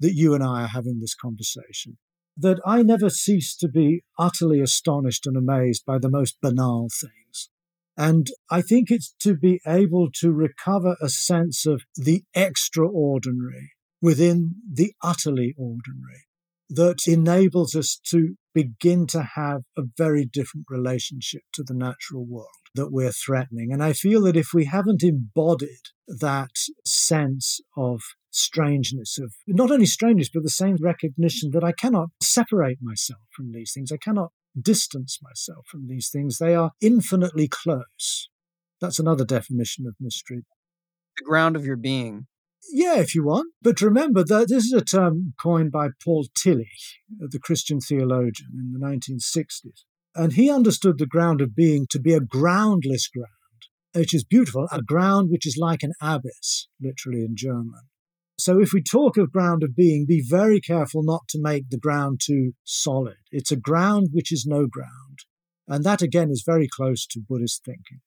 that 0.00 0.14
you 0.14 0.34
and 0.34 0.42
I 0.44 0.62
are 0.62 0.68
having 0.68 1.00
this 1.00 1.14
conversation. 1.14 1.98
That 2.36 2.60
I 2.66 2.82
never 2.82 3.10
cease 3.10 3.56
to 3.56 3.68
be 3.68 4.02
utterly 4.18 4.60
astonished 4.60 5.26
and 5.26 5.36
amazed 5.36 5.84
by 5.86 5.98
the 5.98 6.10
most 6.10 6.36
banal 6.40 6.88
things. 6.88 7.50
And 7.96 8.28
I 8.50 8.60
think 8.60 8.90
it's 8.90 9.14
to 9.20 9.36
be 9.36 9.60
able 9.66 10.10
to 10.20 10.32
recover 10.32 10.96
a 11.00 11.08
sense 11.08 11.64
of 11.64 11.82
the 11.94 12.24
extraordinary 12.34 13.72
within 14.02 14.56
the 14.70 14.92
utterly 15.02 15.54
ordinary 15.56 16.26
that 16.74 17.06
enables 17.06 17.74
us 17.74 18.00
to 18.10 18.34
begin 18.54 19.06
to 19.08 19.22
have 19.34 19.62
a 19.76 19.82
very 19.96 20.24
different 20.24 20.66
relationship 20.68 21.42
to 21.52 21.62
the 21.62 21.74
natural 21.74 22.24
world 22.24 22.48
that 22.74 22.90
we're 22.90 23.12
threatening. 23.12 23.72
And 23.72 23.82
I 23.82 23.92
feel 23.92 24.22
that 24.22 24.36
if 24.36 24.48
we 24.52 24.64
haven't 24.66 25.02
embodied 25.02 25.90
that 26.06 26.50
sense 26.84 27.60
of 27.76 28.00
strangeness, 28.30 29.18
of 29.18 29.32
not 29.46 29.70
only 29.70 29.86
strangeness, 29.86 30.30
but 30.32 30.42
the 30.42 30.50
same 30.50 30.76
recognition 30.80 31.50
that 31.52 31.64
I 31.64 31.72
cannot 31.72 32.08
separate 32.20 32.78
myself 32.82 33.20
from 33.34 33.52
these 33.52 33.72
things, 33.72 33.92
I 33.92 33.96
cannot 33.96 34.30
distance 34.60 35.18
myself 35.22 35.66
from 35.66 35.88
these 35.88 36.10
things, 36.10 36.38
they 36.38 36.54
are 36.54 36.72
infinitely 36.80 37.48
close. 37.48 38.28
That's 38.80 38.98
another 38.98 39.24
definition 39.24 39.86
of 39.86 39.94
mystery. 40.00 40.44
The 41.18 41.24
ground 41.24 41.56
of 41.56 41.64
your 41.64 41.76
being. 41.76 42.26
Yeah, 42.72 42.98
if 42.98 43.14
you 43.14 43.24
want. 43.24 43.52
But 43.62 43.80
remember 43.80 44.24
that 44.24 44.48
this 44.48 44.64
is 44.64 44.72
a 44.72 44.84
term 44.84 45.34
coined 45.40 45.72
by 45.72 45.88
Paul 46.04 46.26
Tillich, 46.36 46.98
the 47.08 47.38
Christian 47.38 47.80
theologian 47.80 48.50
in 48.58 48.72
the 48.72 48.84
1960s. 48.84 49.84
And 50.14 50.32
he 50.32 50.50
understood 50.50 50.98
the 50.98 51.06
ground 51.06 51.40
of 51.40 51.56
being 51.56 51.86
to 51.90 52.00
be 52.00 52.14
a 52.14 52.20
groundless 52.20 53.08
ground, 53.08 53.28
which 53.94 54.14
is 54.14 54.24
beautiful, 54.24 54.68
a 54.70 54.82
ground 54.82 55.28
which 55.30 55.46
is 55.46 55.56
like 55.58 55.82
an 55.82 55.92
abyss, 56.00 56.68
literally 56.80 57.24
in 57.24 57.34
German. 57.36 57.82
So 58.38 58.60
if 58.60 58.72
we 58.72 58.82
talk 58.82 59.16
of 59.16 59.32
ground 59.32 59.62
of 59.62 59.76
being, 59.76 60.06
be 60.06 60.24
very 60.26 60.60
careful 60.60 61.02
not 61.04 61.22
to 61.30 61.40
make 61.40 61.70
the 61.70 61.78
ground 61.78 62.20
too 62.24 62.52
solid. 62.64 63.16
It's 63.30 63.52
a 63.52 63.56
ground 63.56 64.08
which 64.12 64.32
is 64.32 64.44
no 64.46 64.66
ground. 64.66 65.18
And 65.68 65.84
that 65.84 66.02
again 66.02 66.30
is 66.30 66.42
very 66.44 66.68
close 66.68 67.06
to 67.06 67.20
Buddhist 67.20 67.64
thinking. 67.64 68.00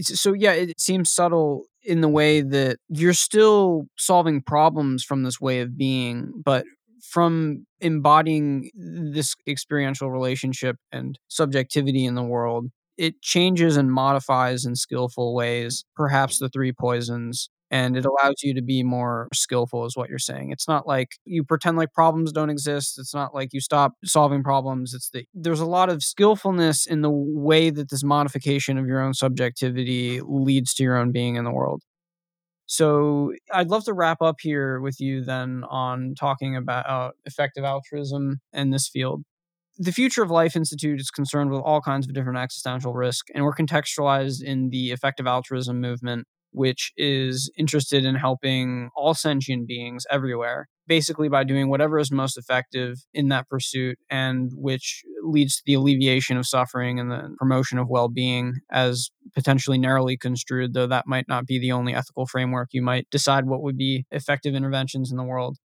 So 0.00 0.32
yeah, 0.32 0.52
it 0.52 0.80
seems 0.80 1.10
subtle 1.10 1.64
in 1.84 2.00
the 2.00 2.08
way 2.08 2.40
that 2.42 2.78
you're 2.88 3.14
still 3.14 3.86
solving 3.98 4.42
problems 4.42 5.04
from 5.04 5.22
this 5.22 5.40
way 5.40 5.60
of 5.60 5.76
being, 5.76 6.32
but 6.44 6.64
from 7.02 7.66
embodying 7.80 8.70
this 8.74 9.34
experiential 9.46 10.10
relationship 10.10 10.76
and 10.92 11.18
subjectivity 11.28 12.04
in 12.04 12.14
the 12.14 12.22
world, 12.24 12.66
it 12.96 13.20
changes 13.22 13.76
and 13.76 13.92
modifies 13.92 14.64
in 14.64 14.74
skillful 14.74 15.34
ways, 15.34 15.84
perhaps 15.94 16.38
the 16.38 16.48
three 16.48 16.72
poisons, 16.72 17.48
and 17.70 17.96
it 17.96 18.06
allows 18.06 18.36
you 18.42 18.54
to 18.54 18.62
be 18.62 18.82
more 18.82 19.28
skillful, 19.32 19.84
is 19.84 19.96
what 19.96 20.08
you're 20.08 20.18
saying. 20.18 20.50
It's 20.50 20.68
not 20.68 20.86
like 20.86 21.16
you 21.24 21.44
pretend 21.44 21.76
like 21.76 21.92
problems 21.92 22.32
don't 22.32 22.50
exist. 22.50 22.98
It's 22.98 23.14
not 23.14 23.34
like 23.34 23.52
you 23.52 23.60
stop 23.60 23.92
solving 24.04 24.42
problems. 24.42 24.94
It's 24.94 25.10
that 25.10 25.26
there's 25.34 25.60
a 25.60 25.66
lot 25.66 25.90
of 25.90 26.02
skillfulness 26.02 26.86
in 26.86 27.02
the 27.02 27.10
way 27.10 27.70
that 27.70 27.90
this 27.90 28.02
modification 28.02 28.78
of 28.78 28.86
your 28.86 29.00
own 29.00 29.14
subjectivity 29.14 30.20
leads 30.22 30.74
to 30.74 30.82
your 30.82 30.96
own 30.96 31.12
being 31.12 31.36
in 31.36 31.44
the 31.44 31.52
world. 31.52 31.82
So 32.66 33.32
I'd 33.52 33.70
love 33.70 33.84
to 33.84 33.94
wrap 33.94 34.20
up 34.20 34.36
here 34.40 34.80
with 34.80 35.00
you 35.00 35.24
then 35.24 35.64
on 35.70 36.14
talking 36.18 36.54
about 36.54 37.14
effective 37.24 37.64
altruism 37.64 38.40
in 38.52 38.70
this 38.70 38.88
field. 38.88 39.22
The 39.78 39.92
Future 39.92 40.22
of 40.22 40.30
Life 40.30 40.56
Institute 40.56 41.00
is 41.00 41.10
concerned 41.10 41.50
with 41.50 41.60
all 41.60 41.80
kinds 41.80 42.06
of 42.06 42.12
different 42.12 42.38
existential 42.38 42.92
risk, 42.92 43.28
and 43.34 43.44
we're 43.44 43.54
contextualized 43.54 44.42
in 44.42 44.70
the 44.70 44.90
effective 44.90 45.26
altruism 45.26 45.80
movement 45.80 46.26
which 46.50 46.92
is 46.96 47.50
interested 47.56 48.04
in 48.04 48.14
helping 48.14 48.90
all 48.96 49.14
sentient 49.14 49.66
beings 49.66 50.04
everywhere, 50.10 50.68
basically 50.86 51.28
by 51.28 51.44
doing 51.44 51.68
whatever 51.68 51.98
is 51.98 52.10
most 52.10 52.38
effective 52.38 52.96
in 53.12 53.28
that 53.28 53.48
pursuit 53.48 53.98
and 54.10 54.50
which 54.54 55.02
leads 55.22 55.56
to 55.56 55.62
the 55.66 55.74
alleviation 55.74 56.36
of 56.36 56.46
suffering 56.46 56.98
and 56.98 57.10
the 57.10 57.34
promotion 57.38 57.78
of 57.78 57.88
well 57.88 58.08
being 58.08 58.54
as 58.70 59.10
potentially 59.34 59.78
narrowly 59.78 60.16
construed, 60.16 60.74
though 60.74 60.86
that 60.86 61.06
might 61.06 61.28
not 61.28 61.46
be 61.46 61.58
the 61.58 61.72
only 61.72 61.94
ethical 61.94 62.26
framework. 62.26 62.68
You 62.72 62.82
might 62.82 63.08
decide 63.10 63.46
what 63.46 63.62
would 63.62 63.76
be 63.76 64.06
effective 64.10 64.54
interventions 64.54 65.10
in 65.10 65.16
the 65.16 65.24
world. 65.24 65.58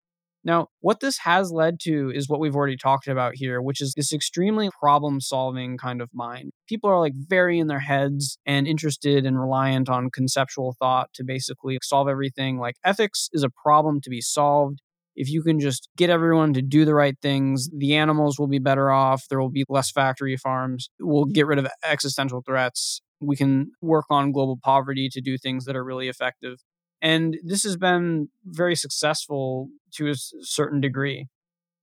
Now, 0.43 0.67
what 0.79 1.01
this 1.01 1.19
has 1.19 1.51
led 1.51 1.79
to 1.81 2.11
is 2.13 2.27
what 2.27 2.39
we've 2.39 2.55
already 2.55 2.77
talked 2.77 3.07
about 3.07 3.35
here, 3.35 3.61
which 3.61 3.79
is 3.79 3.93
this 3.93 4.11
extremely 4.11 4.69
problem 4.79 5.21
solving 5.21 5.77
kind 5.77 6.01
of 6.01 6.09
mind. 6.13 6.51
People 6.67 6.89
are 6.89 6.99
like 6.99 7.13
very 7.15 7.59
in 7.59 7.67
their 7.67 7.79
heads 7.79 8.39
and 8.45 8.65
interested 8.67 9.25
and 9.25 9.39
reliant 9.39 9.87
on 9.87 10.09
conceptual 10.09 10.75
thought 10.79 11.13
to 11.13 11.23
basically 11.23 11.77
solve 11.83 12.07
everything. 12.07 12.57
Like 12.57 12.75
ethics 12.83 13.29
is 13.33 13.43
a 13.43 13.51
problem 13.63 14.01
to 14.01 14.09
be 14.09 14.21
solved. 14.21 14.81
If 15.15 15.29
you 15.29 15.43
can 15.43 15.59
just 15.59 15.89
get 15.95 16.09
everyone 16.09 16.53
to 16.53 16.61
do 16.61 16.85
the 16.85 16.95
right 16.95 17.15
things, 17.21 17.69
the 17.77 17.95
animals 17.95 18.39
will 18.39 18.47
be 18.47 18.59
better 18.59 18.89
off. 18.89 19.25
There 19.29 19.39
will 19.39 19.51
be 19.51 19.65
less 19.69 19.91
factory 19.91 20.37
farms. 20.37 20.89
We'll 20.99 21.25
get 21.25 21.45
rid 21.45 21.59
of 21.59 21.67
existential 21.83 22.41
threats. 22.43 23.01
We 23.19 23.35
can 23.35 23.71
work 23.81 24.05
on 24.09 24.31
global 24.31 24.57
poverty 24.63 25.09
to 25.11 25.21
do 25.21 25.37
things 25.37 25.65
that 25.65 25.75
are 25.75 25.83
really 25.83 26.07
effective. 26.07 26.57
And 27.01 27.37
this 27.43 27.63
has 27.63 27.77
been 27.77 28.29
very 28.45 28.75
successful 28.75 29.69
to 29.95 30.09
a 30.09 30.15
certain 30.15 30.81
degree. 30.81 31.27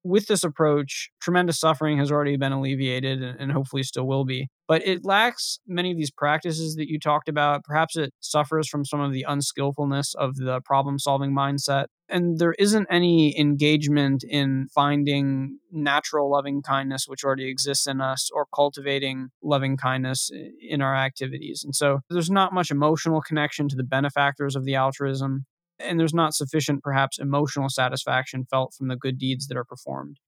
With 0.04 0.26
this 0.26 0.44
approach, 0.44 1.10
tremendous 1.20 1.58
suffering 1.58 1.98
has 1.98 2.10
already 2.10 2.36
been 2.36 2.52
alleviated 2.52 3.22
and 3.22 3.52
hopefully 3.52 3.82
still 3.82 4.06
will 4.06 4.24
be. 4.24 4.48
But 4.68 4.86
it 4.86 5.04
lacks 5.04 5.58
many 5.66 5.90
of 5.90 5.96
these 5.96 6.10
practices 6.10 6.76
that 6.76 6.88
you 6.88 7.00
talked 7.00 7.28
about. 7.28 7.64
Perhaps 7.64 7.96
it 7.96 8.12
suffers 8.20 8.68
from 8.68 8.84
some 8.84 9.00
of 9.00 9.12
the 9.12 9.24
unskillfulness 9.26 10.14
of 10.14 10.36
the 10.36 10.60
problem 10.60 10.98
solving 10.98 11.32
mindset. 11.32 11.86
And 12.10 12.38
there 12.38 12.54
isn't 12.58 12.86
any 12.90 13.38
engagement 13.38 14.24
in 14.24 14.68
finding 14.74 15.58
natural 15.72 16.30
loving 16.30 16.62
kindness, 16.62 17.06
which 17.08 17.24
already 17.24 17.48
exists 17.48 17.86
in 17.86 18.00
us, 18.00 18.30
or 18.32 18.46
cultivating 18.54 19.30
loving 19.42 19.76
kindness 19.76 20.30
in 20.60 20.82
our 20.82 20.94
activities. 20.94 21.64
And 21.64 21.74
so 21.74 22.00
there's 22.10 22.30
not 22.30 22.52
much 22.52 22.70
emotional 22.70 23.22
connection 23.22 23.68
to 23.68 23.76
the 23.76 23.84
benefactors 23.84 24.54
of 24.54 24.64
the 24.64 24.74
altruism 24.74 25.46
and 25.80 25.98
there's 25.98 26.14
not 26.14 26.34
sufficient, 26.34 26.82
perhaps, 26.82 27.18
emotional 27.18 27.68
satisfaction 27.68 28.44
felt 28.44 28.74
from 28.74 28.88
the 28.88 28.96
good 28.96 29.18
deeds 29.18 29.46
that 29.48 29.56
are 29.56 29.64
performed. 29.64 30.18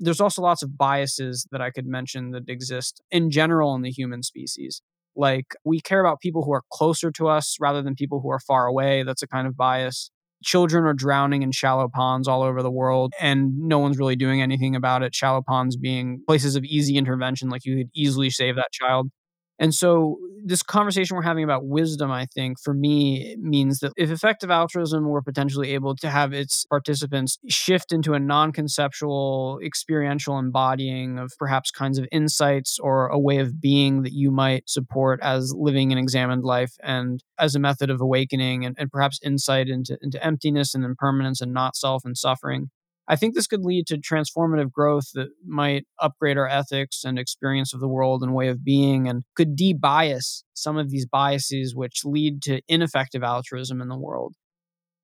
There's 0.00 0.20
also 0.20 0.42
lots 0.42 0.62
of 0.62 0.76
biases 0.78 1.46
that 1.50 1.60
I 1.60 1.70
could 1.70 1.86
mention 1.86 2.30
that 2.30 2.48
exist 2.48 3.02
in 3.10 3.30
general 3.30 3.74
in 3.74 3.82
the 3.82 3.90
human 3.90 4.22
species. 4.22 4.80
Like, 5.16 5.54
we 5.64 5.80
care 5.80 6.00
about 6.00 6.20
people 6.20 6.44
who 6.44 6.52
are 6.52 6.62
closer 6.72 7.10
to 7.12 7.26
us 7.28 7.56
rather 7.60 7.82
than 7.82 7.96
people 7.96 8.20
who 8.20 8.30
are 8.30 8.38
far 8.38 8.66
away. 8.66 9.02
That's 9.02 9.22
a 9.22 9.26
kind 9.26 9.48
of 9.48 9.56
bias. 9.56 10.10
Children 10.44 10.84
are 10.84 10.94
drowning 10.94 11.42
in 11.42 11.50
shallow 11.50 11.88
ponds 11.92 12.28
all 12.28 12.42
over 12.42 12.62
the 12.62 12.70
world, 12.70 13.12
and 13.20 13.58
no 13.58 13.80
one's 13.80 13.98
really 13.98 14.14
doing 14.14 14.40
anything 14.40 14.76
about 14.76 15.02
it. 15.02 15.12
Shallow 15.14 15.42
ponds 15.42 15.76
being 15.76 16.22
places 16.28 16.54
of 16.54 16.64
easy 16.64 16.96
intervention, 16.96 17.48
like 17.48 17.64
you 17.64 17.78
could 17.78 17.90
easily 17.94 18.30
save 18.30 18.54
that 18.54 18.70
child. 18.70 19.10
And 19.58 19.74
so, 19.74 20.18
this 20.44 20.62
conversation 20.62 21.16
we're 21.16 21.22
having 21.22 21.42
about 21.42 21.66
wisdom, 21.66 22.12
I 22.12 22.26
think, 22.26 22.60
for 22.60 22.72
me, 22.72 23.34
means 23.40 23.80
that 23.80 23.92
if 23.96 24.08
effective 24.10 24.50
altruism 24.50 25.08
were 25.08 25.20
potentially 25.20 25.74
able 25.74 25.96
to 25.96 26.08
have 26.10 26.32
its 26.32 26.64
participants 26.66 27.38
shift 27.48 27.92
into 27.92 28.14
a 28.14 28.20
non 28.20 28.52
conceptual, 28.52 29.58
experiential 29.64 30.38
embodying 30.38 31.18
of 31.18 31.32
perhaps 31.38 31.70
kinds 31.72 31.98
of 31.98 32.06
insights 32.12 32.78
or 32.78 33.08
a 33.08 33.18
way 33.18 33.38
of 33.38 33.60
being 33.60 34.02
that 34.02 34.12
you 34.12 34.30
might 34.30 34.68
support 34.70 35.18
as 35.22 35.52
living 35.56 35.90
an 35.92 35.98
examined 35.98 36.44
life 36.44 36.76
and 36.82 37.24
as 37.38 37.54
a 37.56 37.58
method 37.60 37.90
of 37.90 38.00
awakening 38.00 38.64
and, 38.64 38.76
and 38.78 38.90
perhaps 38.92 39.18
insight 39.24 39.68
into, 39.68 39.98
into 40.02 40.24
emptiness 40.24 40.74
and 40.74 40.84
impermanence 40.84 41.40
and 41.40 41.52
not 41.52 41.74
self 41.76 42.04
and 42.04 42.16
suffering, 42.16 42.70
I 43.08 43.16
think 43.16 43.34
this 43.34 43.46
could 43.46 43.64
lead 43.64 43.86
to 43.88 43.96
transformative 43.98 44.70
growth 44.70 45.12
that 45.14 45.28
might 45.46 45.86
upgrade 46.00 46.36
our 46.36 46.48
ethics 46.48 47.04
and 47.04 47.18
experience 47.18 47.72
of 47.72 47.80
the 47.80 47.88
world 47.88 48.22
and 48.22 48.34
way 48.34 48.48
of 48.48 48.64
being 48.64 49.08
and 49.08 49.24
could 49.34 49.56
de-bias 49.56 50.44
some 50.54 50.76
of 50.76 50.90
these 50.90 51.06
biases 51.06 51.74
which 51.74 52.02
lead 52.04 52.42
to 52.42 52.60
ineffective 52.68 53.22
altruism 53.22 53.80
in 53.80 53.88
the 53.88 53.98
world. 53.98 54.34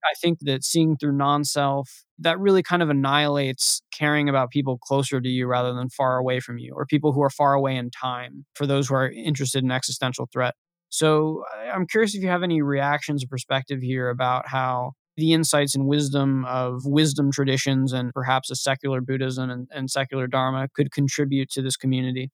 I 0.04 0.12
think 0.20 0.40
that 0.42 0.64
seeing 0.64 0.96
through 0.96 1.16
non 1.16 1.44
self, 1.44 2.04
that 2.18 2.38
really 2.38 2.62
kind 2.62 2.82
of 2.82 2.90
annihilates 2.90 3.80
caring 3.96 4.28
about 4.28 4.50
people 4.50 4.78
closer 4.78 5.20
to 5.20 5.28
you 5.28 5.46
rather 5.46 5.72
than 5.72 5.88
far 5.88 6.18
away 6.18 6.40
from 6.40 6.58
you, 6.58 6.74
or 6.74 6.84
people 6.86 7.12
who 7.12 7.22
are 7.22 7.30
far 7.30 7.54
away 7.54 7.76
in 7.76 7.90
time 7.90 8.44
for 8.54 8.66
those 8.66 8.88
who 8.88 8.94
are 8.94 9.10
interested 9.10 9.64
in 9.64 9.70
existential 9.70 10.28
threat. 10.32 10.54
So 10.90 11.44
I'm 11.72 11.86
curious 11.86 12.14
if 12.14 12.22
you 12.22 12.28
have 12.28 12.42
any 12.42 12.60
reactions 12.62 13.24
or 13.24 13.28
perspective 13.28 13.80
here 13.80 14.10
about 14.10 14.46
how 14.48 14.92
the 15.16 15.32
insights 15.32 15.74
and 15.74 15.86
wisdom 15.86 16.44
of 16.44 16.82
wisdom 16.84 17.30
traditions 17.30 17.92
and 17.92 18.12
perhaps 18.12 18.50
a 18.50 18.56
secular 18.56 19.00
Buddhism 19.00 19.50
and, 19.50 19.68
and 19.70 19.90
secular 19.90 20.26
Dharma 20.26 20.68
could 20.74 20.92
contribute 20.92 21.50
to 21.50 21.62
this 21.62 21.76
community? 21.76 22.30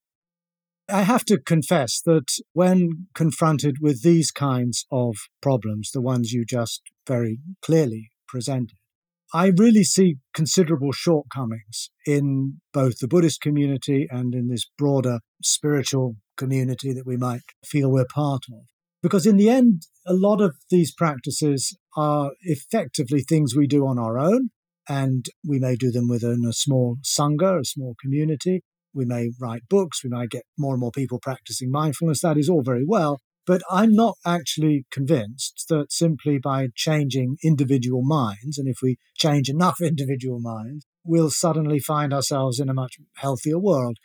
I 0.88 1.02
have 1.02 1.24
to 1.26 1.38
confess 1.38 2.00
that 2.04 2.32
when 2.52 3.06
confronted 3.14 3.76
with 3.80 4.02
these 4.02 4.30
kinds 4.30 4.86
of 4.90 5.16
problems, 5.40 5.92
the 5.92 6.00
ones 6.00 6.32
you 6.32 6.44
just 6.44 6.82
very 7.06 7.38
clearly 7.62 8.10
presented, 8.26 8.76
I 9.32 9.52
really 9.56 9.84
see 9.84 10.16
considerable 10.34 10.90
shortcomings 10.90 11.90
in 12.04 12.60
both 12.72 12.98
the 12.98 13.06
Buddhist 13.06 13.40
community 13.40 14.08
and 14.10 14.34
in 14.34 14.48
this 14.48 14.66
broader 14.76 15.20
spiritual 15.42 16.16
community 16.36 16.92
that 16.92 17.06
we 17.06 17.16
might 17.16 17.42
feel 17.64 17.90
we're 17.90 18.06
part 18.12 18.44
of. 18.52 18.64
Because 19.02 19.26
in 19.26 19.36
the 19.36 19.48
end, 19.48 19.82
a 20.04 20.12
lot 20.12 20.40
of 20.40 20.56
these 20.70 20.92
practices 20.92 21.76
are 21.96 22.32
effectively 22.42 23.20
things 23.20 23.54
we 23.54 23.66
do 23.66 23.86
on 23.86 23.98
our 23.98 24.18
own. 24.18 24.50
And 24.88 25.26
we 25.46 25.58
may 25.58 25.76
do 25.76 25.90
them 25.90 26.08
within 26.08 26.44
a 26.48 26.52
small 26.52 26.96
Sangha, 27.04 27.60
a 27.60 27.64
small 27.64 27.94
community. 28.00 28.62
We 28.92 29.04
may 29.04 29.30
write 29.40 29.68
books. 29.68 30.02
We 30.02 30.10
might 30.10 30.30
get 30.30 30.44
more 30.58 30.74
and 30.74 30.80
more 30.80 30.90
people 30.90 31.20
practicing 31.20 31.70
mindfulness. 31.70 32.22
That 32.22 32.38
is 32.38 32.48
all 32.48 32.62
very 32.62 32.84
well. 32.84 33.20
But 33.46 33.62
I'm 33.70 33.94
not 33.94 34.16
actually 34.26 34.86
convinced 34.90 35.66
that 35.68 35.92
simply 35.92 36.38
by 36.38 36.68
changing 36.74 37.38
individual 37.42 38.02
minds, 38.02 38.58
and 38.58 38.68
if 38.68 38.78
we 38.82 38.96
change 39.16 39.48
enough 39.48 39.80
individual 39.82 40.40
minds, 40.40 40.86
we'll 41.04 41.30
suddenly 41.30 41.78
find 41.78 42.12
ourselves 42.12 42.60
in 42.60 42.68
a 42.68 42.74
much 42.74 42.98
healthier 43.16 43.58
world. 43.58 43.98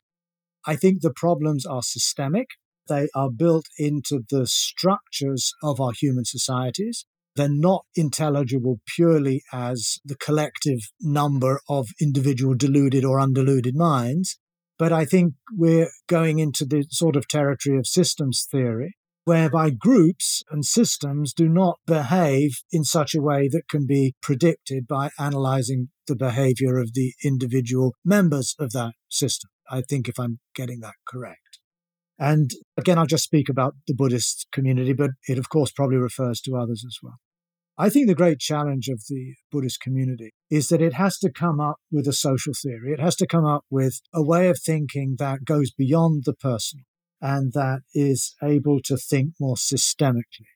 I 0.65 0.75
think 0.75 1.01
the 1.01 1.13
problems 1.13 1.65
are 1.65 1.83
systemic. 1.83 2.47
They 2.87 3.07
are 3.13 3.29
built 3.29 3.65
into 3.77 4.23
the 4.29 4.47
structures 4.47 5.53
of 5.61 5.79
our 5.79 5.91
human 5.91 6.25
societies. 6.25 7.05
They're 7.35 7.49
not 7.49 7.85
intelligible 7.95 8.79
purely 8.85 9.43
as 9.51 9.97
the 10.05 10.15
collective 10.15 10.79
number 11.01 11.59
of 11.67 11.87
individual 12.01 12.55
deluded 12.55 13.03
or 13.03 13.19
undeluded 13.19 13.75
minds. 13.75 14.39
But 14.77 14.91
I 14.91 15.05
think 15.05 15.33
we're 15.51 15.89
going 16.07 16.39
into 16.39 16.65
the 16.65 16.85
sort 16.89 17.15
of 17.15 17.27
territory 17.27 17.77
of 17.77 17.87
systems 17.87 18.45
theory, 18.49 18.95
whereby 19.23 19.69
groups 19.69 20.43
and 20.49 20.65
systems 20.65 21.33
do 21.33 21.47
not 21.47 21.79
behave 21.85 22.57
in 22.71 22.83
such 22.83 23.15
a 23.15 23.21
way 23.21 23.47
that 23.49 23.69
can 23.69 23.85
be 23.85 24.15
predicted 24.21 24.87
by 24.87 25.11
analyzing 25.17 25.89
the 26.07 26.15
behavior 26.15 26.77
of 26.77 26.93
the 26.93 27.13
individual 27.23 27.93
members 28.03 28.55
of 28.59 28.71
that 28.71 28.93
system. 29.09 29.49
I 29.69 29.81
think 29.81 30.07
if 30.07 30.19
I'm 30.19 30.39
getting 30.53 30.81
that 30.81 30.95
correct. 31.07 31.44
And 32.17 32.51
again, 32.77 32.97
I'll 32.97 33.05
just 33.05 33.25
speak 33.25 33.49
about 33.49 33.75
the 33.87 33.93
Buddhist 33.93 34.47
community, 34.51 34.93
but 34.93 35.11
it 35.27 35.37
of 35.37 35.49
course 35.49 35.71
probably 35.71 35.97
refers 35.97 36.39
to 36.41 36.55
others 36.55 36.83
as 36.87 36.97
well. 37.03 37.17
I 37.77 37.89
think 37.89 38.07
the 38.07 38.15
great 38.15 38.39
challenge 38.39 38.87
of 38.87 39.03
the 39.09 39.35
Buddhist 39.51 39.81
community 39.81 40.31
is 40.49 40.69
that 40.69 40.81
it 40.81 40.93
has 40.93 41.17
to 41.19 41.29
come 41.29 41.59
up 41.59 41.75
with 41.91 42.07
a 42.07 42.13
social 42.13 42.53
theory. 42.53 42.93
It 42.93 43.01
has 43.01 43.17
to 43.17 43.27
come 43.27 43.45
up 43.45 43.65
with 43.69 43.99
a 44.13 44.23
way 44.23 44.47
of 44.47 44.59
thinking 44.63 45.15
that 45.19 45.43
goes 45.43 45.71
beyond 45.71 46.23
the 46.25 46.33
personal 46.33 46.85
and 47.21 47.51
that 47.51 47.81
is 47.93 48.35
able 48.41 48.79
to 48.85 48.95
think 48.95 49.33
more 49.39 49.55
systemically. 49.55 50.47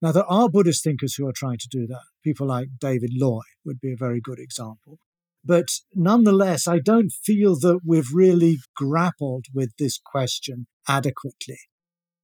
Now, 0.00 0.12
there 0.12 0.30
are 0.30 0.48
Buddhist 0.48 0.84
thinkers 0.84 1.14
who 1.14 1.26
are 1.26 1.32
trying 1.34 1.58
to 1.58 1.68
do 1.68 1.88
that. 1.88 2.04
People 2.22 2.46
like 2.46 2.68
David 2.78 3.10
Loy 3.12 3.42
would 3.64 3.80
be 3.80 3.92
a 3.92 3.96
very 3.96 4.20
good 4.20 4.38
example. 4.38 5.00
But 5.48 5.68
nonetheless, 5.94 6.68
I 6.68 6.78
don't 6.78 7.10
feel 7.10 7.58
that 7.60 7.80
we've 7.82 8.12
really 8.12 8.58
grappled 8.76 9.46
with 9.54 9.70
this 9.78 9.98
question 9.98 10.66
adequately. 10.86 11.56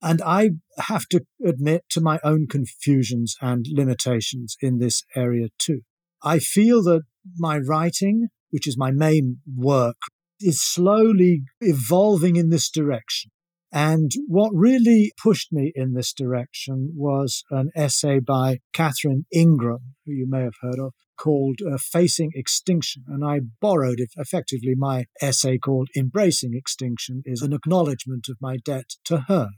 And 0.02 0.20
I 0.20 0.50
have 0.76 1.06
to 1.08 1.22
admit 1.42 1.84
to 1.92 2.02
my 2.02 2.20
own 2.22 2.46
confusions 2.46 3.34
and 3.40 3.64
limitations 3.66 4.58
in 4.60 4.78
this 4.78 5.02
area 5.16 5.48
too. 5.58 5.80
I 6.22 6.38
feel 6.38 6.82
that 6.82 7.04
my 7.38 7.56
writing, 7.56 8.28
which 8.50 8.68
is 8.68 8.76
my 8.76 8.90
main 8.90 9.38
work, 9.56 9.96
is 10.38 10.60
slowly 10.60 11.44
evolving 11.62 12.36
in 12.36 12.50
this 12.50 12.70
direction. 12.70 13.30
And 13.72 14.12
what 14.28 14.52
really 14.54 15.12
pushed 15.20 15.50
me 15.50 15.72
in 15.74 15.94
this 15.94 16.12
direction 16.12 16.92
was 16.94 17.42
an 17.50 17.70
essay 17.74 18.18
by 18.20 18.58
Catherine 18.74 19.24
Ingram, 19.32 19.94
who 20.04 20.12
you 20.12 20.26
may 20.28 20.42
have 20.42 20.60
heard 20.60 20.78
of, 20.78 20.92
called 21.16 21.60
uh, 21.60 21.78
Facing 21.78 22.32
Extinction. 22.34 23.04
And 23.08 23.24
I 23.24 23.40
borrowed 23.60 24.00
it 24.00 24.10
effectively. 24.16 24.74
My 24.76 25.06
essay 25.20 25.58
called 25.58 25.88
Embracing 25.96 26.54
Extinction 26.54 27.22
is 27.24 27.42
an 27.42 27.52
acknowledgement 27.52 28.26
of 28.28 28.36
my 28.40 28.56
debt 28.56 28.90
to 29.04 29.24
her. 29.28 29.50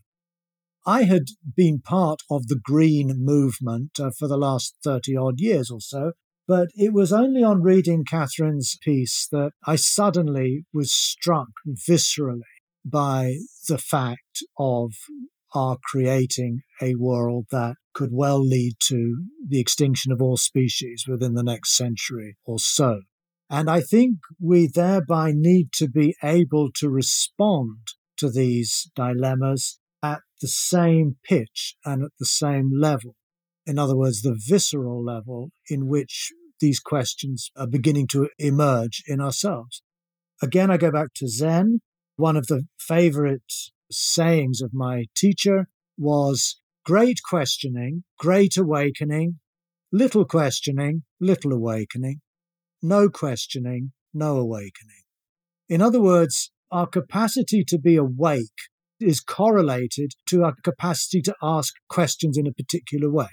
I 0.87 1.03
had 1.03 1.25
been 1.57 1.81
part 1.81 2.21
of 2.31 2.47
the 2.47 2.61
green 2.63 3.13
movement 3.17 3.99
uh, 3.99 4.11
for 4.17 4.29
the 4.29 4.37
last 4.37 4.77
30 4.85 5.17
odd 5.17 5.41
years 5.41 5.69
or 5.71 5.81
so, 5.81 6.13
but 6.47 6.69
it 6.77 6.93
was 6.93 7.13
only 7.13 7.43
on 7.43 7.63
reading 7.63 8.05
Catherine's 8.05 8.79
piece 8.81 9.27
that 9.33 9.51
I 9.67 9.75
suddenly 9.75 10.65
was 10.73 10.93
struck 10.93 11.49
viscerally 11.67 12.43
by 12.85 13.39
the 13.69 13.79
fact 13.79 14.45
of 14.57 14.93
our 15.55 15.77
creating 15.83 16.63
a 16.81 16.95
world 16.97 17.47
that 17.51 17.77
could 17.95 18.11
well 18.13 18.45
lead 18.45 18.75
to 18.81 19.25
the 19.49 19.61
extinction 19.61 20.13
of 20.13 20.21
all 20.21 20.37
species 20.37 21.05
within 21.09 21.35
the 21.35 21.43
next 21.43 21.75
century 21.75 22.37
or 22.45 22.59
so. 22.59 23.03
And 23.49 23.71
I 23.71 23.81
think 23.81 24.19
we 24.41 24.67
thereby 24.67 25.33
need 25.35 25.73
to 25.75 25.89
be 25.89 26.17
able 26.23 26.71
to 26.77 26.91
respond 26.91 27.79
to 28.17 28.31
these 28.31 28.91
dilemmas 28.97 29.79
at 30.03 30.21
the 30.41 30.49
same 30.49 31.17
pitch 31.25 31.77
and 31.85 32.03
at 32.03 32.11
the 32.19 32.27
same 32.27 32.71
level. 32.75 33.15
In 33.67 33.79
other 33.79 33.97
words, 33.97 34.23
the 34.23 34.39
visceral 34.39 35.03
level 35.05 35.51
in 35.69 35.89
which 35.89 36.33
these 36.61 36.81
questions 36.81 37.51
are 37.57 37.67
beginning 37.67 38.09
to 38.09 38.29
emerge 38.39 39.03
in 39.07 39.21
ourselves. 39.21 39.83
Again, 40.43 40.71
I 40.71 40.77
go 40.77 40.91
back 40.91 41.09
to 41.17 41.29
Zen 41.29 41.81
one 42.17 42.37
of 42.37 42.47
the 42.47 42.67
favorite 42.79 43.53
sayings 43.91 44.61
of 44.61 44.73
my 44.73 45.07
teacher 45.17 45.69
was 45.99 46.61
great 46.85 47.21
questioning, 47.29 48.05
great 48.19 48.57
awakening, 48.57 49.39
little 49.93 50.25
questioning, 50.25 51.03
little 51.21 51.53
awakening, 51.53 52.21
no 52.83 53.09
questioning, 53.09 53.93
no 54.13 54.37
awakening. 54.37 55.03
In 55.69 55.83
other 55.83 56.01
words, 56.01 56.53
our 56.71 56.87
capacity 56.87 57.65
to 57.69 57.79
be 57.79 57.97
awake 57.97 58.47
is 59.01 59.21
correlated 59.21 60.13
to 60.27 60.45
our 60.45 60.55
capacity 60.63 61.21
to 61.23 61.35
ask 61.43 61.75
questions 61.89 62.39
in 62.39 62.47
a 62.47 62.53
particular 62.53 63.11
way. 63.11 63.29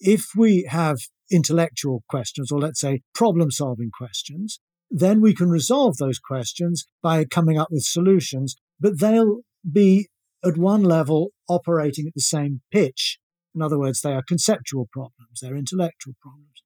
If 0.00 0.26
we 0.36 0.66
have 0.68 0.98
intellectual 1.30 2.02
questions, 2.08 2.52
or 2.52 2.60
let's 2.60 2.80
say 2.80 3.02
problem 3.14 3.50
solving 3.50 3.90
questions, 3.96 4.60
then 4.90 5.20
we 5.20 5.34
can 5.34 5.48
resolve 5.48 5.96
those 5.98 6.18
questions 6.18 6.86
by 7.02 7.24
coming 7.24 7.58
up 7.58 7.68
with 7.70 7.82
solutions, 7.82 8.56
but 8.80 9.00
they'll 9.00 9.40
be 9.70 10.08
at 10.44 10.56
one 10.56 10.82
level 10.82 11.30
operating 11.48 12.06
at 12.06 12.14
the 12.14 12.20
same 12.20 12.60
pitch. 12.72 13.18
In 13.54 13.62
other 13.62 13.78
words, 13.78 14.00
they 14.00 14.12
are 14.12 14.22
conceptual 14.22 14.88
problems, 14.92 15.40
they're 15.40 15.56
intellectual 15.56 16.14
problems. 16.20 16.62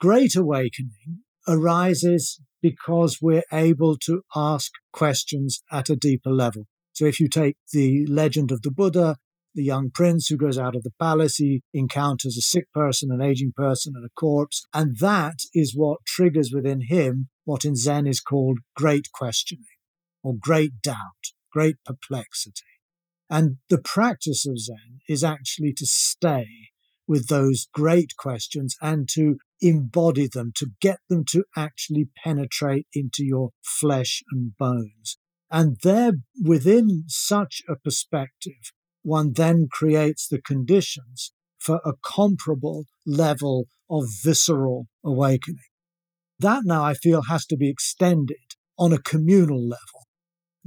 Great 0.00 0.36
awakening 0.36 1.22
arises 1.48 2.40
because 2.60 3.18
we're 3.22 3.44
able 3.52 3.96
to 3.96 4.22
ask 4.34 4.72
questions 4.92 5.62
at 5.70 5.88
a 5.88 5.96
deeper 5.96 6.30
level. 6.30 6.66
So 6.92 7.06
if 7.06 7.20
you 7.20 7.28
take 7.28 7.56
the 7.72 8.06
legend 8.06 8.50
of 8.50 8.62
the 8.62 8.70
Buddha, 8.70 9.16
the 9.54 9.64
young 9.64 9.90
prince 9.90 10.28
who 10.28 10.36
goes 10.36 10.58
out 10.58 10.76
of 10.76 10.82
the 10.82 10.92
palace, 11.00 11.36
he 11.36 11.62
encounters 11.72 12.36
a 12.36 12.42
sick 12.42 12.70
person, 12.74 13.10
an 13.10 13.22
aging 13.22 13.52
person, 13.56 13.94
and 13.96 14.04
a 14.04 14.10
corpse. 14.18 14.66
And 14.74 14.98
that 14.98 15.38
is 15.54 15.74
what 15.74 16.04
triggers 16.06 16.50
within 16.52 16.82
him 16.88 17.28
what 17.46 17.64
in 17.64 17.76
Zen 17.76 18.06
is 18.06 18.20
called 18.20 18.58
great 18.74 19.06
questioning 19.14 19.64
or 20.22 20.34
great 20.38 20.82
doubt, 20.82 21.32
great 21.56 21.76
perplexity. 21.86 22.74
And 23.30 23.56
the 23.70 23.78
practice 23.78 24.44
of 24.46 24.58
Zen 24.58 25.00
is 25.08 25.24
actually 25.24 25.72
to 25.78 25.86
stay 25.86 26.46
with 27.08 27.28
those 27.28 27.68
great 27.72 28.10
questions 28.18 28.76
and 28.82 29.08
to 29.14 29.36
embody 29.62 30.28
them, 30.28 30.52
to 30.56 30.66
get 30.82 30.98
them 31.08 31.24
to 31.30 31.44
actually 31.56 32.10
penetrate 32.22 32.86
into 32.92 33.24
your 33.24 33.52
flesh 33.62 34.22
and 34.30 34.54
bones. 34.58 35.16
And 35.50 35.78
there, 35.82 36.12
within 36.44 37.04
such 37.06 37.62
a 37.66 37.76
perspective, 37.76 38.72
one 39.02 39.32
then 39.32 39.68
creates 39.70 40.28
the 40.28 40.42
conditions 40.42 41.32
for 41.58 41.80
a 41.86 41.94
comparable 42.04 42.84
level 43.06 43.64
of 43.88 44.04
visceral 44.22 44.88
awakening. 45.02 45.70
That 46.38 46.64
now 46.66 46.84
I 46.84 46.92
feel 46.92 47.22
has 47.30 47.46
to 47.46 47.56
be 47.56 47.70
extended 47.70 48.56
on 48.78 48.92
a 48.92 48.98
communal 48.98 49.62
level. 49.62 50.05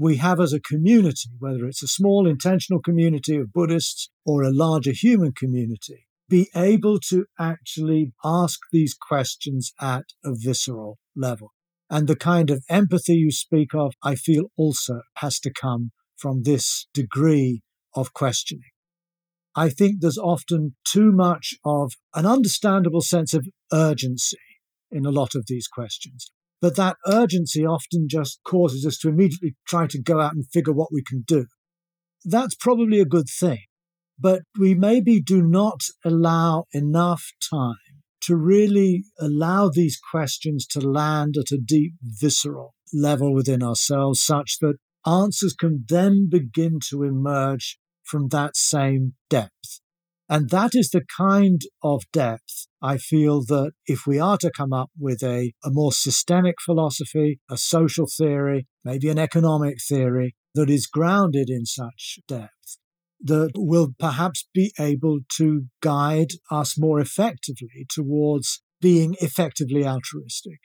We 0.01 0.15
have 0.15 0.39
as 0.39 0.53
a 0.53 0.61
community, 0.61 1.29
whether 1.39 1.65
it's 1.65 1.83
a 1.83 1.87
small 1.87 2.25
intentional 2.25 2.81
community 2.81 3.35
of 3.35 3.51
Buddhists 3.51 4.09
or 4.25 4.43
a 4.43 4.49
larger 4.49 4.93
human 4.93 5.33
community, 5.33 6.07
be 6.29 6.47
able 6.55 6.99
to 7.09 7.25
actually 7.37 8.13
ask 8.23 8.59
these 8.71 8.95
questions 8.95 9.73
at 9.81 10.05
a 10.23 10.31
visceral 10.33 10.99
level. 11.17 11.51
And 11.89 12.07
the 12.07 12.15
kind 12.15 12.49
of 12.49 12.63
empathy 12.69 13.15
you 13.15 13.29
speak 13.29 13.75
of, 13.75 13.93
I 14.01 14.15
feel 14.15 14.45
also 14.55 15.01
has 15.17 15.37
to 15.41 15.51
come 15.51 15.91
from 16.15 16.43
this 16.43 16.87
degree 16.93 17.61
of 17.93 18.13
questioning. 18.13 18.71
I 19.53 19.67
think 19.67 19.97
there's 19.99 20.17
often 20.17 20.77
too 20.87 21.11
much 21.11 21.55
of 21.65 21.91
an 22.15 22.25
understandable 22.25 23.01
sense 23.01 23.33
of 23.33 23.49
urgency 23.73 24.37
in 24.89 25.05
a 25.05 25.11
lot 25.11 25.35
of 25.35 25.47
these 25.47 25.67
questions. 25.67 26.31
But 26.61 26.75
that 26.75 26.97
urgency 27.07 27.65
often 27.65 28.07
just 28.09 28.39
causes 28.45 28.85
us 28.85 28.97
to 28.99 29.09
immediately 29.09 29.55
try 29.67 29.87
to 29.87 30.01
go 30.01 30.19
out 30.19 30.33
and 30.33 30.45
figure 30.51 30.73
what 30.73 30.89
we 30.91 31.03
can 31.03 31.23
do. 31.25 31.45
That's 32.25 32.55
probably 32.55 32.99
a 32.99 33.05
good 33.05 33.27
thing, 33.29 33.63
but 34.19 34.41
we 34.59 34.73
maybe 34.73 35.21
do 35.21 35.41
not 35.41 35.81
allow 36.03 36.65
enough 36.73 37.31
time 37.49 37.75
to 38.23 38.35
really 38.35 39.05
allow 39.19 39.69
these 39.69 39.99
questions 40.11 40.67
to 40.67 40.81
land 40.81 41.35
at 41.37 41.53
a 41.53 41.57
deep 41.57 41.93
visceral 42.03 42.75
level 42.93 43.33
within 43.33 43.63
ourselves 43.63 44.19
such 44.19 44.57
that 44.59 44.75
answers 45.05 45.53
can 45.53 45.85
then 45.87 46.27
begin 46.29 46.79
to 46.89 47.03
emerge 47.03 47.79
from 48.03 48.27
that 48.29 48.57
same 48.57 49.13
depth. 49.29 49.79
And 50.27 50.49
that 50.49 50.75
is 50.75 50.89
the 50.89 51.03
kind 51.17 51.61
of 51.81 52.03
depth 52.11 52.67
I 52.81 52.97
feel 52.97 53.43
that 53.45 53.71
if 53.85 54.07
we 54.07 54.19
are 54.19 54.37
to 54.37 54.51
come 54.55 54.71
up 54.71 54.89
with 54.97 55.21
a, 55.21 55.53
a 55.63 55.69
more 55.69 55.91
systemic 55.91 56.55
philosophy, 56.63 57.39
a 57.49 57.57
social 57.57 58.07
theory, 58.07 58.67
maybe 58.85 59.09
an 59.09 59.19
economic 59.19 59.77
theory 59.85 60.35
that 60.55 60.69
is 60.69 60.87
grounded 60.87 61.49
in 61.49 61.65
such 61.65 62.19
depth, 62.27 62.77
that 63.21 63.51
will 63.55 63.89
perhaps 63.99 64.47
be 64.53 64.71
able 64.79 65.19
to 65.37 65.65
guide 65.81 66.29
us 66.49 66.79
more 66.79 66.99
effectively 66.99 67.85
towards 67.89 68.63
being 68.81 69.15
effectively 69.19 69.85
altruistic. 69.85 70.59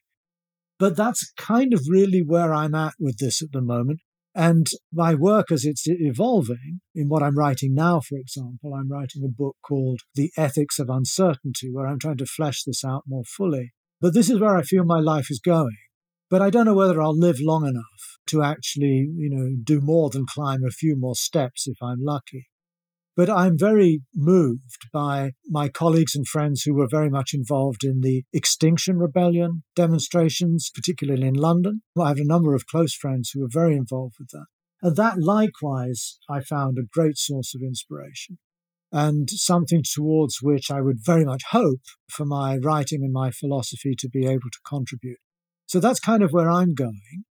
But 0.78 0.96
that's 0.96 1.32
kind 1.36 1.72
of 1.72 1.82
really 1.88 2.22
where 2.24 2.54
I'm 2.54 2.74
at 2.74 2.94
with 2.98 3.18
this 3.18 3.42
at 3.42 3.52
the 3.52 3.60
moment. 3.60 4.00
And 4.34 4.66
my 4.92 5.14
work 5.14 5.52
as 5.52 5.64
it's 5.64 5.84
evolving, 5.86 6.80
in 6.94 7.08
what 7.08 7.22
I'm 7.22 7.38
writing 7.38 7.72
now, 7.72 8.00
for 8.00 8.18
example, 8.18 8.74
I'm 8.74 8.90
writing 8.90 9.22
a 9.24 9.28
book 9.28 9.56
called 9.62 10.00
The 10.16 10.32
Ethics 10.36 10.80
of 10.80 10.90
Uncertainty, 10.90 11.70
where 11.72 11.86
I'm 11.86 12.00
trying 12.00 12.16
to 12.16 12.26
flesh 12.26 12.64
this 12.64 12.84
out 12.84 13.04
more 13.06 13.24
fully. 13.24 13.72
But 14.00 14.12
this 14.12 14.28
is 14.28 14.40
where 14.40 14.56
I 14.56 14.62
feel 14.62 14.84
my 14.84 14.98
life 14.98 15.30
is 15.30 15.38
going. 15.38 15.76
But 16.30 16.42
I 16.42 16.50
don't 16.50 16.66
know 16.66 16.74
whether 16.74 17.00
I'll 17.00 17.16
live 17.16 17.38
long 17.40 17.64
enough 17.64 18.18
to 18.28 18.42
actually, 18.42 19.08
you 19.16 19.30
know, 19.30 19.56
do 19.62 19.80
more 19.80 20.10
than 20.10 20.26
climb 20.26 20.64
a 20.64 20.70
few 20.70 20.96
more 20.96 21.14
steps 21.14 21.68
if 21.68 21.76
I'm 21.80 22.02
lucky. 22.02 22.48
But 23.16 23.30
I'm 23.30 23.56
very 23.56 24.02
moved 24.14 24.88
by 24.92 25.32
my 25.46 25.68
colleagues 25.68 26.16
and 26.16 26.26
friends 26.26 26.62
who 26.62 26.74
were 26.74 26.88
very 26.90 27.10
much 27.10 27.32
involved 27.32 27.84
in 27.84 28.00
the 28.00 28.24
Extinction 28.32 28.98
Rebellion 28.98 29.62
demonstrations, 29.76 30.70
particularly 30.74 31.28
in 31.28 31.34
London. 31.34 31.82
I 31.98 32.08
have 32.08 32.18
a 32.18 32.24
number 32.24 32.54
of 32.54 32.66
close 32.66 32.94
friends 32.94 33.30
who 33.30 33.42
were 33.42 33.48
very 33.50 33.76
involved 33.76 34.16
with 34.18 34.30
that. 34.30 34.46
And 34.82 34.96
that 34.96 35.20
likewise, 35.20 36.18
I 36.28 36.40
found 36.40 36.76
a 36.76 36.88
great 36.92 37.16
source 37.16 37.54
of 37.54 37.62
inspiration 37.62 38.38
and 38.92 39.28
something 39.30 39.82
towards 39.82 40.38
which 40.42 40.70
I 40.70 40.80
would 40.80 40.98
very 41.04 41.24
much 41.24 41.42
hope 41.50 41.80
for 42.08 42.24
my 42.24 42.58
writing 42.58 43.02
and 43.02 43.12
my 43.12 43.30
philosophy 43.30 43.94
to 43.98 44.08
be 44.08 44.26
able 44.26 44.50
to 44.52 44.60
contribute. 44.68 45.18
So 45.66 45.80
that's 45.80 45.98
kind 46.00 46.22
of 46.22 46.32
where 46.32 46.50
I'm 46.50 46.74
going. 46.74 47.24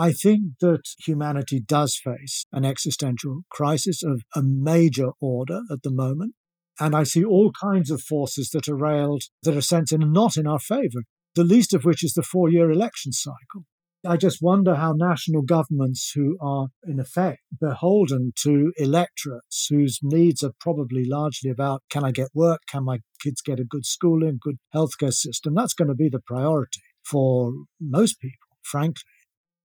I 0.00 0.12
think 0.12 0.52
that 0.60 0.80
humanity 1.04 1.60
does 1.60 2.00
face 2.02 2.46
an 2.52 2.64
existential 2.64 3.42
crisis 3.50 4.02
of 4.02 4.22
a 4.34 4.40
major 4.42 5.10
order 5.20 5.60
at 5.70 5.82
the 5.82 5.90
moment. 5.90 6.36
And 6.78 6.96
I 6.96 7.02
see 7.02 7.22
all 7.22 7.52
kinds 7.52 7.90
of 7.90 8.00
forces 8.00 8.48
that 8.54 8.66
are 8.66 8.74
railed 8.74 9.24
that 9.42 9.54
are 9.54 9.60
sent 9.60 9.92
in 9.92 10.10
not 10.10 10.38
in 10.38 10.46
our 10.46 10.58
favor, 10.58 11.02
the 11.34 11.44
least 11.44 11.74
of 11.74 11.84
which 11.84 12.02
is 12.02 12.14
the 12.14 12.22
four 12.22 12.48
year 12.48 12.70
election 12.70 13.12
cycle. 13.12 13.66
I 14.02 14.16
just 14.16 14.38
wonder 14.40 14.76
how 14.76 14.94
national 14.96 15.42
governments, 15.42 16.12
who 16.14 16.38
are 16.40 16.68
in 16.84 16.98
effect 16.98 17.40
beholden 17.60 18.32
to 18.44 18.72
electorates 18.78 19.66
whose 19.68 19.98
needs 20.02 20.42
are 20.42 20.54
probably 20.58 21.04
largely 21.04 21.50
about 21.50 21.82
can 21.90 22.04
I 22.04 22.10
get 22.10 22.28
work, 22.32 22.62
can 22.66 22.86
my 22.86 23.00
kids 23.22 23.42
get 23.42 23.60
a 23.60 23.64
good 23.64 23.84
schooling, 23.84 24.38
good 24.40 24.56
healthcare 24.74 25.12
system, 25.12 25.54
that's 25.54 25.74
going 25.74 25.88
to 25.88 25.94
be 25.94 26.08
the 26.08 26.22
priority 26.26 26.80
for 27.04 27.52
most 27.78 28.18
people, 28.18 28.56
frankly. 28.62 29.02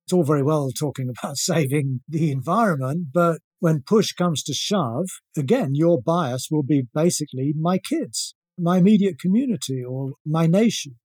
It's 0.05 0.13
all 0.13 0.23
very 0.23 0.43
well 0.43 0.69
talking 0.71 1.09
about 1.17 1.37
saving 1.37 2.01
the 2.07 2.31
environment, 2.31 3.07
but 3.13 3.39
when 3.59 3.81
push 3.81 4.13
comes 4.13 4.43
to 4.43 4.53
shove, 4.53 5.07
again, 5.35 5.71
your 5.73 6.01
bias 6.01 6.49
will 6.51 6.63
be 6.63 6.83
basically 6.93 7.53
my 7.57 7.79
kids, 7.79 8.35
my 8.57 8.77
immediate 8.77 9.19
community, 9.19 9.83
or 9.83 10.13
my 10.25 10.45
nation. 10.45 10.97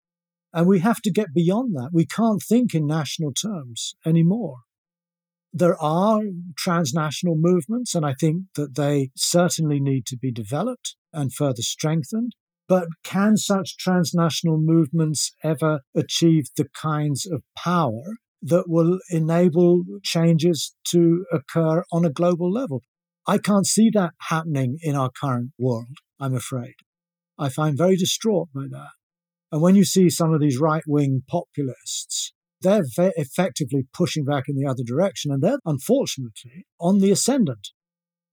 And 0.53 0.67
we 0.67 0.81
have 0.81 1.01
to 1.03 1.13
get 1.13 1.35
beyond 1.35 1.75
that. 1.77 1.91
We 1.93 2.07
can't 2.07 2.43
think 2.43 2.75
in 2.75 2.87
national 2.87 3.33
terms 3.33 3.95
anymore. 4.05 4.57
There 5.53 5.81
are 5.81 6.21
transnational 6.57 7.37
movements, 7.37 7.95
and 7.95 8.05
I 8.05 8.15
think 8.19 8.45
that 8.57 8.75
they 8.75 9.11
certainly 9.17 9.79
need 9.79 10.07
to 10.07 10.17
be 10.17 10.33
developed 10.33 10.97
and 11.13 11.33
further 11.33 11.63
strengthened. 11.63 12.33
But 12.67 12.89
can 13.05 13.37
such 13.37 13.79
transnational 13.79 14.59
movements 14.59 15.33
ever 15.43 15.81
achieve 15.95 16.47
the 16.57 16.67
kinds 16.75 17.25
of 17.25 17.43
power 17.57 18.03
that 18.43 18.65
will 18.69 18.99
enable 19.11 19.85
changes 20.03 20.75
to 20.89 21.25
occur 21.33 21.85
on 21.93 22.05
a 22.05 22.11
global 22.11 22.51
level. 22.51 22.83
I 23.27 23.39
can't 23.39 23.67
see 23.67 23.91
that 23.95 24.15
happening 24.29 24.79
in 24.83 24.97
our 24.97 25.11
current 25.11 25.51
world, 25.59 25.99
I'm 26.21 26.35
afraid. 26.35 26.75
I 27.39 27.49
find 27.49 27.77
very 27.77 27.97
distraught 27.97 28.49
by 28.55 28.65
that. 28.71 28.91
And 29.53 29.63
when 29.63 29.75
you 29.75 29.85
see 29.85 30.11
some 30.11 30.33
of 30.33 30.41
these 30.41 30.59
right 30.59 30.83
wing 30.87 31.23
populists, 31.29 32.33
they're 32.61 32.85
effectively 32.97 33.87
pushing 33.93 34.25
back 34.25 34.45
in 34.49 34.57
the 34.57 34.67
other 34.67 34.83
direction, 34.85 35.31
and 35.31 35.43
they're 35.43 35.59
unfortunately 35.65 36.67
on 36.81 36.99
the 36.99 37.11
ascendant. 37.11 37.69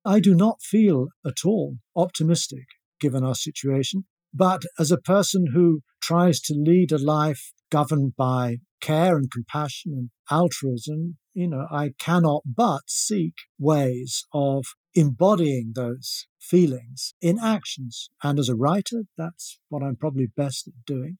I 0.04 0.20
do 0.20 0.36
not 0.36 0.62
feel 0.62 1.08
at 1.26 1.46
all 1.46 1.78
optimistic 1.96 2.66
given 3.00 3.24
our 3.24 3.36
situation, 3.36 4.06
but 4.34 4.64
as 4.80 4.92
a 4.92 4.98
person 4.98 5.48
who 5.54 5.82
tries 6.02 6.40
to 6.42 6.54
lead 6.54 6.92
a 6.92 6.98
life 6.98 7.54
governed 7.72 8.16
by 8.16 8.58
care 8.86 9.18
and 9.18 9.32
compassion 9.32 9.94
and 9.94 10.10
altruism, 10.30 11.18
you 11.34 11.48
know, 11.48 11.66
I 11.72 11.94
cannot 12.00 12.44
but 12.46 12.84
seek 12.88 13.34
ways 13.58 14.26
of 14.34 14.66
embodying 14.94 15.74
those 15.76 16.28
feelings 16.40 17.14
in 17.22 17.40
actions. 17.40 18.10
And 18.24 18.38
as 18.40 18.48
a 18.48 18.56
writer, 18.56 19.04
that's 19.18 19.60
what 19.70 19.84
I'm 19.84 19.96
probably 19.96 20.28
best 20.28 20.68
at 20.68 20.86
doing. 20.86 21.18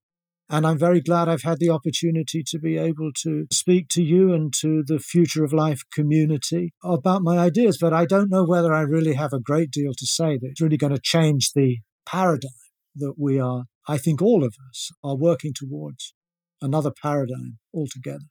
And 0.48 0.68
I'm 0.68 0.78
very 0.78 1.02
glad 1.02 1.28
I've 1.28 1.42
had 1.42 1.58
the 1.60 1.72
opportunity 1.72 2.44
to 2.46 2.60
be 2.60 2.78
able 2.78 3.10
to 3.24 3.48
speak 3.52 3.88
to 3.90 4.04
you 4.04 4.32
and 4.32 4.54
to 4.62 4.84
the 4.86 5.00
Future 5.00 5.44
of 5.44 5.52
Life 5.52 5.82
community 5.92 6.74
about 6.84 7.24
my 7.24 7.40
ideas. 7.40 7.80
But 7.82 7.94
I 7.94 8.06
don't 8.06 8.30
know 8.30 8.46
whether 8.46 8.72
I 8.72 8.82
really 8.82 9.14
have 9.14 9.34
a 9.34 9.40
great 9.40 9.72
deal 9.72 9.94
to 9.98 10.06
say 10.06 10.38
that's 10.40 10.62
really 10.62 10.78
going 10.78 10.94
to 10.94 11.02
change 11.02 11.54
the 11.54 11.80
paradigm 12.06 12.52
that 12.96 13.16
we 13.18 13.40
are, 13.40 13.64
I 13.88 13.98
think 13.98 14.22
all 14.22 14.44
of 14.44 14.56
us 14.70 14.92
are 15.04 15.18
working 15.18 15.54
towards 15.54 16.14
another 16.62 16.92
paradigm 16.92 17.58
altogether. 17.74 18.26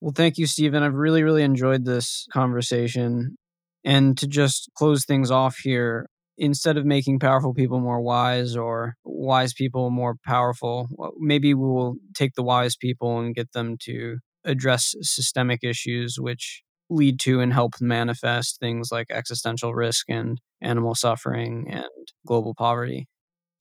Well, 0.00 0.12
thank 0.14 0.36
you, 0.38 0.46
Stephen. 0.46 0.82
I've 0.82 0.94
really, 0.94 1.22
really 1.22 1.42
enjoyed 1.42 1.84
this 1.84 2.26
conversation. 2.32 3.36
And 3.84 4.16
to 4.18 4.26
just 4.26 4.70
close 4.76 5.04
things 5.04 5.30
off 5.30 5.56
here, 5.58 6.08
instead 6.36 6.76
of 6.76 6.84
making 6.84 7.20
powerful 7.20 7.54
people 7.54 7.80
more 7.80 8.00
wise 8.00 8.56
or 8.56 8.96
wise 9.04 9.54
people 9.54 9.90
more 9.90 10.16
powerful, 10.24 10.88
maybe 11.18 11.54
we 11.54 11.66
will 11.66 11.96
take 12.14 12.34
the 12.34 12.42
wise 12.42 12.76
people 12.76 13.18
and 13.18 13.34
get 13.34 13.52
them 13.52 13.76
to 13.82 14.18
address 14.44 14.94
systemic 15.00 15.60
issues 15.62 16.16
which 16.18 16.62
lead 16.90 17.18
to 17.20 17.40
and 17.40 17.52
help 17.52 17.74
manifest 17.80 18.58
things 18.60 18.90
like 18.92 19.06
existential 19.10 19.74
risk 19.74 20.06
and 20.10 20.40
animal 20.60 20.94
suffering 20.94 21.66
and 21.70 21.84
global 22.26 22.54
poverty. 22.54 23.06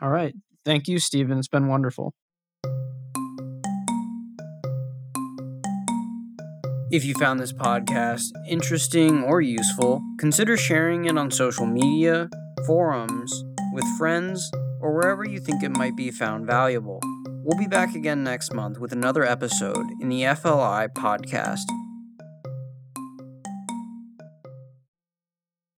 All 0.00 0.08
right. 0.08 0.34
Thank 0.64 0.88
you, 0.88 0.98
Stephen. 0.98 1.38
It's 1.38 1.48
been 1.48 1.68
wonderful. 1.68 2.14
If 6.90 7.04
you 7.04 7.14
found 7.14 7.38
this 7.38 7.52
podcast 7.52 8.22
interesting 8.48 9.22
or 9.22 9.40
useful, 9.42 10.02
consider 10.18 10.56
sharing 10.56 11.04
it 11.04 11.16
on 11.16 11.30
social 11.30 11.66
media, 11.66 12.28
forums, 12.66 13.44
with 13.72 13.84
friends, 13.98 14.50
or 14.80 14.94
wherever 14.94 15.24
you 15.24 15.38
think 15.38 15.62
it 15.62 15.76
might 15.76 15.96
be 15.96 16.10
found 16.10 16.46
valuable. 16.46 16.98
We'll 17.44 17.58
be 17.58 17.68
back 17.68 17.94
again 17.94 18.24
next 18.24 18.52
month 18.52 18.78
with 18.78 18.92
another 18.92 19.24
episode 19.24 19.86
in 20.00 20.08
the 20.08 20.22
FLI 20.22 20.88
podcast 20.88 21.60